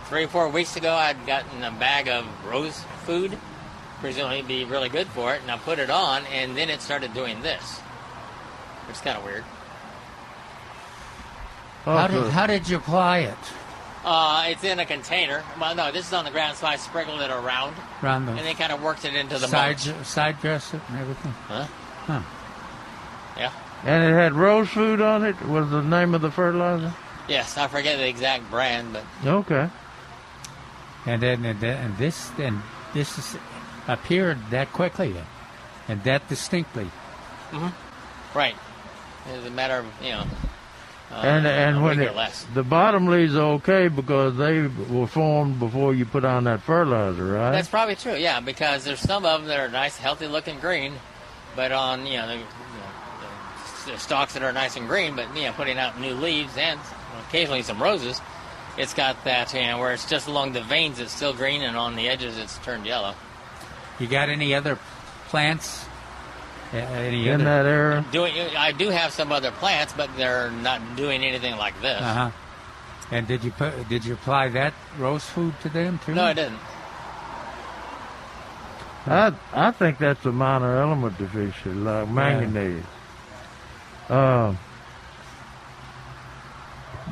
three 0.09 0.25
or 0.25 0.29
four 0.29 0.49
weeks 0.49 0.77
ago, 0.77 0.93
I'd 0.93 1.27
gotten 1.27 1.65
a 1.65 1.71
bag 1.71 2.09
of 2.09 2.27
rose 2.47 2.83
food, 3.05 3.39
presumably 4.01 4.43
be 4.43 4.65
really 4.65 4.89
good 4.89 5.07
for 5.09 5.35
it, 5.35 5.41
and 5.43 5.51
I 5.51 5.57
put 5.59 5.79
it 5.79 5.91
on, 5.91 6.25
and 6.27 6.57
then 6.57 6.69
it 6.69 6.83
started 6.83 7.15
doing 7.15 7.41
this, 7.43 7.79
which 8.87 8.97
is 8.97 9.03
kind 9.03 9.17
of 9.17 9.25
weird. 9.25 9.45
How 11.85 12.07
did, 12.09 12.31
how 12.31 12.47
did 12.47 12.69
you 12.69 12.77
apply 12.77 13.19
it? 13.21 13.39
Uh, 14.11 14.45
it's 14.47 14.65
in 14.65 14.79
a 14.79 14.87
container. 14.87 15.45
Well, 15.61 15.75
no, 15.75 15.93
this 15.93 16.07
is 16.07 16.13
on 16.15 16.25
the 16.25 16.31
ground, 16.31 16.57
so 16.57 16.67
I 16.67 16.77
sprinkled 16.77 17.21
it 17.21 17.31
around, 17.31 17.77
Around 18.03 18.25
the 18.25 18.33
and 18.33 18.41
they 18.47 18.55
kind 18.55 18.73
of 18.73 18.83
worked 18.83 19.05
it 19.05 19.15
into 19.15 19.39
the 19.39 19.47
side, 19.49 19.77
mulch. 19.87 20.07
side 20.07 20.41
dress 20.41 20.73
it 20.73 20.81
and 20.89 20.99
everything? 20.99 21.33
Huh? 21.47 21.67
Huh. 22.07 22.21
Yeah. 23.37 23.53
And 23.85 24.03
it 24.03 24.15
had 24.15 24.33
rose 24.33 24.71
food 24.71 25.03
on 25.03 25.25
it. 25.27 25.39
Was 25.47 25.69
the 25.69 25.83
name 25.83 26.15
of 26.15 26.23
the 26.23 26.31
fertilizer? 26.31 26.95
Yes, 27.29 27.59
I 27.59 27.69
forget 27.69 27.99
the 27.99 28.09
exact 28.09 28.51
brand, 28.51 28.95
but 28.95 29.05
Okay. 29.27 29.69
And 31.05 31.23
then 31.23 31.45
and, 31.45 31.61
then- 31.61 31.77
and 31.85 31.99
this 31.99 32.31
then 32.39 32.63
this 32.95 33.19
is 33.19 33.37
appeared 33.89 34.39
that 34.51 34.73
quickly 34.73 35.13
then, 35.13 35.27
and 35.87 36.03
that 36.05 36.27
distinctly. 36.31 36.91
hmm 37.51 37.69
right. 38.35 38.57
It's 39.31 39.47
a 39.47 39.51
matter 39.51 39.77
of 39.81 39.87
you 40.03 40.13
know. 40.13 40.25
Uh, 41.11 41.23
and 41.25 41.47
and 41.47 41.83
when 41.83 41.99
week 41.99 42.09
or 42.09 42.11
it, 42.11 42.17
less. 42.17 42.47
the 42.53 42.63
bottom 42.63 43.07
leaves 43.07 43.35
are 43.35 43.53
okay 43.53 43.89
because 43.89 44.37
they 44.37 44.63
were 44.63 45.07
formed 45.07 45.59
before 45.59 45.95
you 45.95 46.05
put 46.05 46.23
on 46.23 46.45
that 46.45 46.61
fertilizer, 46.61 47.25
right? 47.25 47.51
That's 47.53 47.69
probably 47.69 47.97
true, 47.97 48.15
yeah, 48.15 48.41
because 48.41 48.85
there's 48.85 49.01
some 49.01 49.25
of 49.25 49.41
them 49.41 49.49
that 49.49 49.59
are 49.59 49.71
nice, 49.71 49.97
healthy 49.97 50.27
looking 50.27 50.59
green, 50.61 50.93
but 51.57 51.73
on 51.73 52.07
you 52.07 52.19
know 52.19 52.27
the, 52.27 52.35
you 52.35 52.41
know, 52.41 52.47
the, 53.87 53.93
the 53.93 53.99
stalks 53.99 54.35
that 54.35 54.43
are 54.43 54.53
nice 54.53 54.77
and 54.77 54.87
green, 54.87 55.17
but 55.17 55.35
you 55.35 55.45
know 55.45 55.53
putting 55.53 55.79
out 55.79 55.99
new 55.99 56.15
leaves 56.15 56.55
and 56.59 56.79
occasionally 57.27 57.63
some 57.63 57.83
roses, 57.83 58.21
it's 58.77 58.93
got 58.93 59.25
that 59.25 59.55
you 59.55 59.63
know 59.63 59.79
where 59.79 59.95
it's 59.95 60.09
just 60.09 60.29
along 60.29 60.53
the 60.53 60.63
veins 60.63 61.01
it's 61.01 61.13
still 61.13 61.33
green 61.33 61.63
and 61.63 61.75
on 61.75 61.97
the 61.97 62.07
edges 62.07 62.37
it's 62.37 62.59
turned 62.59 62.85
yellow. 62.85 63.15
You 63.99 64.09
got 64.09 64.29
any 64.29 64.55
other 64.55 64.79
plants? 65.29 65.87
Any 66.73 67.29
In 67.29 67.41
other? 67.41 67.45
that 67.45 67.67
area? 67.67 68.05
Doing, 68.13 68.35
I 68.57 68.73
do 68.73 68.91
have 68.91 69.13
some 69.13 69.33
other 69.33 69.51
plants, 69.51 69.95
but 69.97 70.11
they're 70.17 70.51
not 70.51 70.97
doing 70.97 71.25
anything 71.25 71.57
like 71.57 71.81
this. 71.81 72.01
Uh 72.01 72.15
huh. 72.15 72.31
And 73.11 73.27
did 73.27 73.43
you 73.43 73.51
put? 73.53 73.89
Did 73.89 74.05
you 74.05 74.15
apply 74.15 74.51
that 74.51 74.75
rose 74.99 75.25
food 75.25 75.55
to 75.63 75.71
them 75.71 75.99
too? 76.05 76.15
No, 76.15 76.25
I 76.25 76.35
didn't. 76.35 76.59
I 79.07 79.33
I 79.55 79.71
think 79.71 79.99
that's 79.99 80.25
a 80.27 80.33
minor 80.33 80.77
element 80.77 81.17
deficiency, 81.17 81.71
like 81.71 82.09
manganese. 82.09 82.85
Um, 84.11 84.59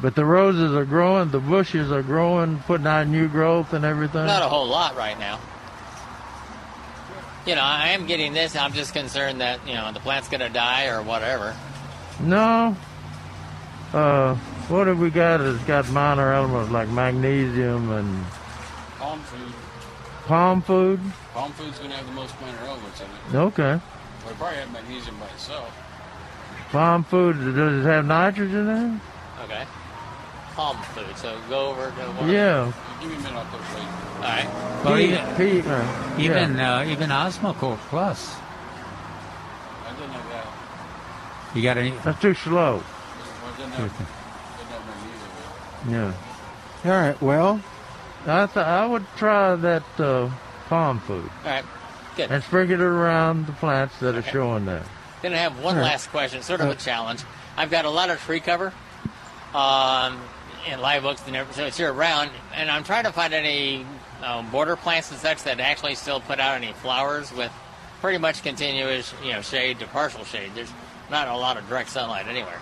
but 0.02 0.14
the 0.14 0.24
roses 0.24 0.74
are 0.74 0.84
growing, 0.84 1.30
the 1.30 1.40
bushes 1.40 1.90
are 1.90 2.02
growing, 2.02 2.58
putting 2.60 2.86
out 2.86 3.06
new 3.06 3.28
growth 3.28 3.72
and 3.72 3.84
everything. 3.84 4.26
Not 4.26 4.42
a 4.42 4.48
whole 4.48 4.66
lot 4.66 4.96
right 4.96 5.18
now. 5.18 5.40
You 7.46 7.54
know, 7.54 7.62
I 7.62 7.88
am 7.88 8.06
getting 8.06 8.32
this. 8.32 8.56
I'm 8.56 8.72
just 8.72 8.92
concerned 8.92 9.40
that 9.40 9.60
you 9.66 9.74
know 9.74 9.92
the 9.92 10.00
plant's 10.00 10.28
going 10.28 10.40
to 10.40 10.48
die 10.48 10.88
or 10.88 11.00
whatever. 11.02 11.54
No. 12.20 12.76
Uh, 13.92 14.34
what 14.68 14.88
have 14.88 14.98
we 14.98 15.10
got? 15.10 15.40
It's 15.40 15.62
got 15.64 15.88
minor 15.90 16.32
elements 16.32 16.72
like 16.72 16.88
magnesium 16.88 17.90
and 17.92 18.24
Palm 18.98 19.20
food. 19.20 19.52
palm 20.26 20.60
food. 20.62 21.00
Palm 21.34 21.52
food's 21.52 21.78
going 21.78 21.90
to 21.90 21.96
have 21.96 22.06
the 22.06 22.12
most 22.12 22.34
minor 22.40 22.58
elements 22.66 23.00
in 23.00 23.06
it. 23.06 23.38
Okay. 23.38 23.62
Well, 23.62 24.32
it 24.32 24.38
probably 24.38 24.56
have 24.58 24.72
magnesium 24.72 25.16
by 25.20 25.26
itself. 25.26 25.72
farm 26.70 27.04
food, 27.04 27.36
does 27.54 27.84
it 27.84 27.88
have 27.88 28.06
nitrogen 28.06 28.68
in 28.68 28.94
it? 28.96 29.00
Okay. 29.44 29.64
Palm 30.56 30.76
food. 30.94 31.16
So 31.18 31.38
go 31.50 31.68
over 31.68 31.90
to 31.90 32.06
one. 32.12 32.30
Yeah. 32.30 32.72
Give 33.00 33.10
me 33.10 33.16
a 33.16 33.18
minute, 33.20 33.34
I'll 33.36 33.44
put 33.44 33.60
it. 33.60 33.66
All 34.16 34.22
right. 34.22 34.48
Well, 34.84 34.96
Pea- 34.96 35.04
even 35.04 35.62
pea- 35.62 35.68
uh, 35.68 36.18
even, 36.18 36.56
yeah. 36.56 36.76
uh, 36.78 36.84
even 36.86 37.10
Osmocote 37.10 37.76
Plus. 37.90 38.34
I 39.86 39.90
didn't 39.92 40.12
know 40.12 40.18
that. 40.30 40.46
You 41.54 41.62
got 41.62 41.76
any? 41.76 41.90
That's 42.02 42.20
too 42.22 42.32
slow. 42.34 42.76
Well, 42.76 42.84
I 42.84 43.56
didn't 43.58 43.72
have, 43.72 43.98
didn't 43.98 44.70
have 44.70 45.90
none 45.90 46.00
either, 46.00 46.14
Yeah. 46.84 46.90
All 46.92 47.00
right. 47.00 47.20
Well, 47.22 47.60
I 48.26 48.46
th- 48.46 48.56
I 48.56 48.86
would 48.86 49.06
try 49.18 49.56
that 49.56 49.82
uh, 50.00 50.30
farm 50.70 51.00
food 51.00 51.30
All 51.44 51.50
right. 51.50 51.64
Good. 52.16 52.30
and 52.30 52.42
sprinkle 52.42 52.76
it 52.76 52.80
around 52.80 53.46
the 53.46 53.52
plants 53.52 53.98
that 54.00 54.14
are 54.14 54.22
showing 54.22 54.64
there. 54.64 54.84
Then 55.20 55.34
I 55.34 55.36
have 55.36 55.58
one 55.62 55.76
All 55.76 55.82
right. 55.82 55.90
last 55.90 56.08
question, 56.10 56.40
sort 56.42 56.60
of 56.62 56.68
Uh, 56.68 56.72
a 56.72 56.74
challenge. 56.76 57.22
I've 57.58 57.70
got 57.70 57.84
a 57.84 57.90
lot 57.90 58.08
of 58.10 58.18
tree 58.22 58.40
cover 58.40 58.72
um, 59.54 60.18
in 60.66 60.80
live 60.80 61.04
oaks, 61.04 61.22
and 61.26 61.36
everything, 61.36 61.62
so 61.62 61.66
it's 61.66 61.78
year 61.78 61.92
round, 61.92 62.30
and 62.54 62.70
I'm 62.70 62.84
trying 62.84 63.04
to 63.04 63.12
find 63.12 63.32
any 63.32 63.86
um, 64.24 64.50
border 64.50 64.76
plants 64.76 65.10
and 65.10 65.20
such 65.20 65.42
that 65.44 65.60
actually 65.60 65.94
still 65.94 66.20
put 66.20 66.40
out 66.40 66.56
any 66.56 66.72
flowers 66.74 67.32
with 67.32 67.52
pretty 68.00 68.18
much 68.18 68.42
continuous, 68.42 69.14
you 69.24 69.32
know, 69.32 69.40
shade 69.42 69.78
to 69.80 69.86
partial 69.86 70.24
shade. 70.24 70.50
There's 70.54 70.72
not 71.10 71.28
a 71.28 71.36
lot 71.36 71.56
of 71.56 71.68
direct 71.68 71.90
sunlight 71.90 72.26
anywhere. 72.26 72.60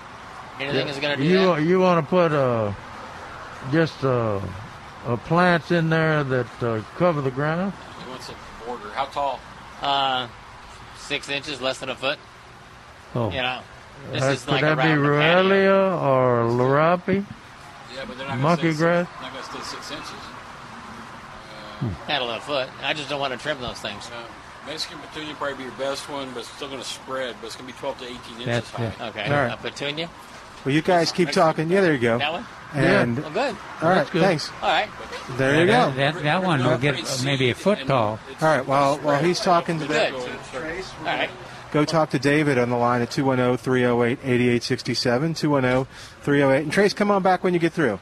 Anything 0.61 0.89
is 0.89 0.99
going 0.99 1.17
to 1.17 1.23
do 1.23 1.29
you 1.29 1.47
that? 1.47 1.63
you 1.63 1.81
want 1.81 2.05
to 2.05 2.09
put 2.09 2.33
uh, 2.33 2.73
just 3.73 4.05
uh, 4.05 4.41
uh, 5.07 5.17
plants 5.19 5.71
in 5.71 5.89
there 5.91 6.23
that 6.25 6.63
uh, 6.63 6.81
cover 6.97 7.21
the 7.21 7.31
ground? 7.31 7.73
yeah. 7.73 8.05
He 8.05 8.11
wants 8.11 8.29
a 8.29 8.67
border. 8.67 8.89
How 8.91 9.07
tall? 9.07 9.41
Uh, 9.83 10.29
six 10.99 11.29
inches, 11.29 11.61
less 11.61 11.79
than 11.79 11.89
a 11.89 11.97
foot. 11.97 12.19
Oh. 13.15 13.31
You 13.31 13.43
know, 13.43 13.61
this 14.13 14.23
Uh, 14.23 14.27
is 14.27 14.45
could 14.45 14.53
like 14.53 14.61
that 14.63 14.77
be 14.77 14.89
around. 14.93 15.47
Ruellia 15.47 16.03
or 16.03 16.45
Larapi? 16.51 17.25
Yeah, 17.95 18.05
but 18.07 18.19
they're 18.19 18.29
not 18.29 18.39
Monkey 18.39 18.63
gonna 18.63 18.75
stay 18.75 18.83
grass? 18.85 19.07
Six, 19.09 19.21
not 19.23 19.33
going 19.33 19.45
to 19.45 19.51
stay 19.51 19.77
six 19.77 19.91
inches. 19.93 20.21
Had 22.07 22.23
a 22.23 22.25
little 22.25 22.41
foot. 22.41 22.69
I 22.83 22.95
just 22.95 23.09
don't 23.09 23.21
want 23.21 23.33
to 23.35 23.39
trim 23.39 23.61
those 23.61 23.79
things. 23.79 24.07
Uh, 24.09 24.67
Mexican 24.67 24.99
petunia 25.01 25.29
would 25.31 25.37
probably 25.39 25.57
be 25.59 25.63
your 25.65 25.73
best 25.73 26.09
one, 26.09 26.31
but 26.33 26.41
it's 26.41 26.49
still 26.49 26.69
going 26.69 26.81
to 26.81 26.87
spread. 26.87 27.37
But 27.41 27.49
it's 27.49 27.57
going 27.57 27.69
to 27.69 27.75
be 27.75 27.79
12 27.79 27.99
to 27.99 28.05
18 28.05 28.17
inches 28.17 28.47
That's 28.47 28.71
high. 28.71 28.85
it. 28.87 29.01
Okay, 29.11 29.25
All 29.27 29.33
right. 29.33 29.53
a 29.53 29.57
petunia. 29.59 30.09
well, 30.65 30.75
you 30.75 30.81
guys 30.83 31.13
keep 31.13 31.31
talking. 31.31 31.69
Yeah, 31.71 31.83
there 31.83 31.93
you 31.93 31.99
go. 31.99 32.19
That 32.19 32.33
one. 32.33 32.47
And 32.75 33.19
Well, 33.19 33.31
good. 33.31 33.57
all 33.83 33.89
right, 33.91 34.11
good. 34.11 34.23
thanks. 34.23 34.51
All 34.61 34.69
right. 34.69 34.89
There 35.37 35.61
you 35.61 35.67
go. 35.67 35.91
That, 35.93 36.15
that, 36.15 36.23
that 36.25 36.43
one 36.43 36.65
will 36.65 36.79
get 36.79 37.23
maybe 37.25 37.51
a 37.51 37.55
foot 37.55 37.87
tall. 37.87 38.19
All 38.41 38.49
right. 38.49 38.67
While 38.67 38.99
while 38.99 39.23
he's 39.23 39.39
talking 39.39 39.79
to 39.79 39.87
Good. 39.87 40.13
that, 40.13 40.13
All 40.13 41.05
right. 41.05 41.31
Go 41.75 41.85
talk 41.85 42.09
to 42.11 42.21
David 42.21 42.57
on 42.57 42.71
the 42.71 42.77
line 42.77 43.03
at 43.03 43.11
210-308-8867, 43.11 45.87
210-308. 46.25 46.63
And 46.63 46.71
Trace, 46.71 46.95
come 46.95 47.11
on 47.11 47.21
back 47.21 47.43
when 47.43 47.53
you 47.53 47.59
get 47.59 47.73
through. 47.73 47.99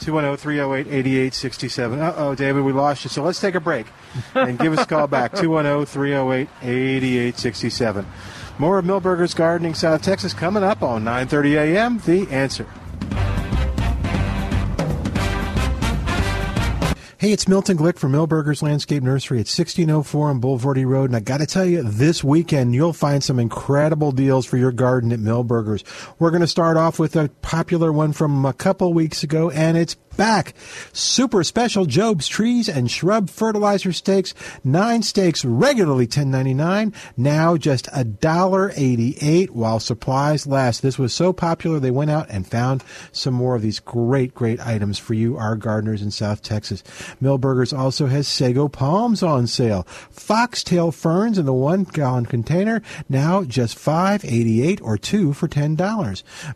210-308-8867. 0.00 2.02
Uh-oh, 2.02 2.34
David, 2.34 2.64
we 2.64 2.72
lost 2.72 3.04
you. 3.04 3.10
So 3.10 3.22
let's 3.22 3.40
take 3.40 3.54
a 3.54 3.60
break 3.60 3.86
and 4.34 4.58
give 4.58 4.72
us 4.72 4.82
a 4.82 4.86
call 4.88 5.06
back, 5.06 5.30
210-308-8867. 5.34 8.04
More 8.58 8.80
of 8.80 8.84
Milberger's 8.84 9.34
Gardening 9.34 9.74
South 9.74 10.02
Texas 10.02 10.34
coming 10.34 10.64
up 10.64 10.82
on 10.82 11.04
9:30 11.04 11.76
a.m. 11.76 12.00
The 12.04 12.28
Answer. 12.28 12.66
Hey, 17.22 17.30
it's 17.30 17.46
Milton 17.46 17.78
Glick 17.78 18.00
from 18.00 18.10
Milberger's 18.10 18.64
Landscape 18.64 19.00
Nursery 19.00 19.36
at 19.36 19.46
1604 19.46 20.30
on 20.30 20.40
Bulverde 20.40 20.84
Road. 20.84 21.08
And 21.08 21.14
I 21.14 21.20
got 21.20 21.38
to 21.38 21.46
tell 21.46 21.64
you, 21.64 21.84
this 21.84 22.24
weekend 22.24 22.74
you'll 22.74 22.92
find 22.92 23.22
some 23.22 23.38
incredible 23.38 24.10
deals 24.10 24.44
for 24.44 24.56
your 24.56 24.72
garden 24.72 25.12
at 25.12 25.20
Milberger's. 25.20 25.84
We're 26.18 26.32
going 26.32 26.40
to 26.40 26.48
start 26.48 26.76
off 26.76 26.98
with 26.98 27.14
a 27.14 27.28
popular 27.40 27.92
one 27.92 28.12
from 28.12 28.44
a 28.44 28.52
couple 28.52 28.92
weeks 28.92 29.22
ago, 29.22 29.50
and 29.50 29.76
it's 29.76 29.94
back. 30.16 30.54
Super 30.92 31.44
special 31.44 31.86
Jobe's 31.86 32.28
trees 32.28 32.68
and 32.68 32.90
shrub 32.90 33.30
fertilizer 33.30 33.92
stakes. 33.92 34.34
Nine 34.62 35.02
stakes 35.02 35.44
regularly 35.44 36.06
$10.99. 36.06 36.94
Now 37.16 37.56
just 37.56 37.86
$1.88 37.86 39.50
while 39.50 39.80
supplies 39.80 40.46
last. 40.46 40.82
This 40.82 40.98
was 40.98 41.14
so 41.14 41.32
popular 41.32 41.80
they 41.80 41.90
went 41.90 42.10
out 42.10 42.26
and 42.28 42.46
found 42.46 42.84
some 43.12 43.34
more 43.34 43.56
of 43.56 43.62
these 43.62 43.80
great, 43.80 44.34
great 44.34 44.60
items 44.60 44.98
for 44.98 45.14
you, 45.14 45.36
our 45.36 45.56
gardeners 45.56 46.02
in 46.02 46.10
South 46.10 46.42
Texas. 46.42 46.82
Milberger's 47.20 47.72
also 47.72 48.06
has 48.06 48.28
sago 48.28 48.68
palms 48.68 49.22
on 49.22 49.46
sale. 49.46 49.84
Foxtail 50.10 50.92
ferns 50.92 51.38
in 51.38 51.46
the 51.46 51.52
one 51.52 51.84
gallon 51.84 52.26
container. 52.26 52.82
Now 53.08 53.44
just 53.44 53.78
$5.88 53.78 54.80
or 54.82 54.98
two 54.98 55.32
for 55.32 55.48
$10. 55.48 55.76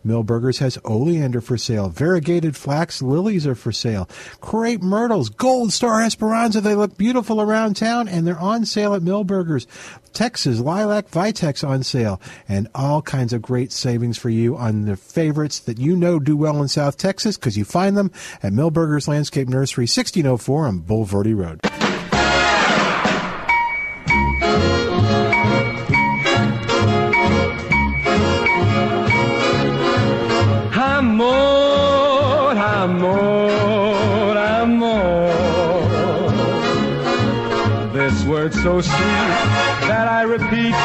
Milberger's 0.05 0.59
has 0.59 0.77
oleander 0.85 1.41
for 1.41 1.57
sale. 1.57 1.89
Variegated 1.89 2.55
flax 2.55 3.01
lilies 3.01 3.46
are 3.47 3.55
for 3.55 3.71
sale. 3.71 4.09
Crepe 4.41 4.81
myrtles, 4.81 5.29
gold 5.29 5.73
star 5.73 6.01
esperanza. 6.01 6.61
They 6.61 6.75
look 6.75 6.97
beautiful 6.97 7.41
around 7.41 7.75
town 7.75 8.07
and 8.07 8.27
they're 8.27 8.39
on 8.39 8.65
sale 8.65 8.93
at 8.93 9.01
Milberger's. 9.01 9.67
Texas 10.13 10.59
lilac 10.59 11.11
vitex 11.11 11.67
on 11.67 11.83
sale 11.83 12.19
and 12.49 12.67
all 12.73 13.03
kinds 13.03 13.33
of 13.33 13.41
great 13.41 13.71
savings 13.71 14.17
for 14.17 14.29
you 14.29 14.57
on 14.57 14.85
the 14.85 14.97
favorites 14.97 15.59
that 15.59 15.77
you 15.77 15.95
know 15.95 16.19
do 16.19 16.35
well 16.35 16.59
in 16.61 16.67
South 16.67 16.97
Texas 16.97 17.37
because 17.37 17.55
you 17.55 17.63
find 17.63 17.95
them 17.95 18.11
at 18.41 18.51
Milberger's 18.51 19.07
Landscape 19.07 19.47
Nursery, 19.47 19.83
1604 19.83 20.65
on 20.65 20.79
Bull 20.79 21.05
Bulverde 21.05 21.35
Road. 21.35 21.86
So 38.67 38.81
sweet 38.81 38.99
that 39.87 40.09
I 40.09 40.23
repeat 40.23 40.75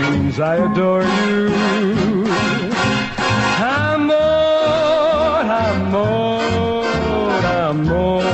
means 0.00 0.40
I 0.40 0.56
adore 0.56 1.02
you. 1.02 1.52
Amor, 3.60 5.44
amor, 5.44 6.40
amor. 7.60 8.24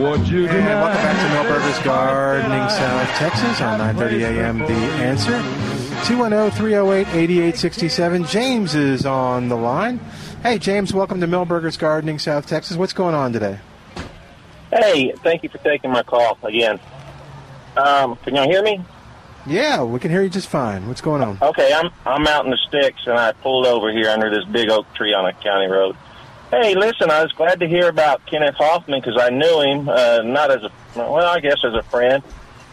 Would 0.00 0.26
you 0.26 0.48
And 0.48 0.66
welcome 0.66 1.02
back 1.04 1.14
to 1.14 1.22
deny 1.22 1.38
Milberger's 1.38 1.78
Gardening 1.84 2.68
South 2.68 3.10
Texas 3.10 3.60
on 3.60 3.78
9:30 3.78 4.24
a.m. 4.24 4.58
The 4.58 4.74
Answer. 5.00 5.40
oh, 5.40 6.02
210-308-8867. 6.02 8.26
James 8.28 8.74
is 8.74 9.06
on 9.06 9.48
the 9.48 9.56
line. 9.56 10.00
Hey, 10.42 10.58
James, 10.58 10.92
welcome 10.92 11.20
to 11.20 11.28
Milberger's 11.28 11.76
Gardening 11.76 12.18
South 12.18 12.48
Texas. 12.48 12.76
What's 12.76 12.92
going 12.92 13.14
on 13.14 13.32
today? 13.32 13.60
Hey, 14.70 15.12
thank 15.22 15.42
you 15.42 15.48
for 15.48 15.58
taking 15.58 15.90
my 15.90 16.02
call 16.02 16.38
again. 16.42 16.78
Um, 17.76 18.16
can 18.16 18.34
y'all 18.34 18.48
hear 18.48 18.62
me? 18.62 18.82
Yeah, 19.46 19.82
we 19.82 19.98
can 19.98 20.10
hear 20.10 20.22
you 20.22 20.28
just 20.28 20.48
fine. 20.48 20.86
What's 20.88 21.00
going 21.00 21.22
on? 21.22 21.38
Okay, 21.40 21.72
I'm 21.72 21.90
I'm 22.04 22.26
out 22.26 22.44
in 22.44 22.50
the 22.50 22.58
sticks 22.68 23.00
and 23.06 23.18
I 23.18 23.32
pulled 23.32 23.66
over 23.66 23.90
here 23.90 24.10
under 24.10 24.28
this 24.28 24.44
big 24.44 24.68
oak 24.68 24.92
tree 24.94 25.14
on 25.14 25.26
a 25.26 25.32
county 25.32 25.66
road. 25.66 25.96
Hey, 26.50 26.74
listen, 26.74 27.10
I 27.10 27.22
was 27.22 27.32
glad 27.32 27.60
to 27.60 27.68
hear 27.68 27.88
about 27.88 28.24
Kenneth 28.26 28.56
Hoffman 28.56 29.00
because 29.00 29.20
I 29.20 29.30
knew 29.30 29.60
him, 29.60 29.88
uh, 29.88 30.22
not 30.22 30.50
as 30.50 30.62
a 30.64 30.70
well, 30.96 31.26
I 31.26 31.40
guess 31.40 31.64
as 31.64 31.74
a 31.74 31.82
friend. 31.84 32.22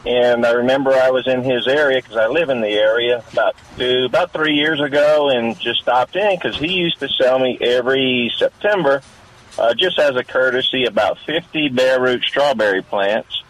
And 0.06 0.46
I 0.46 0.52
remember 0.52 0.92
I 0.92 1.10
was 1.10 1.28
in 1.28 1.44
his 1.44 1.68
area 1.68 2.00
because 2.02 2.16
I 2.16 2.28
live 2.28 2.50
in 2.50 2.62
the 2.62 2.70
area 2.70 3.24
about 3.34 3.56
two, 3.76 4.06
about 4.06 4.32
three 4.32 4.54
years 4.54 4.80
ago, 4.80 5.30
and 5.30 5.60
just 5.60 5.82
stopped 5.82 6.16
in 6.16 6.38
because 6.38 6.58
he 6.58 6.74
used 6.74 7.00
to 7.00 7.10
sell 7.10 7.40
me 7.40 7.58
every 7.60 8.32
September, 8.38 9.02
uh, 9.58 9.74
just 9.74 10.00
as 10.00 10.16
a 10.16 10.24
courtesy, 10.24 10.86
about 10.86 11.18
fifty 11.26 11.70
bare 11.70 12.02
root 12.02 12.24
strawberry 12.24 12.82
plants. 12.82 13.44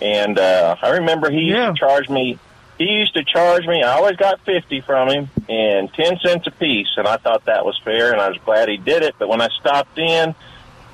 And 0.00 0.38
uh, 0.38 0.76
I 0.82 0.90
remember 0.90 1.30
he 1.30 1.40
used 1.40 1.74
to 1.76 1.86
charge 1.86 2.08
me. 2.08 2.38
He 2.78 2.84
used 2.84 3.14
to 3.14 3.24
charge 3.24 3.66
me. 3.66 3.82
I 3.82 3.92
always 3.94 4.16
got 4.16 4.40
fifty 4.40 4.82
from 4.82 5.08
him 5.08 5.30
and 5.48 5.92
ten 5.94 6.18
cents 6.18 6.46
a 6.46 6.50
piece, 6.50 6.88
and 6.96 7.08
I 7.08 7.16
thought 7.16 7.46
that 7.46 7.64
was 7.64 7.80
fair, 7.82 8.12
and 8.12 8.20
I 8.20 8.28
was 8.28 8.38
glad 8.44 8.68
he 8.68 8.76
did 8.76 9.02
it. 9.02 9.14
But 9.18 9.28
when 9.28 9.40
I 9.40 9.48
stopped 9.60 9.98
in 9.98 10.34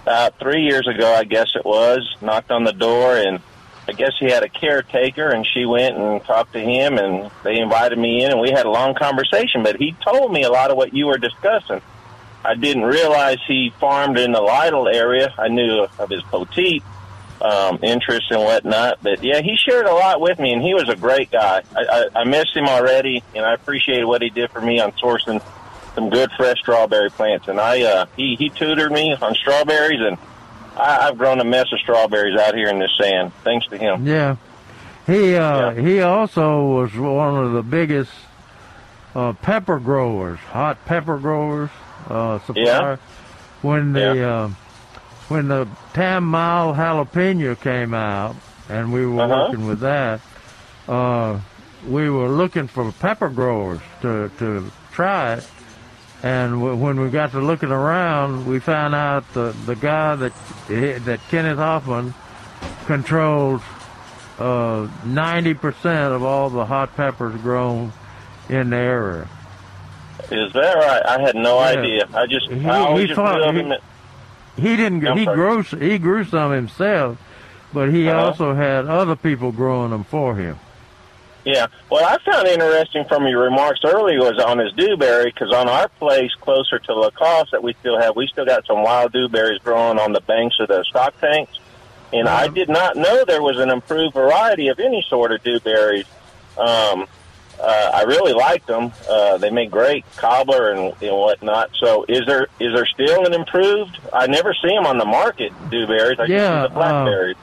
about 0.03 0.39
three 0.39 0.63
years 0.63 0.87
ago, 0.87 1.13
I 1.13 1.25
guess 1.25 1.49
it 1.57 1.65
was, 1.65 2.17
knocked 2.21 2.51
on 2.51 2.63
the 2.63 2.73
door, 2.73 3.17
and 3.17 3.41
I 3.89 3.93
guess 3.93 4.13
he 4.21 4.27
had 4.27 4.45
a 4.45 4.49
caretaker, 4.49 5.29
and 5.29 5.45
she 5.45 5.65
went 5.65 5.97
and 5.97 6.25
talked 6.25 6.53
to 6.53 6.61
him, 6.61 6.99
and 6.99 7.33
they 7.43 7.59
invited 7.59 7.99
me 7.99 8.23
in, 8.25 8.31
and 8.31 8.41
we 8.41 8.51
had 8.51 8.67
a 8.67 8.71
long 8.71 8.95
conversation. 8.95 9.65
But 9.65 9.77
he 9.77 9.97
told 10.05 10.33
me 10.33 10.45
a 10.45 10.51
lot 10.51 10.71
of 10.71 10.77
what 10.77 10.95
you 10.95 11.07
were 11.07 11.19
discussing. 11.19 11.83
I 12.45 12.55
didn't 12.55 12.85
realize 12.85 13.39
he 13.47 13.73
farmed 13.79 14.19
in 14.19 14.33
the 14.33 14.41
Lytle 14.41 14.89
area. 14.89 15.33
I 15.39 15.49
knew 15.49 15.87
of 15.99 16.11
his 16.11 16.23
poteet 16.25 16.83
um, 17.41 17.79
interests 17.83 18.31
and 18.31 18.41
whatnot, 18.41 18.99
but 19.03 19.23
yeah, 19.23 19.41
he 19.41 19.57
shared 19.57 19.87
a 19.87 19.93
lot 19.93 20.21
with 20.21 20.39
me, 20.39 20.53
and 20.53 20.63
he 20.63 20.75
was 20.75 20.89
a 20.89 20.97
great 20.97 21.31
guy. 21.31 21.63
I, 21.77 22.09
I, 22.15 22.21
I 22.21 22.25
missed 22.25 22.57
him 22.57 22.67
already, 22.67 23.23
and 23.35 23.45
I 23.45 23.55
appreciated 23.55 24.05
what 24.05 24.23
he 24.23 24.31
did 24.31 24.51
for 24.51 24.61
me 24.61 24.81
on 24.81 24.93
sourcing 24.93 25.43
some 25.95 26.09
good 26.09 26.31
fresh 26.37 26.59
strawberry 26.59 27.11
plants. 27.11 27.49
And 27.49 27.61
I, 27.61 27.83
uh, 27.83 28.07
he 28.17 28.37
he 28.37 28.49
tutored 28.49 28.93
me 28.93 29.15
on 29.15 29.35
strawberries, 29.35 30.01
and 30.01 30.19
I, 30.77 31.09
I've 31.09 31.19
grown 31.19 31.41
a 31.41 31.45
mess 31.45 31.67
of 31.73 31.81
strawberries 31.81 32.39
out 32.39 32.55
here 32.55 32.69
in 32.69 32.79
this 32.79 32.97
sand, 33.01 33.33
thanks 33.45 33.67
to 33.69 33.79
him. 33.79 34.07
Yeah. 34.07 34.37
He 35.07 35.35
uh, 35.35 35.73
he 35.73 36.01
also 36.01 36.65
was 36.65 36.95
one 36.97 37.37
of 37.45 37.53
the 37.53 37.63
biggest 37.63 38.13
uh, 39.17 39.33
pepper 39.33 39.81
growers, 39.81 40.39
hot 40.39 40.85
pepper 40.85 41.19
growers, 41.19 41.71
uh, 42.09 42.39
supply. 42.41 42.63
Yeah. 42.63 42.97
When 43.63 43.93
the 43.93 44.23
uh, 44.29 44.49
when 45.29 45.49
the 45.49 45.69
TAM 45.95 46.25
Mild 46.25 46.77
jalapeno 46.77 47.59
came 47.61 47.95
out, 47.95 48.35
and 48.69 48.93
we 48.93 49.07
were 49.07 49.23
Uh-huh. 49.23 49.47
working 49.49 49.67
with 49.67 49.81
that, 49.81 50.21
uh, 50.89 51.39
we 51.89 52.11
were 52.11 52.29
looking 52.29 52.67
for 52.69 52.91
pepper 52.93 53.29
growers 53.29 53.81
to 54.03 54.31
to 54.39 54.71
try 54.93 55.35
it. 55.35 55.49
And 56.25 56.53
w- 56.53 56.77
when 56.77 57.01
we 57.01 57.09
got 57.11 57.33
to 57.33 57.41
looking 57.41 57.71
around, 57.73 58.47
we 58.47 58.59
found 58.61 58.95
out 58.95 59.25
the 59.35 59.55
the 59.67 59.75
guy 59.77 60.17
that 60.17 60.33
that 61.05 61.21
Kenneth 61.31 61.59
Hoffman 61.59 62.15
controlled 62.87 63.61
uh, 64.39 64.89
ninety 65.05 65.55
percent 65.55 66.13
of 66.13 66.23
all 66.23 66.51
the 66.51 66.65
hot 66.67 66.95
peppers 66.97 67.41
grown 67.43 67.93
in 68.49 68.71
the 68.71 68.77
area. 68.77 69.29
Is 70.33 70.53
that 70.55 70.75
right? 70.77 71.03
I 71.07 71.21
had 71.21 71.35
no 71.37 71.59
Yeah. 71.61 71.67
idea. 71.67 72.09
I 72.15 72.27
just 72.27 72.49
He- 72.51 72.67
I 72.69 72.79
always 72.81 73.03
he 73.03 73.07
just 73.09 73.17
thought- 73.21 73.55
he- 73.55 73.75
He 74.57 74.77
didn't. 74.77 75.07
I'm 75.07 75.17
he 75.17 75.25
sorry. 75.25 75.37
grew. 75.37 75.63
He 75.63 75.99
grew 75.99 76.25
some 76.25 76.53
himself, 76.53 77.17
but 77.73 77.89
he 77.91 78.09
Uh-huh. 78.09 78.27
also 78.27 78.55
had 78.55 78.87
other 78.87 79.17
people 79.17 79.51
growing 79.53 79.91
them 79.91 80.05
for 80.05 80.35
him. 80.35 80.59
Yeah. 81.45 81.67
What 81.89 82.05
I 82.05 82.19
found 82.31 82.47
interesting 82.47 83.05
from 83.07 83.27
your 83.27 83.43
remarks 83.43 83.81
earlier 83.85 84.19
was 84.21 84.39
on 84.39 84.59
his 84.59 84.73
dewberry, 84.75 85.33
because 85.33 85.53
on 85.53 85.69
our 85.69 85.89
place 85.89 86.33
closer 86.41 86.79
to 86.79 86.95
Lacoste 86.95 87.51
that 87.53 87.63
we 87.63 87.75
still 87.81 87.99
have, 88.01 88.15
we 88.15 88.27
still 88.29 88.45
got 88.45 88.65
some 88.67 88.83
wild 88.83 89.13
dewberries 89.13 89.59
growing 89.63 89.99
on 89.99 90.13
the 90.13 90.21
banks 90.21 90.57
of 90.61 90.69
the 90.69 90.85
stock 90.85 91.19
tanks. 91.21 91.59
And 92.13 92.29
I 92.29 92.47
did 92.47 92.69
not 92.69 92.95
know 92.95 93.25
there 93.25 93.43
was 93.43 93.59
an 93.59 93.71
improved 93.71 94.15
variety 94.15 94.69
of 94.69 94.79
any 94.79 95.05
sort 95.09 95.33
of 95.33 95.43
dewberries. 95.43 96.05
Um, 96.59 97.07
uh, 97.63 97.91
I 97.95 98.03
really 98.03 98.33
liked 98.33 98.67
them. 98.67 98.93
Uh, 99.09 99.39
they 99.39 99.51
make 99.51 99.71
great 99.71 100.05
cobbler 100.17 100.73
and, 100.73 100.93
and 101.03 101.17
whatnot. 101.17 101.71
So, 101.79 102.05
is 102.09 102.23
there 102.27 102.49
is 102.61 102.75
there 102.75 102.87
still 102.87 103.25
an 103.25 103.33
improved? 103.33 103.99
I 104.13 104.27
never 104.27 104.53
see 104.55 104.69
them 104.75 104.87
on 104.87 104.99
the 104.99 105.05
market 105.05 105.53
dewberries. 105.71 106.19
I 106.19 106.25
Yeah, 106.25 106.39
just 106.39 106.49
see 106.49 106.69
the 106.69 106.75
blackberries. 106.75 107.37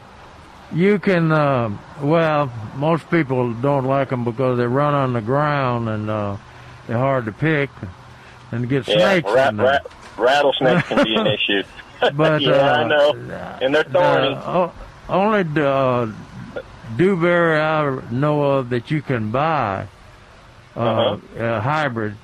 You 0.74 1.00
can. 1.00 1.32
Uh, 1.32 1.78
well, 2.02 2.52
most 2.76 3.10
people 3.10 3.54
don't 3.54 3.86
like 3.86 4.10
them 4.10 4.24
because 4.24 4.58
they 4.58 4.68
run 4.68 4.94
on 4.94 5.14
the 5.14 5.22
ground 5.22 5.90
and 5.90 6.10
uh, 6.10 6.38
they're 6.88 6.98
hard 6.98 7.26
to 7.26 7.32
pick 7.32 7.70
and 8.52 8.68
get 8.70 8.88
yeah, 8.88 8.96
snakes 9.20 9.32
rat, 9.32 9.50
in 9.52 9.58
them. 9.58 9.66
rat, 9.66 9.86
rattlesnakes 10.18 10.88
can 10.88 11.04
be 11.04 11.16
an 11.16 11.28
issue. 11.38 11.64
But 12.14 12.42
yeah, 12.42 12.52
uh, 12.54 12.74
I 12.76 12.88
know, 12.88 13.12
and 13.62 13.76
they're 13.76 13.84
thorny. 13.84 14.34
O- 14.34 14.72
only 15.10 15.42
uh, 15.62 16.08
dewberry 16.96 17.60
I 17.60 18.00
know 18.12 18.42
of 18.44 18.70
that 18.70 18.90
you 18.90 19.02
can 19.02 19.32
buy, 19.32 19.88
uh, 20.76 20.80
Uh-huh. 20.80 21.60
hybrid, 21.62 22.16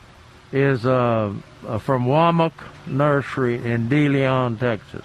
is 0.51 0.85
uh, 0.85 1.33
uh, 1.67 1.77
from 1.79 2.05
Womack 2.05 2.53
Nursery 2.87 3.55
in 3.63 3.89
De 3.89 4.07
Leon, 4.09 4.57
Texas. 4.57 5.03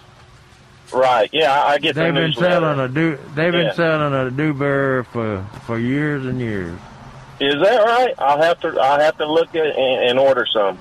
Right. 0.93 1.29
Yeah, 1.33 1.53
I 1.53 1.73
I 1.75 1.79
get 1.79 1.95
They've 1.95 2.13
been 2.13 2.33
selling 2.33 2.81
a 2.81 2.89
dew. 2.89 3.17
They've 3.35 3.55
Yeah. 3.55 3.63
been 3.65 3.75
selling 3.75 4.13
a 4.13 4.31
dewberry 4.31 5.05
for 5.05 5.45
for 5.67 5.79
years 5.79 6.27
and 6.27 6.41
years. 6.41 6.77
Is 7.39 7.63
that 7.63 7.83
right? 7.85 8.13
I'll 8.19 8.43
have 8.43 8.61
to. 8.61 8.69
I'll 8.79 9.01
have 9.01 9.17
to 9.19 9.27
look 9.27 9.55
at 9.55 9.67
and, 9.67 10.11
and 10.11 10.19
order 10.19 10.45
some. 10.53 10.77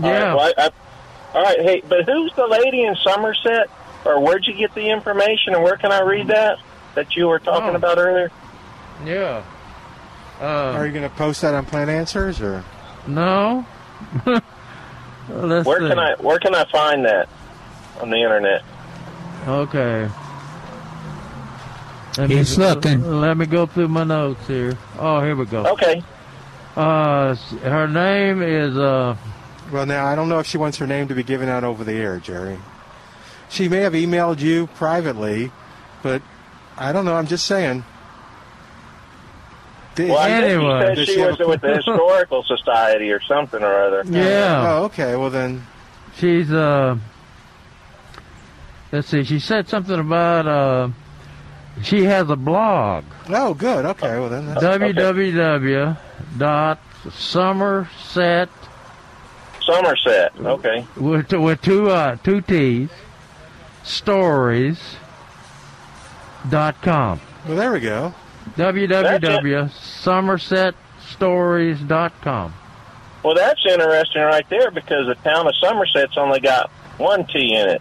Yeah. 0.00 0.06
All 0.06 0.12
right, 0.12 0.34
well, 0.34 0.52
I, 0.58 0.62
I, 0.66 1.36
all 1.36 1.42
right. 1.42 1.60
Hey, 1.60 1.82
but 1.86 2.04
who's 2.06 2.32
the 2.34 2.46
lady 2.46 2.82
in 2.84 2.94
Somerset? 2.96 3.68
Or 4.04 4.20
where'd 4.20 4.46
you 4.46 4.54
get 4.54 4.74
the 4.74 4.88
information? 4.88 5.54
And 5.54 5.62
where 5.64 5.76
can 5.76 5.90
I 5.90 6.00
read 6.02 6.28
that 6.28 6.58
that 6.94 7.16
you 7.16 7.26
were 7.26 7.40
talking 7.40 7.70
Oh. 7.70 7.74
about 7.74 7.98
earlier? 7.98 8.30
Yeah. 9.04 9.42
Uh, 10.40 10.72
Are 10.76 10.86
you 10.86 10.92
going 10.92 11.08
to 11.08 11.14
post 11.16 11.42
that 11.42 11.54
on 11.54 11.66
Plant 11.66 11.90
Answers 11.90 12.40
or? 12.40 12.64
No. 13.06 13.66
Let's 15.28 15.66
where 15.66 15.80
see. 15.80 15.88
can 15.88 15.98
I 15.98 16.14
Where 16.16 16.38
can 16.38 16.54
I 16.54 16.64
find 16.70 17.04
that 17.04 17.28
on 18.00 18.10
the 18.10 18.16
internet? 18.16 18.62
Okay. 19.46 20.08
Let 22.16 22.30
He's 22.30 22.58
looking. 22.58 23.20
Let 23.20 23.36
me 23.36 23.46
go 23.46 23.66
through 23.66 23.88
my 23.88 24.04
notes 24.04 24.46
here. 24.46 24.76
Oh, 24.98 25.20
here 25.20 25.36
we 25.36 25.46
go. 25.46 25.66
Okay. 25.66 26.02
Uh, 26.76 27.34
her 27.62 27.88
name 27.88 28.42
is 28.42 28.76
uh. 28.76 29.16
Well, 29.72 29.86
now 29.86 30.06
I 30.06 30.14
don't 30.14 30.28
know 30.28 30.38
if 30.38 30.46
she 30.46 30.58
wants 30.58 30.78
her 30.78 30.86
name 30.86 31.08
to 31.08 31.14
be 31.14 31.22
given 31.22 31.48
out 31.48 31.62
over 31.62 31.84
the 31.84 31.92
air, 31.92 32.18
Jerry. 32.18 32.58
She 33.48 33.68
may 33.68 33.78
have 33.78 33.92
emailed 33.92 34.40
you 34.40 34.66
privately, 34.68 35.52
but 36.02 36.22
I 36.76 36.92
don't 36.92 37.04
know. 37.04 37.14
I'm 37.14 37.26
just 37.26 37.46
saying. 37.46 37.84
Did- 39.98 40.10
Well, 40.10 40.18
I 40.18 40.28
think 40.40 40.60
she 40.60 40.66
said 40.86 40.94
Does 40.94 41.06
she 41.08 41.14
she 41.14 41.20
was 41.20 41.40
a- 41.40 41.48
with 41.48 41.60
the 41.60 41.74
historical 41.76 42.42
society 42.44 43.10
or 43.10 43.20
something 43.22 43.62
or 43.62 43.82
other. 43.84 44.04
Yeah. 44.06 44.64
Oh, 44.78 44.84
okay. 44.84 45.16
Well 45.16 45.30
then, 45.30 45.66
She's 46.16 46.50
uh. 46.52 46.96
Let's 48.92 49.08
see. 49.08 49.24
She 49.24 49.38
said 49.40 49.68
something 49.68 49.98
about 49.98 50.46
uh. 50.46 50.88
She 51.82 52.04
has 52.04 52.28
a 52.30 52.36
blog. 52.36 53.04
oh, 53.28 53.54
good. 53.54 53.84
Okay. 53.84 54.18
Well 54.18 54.28
then, 54.28 54.46
that's, 54.46 54.62
www. 54.64 55.96
dot 56.38 56.78
Somerset 57.12 58.48
Somerset. 59.62 60.32
Okay. 60.40 60.86
with 60.96 61.32
with 61.32 61.60
two 61.62 61.90
uh 61.90 62.16
two 62.24 62.40
T's 62.40 62.88
stories 63.84 64.96
dot 66.48 66.80
com. 66.82 67.20
well 67.46 67.56
there 67.56 67.72
we 67.72 67.80
go. 67.80 68.12
Www. 68.58 69.70
Somersetstories 69.70 71.88
dot 71.88 72.12
com. 72.20 72.52
Well, 73.22 73.34
that's 73.34 73.64
interesting 73.64 74.22
right 74.22 74.46
there 74.50 74.70
because 74.70 75.06
the 75.06 75.14
town 75.16 75.46
of 75.46 75.54
Somerset's 75.56 76.16
only 76.18 76.40
got 76.40 76.70
one 76.98 77.26
T 77.26 77.54
in 77.54 77.68
it. 77.70 77.80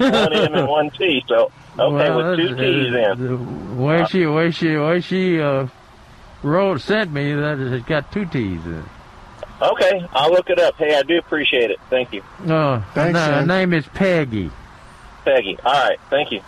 one 0.00 0.32
M 0.32 0.54
and 0.54 0.68
one 0.68 0.90
T. 0.90 1.22
So 1.28 1.52
okay, 1.78 2.10
Well, 2.10 2.30
with 2.30 2.38
two 2.38 2.56
T's 2.56 2.94
uh, 2.94 3.12
in. 3.12 3.76
The 3.76 3.82
way 3.82 4.04
she 4.06 4.26
way 4.26 4.50
she 4.50 4.76
way 4.76 5.00
she 5.00 5.40
uh 5.40 5.66
wrote 6.42 6.80
sent 6.80 7.12
me 7.12 7.34
that 7.34 7.58
it's 7.58 7.86
got 7.86 8.10
two 8.12 8.24
T's 8.26 8.64
in. 8.64 8.84
Okay, 9.60 10.06
I'll 10.12 10.30
look 10.30 10.50
it 10.50 10.60
up. 10.60 10.76
Hey, 10.76 10.96
I 10.96 11.02
do 11.02 11.18
appreciate 11.18 11.72
it. 11.72 11.80
Thank 11.90 12.12
you, 12.12 12.22
Uh, 12.46 12.78
her, 12.78 12.84
Thanks, 12.94 13.14
na- 13.14 13.40
her 13.40 13.46
name 13.46 13.72
is 13.72 13.84
Peggy. 13.88 14.52
Peggy. 15.24 15.58
All 15.64 15.72
right, 15.72 15.98
thank 16.10 16.30
you. 16.30 16.40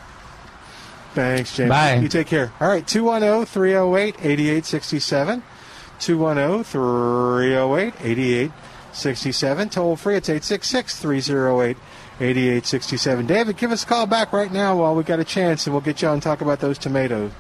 Thanks, 1.14 1.56
James. 1.56 1.68
Bye. 1.70 1.96
You 1.96 2.08
take 2.08 2.26
care. 2.28 2.52
All 2.60 2.68
right, 2.68 2.86
210 2.86 3.46
308 3.46 4.14
8867. 4.20 5.42
210 5.98 6.64
308 6.64 7.94
8867. 8.00 9.68
Toll 9.70 9.96
free, 9.96 10.16
it's 10.16 10.28
866 10.28 10.98
308 11.00 11.76
8867. 12.20 13.26
David, 13.26 13.56
give 13.56 13.72
us 13.72 13.82
a 13.82 13.86
call 13.86 14.06
back 14.06 14.32
right 14.32 14.52
now 14.52 14.76
while 14.76 14.94
we 14.94 15.02
got 15.02 15.18
a 15.20 15.24
chance, 15.24 15.66
and 15.66 15.74
we'll 15.74 15.80
get 15.80 16.00
you 16.02 16.08
on 16.08 16.14
and 16.14 16.22
talk 16.22 16.40
about 16.42 16.60
those 16.60 16.78
tomatoes. 16.78 17.32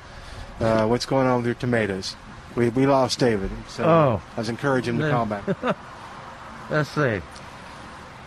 Uh, 0.58 0.86
what's 0.86 1.06
going 1.06 1.26
on 1.26 1.36
with 1.38 1.46
your 1.46 1.54
tomatoes? 1.54 2.16
We, 2.56 2.68
we 2.70 2.86
lost 2.86 3.18
David, 3.20 3.50
so 3.68 3.84
Oh. 3.84 4.22
I 4.36 4.40
was 4.40 4.48
encouraging 4.48 4.96
him 4.96 5.02
to 5.02 5.10
call 5.10 5.26
back. 5.26 5.44
Let's 6.70 6.90
see. 6.90 7.20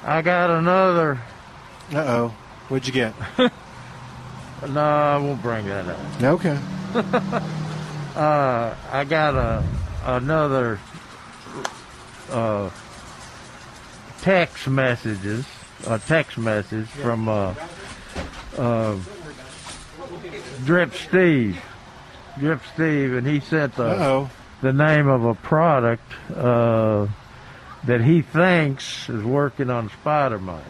I 0.03 0.21
got 0.21 0.49
another. 0.49 1.19
Uh 1.93 1.97
oh. 1.99 2.27
What'd 2.69 2.87
you 2.87 2.93
get? 2.93 3.13
No, 4.69 4.81
I 4.81 5.17
won't 5.17 5.41
bring 5.41 5.65
that 5.67 5.87
up. 5.87 6.23
Okay. 6.23 6.57
Uh, 8.15 8.75
I 8.91 9.05
got 9.05 9.33
a 9.33 9.63
another 10.05 10.79
uh, 12.29 12.69
text 14.21 14.67
messages, 14.67 15.47
a 15.87 15.97
text 15.97 16.37
message 16.37 16.85
from 16.89 17.27
uh, 17.27 17.55
uh, 18.55 18.99
Drip 20.65 20.93
Steve, 20.93 21.59
Drip 22.37 22.61
Steve, 22.75 23.13
and 23.15 23.25
he 23.25 23.39
sent 23.39 23.75
the 23.77 23.83
Uh-oh. 23.87 24.29
the 24.61 24.73
name 24.73 25.07
of 25.07 25.25
a 25.25 25.33
product 25.33 26.03
uh, 26.35 27.07
that 27.85 28.01
he 28.01 28.21
thinks 28.21 29.09
is 29.09 29.23
working 29.23 29.71
on 29.71 29.89
spider 29.89 30.37
mites. 30.37 30.67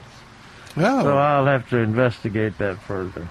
Oh. 0.78 1.04
So 1.04 1.18
I'll 1.18 1.46
have 1.48 1.68
to 1.72 1.78
investigate 1.80 2.58
that 2.60 2.82
further. 2.84 3.28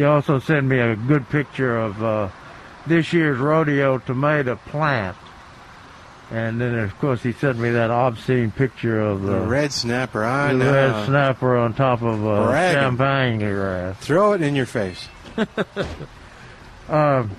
He 0.00 0.04
also 0.06 0.38
sent 0.38 0.64
me 0.66 0.78
a 0.78 0.96
good 0.96 1.28
picture 1.28 1.76
of 1.78 2.02
uh, 2.02 2.28
this 2.86 3.12
year's 3.12 3.36
rodeo 3.38 3.98
tomato 3.98 4.56
plant. 4.56 5.14
And 6.30 6.58
then, 6.58 6.74
of 6.78 6.98
course, 7.00 7.22
he 7.22 7.32
sent 7.32 7.58
me 7.58 7.68
that 7.72 7.90
obscene 7.90 8.50
picture 8.50 8.98
of 8.98 9.20
the, 9.20 9.32
The 9.40 9.46
red 9.46 9.72
snapper, 9.74 10.24
I 10.24 10.54
the 10.54 10.58
know. 10.58 10.72
red 10.72 11.04
snapper 11.04 11.54
on 11.58 11.74
top 11.74 12.00
of 12.00 12.26
uh, 12.26 12.46
Bragging. 12.46 12.80
champagne 12.80 13.38
grass. 13.40 13.98
Throw 13.98 14.32
it 14.32 14.40
in 14.40 14.56
your 14.56 14.64
face. 14.64 15.06
Um, 16.88 17.30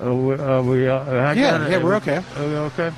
uh, 0.00 0.14
we, 0.14 0.34
uh, 0.34 0.62
we, 0.62 0.88
uh, 0.88 1.34
Yeah, 1.34 1.68
yeah, 1.68 1.82
we're 1.82 1.96
okay. 1.96 2.22
Are 2.36 2.46
we 2.46 2.54
okay? 2.56 2.92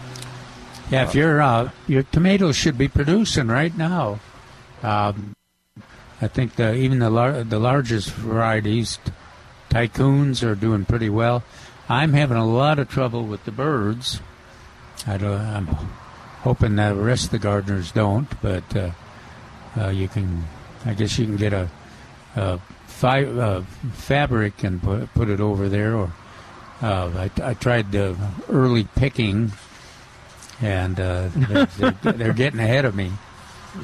Yeah, 0.90 1.05
if 1.05 1.15
your 1.15 1.40
uh, 1.40 1.70
your 1.89 2.02
tomatoes 2.05 2.57
should 2.57 2.77
be 2.77 2.89
producing 2.89 3.48
right 3.48 3.74
now. 3.74 4.20
Um, 4.82 5.32
I 6.22 6.28
think 6.28 6.56
the, 6.56 6.74
even 6.74 6.98
the 6.98 7.10
lar- 7.10 7.42
the 7.44 7.59
largest 7.59 8.10
varieties, 8.10 8.98
tycoons, 9.70 10.42
are 10.47 10.55
doing 10.55 10.84
pretty 10.84 11.09
well. 11.09 11.42
I'm 11.88 12.12
having 12.12 12.36
a 12.36 12.47
lot 12.47 12.78
of 12.78 12.88
trouble 12.88 13.24
with 13.24 13.44
the 13.44 13.51
birds. 13.52 14.20
I 15.06 15.16
don't, 15.16 15.40
I'm 15.40 15.66
hoping 16.42 16.76
that 16.76 16.92
the 16.94 17.01
rest 17.02 17.26
of 17.26 17.30
the 17.30 17.38
gardeners 17.38 17.90
don't, 17.90 18.28
but 18.42 18.76
uh, 18.76 18.90
uh, 19.78 19.88
you 19.88 20.09
can. 20.09 20.44
I 20.84 20.94
guess 20.94 21.18
you 21.18 21.26
can 21.26 21.36
get 21.36 21.52
a, 21.52 21.68
a 22.36 22.59
fi- 22.86 23.24
uh, 23.24 23.62
fabric 23.92 24.62
and 24.64 24.82
put, 24.82 25.12
put 25.14 25.28
it 25.28 25.40
over 25.40 25.68
there. 25.68 25.94
Or 25.94 26.12
uh, 26.82 27.10
I, 27.16 27.30
I 27.51 27.55
tried 27.55 27.92
the 27.92 28.16
early 28.48 28.84
picking, 28.97 29.52
and 30.60 30.98
uh, 31.01 31.28
they're, 31.34 31.66
they're, 31.66 32.12
they're 32.12 32.32
getting 32.32 32.60
ahead 32.60 32.84
of 32.84 32.94
me. 32.94 33.12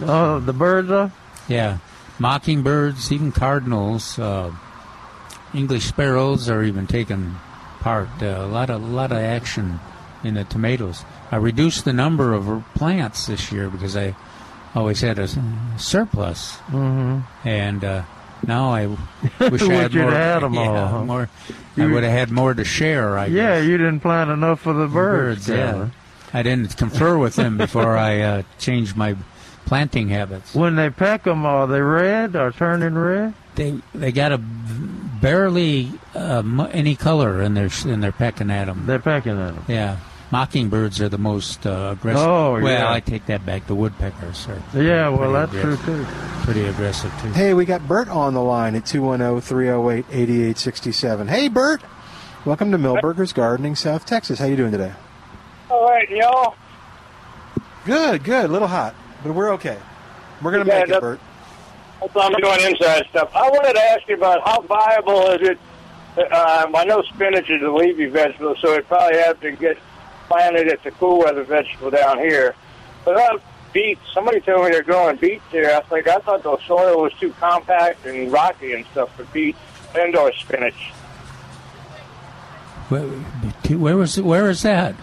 Oh, 0.03 0.41
the 0.41 0.53
birds 0.53 0.91
are? 0.91 1.13
Yeah, 1.47 1.79
mockingbirds, 2.19 3.13
even 3.13 3.33
cardinals, 3.33 4.19
uh, 4.19 4.53
English 5.55 5.85
sparrows 5.85 6.49
are 6.49 6.63
even 6.63 6.87
taking 6.87 7.37
part. 7.81 8.09
Uh, 8.21 8.27
a 8.41 8.47
lot 8.47 8.71
of 8.71 8.83
lot 8.83 9.13
of 9.13 9.19
action 9.19 9.81
in 10.25 10.35
the 10.35 10.45
tomatoes. 10.45 11.05
I 11.31 11.37
reduced 11.37 11.85
the 11.85 11.93
number 11.93 12.33
of 12.33 12.65
plants 12.75 13.27
this 13.27 13.51
year 13.53 13.69
because 13.69 13.97
I 13.97 14.15
always 14.75 15.01
had 15.01 15.19
a 15.19 15.29
surplus, 15.79 16.57
Mm-hmm. 16.69 17.49
and 17.49 17.85
uh, 17.85 18.03
now 18.47 18.71
I 18.73 18.87
wish 19.41 19.63
I 19.63 19.73
had 19.73 19.95
more. 19.95 20.11
had 20.11 20.43
yeah, 20.53 20.93
all, 20.93 21.05
more. 21.05 21.29
I 21.77 21.81
You- 21.85 21.91
would 21.93 22.03
have 22.03 22.13
had 22.13 22.31
more 22.31 22.55
to 22.55 22.65
share. 22.65 23.19
I 23.19 23.27
yeah, 23.27 23.59
guess. 23.59 23.67
you 23.67 23.79
didn't 23.79 24.01
plant 24.01 24.31
enough 24.31 24.61
for 24.61 24.73
the 24.73 24.87
birds. 24.89 25.49
yeah. 25.49 25.71
Calvin. 25.73 25.93
I 26.35 26.43
didn't 26.43 26.77
confer 26.77 27.17
with 27.17 27.37
them 27.37 27.57
before 27.57 27.97
I 27.97 28.21
uh, 28.21 28.43
changed 28.59 28.97
my 28.97 29.17
planting 29.67 30.09
habits. 30.09 30.55
When 30.55 30.77
they 30.77 30.89
peck 30.91 31.25
them, 31.25 31.45
are 31.45 31.67
they 31.67 31.81
red 31.81 32.37
or 32.37 32.53
turning 32.53 32.95
red? 32.95 33.35
They 33.57 33.79
they 33.95 34.13
got 34.13 34.33
a 34.33 34.39
barely 34.39 35.91
uh, 36.15 36.43
mu- 36.43 36.67
any 36.67 36.95
color 36.97 37.41
in 37.43 37.55
their 37.55 37.69
in 37.85 38.01
their 38.01 38.13
pecking 38.13 38.51
at 38.51 38.67
them. 38.67 38.85
They're 38.87 38.99
pecking 38.99 39.39
at 39.41 39.55
them. 39.55 39.65
Yeah, 39.69 39.99
mockingbirds 40.31 41.01
are 41.01 41.09
the 41.09 41.17
most 41.19 41.67
uh, 41.67 41.95
aggressive. 41.99 42.27
Oh, 42.27 42.53
well, 42.61 42.65
yeah. 42.65 42.93
I 42.93 43.01
take 43.01 43.27
that 43.27 43.45
back. 43.47 43.67
The 43.67 43.75
woodpeckers 43.75 44.47
are. 44.49 44.63
Yeah, 44.81 45.09
well, 45.09 45.19
pretty 45.19 45.33
that's 45.33 45.53
true 45.53 45.73
aggressive. 45.75 46.07
too. 46.07 46.45
Pretty 46.45 46.65
aggressive 46.67 47.13
too. 47.23 47.29
Hey, 47.31 47.55
we 47.55 47.65
got 47.65 47.89
Bert 47.89 48.09
on 48.09 48.35
the 48.35 48.43
line 48.43 48.75
at 48.77 48.85
210-308-8867. 48.85 51.29
Hey, 51.29 51.49
Bert. 51.49 51.83
Welcome 52.45 52.71
to 52.73 52.79
Milberger's 52.79 53.33
Gardening, 53.33 53.75
South 53.75 54.05
Texas. 54.07 54.39
How 54.39 54.45
you 54.47 54.55
doing 54.57 54.71
today? 54.71 54.93
All 55.71 55.89
right, 55.89 56.09
y'all. 56.09 56.55
Good, 57.85 58.23
good. 58.23 58.45
A 58.45 58.49
little 58.49 58.69
hot, 58.69 58.95
but 59.23 59.33
we're 59.33 59.53
okay. 59.55 59.79
We're 60.43 60.53
going 60.53 60.65
to 60.67 60.71
Yeah, 60.73 60.79
make 60.81 60.89
it, 60.89 60.93
that- 60.93 61.01
Bert. 61.01 61.21
That's 62.01 62.15
why 62.15 62.27
I'm 62.27 62.33
doing 62.35 62.61
inside 62.73 63.07
stuff. 63.09 63.31
I 63.35 63.49
wanted 63.49 63.73
to 63.73 63.83
ask 63.83 64.07
you 64.07 64.17
about 64.17 64.47
how 64.47 64.61
viable 64.61 65.29
is 65.29 65.49
it? 65.49 65.59
Um, 66.31 66.77
I 66.77 66.85
know 66.85 67.03
spinach 67.03 67.49
is 67.49 67.63
a 67.63 67.71
leafy 67.71 68.07
vegetable, 68.07 68.55
so 68.61 68.75
it 68.75 68.87
probably 68.87 69.19
have 69.19 69.41
to 69.41 69.53
get 69.53 69.79
planted. 70.29 70.67
It's 70.69 70.85
a 70.85 70.91
cool 70.93 71.21
weather 71.21 71.43
vegetable 71.43 71.91
down 71.91 72.19
here. 72.19 72.55
But 73.05 73.17
uh, 73.17 73.39
beets, 73.73 74.01
somebody 74.13 74.41
told 74.41 74.65
me 74.67 74.73
they're 74.73 74.83
growing 74.83 75.17
beets 75.17 75.45
here. 75.51 75.71
I 75.75 75.81
think 75.89 76.07
I 76.07 76.19
thought 76.19 76.43
the 76.43 76.59
soil 76.67 77.01
was 77.03 77.13
too 77.15 77.33
compact 77.41 78.05
and 78.05 78.31
rocky 78.31 78.75
and 78.75 78.85
stuff 78.93 79.15
for 79.17 79.25
beets 79.25 79.59
and 79.97 80.15
or 80.17 80.33
spinach. 80.35 80.91
Where, 82.89 83.03
where 83.79 83.97
was 83.97 84.21
where 84.21 84.51
is 84.51 84.63
that? 84.63 84.95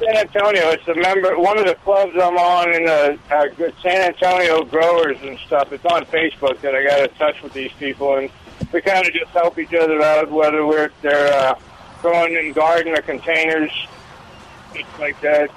San 0.00 0.16
Antonio. 0.16 0.70
It's 0.70 0.88
a 0.88 0.94
member, 0.94 1.38
one 1.38 1.58
of 1.58 1.66
the 1.66 1.74
clubs 1.76 2.12
I'm 2.14 2.36
on 2.36 2.74
in 2.74 2.84
the 2.84 3.18
uh, 3.30 3.70
San 3.82 4.00
Antonio 4.08 4.64
growers 4.64 5.18
and 5.22 5.38
stuff. 5.40 5.72
It's 5.72 5.84
on 5.84 6.04
Facebook 6.06 6.60
that 6.62 6.74
I 6.74 6.82
got 6.84 7.00
in 7.00 7.10
touch 7.16 7.42
with 7.42 7.52
these 7.52 7.72
people, 7.72 8.16
and 8.16 8.30
we 8.72 8.80
kind 8.80 9.06
of 9.06 9.12
just 9.12 9.30
help 9.32 9.58
each 9.58 9.74
other 9.74 10.00
out, 10.02 10.30
whether 10.30 10.66
we're 10.66 10.90
they're 11.02 11.32
uh, 11.32 11.54
growing 12.00 12.34
in 12.34 12.52
garden 12.52 12.94
or 12.96 13.02
containers, 13.02 13.70
things 14.72 14.88
like 14.98 15.20
that. 15.20 15.50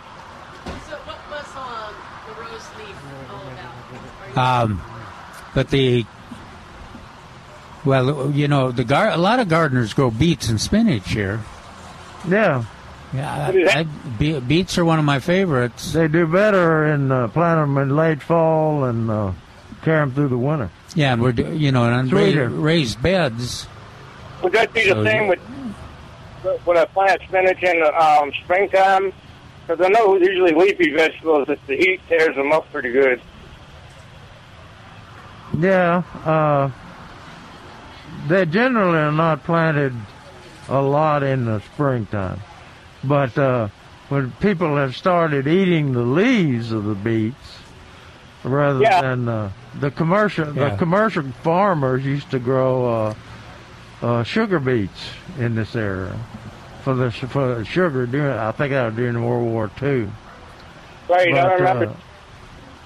So 0.90 0.98
what 1.06 1.18
was 1.30 1.46
um, 1.56 1.96
the 2.28 2.42
rose 2.42 2.68
leaf 2.78 2.96
all 3.32 4.34
about? 4.34 4.64
Um, 4.64 4.82
but 5.56 5.70
the 5.70 6.06
well, 7.86 8.32
you 8.32 8.48
know, 8.48 8.72
the 8.72 8.84
gar- 8.84 9.10
a 9.10 9.18
lot 9.18 9.40
of 9.40 9.48
gardeners 9.48 9.94
grow 9.94 10.12
beets 10.12 10.50
and 10.50 10.60
spinach 10.60 11.12
here. 11.12 11.42
Yeah. 12.28 12.66
Yeah, 13.14 13.52
I, 13.52 13.80
I, 13.80 13.84
be- 14.18 14.40
beets 14.40 14.78
are 14.78 14.86
one 14.86 14.98
of 15.00 15.06
my 15.06 15.20
favorites. 15.20 15.94
They 15.94 16.08
do 16.08 16.26
better 16.26 16.86
in 16.88 17.12
uh, 17.12 17.28
plant 17.28 17.60
them 17.62 17.78
in 17.78 17.96
late 17.96 18.24
fall 18.24 18.86
and 18.86 19.10
uh, 19.10 19.34
carry 19.84 20.00
them 20.00 20.14
through 20.14 20.30
the 20.30 20.38
winter. 20.38 20.72
Yeah, 20.96 21.14
and 21.14 21.22
we're 21.22 21.32
you 21.32 21.72
know 21.72 21.84
on 21.84 22.10
ra- 22.10 22.20
Sweeter. 22.22 22.50
raised 22.50 23.02
beds. 23.02 23.68
Would 24.42 24.54
that 24.54 24.74
be 24.74 24.90
the 24.90 25.04
same 25.04 25.28
with 25.28 25.40
when 26.66 26.78
I 26.78 26.86
plant 26.86 27.22
spinach 27.28 27.62
in 27.62 27.80
the 27.80 28.04
um, 28.04 28.32
springtime? 28.44 29.14
Because 29.66 29.86
I 29.86 29.90
know 29.90 30.18
usually 30.18 30.54
leafy 30.54 30.92
vegetables, 30.92 31.48
if 31.50 31.66
the 31.68 31.78
heat 31.78 32.02
tears 32.10 32.36
them 32.36 32.52
up 32.52 32.70
pretty 32.72 32.92
good. 32.92 33.22
Yeah, 35.58 36.02
uh, 36.26 36.72
they 38.28 38.46
generally 38.46 38.98
are 38.98 39.12
not 39.12 39.44
planted 39.44 39.94
a 40.68 40.82
lot 40.82 41.24
in 41.24 41.46
the 41.46 41.60
springtime. 41.62 42.42
But 43.04 43.38
uh, 43.38 43.68
when 44.10 44.32
people 44.40 44.76
have 44.78 44.96
started 44.96 45.48
eating 45.48 45.94
the 45.94 46.02
leaves 46.04 46.72
of 46.72 46.86
the 46.86 46.96
beets, 46.96 47.58
rather 48.44 48.80
Yeah. 48.82 49.02
than 49.02 49.28
uh, 49.28 49.50
the 49.80 49.92
commercial, 49.92 50.54
Yeah. 50.56 50.70
the 50.70 50.78
commercial 50.78 51.24
farmers 51.44 52.06
used 52.06 52.32
to 52.32 52.40
grow 52.40 53.14
uh, 54.02 54.06
uh, 54.06 54.24
sugar 54.24 54.60
beets 54.60 55.10
in 55.40 55.56
this 55.56 55.76
area 55.76 56.16
for 56.84 56.94
the 56.94 57.12
for 57.12 57.56
the 57.56 57.66
sugar 57.66 58.06
during. 58.06 58.38
I 58.38 58.52
think 58.52 58.72
that 58.72 58.86
was 58.86 58.96
during 58.96 59.24
World 59.24 59.48
War 59.48 59.70
II. 59.82 60.08
Right, 61.10 61.34
I 61.34 61.54
remember. 61.54 61.86
uh, 61.88 61.94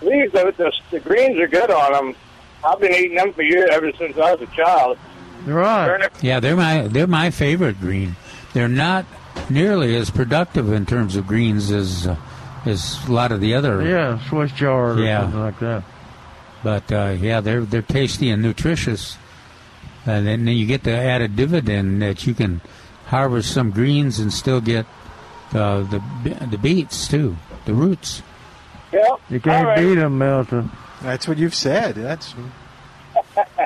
Leaves, 0.01 0.31
the, 0.31 0.53
the, 0.57 0.71
the 0.91 0.99
greens 0.99 1.39
are 1.39 1.47
good 1.47 1.71
on 1.71 1.91
them. 1.91 2.15
I've 2.63 2.79
been 2.79 2.93
eating 2.93 3.15
them 3.15 3.33
for 3.33 3.41
years, 3.41 3.69
ever 3.71 3.91
since 3.93 4.15
I 4.17 4.33
was 4.35 4.41
a 4.41 4.55
child. 4.55 4.97
Right. 5.45 6.07
Yeah, 6.21 6.39
they're 6.39 6.55
my 6.55 6.87
they're 6.87 7.07
my 7.07 7.31
favorite 7.31 7.79
green. 7.79 8.15
They're 8.53 8.67
not 8.67 9.05
nearly 9.49 9.95
as 9.95 10.09
productive 10.09 10.71
in 10.71 10.85
terms 10.85 11.15
of 11.15 11.27
greens 11.27 11.71
as 11.71 12.07
uh, 12.07 12.15
as 12.65 12.97
a 13.07 13.11
lot 13.11 13.31
of 13.31 13.39
the 13.41 13.53
other. 13.53 13.81
Yeah, 13.87 14.19
Swiss 14.29 14.51
chard 14.51 14.99
or 14.99 15.03
Yeah. 15.03 15.21
something 15.21 15.39
like 15.39 15.59
that. 15.59 15.83
But 16.63 16.91
uh, 16.91 17.15
yeah, 17.19 17.39
they're 17.41 17.61
they're 17.61 17.81
tasty 17.81 18.29
and 18.29 18.41
nutritious, 18.41 19.17
and 20.05 20.25
then 20.27 20.47
you 20.47 20.65
get 20.65 20.83
the 20.83 20.91
added 20.95 21.35
dividend 21.35 22.01
that 22.01 22.25
you 22.27 22.33
can 22.33 22.61
harvest 23.07 23.53
some 23.53 23.71
greens 23.71 24.19
and 24.19 24.33
still 24.33 24.59
get 24.59 24.85
uh, 25.53 25.83
the 25.83 26.01
the 26.49 26.57
beets 26.57 27.07
too, 27.07 27.37
the 27.65 27.73
roots. 27.73 28.21
Yeah. 28.91 29.03
You 29.29 29.39
can't 29.39 29.65
All 29.65 29.71
right. 29.71 29.79
beat 29.79 29.95
them, 29.95 30.17
Milton. 30.17 30.71
That's 31.01 31.27
what 31.27 31.37
you've 31.37 31.53
said. 31.55 31.95
That's 31.95 32.33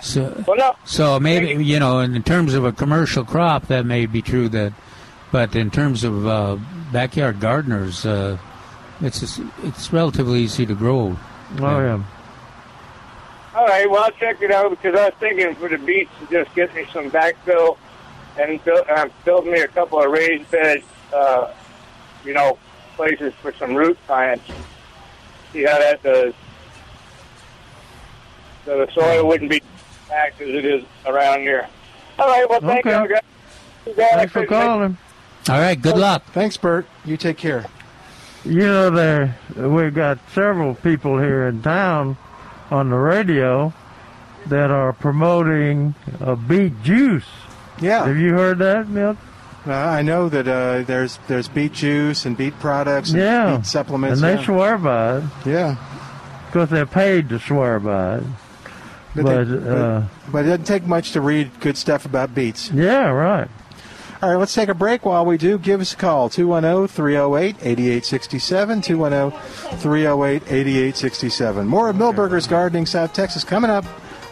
So, 0.02 0.43
Well, 0.48 0.57
no. 0.57 0.76
so 0.85 1.19
maybe 1.19 1.64
you 1.64 1.80
know, 1.80 1.99
in 1.99 2.22
terms 2.23 2.53
of 2.53 2.65
a 2.65 2.72
commercial 2.72 3.23
crop, 3.23 3.68
that 3.68 3.85
may 3.85 4.06
be 4.06 4.22
true. 4.22 4.49
That, 4.49 4.73
but 5.32 5.56
in 5.56 5.72
terms 5.72 6.03
of 6.03 6.28
uh, 6.28 6.58
backyard 6.91 7.40
gardeners, 7.40 8.06
uh, 8.06 8.38
it's 9.02 9.40
it's 9.64 9.91
relatively 9.94 10.41
easy 10.41 10.66
to 10.66 10.76
grow. 10.76 11.18
Oh 11.60 11.80
yeah. 11.80 12.03
All 13.53 13.66
right, 13.68 13.90
well, 13.90 14.03
I'll 14.03 14.12
check 14.12 14.41
it 14.41 14.52
out 14.52 14.70
because 14.70 14.95
I 14.98 15.06
was 15.06 15.14
thinking 15.20 15.53
for 15.56 15.68
the 15.68 15.78
beach 15.78 16.08
to 16.22 16.28
just 16.32 16.56
get 16.56 16.74
me 16.74 16.86
some 16.94 17.12
backfill 17.12 17.78
and 18.40 18.64
build, 18.64 18.88
uh, 18.90 19.10
build 19.26 19.45
me 19.45 19.60
a 19.60 19.68
couple 19.68 20.02
of 20.02 20.10
raised 20.10 20.49
beds, 20.49 20.86
uh, 21.14 21.52
you 22.24 22.34
know, 22.34 22.58
places 22.95 23.34
for 23.41 23.52
some 23.56 23.76
root 23.76 23.98
plants. 24.08 24.45
See 25.52 25.64
how 25.64 25.78
that 25.80 26.02
does. 26.02 26.34
So 28.64 28.86
the 28.86 28.91
soil 28.94 29.28
wouldn't 29.28 29.49
be 29.49 29.62
packed 30.08 30.40
as 30.40 30.48
it 30.48 30.64
is 30.66 30.86
around 31.06 31.41
here. 31.41 31.68
All 32.20 32.28
right, 32.28 32.49
well, 32.49 32.62
thank 32.62 32.86
Okay. 32.86 33.02
you, 33.03 33.10
guys. 33.10 33.22
You 33.86 33.94
guys 33.95 34.10
Thanks 34.14 34.32
for 34.34 34.45
calling. 34.45 34.98
All 35.49 35.59
right, 35.59 35.80
good 35.81 35.97
luck. 35.97 36.23
Thanks, 36.34 36.55
Bert. 36.57 36.85
You 37.03 37.18
take 37.18 37.38
care. 37.38 37.65
You 38.45 38.59
know, 38.59 38.89
there 38.89 39.38
we've 39.55 39.93
got 39.93 40.19
several 40.34 40.76
people 40.76 41.18
here 41.19 41.47
in 41.47 41.61
town 41.61 42.18
on 42.69 42.89
the 42.89 42.95
radio 42.97 43.73
that 44.47 44.72
are 44.72 44.93
promoting 44.93 45.93
a 46.19 46.35
beet 46.35 46.81
juice. 46.84 47.26
Yeah. 47.80 48.05
Have 48.05 48.18
you 48.18 48.34
heard 48.34 48.59
that, 48.59 48.88
Milton? 48.88 49.18
Uh, 49.68 49.73
I 49.73 50.01
know 50.01 50.27
that 50.30 50.47
uh, 50.47 50.81
there's 50.84 51.19
there's 51.27 51.47
beet 51.47 51.73
juice 51.73 52.26
and 52.26 52.35
beet 52.35 52.57
products 52.59 53.11
and 53.11 53.19
Yeah. 53.19 53.57
beet 53.57 53.65
supplements. 53.68 54.22
And 54.22 54.27
they 54.30 54.39
yeah. 54.39 54.45
swear 54.45 54.77
by 54.77 55.18
it. 55.18 55.23
Yeah. 55.45 55.76
Because 56.47 56.69
they're 56.69 56.85
paid 56.88 57.30
to 57.30 57.39
swear 57.39 57.80
by 57.80 58.18
it. 58.18 58.23
But, 59.15 59.23
But, 59.23 59.43
they- 59.45 59.69
uh, 59.69 59.99
but, 59.99 60.31
but 60.31 60.45
it 60.45 60.49
doesn't 60.49 60.65
take 60.65 60.85
much 60.88 61.11
to 61.11 61.22
read 61.22 61.51
good 61.59 61.77
stuff 61.77 62.05
about 62.05 62.34
beets. 62.34 62.72
Yeah, 62.72 63.09
right. 63.09 63.49
All 64.22 64.30
right, 64.30 64.35
let's 64.35 64.53
take 64.53 64.69
a 64.69 64.76
break. 64.76 65.03
While 65.03 65.26
we 65.26 65.38
do, 65.38 65.57
give 65.57 65.81
us 65.81 65.93
a 65.93 65.95
call 65.95 66.30
210 66.30 66.88
308 66.89 67.56
8867. 67.60 68.81
210 68.81 69.80
308 69.80 70.43
8867. 70.43 71.68
More 71.68 71.89
of 71.89 71.95
Milberger's 71.95 72.45
Gardening 72.45 72.85
South 72.85 73.14
Texas 73.14 73.43
coming 73.43 73.72
up 73.72 73.85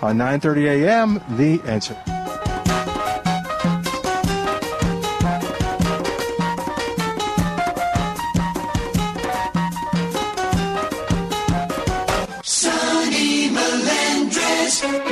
on 0.04 0.16
9:30 0.18 0.84
a.m. 0.84 1.22
The 1.38 1.60
Answer. 1.66 2.19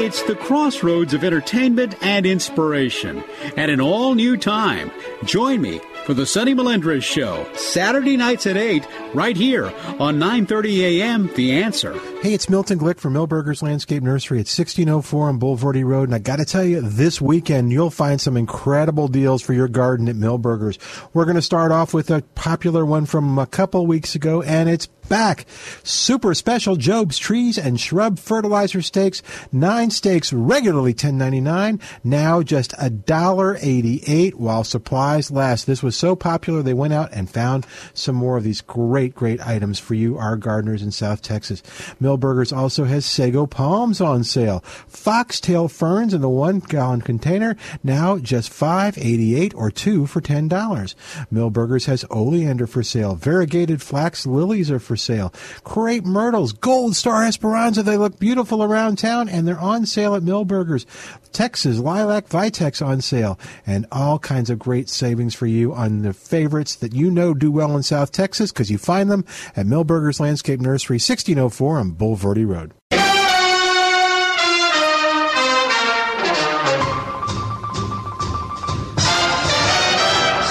It's 0.07 0.23
the 0.23 0.35
crossroads 0.35 1.13
of 1.13 1.25
entertainment 1.25 2.01
and 2.01 2.25
inspiration 2.25 3.21
at 3.57 3.69
an 3.69 3.81
all 3.81 4.15
new 4.15 4.37
time. 4.37 4.89
Join 5.25 5.61
me 5.61 5.81
for 6.05 6.13
the 6.13 6.25
Sonny 6.25 6.53
Melendrez 6.53 7.03
Show, 7.03 7.45
Saturday 7.55 8.15
nights 8.15 8.47
at 8.47 8.55
8, 8.55 8.87
right 9.13 9.35
here 9.35 9.65
on 9.99 10.17
9.30 10.17 10.79
a.m. 10.79 11.29
The 11.35 11.61
Answer. 11.61 11.91
Hey, 12.23 12.33
it's 12.33 12.49
Milton 12.49 12.79
Glick 12.79 12.99
from 12.99 13.13
Milberger's 13.13 13.61
Landscape 13.61 14.01
Nursery 14.01 14.39
at 14.39 14.49
1604 14.49 15.29
on 15.29 15.39
Bulverde 15.39 15.85
Road. 15.85 16.09
And 16.09 16.15
I 16.15 16.19
got 16.19 16.37
to 16.37 16.45
tell 16.45 16.63
you, 16.63 16.81
this 16.81 17.21
weekend 17.21 17.71
you'll 17.71 17.91
find 17.91 18.19
some 18.19 18.35
incredible 18.35 19.07
deals 19.07 19.43
for 19.43 19.53
your 19.53 19.67
garden 19.67 20.09
at 20.09 20.15
Milberger's. 20.15 20.79
We're 21.13 21.25
going 21.25 21.35
to 21.35 21.43
start 21.43 21.71
off 21.71 21.93
with 21.93 22.09
a 22.09 22.23
popular 22.33 22.85
one 22.85 23.05
from 23.05 23.37
a 23.37 23.45
couple 23.45 23.85
weeks 23.85 24.15
ago, 24.15 24.41
and 24.41 24.67
it's 24.67 24.87
back. 25.07 25.45
Super 25.83 26.33
special 26.33 26.75
Jobe's 26.75 27.17
trees 27.17 27.57
and 27.57 27.79
shrub 27.79 28.19
fertilizer 28.19 28.81
stakes. 28.81 29.21
Nine 29.51 29.89
stakes 29.89 30.33
regularly 30.33 30.93
$10.99, 30.93 31.81
Now 32.03 32.41
just 32.41 32.73
a 32.77 32.89
dollar 32.89 33.57
eighty 33.61 34.03
eight 34.05 34.35
while 34.35 34.63
supplies 34.63 35.31
last. 35.31 35.65
This 35.65 35.83
was 35.83 35.95
so 35.95 36.15
popular 36.15 36.61
they 36.61 36.73
went 36.73 36.93
out 36.93 37.09
and 37.13 37.29
found 37.29 37.65
some 37.93 38.15
more 38.15 38.37
of 38.37 38.43
these 38.43 38.61
great, 38.61 39.15
great 39.15 39.39
items 39.45 39.79
for 39.79 39.93
you, 39.93 40.17
our 40.17 40.35
gardeners 40.35 40.81
in 40.81 40.91
South 40.91 41.21
Texas. 41.21 41.63
Milberger's 42.07 42.53
also 42.53 42.85
has 42.85 43.05
sago 43.05 43.45
palms 43.45 43.99
on 43.99 44.23
sale. 44.23 44.61
Foxtail 44.87 45.67
ferns 45.67 46.13
in 46.13 46.21
the 46.21 46.29
one 46.29 46.59
gallon 46.59 47.01
container 47.01 47.57
now 47.83 48.17
just 48.17 48.49
five 48.49 48.97
eighty 48.97 49.35
eight 49.35 49.53
or 49.55 49.69
two 49.69 50.05
for 50.07 50.21
ten 50.21 50.47
dollars. 50.47 50.95
Milberger's 51.33 51.85
has 51.87 52.05
oleander 52.09 52.65
for 52.65 52.81
sale. 52.81 53.15
Variegated 53.15 53.81
flax 53.81 54.25
lilies 54.25 54.71
are 54.71 54.79
for 54.79 54.95
sale. 54.95 55.33
Crepe 55.65 56.05
myrtles, 56.05 56.53
gold 56.53 56.95
star 56.95 57.25
esperanza. 57.25 57.83
They 57.83 57.97
look 57.97 58.17
beautiful 58.17 58.63
around 58.63 58.97
town 58.97 59.27
and 59.27 59.45
they're 59.45 59.59
on 59.59 59.85
sale 59.85 60.15
at 60.15 60.23
Milberger's. 60.23 60.85
Texas 61.33 61.77
lilac 61.77 62.27
vitex 62.29 62.83
on 62.83 63.01
sale 63.01 63.37
and 63.65 63.85
all 63.91 64.17
kinds 64.17 64.49
of 64.49 64.57
great 64.57 64.89
savings 64.89 65.35
for 65.35 65.45
you 65.45 65.73
on 65.73 66.01
the 66.01 66.13
favorites 66.13 66.75
that 66.75 66.95
you 66.95 67.11
know 67.11 67.33
do 67.33 67.51
well 67.51 67.75
in 67.75 67.83
South 67.83 68.11
Texas 68.11 68.51
because 68.51 68.71
you 68.71 68.77
find 68.77 69.11
them 69.11 69.25
at 69.55 69.65
Milberger's 69.65 70.19
Landscape 70.19 70.59
Nursery, 70.59 70.95
1604 70.95 71.77
on 71.77 71.91
Bulverde 71.97 72.45
Road. 72.47 72.73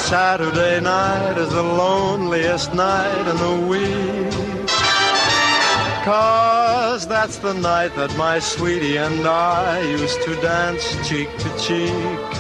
Saturday 0.09 0.81
night 0.81 1.37
is 1.37 1.51
the 1.51 1.63
loneliest 1.63 2.73
night 2.75 3.29
in 3.29 3.37
the 3.37 3.67
week. 3.67 4.69
Cause 6.05 7.07
that's 7.09 7.39
the 7.39 7.55
night 7.55 7.97
that 7.97 8.17
my 8.17 8.39
sweetie 8.39 8.99
and 8.99 9.27
I 9.27 9.81
used 9.81 10.23
to 10.23 10.37
dance 10.37 10.85
cheek 11.09 11.29
to 11.39 11.59
cheek. 11.59 12.36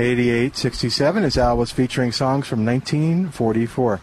8867 0.00 1.24
as 1.24 1.38
Al 1.38 1.56
was 1.56 1.70
featuring 1.70 2.12
songs 2.12 2.46
from 2.46 2.64
1944. 2.66 3.92
All 3.92 4.00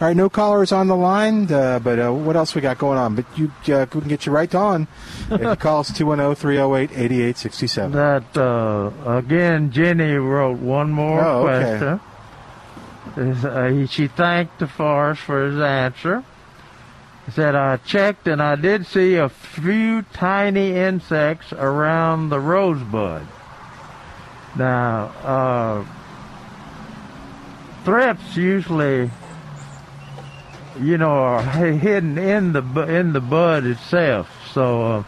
right, 0.00 0.16
no 0.16 0.28
callers 0.28 0.72
on 0.72 0.86
the 0.86 0.96
line, 0.96 1.50
uh, 1.52 1.78
but 1.78 1.98
uh, 1.98 2.12
what 2.12 2.36
else 2.36 2.54
we 2.54 2.60
got 2.60 2.78
going 2.78 2.98
on? 2.98 3.14
But 3.14 3.24
you 3.36 3.50
uh, 3.74 3.86
we 3.94 4.00
can 4.00 4.08
get 4.08 4.26
you 4.26 4.32
right 4.32 4.52
on. 4.54 4.86
if 5.30 5.40
you 5.40 5.56
call 5.56 5.80
us 5.80 5.90
210-308-8867. 5.92 7.92
That 7.92 8.36
uh, 8.40 9.16
again, 9.18 9.70
Jenny 9.72 10.12
wrote 10.14 10.58
one 10.58 10.90
more 10.90 11.20
Oh, 11.24 11.48
okay. 11.48 11.78
question. 11.78 12.00
Uh, 13.46 13.86
she 13.86 14.06
thanked 14.06 14.58
the 14.60 14.68
Forrest 14.68 15.22
for 15.22 15.46
his 15.46 15.58
answer. 15.60 16.22
Said, 17.34 17.54
"I 17.54 17.76
checked 17.78 18.26
and 18.26 18.42
I 18.42 18.54
did 18.56 18.86
see 18.86 19.16
a 19.16 19.28
few 19.28 20.00
tiny 20.14 20.74
insects 20.76 21.52
around 21.52 22.30
the 22.30 22.40
rosebud. 22.40 23.26
Now, 24.56 25.12
uh, 25.22 25.84
thrips 27.84 28.36
usually, 28.36 29.10
you 30.80 30.98
know, 30.98 31.10
are 31.10 31.42
hidden 31.42 32.18
in 32.18 32.52
the 32.52 32.62
in 32.88 33.12
the 33.12 33.20
bud 33.20 33.64
itself. 33.64 34.28
So 34.52 34.82
uh, 34.82 35.02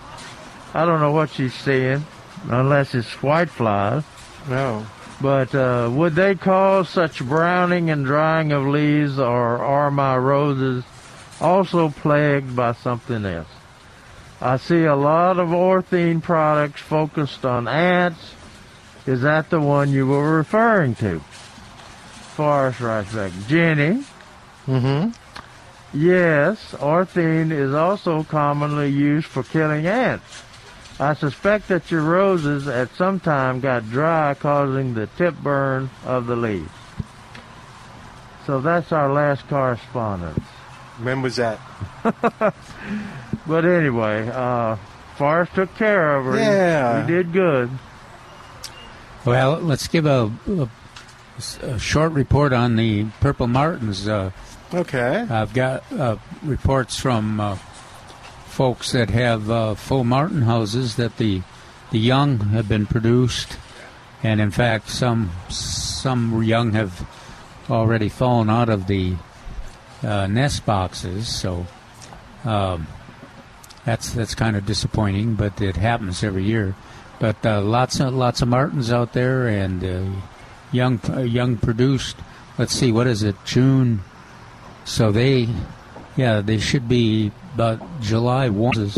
I 0.74 0.84
don't 0.84 1.00
know 1.00 1.12
what 1.12 1.30
she's 1.30 1.54
seeing, 1.54 2.04
unless 2.48 2.94
it's 2.94 3.22
white 3.22 3.50
flies. 3.50 4.04
No. 4.48 4.86
But 5.20 5.54
uh, 5.54 5.90
would 5.92 6.14
they 6.14 6.34
cause 6.34 6.88
such 6.88 7.22
browning 7.22 7.90
and 7.90 8.06
drying 8.06 8.52
of 8.52 8.66
leaves, 8.66 9.18
or 9.18 9.58
are 9.58 9.90
my 9.90 10.16
roses 10.16 10.84
also 11.40 11.90
plagued 11.90 12.56
by 12.56 12.72
something 12.72 13.26
else? 13.26 13.48
I 14.40 14.56
see 14.56 14.84
a 14.84 14.96
lot 14.96 15.38
of 15.38 15.48
orthene 15.48 16.22
products 16.22 16.80
focused 16.80 17.44
on 17.44 17.68
ants. 17.68 18.34
Is 19.06 19.22
that 19.22 19.50
the 19.50 19.60
one 19.60 19.90
you 19.90 20.06
were 20.06 20.36
referring 20.36 20.94
to? 20.96 21.20
Forrest 22.34 22.80
writes 22.80 23.12
back, 23.14 23.32
Jenny. 23.48 24.04
Mm-hmm. 24.66 25.10
Yes, 25.98 26.72
orthene 26.78 27.50
is 27.50 27.74
also 27.74 28.22
commonly 28.24 28.88
used 28.88 29.26
for 29.26 29.42
killing 29.42 29.86
ants. 29.86 30.42
I 31.00 31.14
suspect 31.14 31.68
that 31.68 31.90
your 31.90 32.02
roses 32.02 32.68
at 32.68 32.94
some 32.94 33.18
time 33.20 33.60
got 33.60 33.90
dry, 33.90 34.34
causing 34.34 34.94
the 34.94 35.06
tip 35.08 35.34
burn 35.38 35.90
of 36.04 36.26
the 36.26 36.36
leaves. 36.36 36.70
So 38.46 38.60
that's 38.60 38.92
our 38.92 39.12
last 39.12 39.48
correspondence. 39.48 40.44
When 41.02 41.22
was 41.22 41.36
that? 41.36 41.58
But 43.46 43.64
anyway, 43.64 44.28
uh, 44.32 44.76
Forrest 45.16 45.54
took 45.54 45.74
care 45.76 46.16
of 46.16 46.26
her. 46.26 46.32
He- 46.34 46.40
Yeah. 46.44 47.00
He, 47.00 47.06
did 47.12 47.32
good. 47.32 47.70
Well, 49.30 49.60
let's 49.60 49.86
give 49.86 50.06
a, 50.06 50.28
a, 50.48 50.68
a 51.62 51.78
short 51.78 52.10
report 52.10 52.52
on 52.52 52.74
the 52.74 53.04
purple 53.20 53.46
martins. 53.46 54.08
Uh, 54.08 54.32
okay. 54.74 55.24
I've 55.30 55.54
got 55.54 55.84
uh, 55.92 56.16
reports 56.42 56.98
from 56.98 57.38
uh, 57.38 57.54
folks 58.46 58.90
that 58.90 59.08
have 59.10 59.48
uh, 59.48 59.76
full 59.76 60.02
martin 60.02 60.42
houses 60.42 60.96
that 60.96 61.18
the 61.18 61.42
the 61.92 62.00
young 62.00 62.40
have 62.40 62.68
been 62.68 62.86
produced, 62.86 63.56
and 64.24 64.40
in 64.40 64.50
fact, 64.50 64.88
some 64.88 65.30
some 65.48 66.42
young 66.42 66.72
have 66.72 67.08
already 67.70 68.08
fallen 68.08 68.50
out 68.50 68.68
of 68.68 68.88
the 68.88 69.14
uh, 70.02 70.26
nest 70.26 70.66
boxes. 70.66 71.28
So. 71.28 71.68
Um, 72.44 72.88
that's 73.84 74.12
that's 74.12 74.34
kind 74.34 74.56
of 74.56 74.66
disappointing, 74.66 75.36
but 75.36 75.60
it 75.60 75.76
happens 75.76 76.22
every 76.22 76.44
year. 76.44 76.74
But 77.20 77.44
uh, 77.46 77.60
lots 77.60 78.00
of 78.00 78.12
lots 78.14 78.42
of 78.42 78.48
martins 78.48 78.90
out 78.90 79.12
there, 79.12 79.46
and 79.46 79.84
uh, 79.84 80.20
young 80.72 80.98
uh, 81.08 81.20
young 81.20 81.56
produced. 81.58 82.16
Let's 82.58 82.72
see, 82.72 82.90
what 82.90 83.06
is 83.06 83.22
it? 83.22 83.36
June. 83.44 84.00
So 84.84 85.12
they, 85.12 85.48
yeah, 86.16 86.40
they 86.40 86.58
should 86.58 86.88
be 86.88 87.30
about 87.54 87.80
July 88.00 88.48
one, 88.48 88.90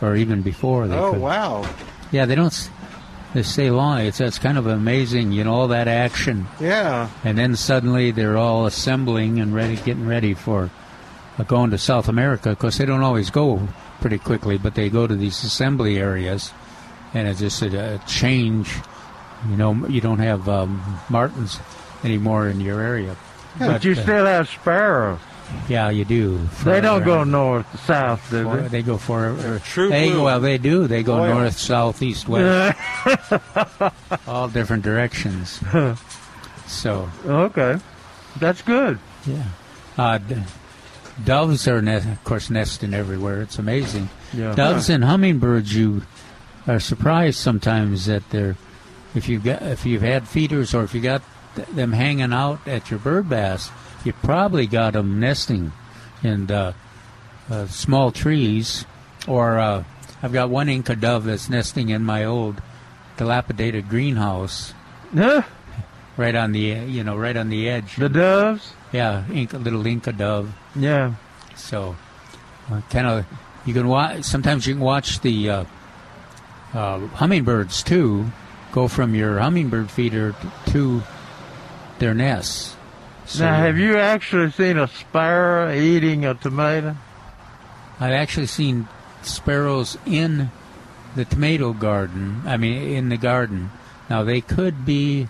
or 0.00 0.14
even 0.16 0.42
before. 0.42 0.86
They 0.86 0.96
Oh, 0.96 1.12
could. 1.12 1.20
wow. 1.22 1.68
Yeah, 2.12 2.26
they 2.26 2.34
don't. 2.34 2.70
They 3.34 3.42
stay 3.42 3.70
long. 3.70 4.00
It's 4.00 4.20
it's 4.20 4.38
kind 4.38 4.58
of 4.58 4.66
amazing, 4.66 5.32
you 5.32 5.42
know, 5.44 5.54
all 5.54 5.68
that 5.68 5.88
action, 5.88 6.46
Yeah. 6.60 7.08
and 7.24 7.38
then 7.38 7.56
suddenly 7.56 8.10
they're 8.10 8.36
all 8.36 8.66
assembling 8.66 9.40
and 9.40 9.54
ready, 9.54 9.76
getting 9.76 10.06
ready 10.06 10.34
for 10.34 10.68
uh, 11.38 11.44
going 11.44 11.70
to 11.70 11.78
South 11.78 12.08
America. 12.08 12.50
because 12.50 12.76
they 12.76 12.84
don't 12.84 13.02
always 13.02 13.30
go 13.30 13.66
pretty 14.02 14.18
quickly, 14.18 14.58
but 14.58 14.74
they 14.74 14.90
go 14.90 15.06
to 15.06 15.16
these 15.16 15.42
assembly 15.44 15.96
areas, 15.96 16.52
and 17.14 17.28
it's 17.28 17.40
just 17.40 17.62
a, 17.62 17.94
a 17.94 17.98
change. 18.06 18.72
You 19.48 19.56
know, 19.56 19.86
you 19.88 20.00
don't 20.00 20.18
have 20.20 20.48
um, 20.48 20.82
martins 21.08 21.58
anymore 22.04 22.48
in 22.48 22.60
your 22.60 22.80
area. 22.80 23.16
But, 23.58 23.84
you 23.84 23.92
uh, 23.92 24.02
still 24.02 24.24
have 24.26 24.48
sparrows. 24.48 25.18
yeah, 25.68 25.90
you 25.90 26.04
do. 26.04 26.38
They 26.64 26.80
don't 26.80 27.04
go 27.04 27.24
north, 27.24 27.66
south, 27.84 28.30
do 28.30 28.44
they? 28.44 28.68
they 28.68 28.82
go 28.82 28.96
for 28.96 29.30
uh, 29.30 29.58
True 29.64 29.90
They, 29.90 30.10
blue. 30.10 30.24
well, 30.24 30.40
they 30.40 30.56
do. 30.58 30.86
They 30.86 31.02
go 31.02 31.20
Oil. 31.20 31.34
north, 31.34 31.58
south, 31.58 32.00
east, 32.02 32.28
west, 32.28 32.78
all 34.26 34.48
different 34.48 34.82
directions. 34.84 35.60
So 36.68 37.10
okay, 37.26 37.76
that's 38.38 38.62
good. 38.62 38.98
Yeah, 39.26 39.44
uh, 39.98 40.16
d- 40.16 40.36
doves 41.22 41.68
are, 41.68 41.82
ne- 41.82 41.96
of 41.96 42.24
course, 42.24 42.48
nesting 42.48 42.94
everywhere. 42.94 43.42
It's 43.42 43.58
amazing. 43.58 44.08
Yeah. 44.32 44.54
Doves 44.54 44.88
and 44.88 45.04
hummingbirds, 45.04 45.74
you 45.74 46.00
are 46.66 46.80
surprised 46.80 47.38
sometimes 47.38 48.06
that 48.06 48.28
they're 48.30 48.56
if 49.14 49.28
you 49.28 49.38
got 49.38 49.62
if 49.62 49.84
you've 49.84 50.02
had 50.02 50.26
feeders 50.26 50.74
or 50.74 50.84
if 50.84 50.94
you 50.94 51.00
got 51.00 51.22
them 51.74 51.92
hanging 51.92 52.32
out 52.32 52.66
at 52.66 52.90
your 52.90 52.98
bird 52.98 53.28
baths, 53.28 53.70
you 54.04 54.12
probably 54.12 54.66
got 54.66 54.94
them 54.94 55.20
nesting 55.20 55.72
in 56.22 56.50
uh, 56.50 56.72
uh, 57.50 57.66
small 57.66 58.10
trees 58.10 58.86
or 59.26 59.58
uh, 59.58 59.84
I've 60.22 60.32
got 60.32 60.50
one 60.50 60.68
Inca 60.68 60.96
dove 60.96 61.24
that's 61.24 61.50
nesting 61.50 61.90
in 61.90 62.04
my 62.04 62.24
old 62.24 62.62
dilapidated 63.16 63.88
greenhouse. 63.88 64.72
Huh? 65.14 65.42
Right 66.16 66.34
on 66.34 66.52
the 66.52 66.60
you 66.60 67.04
know 67.04 67.16
right 67.16 67.36
on 67.36 67.48
the 67.48 67.68
edge. 67.68 67.96
The 67.96 68.08
doves. 68.08 68.72
Yeah, 68.92 69.24
Inca, 69.30 69.58
little 69.58 69.86
Inca 69.86 70.12
dove. 70.12 70.54
Yeah. 70.76 71.14
So, 71.56 71.96
kind 72.90 73.06
of, 73.06 73.26
you 73.64 73.72
can 73.72 73.88
watch. 73.88 74.24
Sometimes 74.24 74.66
you 74.66 74.74
can 74.74 74.82
watch 74.82 75.20
the 75.20 75.50
uh, 76.74 76.98
hummingbirds 77.08 77.82
too, 77.82 78.26
go 78.72 78.88
from 78.88 79.14
your 79.14 79.38
hummingbird 79.38 79.90
feeder 79.90 80.34
to 80.66 81.02
their 81.98 82.14
nests. 82.14 82.76
So 83.26 83.44
now, 83.44 83.54
have 83.56 83.78
you 83.78 83.96
actually 83.98 84.50
seen 84.50 84.76
a 84.78 84.88
sparrow 84.88 85.72
eating 85.72 86.24
a 86.24 86.34
tomato? 86.34 86.96
I've 88.00 88.12
actually 88.12 88.46
seen 88.46 88.88
sparrows 89.22 89.96
in 90.06 90.50
the 91.14 91.24
tomato 91.24 91.72
garden. 91.72 92.42
I 92.46 92.56
mean, 92.56 92.82
in 92.96 93.08
the 93.10 93.16
garden. 93.16 93.70
Now 94.10 94.24
they 94.24 94.40
could 94.40 94.84
be 94.84 95.28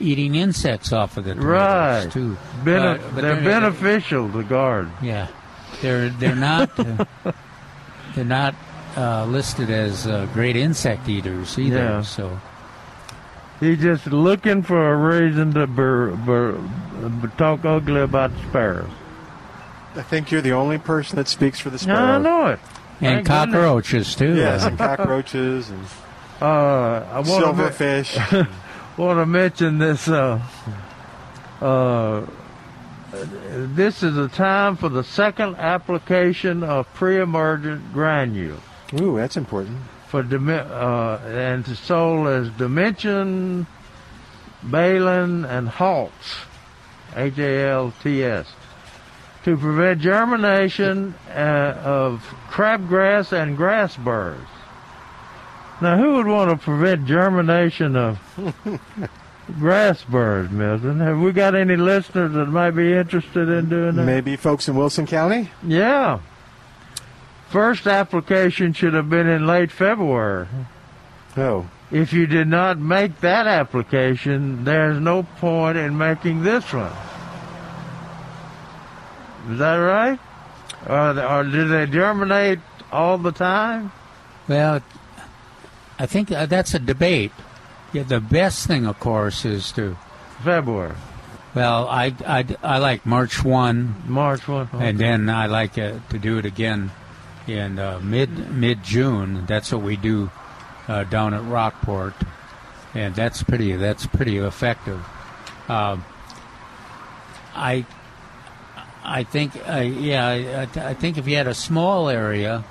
eating 0.00 0.34
insects 0.34 0.92
off 0.92 1.16
of 1.16 1.24
the 1.24 1.34
tomatoes 1.34 2.04
Right. 2.04 2.12
too. 2.12 2.36
Bene- 2.64 2.78
Uh, 2.84 2.98
but 3.14 3.20
they're, 3.22 3.36
beneficial 3.40 4.26
to 4.30 4.38
the 4.38 4.42
garden. 4.44 4.90
Yeah, 5.00 5.28
they're 5.80 6.08
they're 6.08 6.34
not 6.34 6.70
uh, 6.78 7.04
they're 8.16 8.24
not 8.24 8.54
uh, 8.96 9.24
listed 9.26 9.70
as 9.70 10.06
uh, 10.06 10.26
great 10.34 10.56
insect 10.56 11.08
eaters 11.08 11.58
either. 11.58 11.76
Yeah. 11.76 12.02
So 12.02 12.38
He's 13.60 13.78
just 13.80 14.06
looking 14.08 14.62
for 14.64 14.92
a 14.92 14.96
reason 14.96 15.52
to 15.54 15.66
bur- 15.68 16.16
bur- 16.16 16.58
bur- 16.58 17.28
talk 17.38 17.64
ugly 17.64 18.00
about 18.00 18.32
sparrows. 18.48 18.90
I 19.94 20.02
think 20.02 20.30
you're 20.32 20.40
the 20.40 20.52
only 20.52 20.78
person 20.78 21.16
that 21.16 21.28
speaks 21.28 21.60
for 21.60 21.70
the 21.70 21.76
Yeah, 21.76 21.82
sparrow. 21.82 22.12
I 22.14 22.18
know 22.18 22.46
it. 22.48 22.58
and 23.00 23.24
Thank 23.24 23.26
goodness. 23.28 23.54
cockroaches 23.54 24.14
too. 24.16 24.34
Yes, 24.34 24.64
and 24.64 24.76
cockroaches 24.78 25.70
and 25.70 25.84
Uh, 26.42 27.06
I 27.12 27.20
want 27.20 27.56
silverfish. 27.56 28.48
want 28.96 29.18
to 29.20 29.26
mention 29.26 29.78
this. 29.78 30.08
Uh, 30.08 30.40
uh, 31.60 32.26
this 33.12 34.02
is 34.02 34.16
a 34.16 34.26
time 34.26 34.76
for 34.76 34.88
the 34.88 35.04
second 35.04 35.54
application 35.56 36.64
of 36.64 36.92
pre-emergent 36.94 37.92
granules. 37.92 38.58
Ooh, 39.00 39.16
that's 39.16 39.36
important. 39.36 39.78
For 40.08 40.22
dimi- 40.22 40.70
uh, 40.70 41.18
and 41.26 41.66
it's 41.66 41.80
sold 41.80 42.28
as 42.28 42.48
Dimension, 42.50 43.66
Balan, 44.62 45.44
and 45.44 45.68
Halts, 45.68 46.36
H 47.16 47.38
A 47.38 47.68
L 47.70 47.94
T 48.02 48.22
S, 48.22 48.46
to 49.44 49.56
prevent 49.56 50.00
germination 50.00 51.14
uh, 51.30 51.74
of 51.82 52.22
crabgrass 52.50 53.32
and 53.32 53.56
grass 53.56 53.96
burrs. 53.96 54.38
Now, 55.80 55.96
who 55.96 56.14
would 56.14 56.26
want 56.26 56.50
to 56.50 56.56
prevent 56.62 57.06
germination 57.06 57.96
of 57.96 58.20
grass 59.58 60.04
burrs, 60.04 60.50
Milton? 60.50 61.00
Have 61.00 61.18
we 61.18 61.32
got 61.32 61.54
any 61.54 61.76
listeners 61.76 62.34
that 62.34 62.46
might 62.46 62.70
be 62.72 62.92
interested 62.92 63.48
in 63.48 63.68
doing 63.68 63.96
that? 63.96 64.04
Maybe 64.04 64.36
folks 64.36 64.68
in 64.68 64.76
Wilson 64.76 65.06
County. 65.06 65.50
Yeah. 65.66 66.20
First 67.52 67.86
application 67.86 68.72
should 68.72 68.94
have 68.94 69.10
been 69.10 69.26
in 69.26 69.46
late 69.46 69.70
February. 69.70 70.48
Oh. 71.36 71.68
If 71.90 72.14
you 72.14 72.26
did 72.26 72.48
not 72.48 72.78
make 72.78 73.20
that 73.20 73.46
application, 73.46 74.64
there's 74.64 74.98
no 74.98 75.24
point 75.36 75.76
in 75.76 75.98
making 75.98 76.44
this 76.44 76.72
one. 76.72 76.90
Is 79.50 79.58
that 79.58 79.76
right? 79.76 80.18
Or, 80.88 81.20
or 81.22 81.44
do 81.44 81.68
they 81.68 81.84
germinate 81.84 82.60
all 82.90 83.18
the 83.18 83.32
time? 83.32 83.92
well, 84.48 84.80
I 85.98 86.06
think 86.06 86.32
uh, 86.32 86.46
that's 86.46 86.72
a 86.72 86.78
debate. 86.78 87.32
Yeah, 87.92 88.04
the 88.04 88.20
best 88.20 88.66
thing, 88.66 88.86
of 88.86 88.98
course, 88.98 89.44
is 89.44 89.72
to 89.72 89.98
February. 90.42 90.94
Well, 91.54 91.86
I, 91.86 92.14
I, 92.26 92.46
I 92.62 92.78
like 92.78 93.04
March 93.04 93.44
one, 93.44 94.02
March 94.06 94.48
one, 94.48 94.70
and 94.72 94.98
then 94.98 95.28
I 95.28 95.46
like 95.46 95.76
uh, 95.76 95.98
to 96.08 96.18
do 96.18 96.38
it 96.38 96.46
again 96.46 96.90
in 97.48 97.78
uh, 97.78 98.00
mid 98.02 98.50
mid 98.50 98.82
June. 98.82 99.46
That's 99.46 99.72
what 99.72 99.82
we 99.82 99.96
do 99.96 100.30
uh, 100.88 101.04
down 101.04 101.34
at 101.34 101.42
Rockport, 101.44 102.14
and 102.94 103.14
that's 103.14 103.42
pretty 103.42 103.76
that's 103.76 104.06
pretty 104.06 104.38
effective. 104.38 105.00
Um, 105.68 106.04
I 107.54 107.84
I 109.04 109.24
think 109.24 109.56
uh, 109.68 109.76
yeah 109.80 110.26
I, 110.26 110.90
I 110.90 110.94
think 110.94 111.18
if 111.18 111.26
you 111.28 111.36
had 111.36 111.46
a 111.48 111.54
small 111.54 112.08
area, 112.08 112.64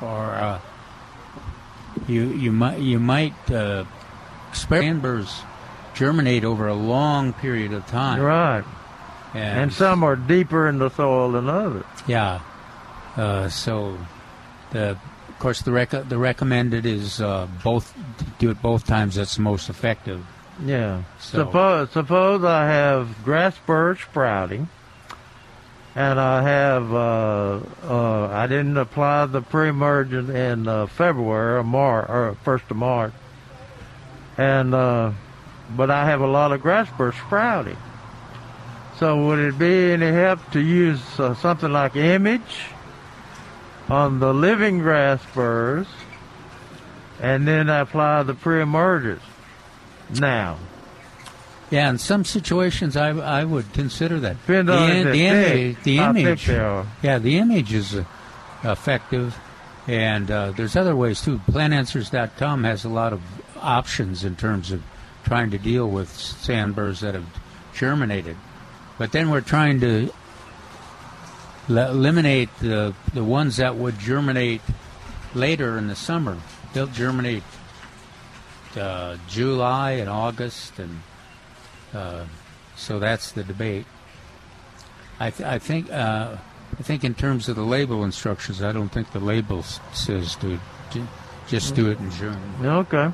or 0.00 0.24
uh, 0.34 0.60
you 2.06 2.24
you 2.24 2.52
might 2.52 2.78
you 2.78 2.98
might 2.98 3.50
uh, 3.50 3.84
germinate 5.94 6.44
over 6.44 6.68
a 6.68 6.74
long 6.74 7.32
period 7.32 7.72
of 7.72 7.86
time. 7.86 8.20
Right. 8.20 8.64
And, 9.34 9.60
And 9.60 9.72
some 9.72 10.02
are 10.04 10.16
deeper 10.16 10.68
in 10.68 10.78
the 10.78 10.88
soil 10.90 11.32
than 11.32 11.48
others. 11.48 11.84
yeah. 12.06 12.40
Uh, 13.18 13.48
so, 13.48 13.98
the 14.70 14.90
of 14.90 15.38
course 15.40 15.62
the 15.62 15.72
rec- 15.72 16.08
the 16.08 16.16
recommended 16.18 16.86
is 16.86 17.20
uh, 17.20 17.46
both 17.64 17.92
do 18.38 18.50
it 18.50 18.62
both 18.62 18.86
times. 18.86 19.16
That's 19.16 19.38
most 19.38 19.68
effective. 19.68 20.24
Yeah. 20.64 21.02
So- 21.18 21.38
Suppose 21.44 21.90
suppose 21.90 22.44
I 22.44 22.66
have 22.66 23.24
grass 23.24 23.56
burr 23.66 23.96
sprouting, 23.96 24.68
and 25.96 26.20
I 26.20 26.42
have 26.42 26.92
uh, 26.94 27.60
uh, 27.84 28.28
I 28.32 28.46
didn't 28.46 28.76
apply 28.76 29.26
the 29.26 29.42
pre-emergent 29.42 30.30
in 30.30 30.68
uh, 30.68 30.86
February 30.86 31.58
or 31.58 31.64
March 31.64 32.08
or 32.08 32.36
first 32.44 32.64
of 32.70 32.76
March, 32.76 33.12
and 34.36 34.74
uh, 34.74 35.10
but 35.76 35.90
I 35.90 36.04
have 36.06 36.20
a 36.20 36.26
lot 36.26 36.52
of 36.52 36.62
grass 36.62 36.88
burr 36.96 37.12
sprouting. 37.12 37.76
So 38.98 39.26
would 39.26 39.38
it 39.38 39.58
be 39.58 39.92
any 39.92 40.10
help 40.10 40.40
to 40.52 40.60
use 40.60 41.00
uh, 41.20 41.34
something 41.36 41.72
like 41.72 41.94
image 41.96 42.66
on 43.88 44.20
the 44.20 44.32
living 44.32 44.78
grass 44.80 45.22
burrs, 45.34 45.86
and 47.20 47.46
then 47.46 47.70
I 47.70 47.80
apply 47.80 48.22
the 48.22 48.34
pre-emergent? 48.34 49.20
Now. 50.18 50.58
Yeah, 51.70 51.90
in 51.90 51.98
some 51.98 52.24
situations, 52.24 52.96
I 52.96 53.10
I 53.10 53.44
would 53.44 53.72
consider 53.74 54.18
that. 54.20 54.40
Depends 54.46 54.70
on 54.70 54.88
the, 54.88 55.10
the 55.10 55.26
image, 55.26 55.76
thick, 55.76 55.84
the 55.84 55.96
thick 55.98 56.06
image, 56.06 56.48
are. 56.48 56.86
yeah, 57.02 57.18
the 57.18 57.36
image 57.36 57.74
is 57.74 57.94
uh, 57.94 58.04
effective, 58.64 59.38
and 59.86 60.30
uh, 60.30 60.52
there's 60.52 60.76
other 60.76 60.96
ways 60.96 61.20
too. 61.20 61.38
PlantAnswers.com 61.50 62.64
has 62.64 62.86
a 62.86 62.88
lot 62.88 63.12
of 63.12 63.20
options 63.58 64.24
in 64.24 64.34
terms 64.34 64.72
of 64.72 64.82
trying 65.24 65.50
to 65.50 65.58
deal 65.58 65.90
with 65.90 66.08
sandburrs 66.08 67.00
that 67.00 67.14
have 67.14 67.26
germinated, 67.74 68.36
but 68.96 69.12
then 69.12 69.28
we're 69.28 69.42
trying 69.42 69.78
to 69.80 70.10
eliminate 71.68 72.48
the 72.60 72.94
the 73.12 73.24
ones 73.24 73.56
that 73.58 73.76
would 73.76 73.98
germinate 73.98 74.60
later 75.34 75.78
in 75.78 75.88
the 75.88 75.96
summer. 75.96 76.38
They'll 76.72 76.86
germinate 76.86 77.42
uh, 78.76 79.16
July 79.28 79.92
and 79.92 80.08
August, 80.08 80.78
and 80.78 81.00
uh, 81.94 82.24
so 82.76 82.98
that's 82.98 83.32
the 83.32 83.44
debate. 83.44 83.86
I, 85.20 85.30
th- 85.30 85.48
I 85.48 85.58
think 85.58 85.90
uh, 85.90 86.36
I 86.78 86.82
think 86.82 87.04
in 87.04 87.14
terms 87.14 87.48
of 87.48 87.56
the 87.56 87.62
label 87.64 88.04
instructions, 88.04 88.62
I 88.62 88.72
don't 88.72 88.90
think 88.90 89.12
the 89.12 89.20
label 89.20 89.62
says 89.62 90.36
to 90.36 90.60
j- 90.90 91.02
just 91.48 91.74
do 91.74 91.90
it 91.90 91.98
in 91.98 92.10
June. 92.12 92.38
Okay. 92.62 93.10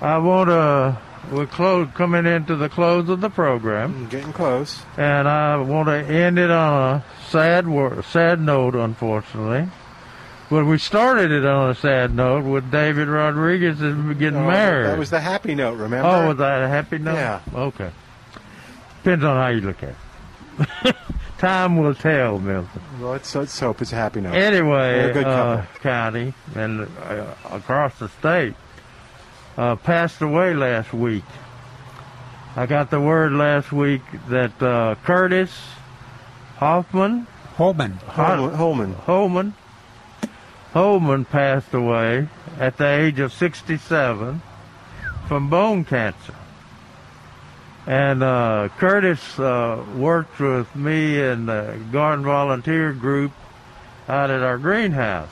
I 0.00 0.18
want 0.18 0.48
to. 0.48 0.98
We're 1.30 1.46
close, 1.46 1.88
coming 1.94 2.26
into 2.26 2.56
the 2.56 2.68
close 2.68 3.08
of 3.08 3.20
the 3.20 3.30
program, 3.30 4.08
Getting 4.08 4.32
close. 4.32 4.82
and 4.96 5.28
I 5.28 5.56
want 5.58 5.88
to 5.88 5.94
end 5.96 6.38
it 6.38 6.50
on 6.50 6.96
a 6.96 7.04
sad, 7.28 7.68
wor- 7.68 8.02
sad 8.02 8.40
note, 8.40 8.74
unfortunately. 8.74 9.68
But 10.50 10.64
we 10.64 10.78
started 10.78 11.30
it 11.30 11.44
on 11.46 11.70
a 11.70 11.74
sad 11.76 12.14
note 12.16 12.44
with 12.44 12.70
David 12.72 13.06
Rodriguez 13.06 13.78
getting 13.78 14.34
Oh, 14.40 14.46
married. 14.48 14.86
That 14.86 14.98
was 14.98 15.10
the 15.10 15.20
happy 15.20 15.54
note, 15.54 15.74
remember? 15.78 16.08
Oh, 16.08 16.28
was 16.28 16.38
that 16.38 16.62
a 16.62 16.68
happy 16.68 16.98
note? 16.98 17.14
Yeah. 17.14 17.40
Okay. 17.54 17.90
Depends 19.04 19.24
on 19.24 19.36
how 19.36 19.48
you 19.48 19.60
look 19.60 19.82
at 19.84 19.94
it. 20.88 20.96
Time 21.38 21.76
will 21.78 21.94
tell, 21.94 22.38
Milton. 22.40 22.82
Well, 23.00 23.12
let's, 23.12 23.32
let's 23.34 23.58
hope 23.60 23.80
it's 23.80 23.92
a 23.92 23.96
happy 23.96 24.20
note. 24.20 24.34
Anyway, 24.34 25.12
uh, 25.24 25.64
county 25.80 26.34
and 26.56 26.88
uh, 26.98 27.34
across 27.50 27.98
the 28.00 28.08
state 28.08 28.54
uh, 29.60 29.76
passed 29.76 30.22
away 30.22 30.54
last 30.54 30.94
week. 30.94 31.24
I 32.56 32.64
got 32.64 32.88
the 32.90 32.98
word 32.98 33.32
last 33.32 33.70
week 33.70 34.00
that 34.28 34.60
uh, 34.62 34.94
Curtis 35.04 35.52
Hoffman, 36.56 37.26
Holman, 37.56 37.92
Holman, 38.06 38.54
Holman, 38.54 38.92
Holman, 38.94 39.54
Holman 40.72 41.24
passed 41.26 41.74
away 41.74 42.28
at 42.58 42.78
the 42.78 42.86
age 42.86 43.18
of 43.18 43.34
67 43.34 44.40
from 45.28 45.50
bone 45.50 45.84
cancer. 45.84 46.34
And 47.86 48.22
uh, 48.22 48.70
Curtis 48.78 49.38
uh, 49.38 49.84
worked 49.94 50.40
with 50.40 50.74
me 50.74 51.20
in 51.20 51.44
the 51.44 51.78
Garden 51.92 52.24
Volunteer 52.24 52.94
Group 52.94 53.32
out 54.08 54.30
at 54.30 54.40
our 54.40 54.56
greenhouse. 54.56 55.28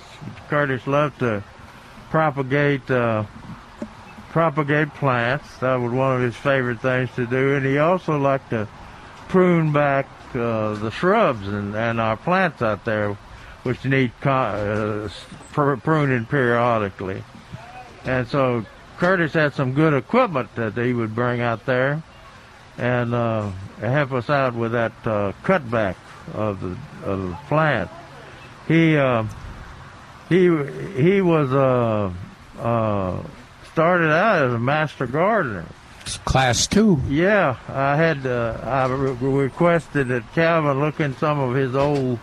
Curtis 0.51 0.87
loved 0.87 1.21
to 1.21 1.43
propagate 2.11 2.91
uh, 2.91 3.25
propagate 4.31 4.93
plants. 4.95 5.59
That 5.59 5.77
was 5.77 5.93
one 5.93 6.17
of 6.17 6.23
his 6.23 6.37
favorite 6.37 6.81
things 6.81 7.11
to 7.17 7.27
do, 7.27 7.55
and 7.57 7.65
he 7.65 7.79
also 7.79 8.19
liked 8.19 8.51
to 8.51 8.69
prune 9.29 9.73
back 9.73 10.07
uh, 10.35 10.75
the 10.75 10.91
shrubs 10.91 11.47
and, 11.49 11.75
and 11.75 12.01
our 12.01 12.17
plants 12.17 12.63
out 12.63 12.85
there, 12.85 13.17
which 13.63 13.85
need 13.85 14.13
uh, 14.23 15.09
pr- 15.53 15.75
pruning 15.77 16.27
periodically. 16.27 17.23
And 18.05 18.27
so 18.29 18.65
Curtis 18.99 19.33
had 19.33 19.55
some 19.55 19.75
good 19.75 19.95
equipment 19.95 20.55
that 20.57 20.77
he 20.77 20.93
would 20.93 21.15
bring 21.15 21.41
out 21.41 21.67
there 21.67 22.03
and 22.79 23.13
uh, 23.13 23.51
help 23.81 24.13
us 24.13 24.31
out 24.31 24.55
with 24.55 24.73
that 24.73 24.93
uh, 25.05 25.33
cutback 25.43 25.97
of 26.33 26.61
the 26.61 26.77
of 27.05 27.23
the 27.29 27.39
plant. 27.49 27.91
He 28.67 28.97
uh, 28.97 29.25
he 30.29 30.49
he 30.95 31.21
was 31.21 31.53
uh, 31.53 32.13
uh, 32.61 33.23
started 33.79 34.11
out 34.11 34.43
as 34.43 34.53
a 34.55 34.59
master 34.59 35.07
gardener. 35.07 35.65
Class 36.25 36.67
two. 36.67 37.01
Yeah, 37.09 37.57
I 37.69 37.95
had 37.95 38.27
uh, 38.27 38.59
I 38.65 38.87
re- 38.89 39.13
requested 39.45 40.09
that 40.09 40.25
Calvin 40.35 40.81
look 40.81 40.99
in 40.99 41.15
some 41.19 41.39
of 41.39 41.55
his 41.55 41.77
old 41.77 42.19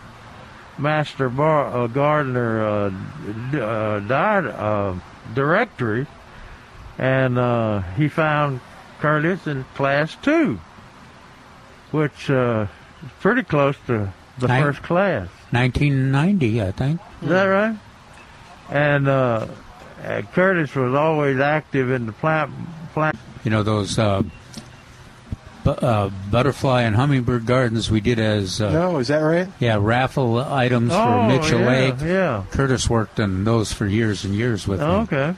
master 0.76 1.30
bar, 1.30 1.74
uh, 1.74 1.86
gardener 1.86 2.62
uh, 2.62 2.88
d- 3.52 3.58
uh, 3.58 4.00
di- 4.00 4.48
uh, 4.50 4.96
directory, 5.34 6.06
and 6.98 7.38
uh, 7.38 7.80
he 7.96 8.08
found 8.08 8.60
Curtis 8.98 9.46
in 9.46 9.64
class 9.76 10.14
two, 10.20 10.60
which 11.90 12.28
uh, 12.28 12.66
is 13.02 13.10
pretty 13.20 13.44
close 13.44 13.76
to 13.86 14.12
the 14.38 14.48
Nin- 14.48 14.62
first 14.62 14.82
class. 14.82 15.28
1990, 15.52 16.60
I 16.62 16.72
think. 16.72 17.00
Is 17.22 17.28
that 17.30 17.44
right? 17.44 17.76
And 18.68 19.08
uh, 20.06 20.22
Curtis 20.32 20.74
was 20.74 20.94
always 20.94 21.38
active 21.40 21.90
in 21.90 22.06
the 22.06 22.12
plant 22.12 22.50
plant. 22.92 23.16
You 23.44 23.50
know 23.50 23.62
those 23.62 23.98
uh, 23.98 24.22
bu- 25.64 25.70
uh, 25.70 26.10
butterfly 26.30 26.82
and 26.82 26.96
hummingbird 26.96 27.46
gardens 27.46 27.90
we 27.90 28.00
did 28.00 28.18
as 28.18 28.60
uh, 28.60 28.70
No, 28.72 28.98
is 28.98 29.08
that 29.08 29.18
right? 29.18 29.48
yeah 29.60 29.78
raffle 29.80 30.38
items 30.38 30.92
Oh, 30.94 31.04
for 31.04 31.26
Mitchell 31.28 31.60
yeah, 31.60 31.66
Lake. 31.68 31.94
yeah. 32.00 32.44
Curtis 32.50 32.88
worked 32.90 33.20
on 33.20 33.44
those 33.44 33.72
for 33.72 33.86
years 33.86 34.24
and 34.24 34.34
years 34.34 34.66
with 34.66 34.80
me. 34.80 34.86
Okay. 34.86 35.34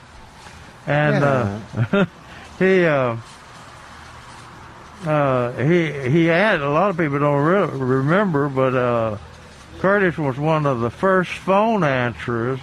And 0.87 1.23
uh, 1.23 2.05
he 2.59 2.85
uh, 2.85 3.17
uh, 5.05 5.51
he 5.53 5.91
he 6.09 6.25
had 6.25 6.61
a 6.61 6.69
lot 6.69 6.89
of 6.89 6.97
people 6.97 7.19
don't 7.19 7.43
re- 7.43 7.67
remember, 7.77 8.49
but 8.49 8.75
uh, 8.75 9.17
Curtis 9.79 10.17
was 10.17 10.37
one 10.37 10.65
of 10.65 10.79
the 10.81 10.89
first 10.89 11.31
phone 11.31 11.83
answerers 11.83 12.59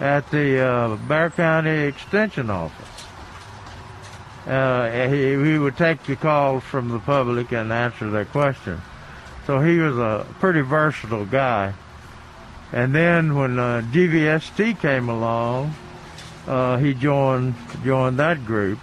at 0.00 0.30
the 0.30 0.60
uh, 0.60 0.96
Bexar 0.96 1.30
County 1.30 1.84
Extension 1.84 2.50
Office. 2.50 3.06
Uh, 4.46 5.08
he, 5.08 5.32
he 5.32 5.58
would 5.58 5.76
take 5.76 6.02
the 6.04 6.16
calls 6.16 6.62
from 6.62 6.88
the 6.88 6.98
public 6.98 7.52
and 7.52 7.72
answer 7.72 8.10
their 8.10 8.26
questions. 8.26 8.80
So 9.46 9.60
he 9.60 9.78
was 9.78 9.96
a 9.96 10.26
pretty 10.40 10.60
versatile 10.60 11.24
guy. 11.24 11.74
And 12.72 12.94
then 12.94 13.36
when 13.36 13.58
uh, 13.58 13.82
GVST 13.92 14.80
came 14.80 15.08
along, 15.08 15.74
uh, 16.46 16.76
he 16.76 16.92
joined 16.92 17.54
joined 17.84 18.18
that 18.18 18.44
group, 18.44 18.78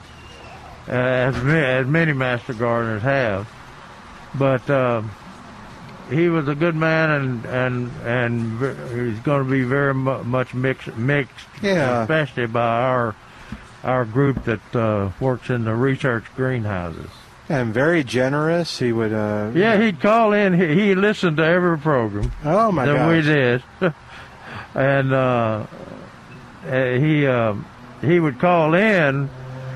uh, 0.87 0.91
as, 0.91 1.35
as 1.35 1.87
many 1.87 2.13
master 2.13 2.53
gardeners 2.53 3.03
have. 3.03 3.49
But 4.33 4.67
uh, 4.69 5.03
he 6.11 6.29
was 6.29 6.47
a 6.47 6.55
good 6.55 6.75
man, 6.75 7.09
and 7.09 7.45
and 7.45 7.91
and 8.05 9.11
he's 9.11 9.19
going 9.19 9.43
to 9.45 9.49
be 9.49 9.63
very 9.63 9.93
much 9.93 10.53
mixed, 10.53 10.95
mixed, 10.97 11.33
Yeah. 11.61 12.01
especially 12.01 12.47
by 12.47 12.81
our 12.83 13.15
our 13.83 14.05
group 14.05 14.43
that 14.45 14.75
uh, 14.75 15.09
works 15.19 15.49
in 15.49 15.63
the 15.65 15.73
research 15.73 16.25
greenhouses. 16.35 17.09
And 17.49 17.73
very 17.73 18.03
generous. 18.03 18.77
He 18.79 18.91
would. 18.93 19.11
Uh, 19.11 19.51
Yeah, 19.53 19.77
he'd 19.81 19.99
call 19.99 20.31
in. 20.33 20.53
He, 20.53 20.73
he 20.87 20.95
listened 20.95 21.37
to 21.37 21.43
every 21.43 21.77
program. 21.77 22.31
Oh, 22.45 22.71
my 22.71 22.85
that 22.85 23.09
we 23.09 23.21
did, 23.21 23.63
and 24.75 25.13
uh, 25.13 25.65
uh, 26.67 26.83
he 26.93 27.25
uh, 27.27 27.55
he 28.01 28.19
would 28.19 28.39
call 28.39 28.73
in 28.73 29.27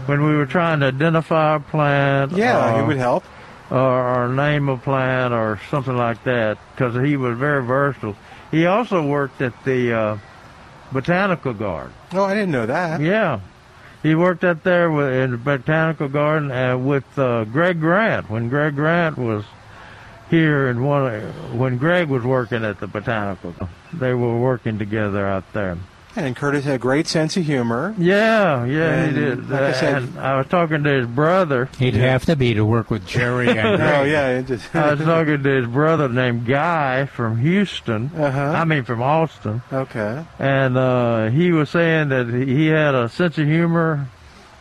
when 0.06 0.24
we 0.24 0.36
were 0.36 0.46
trying 0.46 0.80
to 0.82 0.88
identify 0.88 1.56
a 1.56 1.60
plant. 1.60 2.32
Yeah, 2.34 2.80
he 2.80 2.88
would 2.88 2.98
help. 2.98 3.24
Or, 3.72 3.78
or 3.78 4.28
name 4.30 4.70
a 4.70 4.78
plant 4.78 5.34
or 5.34 5.60
something 5.72 5.98
like 5.98 6.24
that 6.26 6.60
because 6.72 6.96
he 7.04 7.18
was 7.18 7.38
very 7.38 7.64
versatile. 7.66 8.16
He 8.52 8.68
also 8.68 9.06
worked 9.06 9.42
at 9.42 9.54
the 9.64 9.92
uh, 9.94 10.18
botanical 10.92 11.54
garden. 11.54 11.94
Oh, 12.14 12.24
I 12.24 12.36
didn't 12.36 12.52
know 12.52 12.68
that. 12.68 13.02
Yeah. 13.02 13.40
He 14.04 14.14
worked 14.14 14.44
up 14.44 14.62
there 14.62 14.92
with, 14.92 15.12
in 15.12 15.32
the 15.32 15.38
botanical 15.38 16.10
garden 16.10 16.52
uh, 16.52 16.78
with 16.78 17.18
uh, 17.18 17.46
Greg 17.46 17.80
Grant 17.80 18.30
when 18.30 18.50
Greg 18.50 18.76
Grant 18.76 19.18
was 19.18 19.46
here 20.30 20.68
and 20.68 20.86
one 20.86 21.22
when 21.58 21.78
Greg 21.78 22.10
was 22.10 22.24
working 22.24 22.64
at 22.64 22.80
the 22.80 22.88
botanical. 22.88 23.56
They 23.94 24.14
were 24.14 24.40
working 24.40 24.78
together 24.78 25.26
out 25.26 25.52
there. 25.54 25.78
And 26.18 26.34
Curtis 26.36 26.64
had 26.64 26.76
a 26.76 26.78
great 26.80 27.08
sense 27.08 27.36
of 27.36 27.46
humor. 27.46 27.94
Yeah, 27.98 28.64
yeah, 28.66 28.94
And 28.94 29.16
he 29.18 29.22
did. 29.22 29.50
like 29.50 29.62
I 29.62 29.72
said- 29.74 29.96
and 30.04 30.20
I 30.20 30.38
was 30.38 30.48
talking 30.48 30.84
to 30.84 30.90
his 30.90 31.08
brother. 31.08 31.68
He'd 31.78 31.96
have 31.96 32.26
to 32.26 32.36
be 32.38 32.54
to 32.54 32.64
work 32.64 32.90
with 32.90 33.06
Jerry 33.06 33.50
and 33.50 33.60
Oh 33.82 34.04
yeah, 34.04 34.30
it 34.30 34.48
just 34.48 34.74
I 34.74 34.94
was 34.94 35.02
talking 35.02 35.44
to 35.44 35.50
his 35.50 35.68
brother 35.68 36.08
named 36.08 36.46
Guy 36.46 37.06
from 37.06 37.38
Houston. 37.40 38.12
Uh-huh. 38.16 38.40
I 38.56 38.64
mean 38.66 38.84
from 38.86 39.02
Austin. 39.02 39.62
Okay. 39.74 40.24
And 40.40 40.78
uh, 40.78 41.30
he 41.32 41.52
was 41.52 41.70
saying 41.70 42.10
that 42.10 42.28
he 42.30 42.68
had 42.68 42.96
a 42.96 43.10
sense 43.10 43.38
of 43.38 43.46
humor 43.48 44.08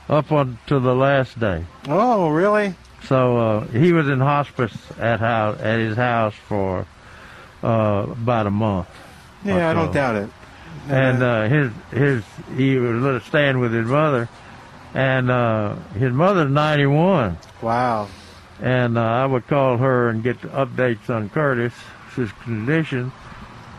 up 0.08 0.30
until 0.32 0.80
the 0.80 0.94
last 0.94 1.38
day. 1.38 1.64
Oh, 1.88 2.30
really? 2.30 2.74
So 3.04 3.36
uh, 3.36 3.66
he 3.68 3.92
was 3.92 4.08
in 4.08 4.18
hospice 4.18 4.76
at 4.98 5.20
house 5.20 5.60
at 5.60 5.78
his 5.78 5.96
house 5.96 6.34
for 6.48 6.86
uh, 7.62 8.06
about 8.10 8.46
a 8.46 8.50
month. 8.50 8.88
Yeah, 9.44 9.56
or 9.58 9.62
I 9.70 9.72
don't 9.74 9.88
so. 9.88 9.92
doubt 9.92 10.16
it. 10.16 10.30
And 10.88 11.22
uh, 11.22 11.48
his 11.48 11.72
his 11.90 12.24
he 12.56 12.76
was 12.78 13.22
staying 13.24 13.58
with 13.58 13.72
his 13.72 13.86
mother, 13.86 14.28
and 14.92 15.30
uh, 15.30 15.76
his 15.98 16.12
mother's 16.12 16.50
ninety 16.50 16.86
one. 16.86 17.38
Wow. 17.62 18.08
And 18.60 18.98
uh, 18.98 19.02
I 19.02 19.26
would 19.26 19.46
call 19.46 19.78
her 19.78 20.08
and 20.08 20.22
get 20.22 20.40
updates 20.42 21.08
on 21.08 21.30
Curtis, 21.30 21.72
his 22.14 22.30
condition. 22.44 23.12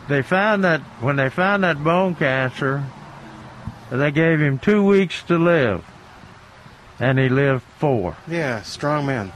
They 0.07 0.21
found 0.21 0.63
that 0.63 0.81
when 1.01 1.15
they 1.15 1.29
found 1.29 1.63
that 1.63 1.83
bone 1.83 2.15
cancer, 2.15 2.83
they 3.89 4.11
gave 4.11 4.39
him 4.39 4.59
two 4.59 4.83
weeks 4.83 5.23
to 5.23 5.37
live, 5.37 5.85
and 6.99 7.17
he 7.17 7.29
lived 7.29 7.63
four. 7.77 8.17
Yeah, 8.27 8.61
strong 8.63 9.05
man. 9.05 9.31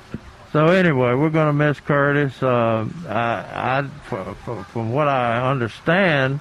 So 0.52 0.68
anyway, 0.68 1.14
we're 1.14 1.30
going 1.30 1.48
to 1.48 1.54
miss 1.54 1.80
Curtis. 1.80 2.42
Uh, 2.42 2.88
I, 3.08 3.84
I, 3.84 4.64
from 4.64 4.92
what 4.92 5.08
I 5.08 5.50
understand, 5.50 6.40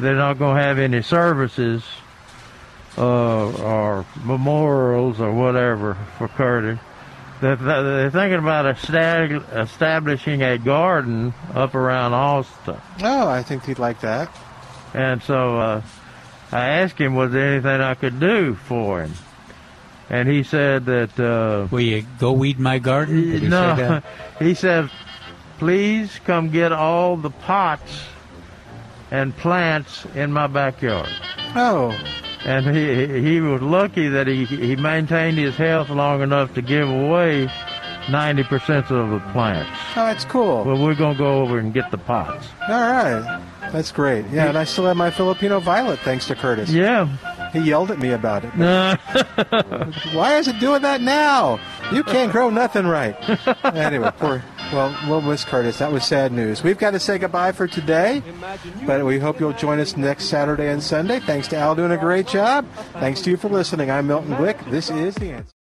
they're 0.00 0.16
not 0.16 0.38
going 0.38 0.56
to 0.56 0.62
have 0.62 0.78
any 0.78 1.02
services 1.02 1.84
uh, 2.98 3.50
or 3.62 4.06
memorials 4.24 5.20
or 5.20 5.32
whatever 5.32 5.96
for 6.18 6.28
Curtis. 6.28 6.78
They're, 7.40 7.56
they're 7.56 8.10
thinking 8.10 8.38
about 8.38 8.76
estab- 8.76 9.56
establishing 9.56 10.42
a 10.42 10.58
garden 10.58 11.32
up 11.54 11.74
around 11.74 12.12
Austin. 12.12 12.76
Oh, 13.02 13.28
I 13.28 13.42
think 13.42 13.64
he'd 13.64 13.78
like 13.78 14.00
that. 14.00 14.30
And 14.92 15.22
so 15.22 15.58
uh, 15.58 15.82
I 16.52 16.66
asked 16.66 16.98
him, 16.98 17.14
was 17.14 17.32
there 17.32 17.54
anything 17.54 17.80
I 17.80 17.94
could 17.94 18.20
do 18.20 18.54
for 18.54 19.02
him? 19.02 19.12
And 20.10 20.28
he 20.28 20.42
said 20.42 20.86
that. 20.86 21.18
Uh, 21.18 21.68
Will 21.70 21.80
you 21.80 22.04
go 22.18 22.32
weed 22.32 22.58
my 22.58 22.78
garden? 22.80 23.30
Did 23.30 23.42
he 23.42 23.48
no, 23.48 23.76
say 23.76 23.82
that? 23.82 24.04
he 24.40 24.54
said, 24.54 24.90
please 25.58 26.18
come 26.24 26.50
get 26.50 26.72
all 26.72 27.16
the 27.16 27.30
pots 27.30 28.02
and 29.10 29.36
plants 29.36 30.06
in 30.14 30.32
my 30.32 30.46
backyard. 30.46 31.08
Oh. 31.54 31.90
And 32.44 32.74
he 32.74 33.20
he 33.20 33.40
was 33.40 33.60
lucky 33.60 34.08
that 34.08 34.26
he 34.26 34.44
he 34.46 34.76
maintained 34.76 35.36
his 35.36 35.56
health 35.56 35.90
long 35.90 36.22
enough 36.22 36.54
to 36.54 36.62
give 36.62 36.88
away 36.88 37.50
ninety 38.10 38.44
percent 38.44 38.90
of 38.90 39.10
the 39.10 39.20
plants. 39.32 39.70
Oh, 39.94 40.06
that's 40.06 40.24
cool. 40.24 40.64
Well, 40.64 40.82
we're 40.82 40.94
gonna 40.94 41.18
go 41.18 41.42
over 41.42 41.58
and 41.58 41.74
get 41.74 41.90
the 41.90 41.98
pots. 41.98 42.46
All 42.68 42.80
right. 42.80 43.42
That's 43.72 43.92
great. 43.92 44.26
Yeah, 44.32 44.48
and 44.48 44.58
I 44.58 44.64
still 44.64 44.86
have 44.86 44.96
my 44.96 45.10
Filipino 45.10 45.60
violet 45.60 46.00
thanks 46.00 46.26
to 46.28 46.34
Curtis. 46.34 46.70
Yeah. 46.70 47.06
He 47.52 47.60
yelled 47.60 47.90
at 47.90 47.98
me 47.98 48.10
about 48.10 48.44
it. 48.44 48.56
No. 48.56 48.96
Why 50.12 50.38
is 50.38 50.48
it 50.48 50.58
doing 50.60 50.82
that 50.82 51.00
now? 51.00 51.60
You 51.92 52.02
can't 52.02 52.32
grow 52.32 52.50
nothing 52.50 52.86
right. 52.86 53.16
anyway, 53.64 54.10
poor. 54.18 54.42
Well, 54.72 54.96
we'll 55.08 55.20
miss 55.20 55.44
Curtis. 55.44 55.78
That 55.78 55.90
was 55.90 56.04
sad 56.04 56.30
news. 56.30 56.62
We've 56.62 56.78
got 56.78 56.92
to 56.92 57.00
say 57.00 57.18
goodbye 57.18 57.50
for 57.50 57.66
today, 57.66 58.22
but 58.86 59.04
we 59.04 59.18
hope 59.18 59.40
you'll 59.40 59.52
join 59.52 59.80
us 59.80 59.96
next 59.96 60.26
Saturday 60.26 60.68
and 60.70 60.80
Sunday. 60.80 61.18
Thanks 61.18 61.48
to 61.48 61.56
Al 61.56 61.74
doing 61.74 61.90
a 61.90 61.98
great 61.98 62.28
job. 62.28 62.66
Thanks 62.92 63.20
to 63.22 63.30
you 63.30 63.36
for 63.36 63.48
listening. 63.48 63.90
I'm 63.90 64.06
Milton 64.06 64.30
Glick. 64.36 64.70
This 64.70 64.88
is 64.88 65.16
The 65.16 65.32
Answer. 65.32 65.52